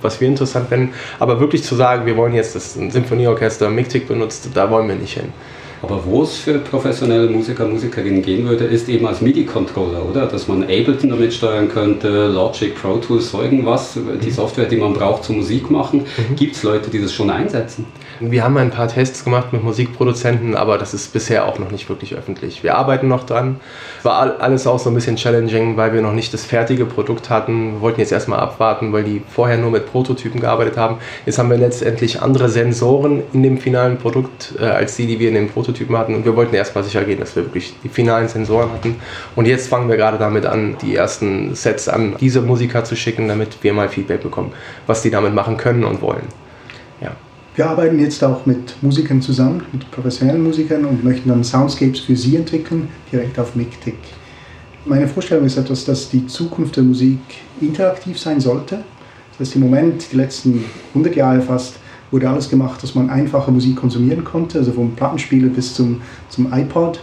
was 0.01 0.21
wir 0.21 0.27
interessant 0.29 0.69
finden. 0.69 0.93
Aber 1.19 1.41
wirklich 1.41 1.63
zu 1.63 1.75
sagen, 1.75 2.05
wir 2.05 2.15
wollen 2.15 2.33
jetzt 2.33 2.55
das 2.55 2.75
Symphonieorchester 2.75 3.69
Mictic 3.69 4.07
benutzt, 4.07 4.49
da 4.53 4.71
wollen 4.71 4.87
wir 4.87 4.95
nicht 4.95 5.15
hin. 5.15 5.33
Aber 5.81 6.03
wo 6.05 6.23
es 6.23 6.37
für 6.37 6.59
professionelle 6.59 7.29
Musiker, 7.29 7.67
Musikerinnen 7.67 8.21
gehen 8.21 8.47
würde, 8.47 8.65
ist 8.65 8.89
eben 8.89 9.05
als 9.05 9.21
MIDI-Controller, 9.21 10.09
oder? 10.09 10.25
Dass 10.25 10.47
man 10.47 10.63
Ableton 10.63 11.09
damit 11.09 11.33
steuern 11.33 11.69
könnte, 11.69 12.27
Logic, 12.27 12.73
Pro 12.73 12.97
Tools, 12.97 13.31
so 13.31 13.41
irgendwas, 13.41 13.93
die 13.93 14.27
mhm. 14.27 14.31
Software, 14.31 14.65
die 14.65 14.77
man 14.77 14.93
braucht 14.93 15.23
zum 15.23 15.37
Musik 15.37 15.69
machen. 15.69 16.05
Mhm. 16.29 16.35
Gibt 16.35 16.55
es 16.55 16.63
Leute, 16.63 16.89
die 16.89 17.01
das 17.01 17.13
schon 17.13 17.29
einsetzen? 17.29 17.85
Wir 18.19 18.43
haben 18.43 18.57
ein 18.57 18.71
paar 18.71 18.87
Tests 18.87 19.23
gemacht 19.23 19.53
mit 19.53 19.63
Musikproduzenten, 19.63 20.55
aber 20.55 20.79
das 20.79 20.95
ist 20.95 21.13
bisher 21.13 21.45
auch 21.45 21.59
noch 21.59 21.69
nicht 21.69 21.87
wirklich 21.87 22.15
öffentlich. 22.15 22.63
Wir 22.63 22.75
arbeiten 22.75 23.07
noch 23.07 23.25
dran. 23.25 23.59
War 24.01 24.39
alles 24.39 24.65
auch 24.65 24.79
so 24.79 24.89
ein 24.89 24.95
bisschen 24.95 25.17
challenging, 25.17 25.77
weil 25.77 25.93
wir 25.93 26.01
noch 26.01 26.13
nicht 26.13 26.33
das 26.33 26.43
fertige 26.43 26.85
Produkt 26.85 27.29
hatten. 27.29 27.73
Wir 27.73 27.81
wollten 27.81 27.99
jetzt 27.99 28.11
erstmal 28.11 28.39
abwarten, 28.39 28.91
weil 28.91 29.03
die 29.03 29.21
vorher 29.27 29.57
nur 29.57 29.69
mit 29.69 29.91
Prototypen 29.91 30.39
gearbeitet 30.39 30.77
haben. 30.77 30.97
Jetzt 31.27 31.37
haben 31.37 31.51
wir 31.51 31.57
letztendlich 31.57 32.19
andere 32.21 32.49
Sensoren 32.49 33.21
in 33.33 33.43
dem 33.43 33.59
finalen 33.59 33.97
Produkt 33.97 34.55
äh, 34.59 34.65
als 34.65 34.95
die, 34.95 35.05
die 35.05 35.19
wir 35.19 35.27
in 35.29 35.35
den 35.35 35.49
Prototypen 35.49 35.95
hatten. 35.95 36.15
Und 36.15 36.25
wir 36.25 36.35
wollten 36.35 36.55
erstmal 36.55 36.83
sicher 36.83 37.03
gehen, 37.03 37.19
dass 37.19 37.35
wir 37.35 37.43
wirklich 37.43 37.75
die 37.83 37.89
finalen 37.89 38.27
Sensoren 38.27 38.71
hatten. 38.71 38.95
Und 39.35 39.45
jetzt 39.45 39.67
fangen 39.67 39.89
wir 39.89 39.97
gerade 39.97 40.17
damit 40.17 40.47
an, 40.47 40.75
die 40.81 40.95
ersten 40.95 41.53
Sets 41.53 41.87
an 41.87 42.15
diese 42.19 42.41
Musiker 42.41 42.83
zu 42.83 42.95
schicken, 42.95 43.27
damit 43.27 43.57
wir 43.61 43.73
mal 43.73 43.89
Feedback 43.89 44.23
bekommen, 44.23 44.53
was 44.87 45.03
die 45.03 45.11
damit 45.11 45.35
machen 45.35 45.57
können 45.57 45.83
und 45.83 46.01
wollen. 46.01 46.46
Wir 47.57 47.67
arbeiten 47.67 47.97
jetzt 47.97 48.23
auch 48.23 48.45
mit 48.45 48.75
Musikern 48.83 49.19
zusammen, 49.19 49.63
mit 49.71 49.89
professionellen 49.89 50.43
Musikern 50.43 50.85
und 50.85 51.03
möchten 51.03 51.29
dann 51.29 51.43
Soundscapes 51.43 52.01
für 52.01 52.15
sie 52.15 52.35
entwickeln, 52.35 52.87
direkt 53.11 53.39
auf 53.39 53.55
MIGTIC. 53.55 53.95
Meine 54.85 55.07
Vorstellung 55.07 55.43
ist 55.43 55.57
etwas, 55.57 55.83
dass 55.83 56.07
die 56.07 56.27
Zukunft 56.27 56.75
der 56.75 56.83
Musik 56.83 57.17
interaktiv 57.59 58.19
sein 58.19 58.39
sollte. 58.39 58.83
Das 59.31 59.39
heißt, 59.39 59.55
im 59.55 59.63
Moment, 59.63 60.11
die 60.11 60.17
letzten 60.17 60.65
100 60.89 61.15
Jahre 61.15 61.41
fast, 61.41 61.77
wurde 62.11 62.29
alles 62.29 62.47
gemacht, 62.47 62.83
dass 62.83 62.93
man 62.93 63.09
einfache 63.09 63.49
Musik 63.49 63.77
konsumieren 63.77 64.23
konnte, 64.23 64.59
also 64.59 64.71
vom 64.73 64.91
Plattenspieler 64.91 65.49
bis 65.49 65.73
zum, 65.73 66.01
zum 66.29 66.53
iPod. 66.53 67.01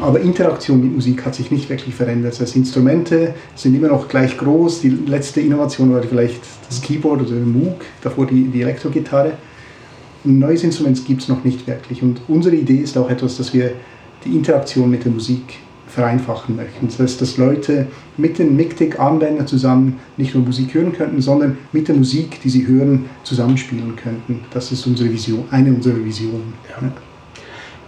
Aber 0.00 0.20
Interaktion 0.20 0.82
mit 0.82 0.94
Musik 0.94 1.26
hat 1.26 1.34
sich 1.34 1.50
nicht 1.50 1.68
wirklich 1.68 1.96
verändert. 1.96 2.34
Das 2.34 2.42
heißt, 2.42 2.54
Instrumente 2.54 3.34
sind 3.56 3.74
immer 3.74 3.88
noch 3.88 4.06
gleich 4.06 4.38
groß. 4.38 4.82
Die 4.82 4.90
letzte 4.90 5.40
Innovation 5.40 5.92
war 5.92 6.00
vielleicht 6.04 6.42
das 6.68 6.80
Keyboard 6.80 7.22
oder 7.22 7.32
der 7.32 7.44
Moog, 7.44 7.80
davor 8.02 8.26
die, 8.26 8.44
die 8.44 8.62
Elektrogitarre 8.62 9.32
ein 10.26 10.38
neues 10.38 10.64
Instrument 10.64 11.04
gibt 11.04 11.22
es 11.22 11.28
noch 11.28 11.44
nicht 11.44 11.66
wirklich. 11.66 12.02
Und 12.02 12.20
unsere 12.28 12.56
Idee 12.56 12.78
ist 12.78 12.98
auch 12.98 13.08
etwas, 13.08 13.36
dass 13.36 13.54
wir 13.54 13.72
die 14.24 14.36
Interaktion 14.36 14.90
mit 14.90 15.04
der 15.04 15.12
Musik 15.12 15.60
vereinfachen 15.86 16.56
möchten. 16.56 16.88
Das 16.88 16.98
heißt, 16.98 17.22
dass 17.22 17.36
Leute 17.36 17.86
mit 18.16 18.38
den 18.38 18.56
MIGTIC-Anwendern 18.56 19.46
zusammen 19.46 19.98
nicht 20.16 20.34
nur 20.34 20.44
Musik 20.44 20.74
hören 20.74 20.92
könnten, 20.92 21.22
sondern 21.22 21.58
mit 21.72 21.88
der 21.88 21.94
Musik, 21.94 22.40
die 22.42 22.50
sie 22.50 22.66
hören, 22.66 23.06
zusammenspielen 23.22 23.94
könnten. 23.96 24.40
Das 24.50 24.72
ist 24.72 24.86
unsere 24.86 25.10
Vision, 25.10 25.44
eine 25.50 25.72
unserer 25.72 26.04
Visionen. 26.04 26.54
Ja. 26.68 26.92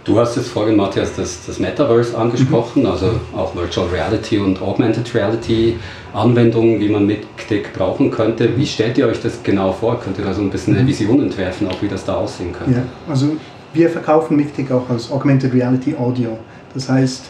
Du 0.09 0.19
hast 0.19 0.35
jetzt 0.37 0.49
vorhin, 0.49 0.75
Matthias, 0.75 1.15
das, 1.15 1.45
das 1.45 1.59
Metaverse 1.59 2.17
angesprochen, 2.17 2.81
mhm. 2.81 2.89
also 2.89 3.11
auch 3.31 3.55
Virtual 3.55 3.87
Reality 3.89 4.39
und 4.39 4.59
Augmented 4.59 5.13
Reality 5.13 5.77
Anwendungen, 6.13 6.79
wie 6.79 6.89
man 6.89 7.05
mit 7.05 7.37
KDIC 7.37 7.73
brauchen 7.73 8.09
könnte. 8.09 8.57
Wie 8.57 8.65
stellt 8.65 8.97
ihr 8.97 9.05
euch 9.05 9.21
das 9.21 9.43
genau 9.43 9.71
vor? 9.71 9.99
Könnt 9.99 10.17
ihr 10.17 10.25
da 10.25 10.33
so 10.33 10.41
ein 10.41 10.49
bisschen 10.49 10.73
eine 10.73 10.81
mhm. 10.81 10.87
Vision 10.87 11.21
entwerfen, 11.21 11.67
auch 11.67 11.79
wie 11.83 11.87
das 11.87 12.05
da 12.05 12.15
aussehen 12.15 12.51
könnte? 12.51 12.79
Ja, 12.79 12.83
also 13.07 13.37
wir 13.71 13.87
verkaufen 13.87 14.35
MIGTIC 14.35 14.71
auch 14.71 14.89
als 14.89 15.11
Augmented 15.11 15.53
Reality 15.53 15.95
Audio. 15.95 16.39
Das 16.73 16.89
heißt, 16.89 17.29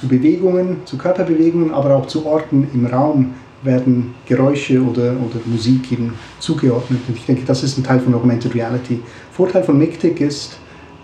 zu 0.00 0.08
Bewegungen, 0.08 0.78
zu 0.86 0.96
Körperbewegungen, 0.96 1.70
aber 1.70 1.96
auch 1.96 2.06
zu 2.06 2.24
Orten 2.24 2.66
im 2.72 2.86
Raum 2.86 3.34
werden 3.62 4.14
Geräusche 4.24 4.80
oder, 4.80 5.10
oder 5.10 5.38
Musik 5.44 5.92
eben 5.92 6.14
zugeordnet. 6.38 7.00
Und 7.08 7.18
ich 7.18 7.26
denke, 7.26 7.42
das 7.44 7.62
ist 7.62 7.76
ein 7.76 7.84
Teil 7.84 8.00
von 8.00 8.14
Augmented 8.14 8.54
Reality. 8.54 9.02
Vorteil 9.32 9.62
von 9.62 9.76
MIGTIC 9.76 10.22
ist, 10.22 10.56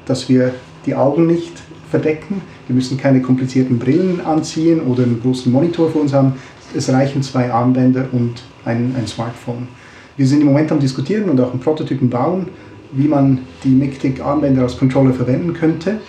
dass 0.07 0.27
wir 0.31 0.55
die 0.87 0.95
Augen 0.95 1.27
nicht 1.27 1.53
verdecken. 1.91 2.41
Wir 2.67 2.75
müssen 2.75 2.97
keine 2.97 3.21
komplizierten 3.21 3.79
Brillen 3.79 4.21
anziehen 4.21 4.81
oder 4.81 5.03
einen 5.03 5.21
großen 5.21 5.53
Monitor 5.53 5.91
vor 5.91 6.03
uns 6.03 6.13
haben. 6.13 6.35
Es 6.75 6.89
reichen 6.89 7.23
zwei 7.23 7.53
Armbänder 7.53 8.07
und 8.13 8.43
ein, 8.65 8.95
ein 8.99 9.07
Smartphone. 9.07 9.69
Wir 10.17 10.27
sind 10.27 10.41
im 10.41 10.47
Moment 10.47 10.73
am 10.73 10.81
Diskutieren 10.81 11.29
und 11.29 11.41
auch 11.41 11.51
einen 11.51 11.61
Prototypen 11.61 12.09
bauen, 12.09 12.49
wie 12.93 13.09
man 13.09 13.41
die 13.65 13.71
MIGTIC-Armbänder 13.71 14.63
als 14.63 14.79
Controller 14.79 15.15
verwenden 15.15 15.55
könnte. 15.55 16.01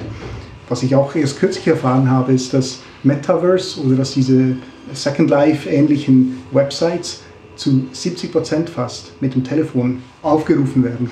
Was 0.70 0.84
ich 0.84 0.96
auch 0.96 1.16
erst 1.16 1.40
kürzlich 1.40 1.68
erfahren 1.68 2.10
habe, 2.10 2.34
ist, 2.34 2.54
dass 2.54 2.82
Metaverse 3.04 3.82
oder 3.82 3.98
dass 3.98 4.14
diese 4.14 4.58
Second 4.94 5.30
Life-ähnlichen 5.30 6.38
Websites 6.52 7.22
zu 7.56 7.86
70% 7.94 8.68
fast 8.68 9.22
mit 9.22 9.36
dem 9.36 9.44
Telefon 9.44 10.02
aufgerufen 10.22 10.84
werden. 10.84 11.12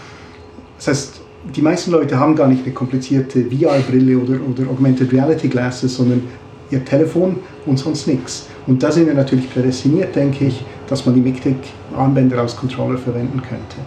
Das 0.78 0.88
heißt, 0.88 1.21
die 1.56 1.62
meisten 1.62 1.92
Leute 1.92 2.20
haben 2.20 2.36
gar 2.36 2.48
nicht 2.48 2.64
eine 2.64 2.74
komplizierte 2.74 3.46
VR-Brille 3.46 4.18
oder, 4.18 4.40
oder 4.48 4.70
Augmented 4.70 5.12
Reality 5.12 5.48
Glasses, 5.48 5.96
sondern 5.96 6.24
ihr 6.70 6.86
Telefon 6.86 7.38
und 7.66 7.78
sonst 7.78 8.08
nichts. 8.08 8.48
Und 8.68 8.82
da 8.84 8.92
sind 8.92 9.08
wir 9.08 9.14
natürlich 9.14 9.52
prädestiniert, 9.52 10.16
denke 10.16 10.46
ich, 10.46 10.64
dass 10.88 11.06
man 11.06 11.16
die 11.16 11.22
MIGTIC-Armbänder 11.22 12.40
als 12.40 12.56
Controller 12.56 12.98
verwenden 12.98 13.42
könnte. 13.42 13.78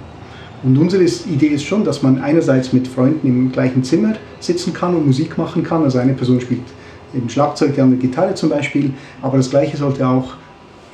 Und 0.62 0.78
unsere 0.78 1.04
Idee 1.04 1.48
ist 1.48 1.64
schon, 1.64 1.84
dass 1.84 2.02
man 2.02 2.20
einerseits 2.20 2.72
mit 2.72 2.88
Freunden 2.88 3.26
im 3.26 3.52
gleichen 3.52 3.84
Zimmer 3.84 4.14
sitzen 4.40 4.72
kann 4.72 4.96
und 4.96 5.06
Musik 5.06 5.36
machen 5.36 5.62
kann. 5.62 5.82
Also 5.82 5.98
eine 5.98 6.14
Person 6.14 6.40
spielt 6.40 6.62
eben 7.14 7.28
Schlagzeug, 7.28 7.74
die 7.74 7.80
andere 7.80 8.00
Gitarre 8.00 8.34
zum 8.34 8.48
Beispiel. 8.48 8.92
Aber 9.20 9.36
das 9.36 9.50
Gleiche 9.50 9.76
sollte 9.76 10.06
auch 10.06 10.34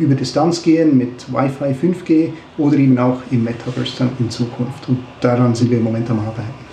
über 0.00 0.14
Distanz 0.14 0.62
gehen 0.62 0.96
mit 0.96 1.32
Wi-Fi 1.32 1.74
5G 1.74 2.30
oder 2.58 2.76
eben 2.76 2.98
auch 2.98 3.18
im 3.30 3.44
Metaverse 3.44 3.92
dann 3.98 4.10
in 4.18 4.30
Zukunft. 4.30 4.88
Und 4.88 4.98
daran 5.20 5.54
sind 5.54 5.70
wir 5.70 5.78
im 5.78 5.84
Moment 5.84 6.10
am 6.10 6.18
Arbeiten. 6.20 6.70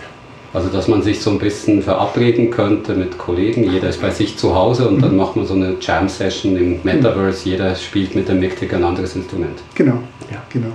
Also 0.54 0.70
dass 0.70 0.88
man 0.88 1.04
sich 1.04 1.22
so 1.22 1.30
ein 1.32 1.40
bisschen 1.40 1.84
verabreden 1.84 2.50
könnte 2.50 2.96
mit 2.96 3.18
Kollegen, 3.18 3.70
jeder 3.70 3.90
ist 3.90 4.02
bei 4.02 4.10
sich 4.10 4.38
zu 4.38 4.56
Hause 4.56 4.88
und 4.88 4.98
mhm. 4.98 5.02
dann 5.02 5.18
macht 5.18 5.36
man 5.36 5.46
so 5.46 5.54
eine 5.54 5.76
Jam-Session 5.80 6.56
im 6.56 6.80
Metaverse, 6.84 7.48
jeder 7.48 7.76
spielt 7.76 8.16
mit 8.16 8.30
dem 8.30 8.40
Mictic 8.40 8.74
ein 8.74 8.84
anderes 8.84 9.16
Instrument. 9.16 9.60
Genau, 9.76 10.00
ja. 10.32 10.42
genau. 10.50 10.72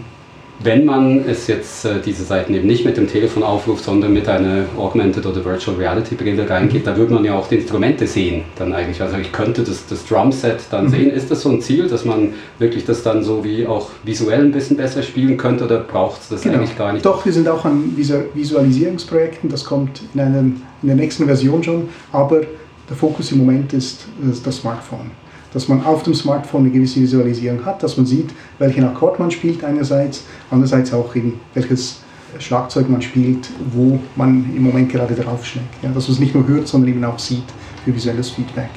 Wenn 0.65 0.85
man 0.85 1.25
es 1.29 1.47
jetzt, 1.47 1.85
äh, 1.85 2.01
diese 2.05 2.25
Seiten 2.25 2.55
eben 2.55 2.67
nicht 2.67 2.85
mit 2.85 2.97
dem 2.97 3.09
Telefon 3.09 3.43
aufruft, 3.43 3.85
sondern 3.85 4.13
mit 4.13 4.29
einer 4.29 4.65
Augmented 4.77 5.27
oder 5.27 5.45
Virtual 5.45 5.77
Reality 5.77 6.15
Brille 6.15 6.49
reingeht, 6.49 6.87
da 6.87 6.97
würde 6.97 7.15
man 7.15 7.25
ja 7.25 7.35
auch 7.35 7.49
die 7.49 7.57
Instrumente 7.57 8.07
sehen 8.07 8.45
dann 8.57 8.73
eigentlich. 8.73 9.01
Also 9.03 9.17
ich 9.17 9.33
könnte 9.33 9.63
das, 9.63 9.87
das 9.87 10.07
Drumset 10.07 10.61
dann 10.71 10.87
mhm. 10.87 10.91
sehen. 10.91 11.11
Ist 11.11 11.31
das 11.31 11.43
so 11.43 11.49
ein 11.49 11.61
Ziel, 11.61 11.89
dass 11.89 12.05
man 12.05 12.35
wirklich 12.59 12.85
das 12.85 13.03
dann 13.03 13.25
so 13.25 13.45
wie 13.45 13.67
auch 13.67 13.91
visuell 14.05 14.45
ein 14.45 14.53
bisschen 14.53 14.77
besser 14.77 15.03
spielen 15.03 15.37
könnte 15.37 15.65
oder 15.65 15.81
braucht 15.81 16.23
es 16.23 16.29
das 16.29 16.43
genau. 16.43 16.59
eigentlich 16.59 16.77
gar 16.77 16.93
nicht? 16.93 17.05
Doch, 17.05 17.25
wir 17.25 17.33
sind 17.33 17.49
auch 17.49 17.65
an 17.65 17.97
Visualisierungsprojekten, 17.97 19.51
das 19.51 19.65
kommt 19.65 20.03
in, 20.15 20.21
einem, 20.21 20.63
in 20.83 20.89
der 20.89 20.97
nächsten 20.97 21.27
Version 21.27 21.63
schon, 21.63 21.89
aber 22.13 22.43
der 22.89 22.97
Fokus 22.97 23.33
im 23.33 23.39
Moment 23.39 23.73
ist 23.73 24.07
das 24.45 24.57
Smartphone 24.57 25.22
dass 25.53 25.69
man 25.69 25.85
auf 25.85 26.03
dem 26.03 26.15
Smartphone 26.15 26.63
eine 26.63 26.71
gewisse 26.71 27.01
Visualisierung 27.01 27.65
hat, 27.65 27.83
dass 27.83 27.97
man 27.97 28.07
sieht, 28.07 28.31
welchen 28.59 28.85
Akkord 28.85 29.19
man 29.19 29.31
spielt 29.31 29.63
einerseits, 29.65 30.25
andererseits 30.51 30.93
auch 30.93 31.15
eben 31.15 31.41
welches 31.55 32.01
Schlagzeug 32.39 32.89
man 32.89 33.03
spielt, 33.03 33.51
wo 33.73 33.99
man 34.17 34.45
im 34.57 34.63
Moment 34.63 34.91
gerade 34.91 35.15
draufschlägt. 35.15 35.83
Ja, 35.83 35.91
dass 35.91 36.09
man 36.09 36.15
es 36.15 36.21
nicht 36.21 36.35
nur 36.35 36.47
hört, 36.47 36.67
sondern 36.67 36.91
eben 36.91 37.05
auch 37.05 37.19
sieht 37.19 37.45
für 37.85 37.95
visuelles 37.95 38.31
Feedback. 38.31 38.71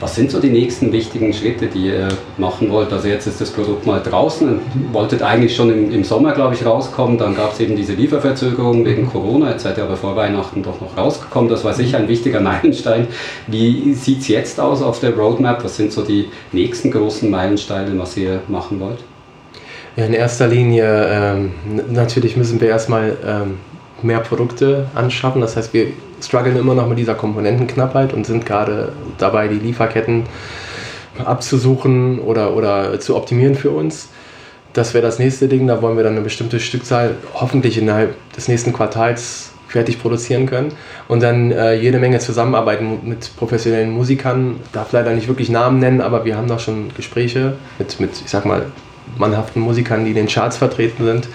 Was 0.00 0.14
sind 0.14 0.30
so 0.30 0.38
die 0.38 0.50
nächsten 0.50 0.92
wichtigen 0.92 1.32
Schritte, 1.32 1.66
die 1.66 1.86
ihr 1.86 2.08
machen 2.36 2.70
wollt? 2.70 2.92
Also 2.92 3.08
jetzt 3.08 3.26
ist 3.26 3.40
das 3.40 3.50
Produkt 3.50 3.84
mal 3.84 4.00
draußen, 4.00 4.60
wolltet 4.92 5.22
eigentlich 5.22 5.56
schon 5.56 5.72
im, 5.72 5.90
im 5.90 6.04
Sommer, 6.04 6.34
glaube 6.34 6.54
ich, 6.54 6.64
rauskommen. 6.64 7.18
Dann 7.18 7.34
gab 7.34 7.52
es 7.52 7.58
eben 7.58 7.74
diese 7.74 7.94
Lieferverzögerung 7.94 8.84
wegen 8.84 9.08
Corona. 9.10 9.50
Jetzt 9.50 9.64
seid 9.64 9.76
ihr 9.76 9.82
aber 9.82 9.96
vor 9.96 10.14
Weihnachten 10.14 10.62
doch 10.62 10.80
noch 10.80 10.96
rausgekommen. 10.96 11.50
Das 11.50 11.64
war 11.64 11.74
sicher 11.74 11.98
ein 11.98 12.06
wichtiger 12.06 12.40
Meilenstein. 12.48 13.08
Wie 13.48 13.92
sieht 13.92 14.20
es 14.20 14.28
jetzt 14.28 14.60
aus 14.60 14.82
auf 14.82 15.00
der 15.00 15.16
Roadmap? 15.16 15.64
Was 15.64 15.76
sind 15.76 15.90
so 15.90 16.02
die 16.02 16.26
nächsten 16.52 16.92
großen 16.92 17.28
Meilensteine, 17.28 17.98
was 17.98 18.16
ihr 18.16 18.42
machen 18.46 18.78
wollt? 18.78 18.98
Ja, 19.96 20.04
in 20.04 20.14
erster 20.14 20.46
Linie 20.46 21.08
ähm, 21.10 21.52
natürlich 21.90 22.36
müssen 22.36 22.60
wir 22.60 22.68
erstmal 22.68 23.16
ähm, 23.26 23.56
mehr 24.02 24.20
Produkte 24.20 24.86
anschaffen. 24.94 25.40
Das 25.40 25.56
heißt, 25.56 25.74
wir 25.74 25.88
strugglen 26.20 26.56
immer 26.56 26.74
noch 26.74 26.88
mit 26.88 26.98
dieser 26.98 27.14
Komponentenknappheit 27.14 28.12
und 28.12 28.26
sind 28.26 28.46
gerade 28.46 28.92
dabei, 29.18 29.48
die 29.48 29.58
Lieferketten 29.58 30.24
abzusuchen 31.24 32.20
oder, 32.20 32.54
oder 32.54 33.00
zu 33.00 33.16
optimieren 33.16 33.54
für 33.54 33.70
uns. 33.70 34.08
Das 34.72 34.94
wäre 34.94 35.02
das 35.02 35.18
nächste 35.18 35.48
Ding. 35.48 35.66
Da 35.66 35.82
wollen 35.82 35.96
wir 35.96 36.04
dann 36.04 36.12
eine 36.12 36.22
bestimmte 36.22 36.60
Stückzahl 36.60 37.16
hoffentlich 37.34 37.78
innerhalb 37.78 38.14
des 38.32 38.48
nächsten 38.48 38.72
Quartals 38.72 39.52
fertig 39.66 40.00
produzieren 40.00 40.46
können. 40.46 40.72
Und 41.08 41.22
dann 41.22 41.50
äh, 41.50 41.74
jede 41.74 41.98
Menge 41.98 42.18
Zusammenarbeiten 42.18 43.00
mit 43.04 43.36
professionellen 43.36 43.90
Musikern. 43.90 44.56
Darf 44.72 44.92
leider 44.92 45.12
nicht 45.12 45.28
wirklich 45.28 45.50
Namen 45.50 45.78
nennen, 45.78 46.00
aber 46.00 46.24
wir 46.24 46.36
haben 46.36 46.48
da 46.48 46.58
schon 46.58 46.94
Gespräche 46.94 47.54
mit, 47.78 48.00
mit 48.00 48.10
ich 48.24 48.30
sag 48.30 48.44
mal, 48.44 48.66
mannhaften 49.18 49.60
Musikern, 49.60 50.04
die 50.04 50.10
in 50.10 50.16
den 50.16 50.26
Charts 50.28 50.56
vertreten 50.56 51.04
sind. 51.04 51.28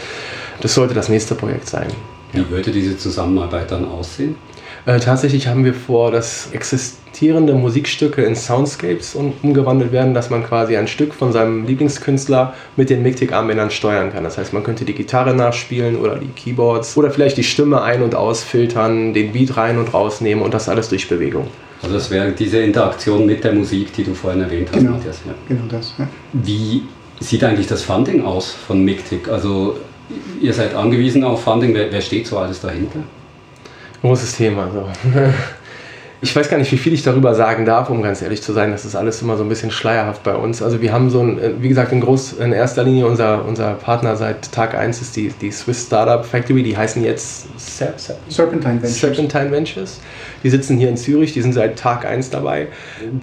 Das 0.61 0.73
sollte 0.73 0.93
das 0.93 1.09
nächste 1.09 1.35
Projekt 1.35 1.67
sein. 1.67 1.87
Wie 2.31 2.49
würde 2.49 2.71
diese 2.71 2.97
Zusammenarbeit 2.97 3.71
dann 3.71 3.87
aussehen? 3.87 4.35
Äh, 4.85 4.99
tatsächlich 4.99 5.47
haben 5.47 5.63
wir 5.63 5.73
vor, 5.73 6.11
dass 6.11 6.49
existierende 6.51 7.53
Musikstücke 7.53 8.21
in 8.23 8.35
Soundscapes 8.35 9.15
umgewandelt 9.15 9.93
werden, 9.93 10.13
dass 10.13 10.29
man 10.29 10.43
quasi 10.43 10.75
ein 10.75 10.87
Stück 10.87 11.13
von 11.13 11.31
seinem 11.31 11.65
Lieblingskünstler 11.65 12.53
mit 12.75 12.89
den 12.89 13.01
Mictic-Armbändern 13.01 13.71
steuern 13.71 14.11
kann. 14.11 14.25
Das 14.25 14.37
heißt, 14.37 14.51
man 14.51 14.63
könnte 14.63 14.83
die 14.83 14.93
Gitarre 14.93 15.33
nachspielen 15.33 15.95
oder 15.95 16.17
die 16.17 16.27
Keyboards 16.27 16.97
oder 16.97 17.11
vielleicht 17.11 17.37
die 17.37 17.43
Stimme 17.43 17.81
ein- 17.81 18.01
und 18.01 18.13
ausfiltern, 18.13 19.13
den 19.13 19.31
Beat 19.31 19.55
rein 19.55 19.77
und 19.77 19.93
rausnehmen 19.93 20.43
und 20.43 20.53
das 20.53 20.67
alles 20.67 20.89
durch 20.89 21.07
Bewegung. 21.07 21.47
Also 21.81 21.95
das 21.95 22.11
wäre 22.11 22.31
diese 22.31 22.59
Interaktion 22.59 23.25
mit 23.25 23.43
der 23.43 23.53
Musik, 23.53 23.93
die 23.93 24.03
du 24.03 24.13
vorhin 24.13 24.41
erwähnt 24.41 24.69
hast, 24.71 24.79
genau, 24.79 24.91
Matthias. 24.91 25.19
Ja. 25.25 25.33
Genau 25.47 25.65
das. 25.69 25.93
Ja. 25.97 26.07
Wie 26.33 26.83
sieht 27.19 27.43
eigentlich 27.43 27.67
das 27.67 27.83
Funding 27.83 28.23
aus 28.25 28.51
von 28.51 28.83
Mictic? 28.83 29.29
Also 29.29 29.77
ihr 30.41 30.53
seid 30.53 30.75
angewiesen 30.75 31.23
auf 31.23 31.43
Funding. 31.43 31.73
Wer, 31.73 31.91
wer 31.91 32.01
steht 32.01 32.27
so 32.27 32.37
alles 32.37 32.59
dahinter? 32.59 32.99
Großes 34.03 34.35
Thema. 34.35 34.69
So. 34.71 34.85
Ich 36.23 36.33
weiß 36.33 36.49
gar 36.49 36.57
nicht, 36.57 36.71
wie 36.71 36.77
viel 36.77 36.93
ich 36.93 37.03
darüber 37.03 37.35
sagen 37.35 37.65
darf, 37.65 37.89
um 37.89 38.01
ganz 38.01 38.21
ehrlich 38.21 38.41
zu 38.41 38.53
sein. 38.53 38.71
Das 38.71 38.85
ist 38.85 38.95
alles 38.95 39.21
immer 39.21 39.35
so 39.35 39.43
ein 39.43 39.49
bisschen 39.49 39.71
schleierhaft 39.71 40.23
bei 40.23 40.33
uns. 40.33 40.61
Also 40.61 40.81
wir 40.81 40.93
haben 40.93 41.09
so 41.09 41.19
ein, 41.19 41.61
wie 41.61 41.67
gesagt, 41.67 41.91
in, 41.91 41.99
groß, 41.99 42.39
in 42.39 42.53
erster 42.53 42.85
Linie 42.85 43.07
unser, 43.07 43.43
unser 43.43 43.73
Partner 43.73 44.15
seit 44.15 44.49
Tag 44.53 44.73
1 44.73 45.01
ist 45.01 45.17
die, 45.17 45.33
die 45.41 45.51
Swiss 45.51 45.85
Startup 45.85 46.25
Factory. 46.25 46.63
Die 46.63 46.77
heißen 46.77 47.03
jetzt 47.03 47.47
Serp 47.59 47.99
Serpentine 48.29 48.81
Ventures. 48.81 49.01
Serpentine 49.01 49.51
Ventures. 49.51 49.99
Die 50.45 50.49
sitzen 50.49 50.77
hier 50.77 50.87
in 50.87 50.95
Zürich, 50.95 51.33
die 51.33 51.41
sind 51.41 51.51
seit 51.51 51.77
Tag 51.77 52.05
1 52.05 52.29
dabei. 52.29 52.69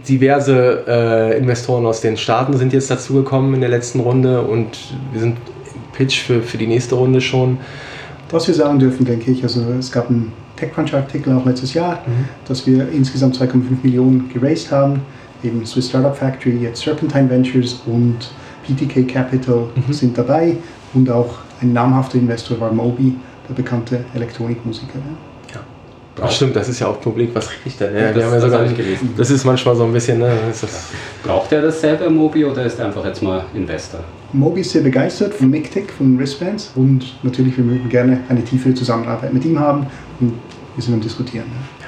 Diverse 0.07 0.85
äh, 0.87 1.39
Investoren 1.39 1.87
aus 1.87 2.03
den 2.03 2.19
Staaten 2.19 2.55
sind 2.59 2.75
jetzt 2.75 2.91
dazugekommen 2.91 3.55
in 3.55 3.63
der 3.63 3.71
letzten 3.71 4.01
Runde 4.01 4.43
und 4.43 4.77
wir 5.13 5.21
sind 5.21 5.39
im 5.75 5.93
Pitch 5.95 6.21
für, 6.21 6.43
für 6.43 6.59
die 6.59 6.67
nächste 6.67 6.97
Runde 6.97 7.23
schon. 7.23 7.61
Was 8.31 8.47
wir 8.47 8.55
sagen 8.55 8.79
dürfen, 8.79 9.07
denke 9.07 9.31
ich, 9.31 9.43
also 9.43 9.63
es 9.79 9.91
gab 9.91 10.11
ein 10.11 10.33
TechCrunch-Artikel 10.61 11.33
auch 11.37 11.45
letztes 11.45 11.75
Jahr, 11.75 12.03
mhm. 12.07 12.29
dass 12.47 12.67
wir 12.67 12.89
insgesamt 12.91 13.37
2,5 13.37 13.61
Millionen 13.83 14.31
geraced 14.33 14.71
haben. 14.71 15.03
Eben 15.43 15.65
Swiss 15.65 15.89
Startup 15.89 16.15
Factory, 16.15 16.59
jetzt 16.59 16.83
Serpentine 16.83 17.31
Ventures 17.31 17.81
und 17.87 18.31
PTK 18.67 19.09
Capital 19.09 19.69
mhm. 19.75 19.93
sind 19.93 20.19
dabei 20.19 20.57
und 20.95 21.11
auch 21.11 21.39
ein 21.61 21.73
namhafter 21.73 22.19
Investor 22.19 22.61
war 22.61 22.73
Moby, 22.73 23.15
der 23.49 23.55
bekannte 23.55 24.05
Elektronikmusiker. 24.15 24.99
Ja. 25.53 25.61
Ach, 26.23 26.31
stimmt, 26.31 26.57
das 26.57 26.69
ist 26.69 26.81
ja 26.81 26.89
auch 26.89 27.01
publik, 27.01 27.31
was 27.35 27.51
rede 27.51 27.61
ich 27.65 27.77
denn? 27.79 27.95
Ja, 27.95 28.13
das, 28.13 28.25
haben 28.25 28.33
ja 28.33 28.41
sogar 28.41 28.63
nicht 28.63 28.77
gelesen. 28.77 29.15
Das 29.17 29.31
ist 29.31 29.45
manchmal 29.45 29.77
so 29.77 29.85
ein 29.85 29.93
bisschen. 29.93 30.19
Ne, 30.19 30.33
Braucht 31.23 31.53
er 31.53 31.63
das 31.63 31.81
selber, 31.81 32.11
Moby, 32.11 32.45
oder 32.45 32.65
ist 32.65 32.79
er 32.79 32.87
einfach 32.87 33.05
jetzt 33.05 33.23
mal 33.23 33.45
Investor? 33.55 34.01
Moby 34.33 34.61
ist 34.61 34.71
sehr 34.71 34.83
begeistert 34.83 35.35
von 35.35 35.51
MicTech, 35.51 35.91
von 35.91 36.19
Wristbands 36.19 36.71
und 36.77 37.15
natürlich, 37.23 37.57
wir 37.57 37.65
würden 37.65 37.89
gerne 37.89 38.21
eine 38.29 38.45
tiefere 38.45 38.75
Zusammenarbeit 38.75 39.33
mit 39.33 39.45
ihm 39.45 39.59
haben 39.59 39.87
und 40.21 40.35
wir 40.75 40.83
sind 40.83 40.95
am 40.95 41.01
Diskutieren. 41.01 41.47
Ja. 41.81 41.87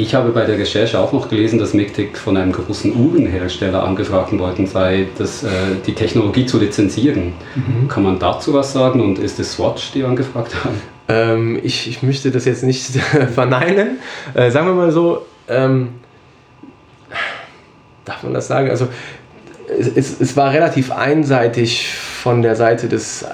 Ich 0.00 0.14
habe 0.14 0.30
bei 0.30 0.44
der 0.44 0.56
Recherche 0.56 1.00
auch 1.00 1.12
noch 1.12 1.28
gelesen, 1.28 1.58
dass 1.58 1.74
MicTech 1.74 2.16
von 2.16 2.36
einem 2.36 2.52
großen 2.52 2.94
Uhrenhersteller 2.94 3.82
angefragt 3.82 4.36
worden 4.38 4.68
sei, 4.68 5.08
das, 5.18 5.42
äh, 5.42 5.48
die 5.84 5.94
Technologie 5.94 6.46
zu 6.46 6.60
lizenzieren. 6.60 7.32
Mhm. 7.56 7.88
Kann 7.88 8.04
man 8.04 8.20
dazu 8.20 8.54
was 8.54 8.72
sagen 8.72 9.00
und 9.00 9.18
ist 9.18 9.40
es 9.40 9.54
Swatch, 9.54 9.90
die 9.92 10.04
angefragt 10.04 10.54
haben? 10.64 10.80
Ähm, 11.08 11.58
ich, 11.64 11.88
ich 11.88 12.04
möchte 12.04 12.30
das 12.30 12.44
jetzt 12.44 12.62
nicht 12.62 12.84
verneinen. 13.34 13.98
Äh, 14.34 14.52
sagen 14.52 14.68
wir 14.68 14.74
mal 14.74 14.92
so, 14.92 15.26
ähm, 15.48 15.88
darf 18.04 18.22
man 18.22 18.34
das 18.34 18.46
sagen? 18.46 18.70
Also 18.70 18.86
es, 19.68 20.20
es, 20.20 20.36
war 20.36 20.52
relativ 20.52 20.90
einseitig 20.90 21.92
von 21.92 22.42
der 22.42 22.56
Seite 22.56 22.88
des 22.88 23.22
äh, 23.22 23.26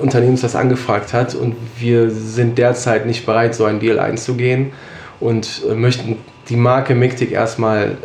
Unternehmens, 0.00 0.42
das 0.42 0.54
angefragt 0.54 1.12
hat. 1.12 1.34
Und 1.34 1.56
wir 1.78 2.10
sind 2.10 2.58
derzeit 2.58 3.06
nicht 3.06 3.26
bereit, 3.26 3.54
so 3.54 3.64
einen 3.64 3.80
Deal 3.80 3.98
einzugehen 3.98 4.72
und 5.20 5.62
äh, 5.68 5.74
möchten 5.74 6.18
die 6.48 6.56
Marke 6.56 6.94
Mictic 6.94 7.32
erstmal 7.32 7.96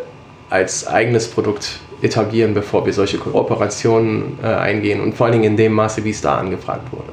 als 0.50 0.86
eigenes 0.86 1.28
Produkt 1.28 1.80
etablieren, 2.00 2.54
bevor 2.54 2.86
wir 2.86 2.92
solche 2.92 3.18
Kooperationen 3.18 4.38
äh, 4.42 4.46
eingehen. 4.46 5.00
Und 5.00 5.14
vor 5.14 5.26
allen 5.26 5.34
Dingen 5.34 5.52
in 5.52 5.56
dem 5.56 5.72
Maße, 5.72 6.04
wie 6.04 6.10
es 6.10 6.20
da 6.20 6.36
angefragt 6.36 6.92
wurde. 6.92 7.12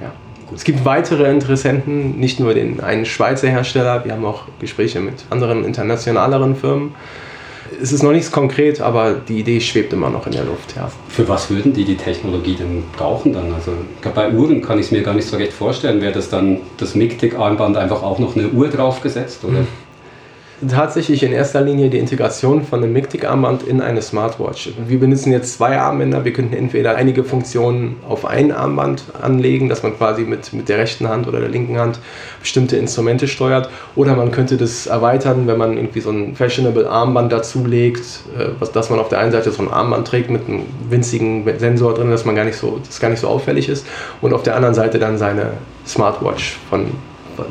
Ja. 0.00 0.12
Es 0.54 0.64
gibt 0.64 0.84
weitere 0.84 1.30
Interessenten, 1.30 2.18
nicht 2.18 2.38
nur 2.40 2.54
den 2.54 2.80
einen 2.80 3.06
Schweizer 3.06 3.48
Hersteller, 3.48 4.04
wir 4.04 4.12
haben 4.12 4.24
auch 4.24 4.44
Gespräche 4.60 5.00
mit 5.00 5.24
anderen 5.30 5.64
internationaleren 5.64 6.56
Firmen 6.56 6.94
es 7.80 7.92
ist 7.92 8.02
noch 8.02 8.12
nichts 8.12 8.30
konkret, 8.30 8.80
aber 8.80 9.14
die 9.14 9.40
Idee 9.40 9.60
schwebt 9.60 9.92
immer 9.92 10.10
noch 10.10 10.26
in 10.26 10.32
der 10.32 10.44
Luft. 10.44 10.74
Ja. 10.76 10.90
Für 11.08 11.28
was 11.28 11.50
würden 11.50 11.72
die 11.72 11.84
die 11.84 11.96
Technologie 11.96 12.54
denn 12.54 12.84
brauchen 12.96 13.32
dann? 13.32 13.52
Also 13.52 13.72
bei 14.14 14.30
Uhren 14.30 14.62
kann 14.62 14.78
ich 14.78 14.86
es 14.86 14.92
mir 14.92 15.02
gar 15.02 15.14
nicht 15.14 15.28
so 15.28 15.36
recht 15.36 15.52
vorstellen. 15.52 16.00
Wäre 16.00 16.12
das 16.12 16.28
dann 16.28 16.60
das 16.78 16.94
MIGTIC-Armband 16.94 17.76
einfach 17.76 18.02
auch 18.02 18.18
noch 18.18 18.36
eine 18.36 18.48
Uhr 18.48 18.68
draufgesetzt? 18.68 19.44
Oder? 19.44 19.60
Mhm 19.60 19.85
tatsächlich 20.70 21.22
in 21.22 21.32
erster 21.32 21.60
Linie 21.60 21.90
die 21.90 21.98
Integration 21.98 22.64
von 22.64 22.82
einem 22.82 22.92
Mictic-Armband 22.92 23.62
in 23.62 23.80
eine 23.80 24.00
Smartwatch. 24.00 24.70
Wir 24.86 24.98
benutzen 24.98 25.32
jetzt 25.32 25.54
zwei 25.54 25.78
Armbänder. 25.78 26.24
Wir 26.24 26.32
könnten 26.32 26.54
entweder 26.54 26.96
einige 26.96 27.24
Funktionen 27.24 27.96
auf 28.08 28.24
ein 28.24 28.52
Armband 28.52 29.02
anlegen, 29.20 29.68
dass 29.68 29.82
man 29.82 29.96
quasi 29.96 30.22
mit, 30.22 30.52
mit 30.54 30.68
der 30.68 30.78
rechten 30.78 31.08
Hand 31.08 31.28
oder 31.28 31.40
der 31.40 31.50
linken 31.50 31.78
Hand 31.78 32.00
bestimmte 32.40 32.76
Instrumente 32.76 33.28
steuert. 33.28 33.68
Oder 33.94 34.16
man 34.16 34.30
könnte 34.30 34.56
das 34.56 34.86
erweitern, 34.86 35.46
wenn 35.46 35.58
man 35.58 35.76
irgendwie 35.76 36.00
so 36.00 36.10
ein 36.10 36.34
fashionable 36.34 36.88
Armband 36.88 37.32
dazulegt, 37.32 38.04
äh, 38.38 38.66
dass 38.72 38.88
man 38.88 38.98
auf 38.98 39.10
der 39.10 39.18
einen 39.18 39.32
Seite 39.32 39.50
so 39.50 39.62
ein 39.62 39.70
Armband 39.70 40.06
trägt 40.08 40.30
mit 40.30 40.48
einem 40.48 40.62
winzigen 40.88 41.44
Sensor 41.58 41.94
drin, 41.94 42.10
dass 42.10 42.24
man 42.24 42.34
gar 42.34 42.44
nicht 42.44 42.56
so, 42.56 42.80
das 42.86 42.98
gar 42.98 43.10
nicht 43.10 43.20
so 43.20 43.28
auffällig 43.28 43.68
ist. 43.68 43.86
Und 44.22 44.32
auf 44.32 44.42
der 44.42 44.56
anderen 44.56 44.74
Seite 44.74 44.98
dann 44.98 45.18
seine 45.18 45.52
Smartwatch 45.86 46.58
von 46.70 46.86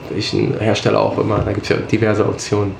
welchen 0.09 0.59
Hersteller 0.59 0.99
auch 0.99 1.17
immer. 1.17 1.39
Da 1.39 1.51
gibt 1.51 1.63
es 1.63 1.69
ja 1.69 1.77
diverse 1.77 2.25
Optionen. 2.25 2.73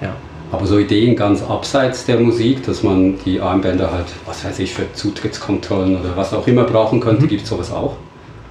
Ja. 0.00 0.14
Aber 0.52 0.66
so 0.66 0.78
Ideen 0.78 1.14
ganz 1.14 1.42
abseits 1.42 2.06
der 2.06 2.18
Musik, 2.18 2.64
dass 2.64 2.82
man 2.82 3.16
die 3.24 3.40
Armbänder 3.40 3.92
halt, 3.92 4.06
was 4.26 4.44
weiß 4.44 4.58
ich, 4.58 4.74
für 4.74 4.92
Zutrittskontrollen 4.92 6.00
oder 6.00 6.16
was 6.16 6.34
auch 6.34 6.46
immer 6.46 6.64
brauchen 6.64 7.00
könnte, 7.00 7.24
mhm. 7.24 7.28
gibt 7.28 7.42
es 7.42 7.48
sowas 7.48 7.70
auch? 7.70 7.96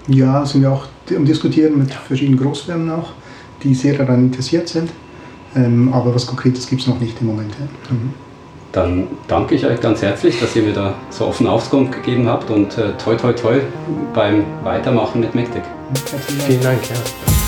Ja, 0.07 0.45
sind 0.45 0.61
wir 0.61 0.71
auch 0.71 0.85
am 1.15 1.25
Diskutieren 1.25 1.77
mit 1.77 1.93
verschiedenen 1.93 2.39
Großfirmen 2.39 2.89
auch, 2.89 3.09
die 3.63 3.73
sehr 3.75 3.95
daran 3.95 4.25
interessiert 4.25 4.69
sind. 4.69 4.89
Ähm, 5.55 5.91
aber 5.93 6.13
was 6.15 6.25
Konkretes 6.25 6.67
gibt 6.67 6.81
es 6.81 6.87
noch 6.87 6.99
nicht 6.99 7.19
im 7.21 7.27
Moment. 7.27 7.51
Ja. 7.59 7.95
Mhm. 7.95 8.13
Dann 8.71 9.07
danke 9.27 9.55
ich 9.55 9.65
euch 9.65 9.81
ganz 9.81 10.01
herzlich, 10.01 10.39
dass 10.39 10.55
ihr 10.55 10.61
mir 10.61 10.73
da 10.73 10.93
so 11.09 11.25
offen 11.25 11.47
Auskunft 11.47 11.91
gegeben 11.91 12.27
habt 12.27 12.51
und 12.51 12.77
äh, 12.77 12.91
toi 13.03 13.15
toi 13.15 13.33
toi 13.33 13.59
beim 14.13 14.43
Weitermachen 14.63 15.21
mit 15.21 15.33
Mektik. 15.33 15.63
Vielen 16.45 16.61
Dank, 16.61 16.79
ja. 16.87 17.38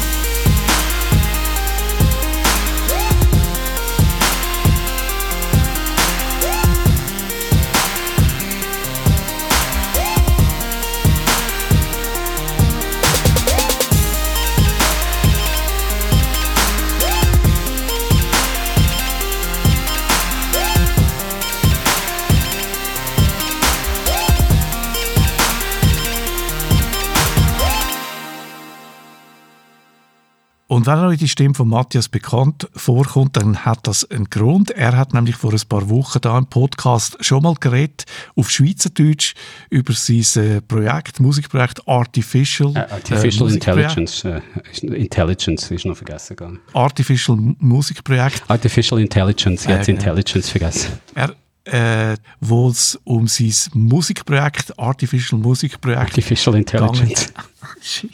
Und 30.71 30.85
wenn 30.85 30.99
euch 30.99 31.19
die 31.19 31.27
Stimme 31.27 31.53
von 31.53 31.67
Matthias 31.67 32.07
bekannt 32.07 32.69
vorkommt, 32.73 33.35
dann 33.35 33.65
hat 33.65 33.87
das 33.87 34.09
einen 34.09 34.29
Grund. 34.29 34.71
Er 34.71 34.95
hat 34.95 35.13
nämlich 35.13 35.35
vor 35.35 35.51
ein 35.51 35.59
paar 35.67 35.89
Wochen 35.89 36.21
da 36.21 36.37
im 36.37 36.45
Podcast 36.45 37.17
schon 37.19 37.43
mal 37.43 37.55
geredet, 37.59 38.05
auf 38.37 38.49
Schweizerdeutsch, 38.49 39.33
über 39.69 39.91
sein 39.91 40.23
äh, 40.41 40.61
Projekt, 40.61 41.19
Musikprojekt 41.19 41.85
Artificial. 41.89 42.73
Äh, 42.73 42.89
Artificial 42.89 43.49
äh, 43.49 43.53
Intelligence. 43.55 44.23
Äh, 44.23 44.39
Intelligence 44.81 45.69
ist 45.71 45.85
noch 45.85 45.97
vergessen 45.97 46.37
gegangen. 46.37 46.59
Artificial 46.71 47.37
Musikprojekt. 47.59 48.43
Artificial 48.47 49.01
Intelligence, 49.01 49.65
jetzt 49.65 49.89
Äh, 49.89 49.91
genau. 49.91 49.99
Intelligence 49.99 50.49
vergessen. 50.49 50.91
Er, 51.13 52.13
äh, 52.13 52.15
wo 52.39 52.69
es 52.69 52.97
um 53.03 53.27
sein 53.27 53.53
Musikprojekt, 53.73 54.79
Artificial 54.79 55.37
Musikprojekt, 55.37 56.01
Artificial 56.01 56.55
Intelligence. 56.55 57.33
Shit. 57.81 58.11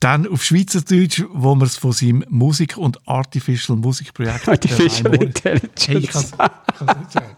Dann 0.00 0.26
auf 0.26 0.44
Schweizerdeutsch, 0.44 1.24
wo 1.32 1.54
man 1.54 1.66
es 1.66 1.76
von 1.76 1.92
seinem 1.92 2.24
Musik- 2.28 2.76
und 2.76 3.06
Artificial 3.08 3.76
Musikprojekt 3.78 4.48
Artificial 4.48 5.14
Intelligence. 5.14 5.78
Hey, 5.88 5.98
ich 5.98 6.96
nicht 6.98 7.12
sagen. 7.12 7.36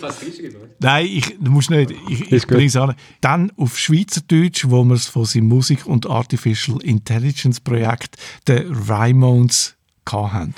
Was 0.00 0.20
geschrieben? 0.20 0.58
Nein, 0.80 1.06
ich, 1.06 1.36
du 1.38 1.50
musst 1.50 1.70
nicht. 1.70 1.92
Ich, 2.08 2.32
ich 2.32 2.46
bringe 2.46 2.66
es 2.66 2.76
an. 2.76 2.94
Dann 3.20 3.52
auf 3.56 3.78
Schweizerdeutsch, 3.78 4.66
wo 4.68 4.84
wir 4.84 4.94
es 4.94 5.06
von 5.06 5.24
seinem 5.24 5.48
Musik- 5.48 5.86
und 5.86 6.08
Artificial 6.08 6.80
Intelligence 6.82 7.60
Projekt, 7.60 8.16
den 8.48 8.72
Raimones, 8.72 9.76
hatten. 10.10 10.54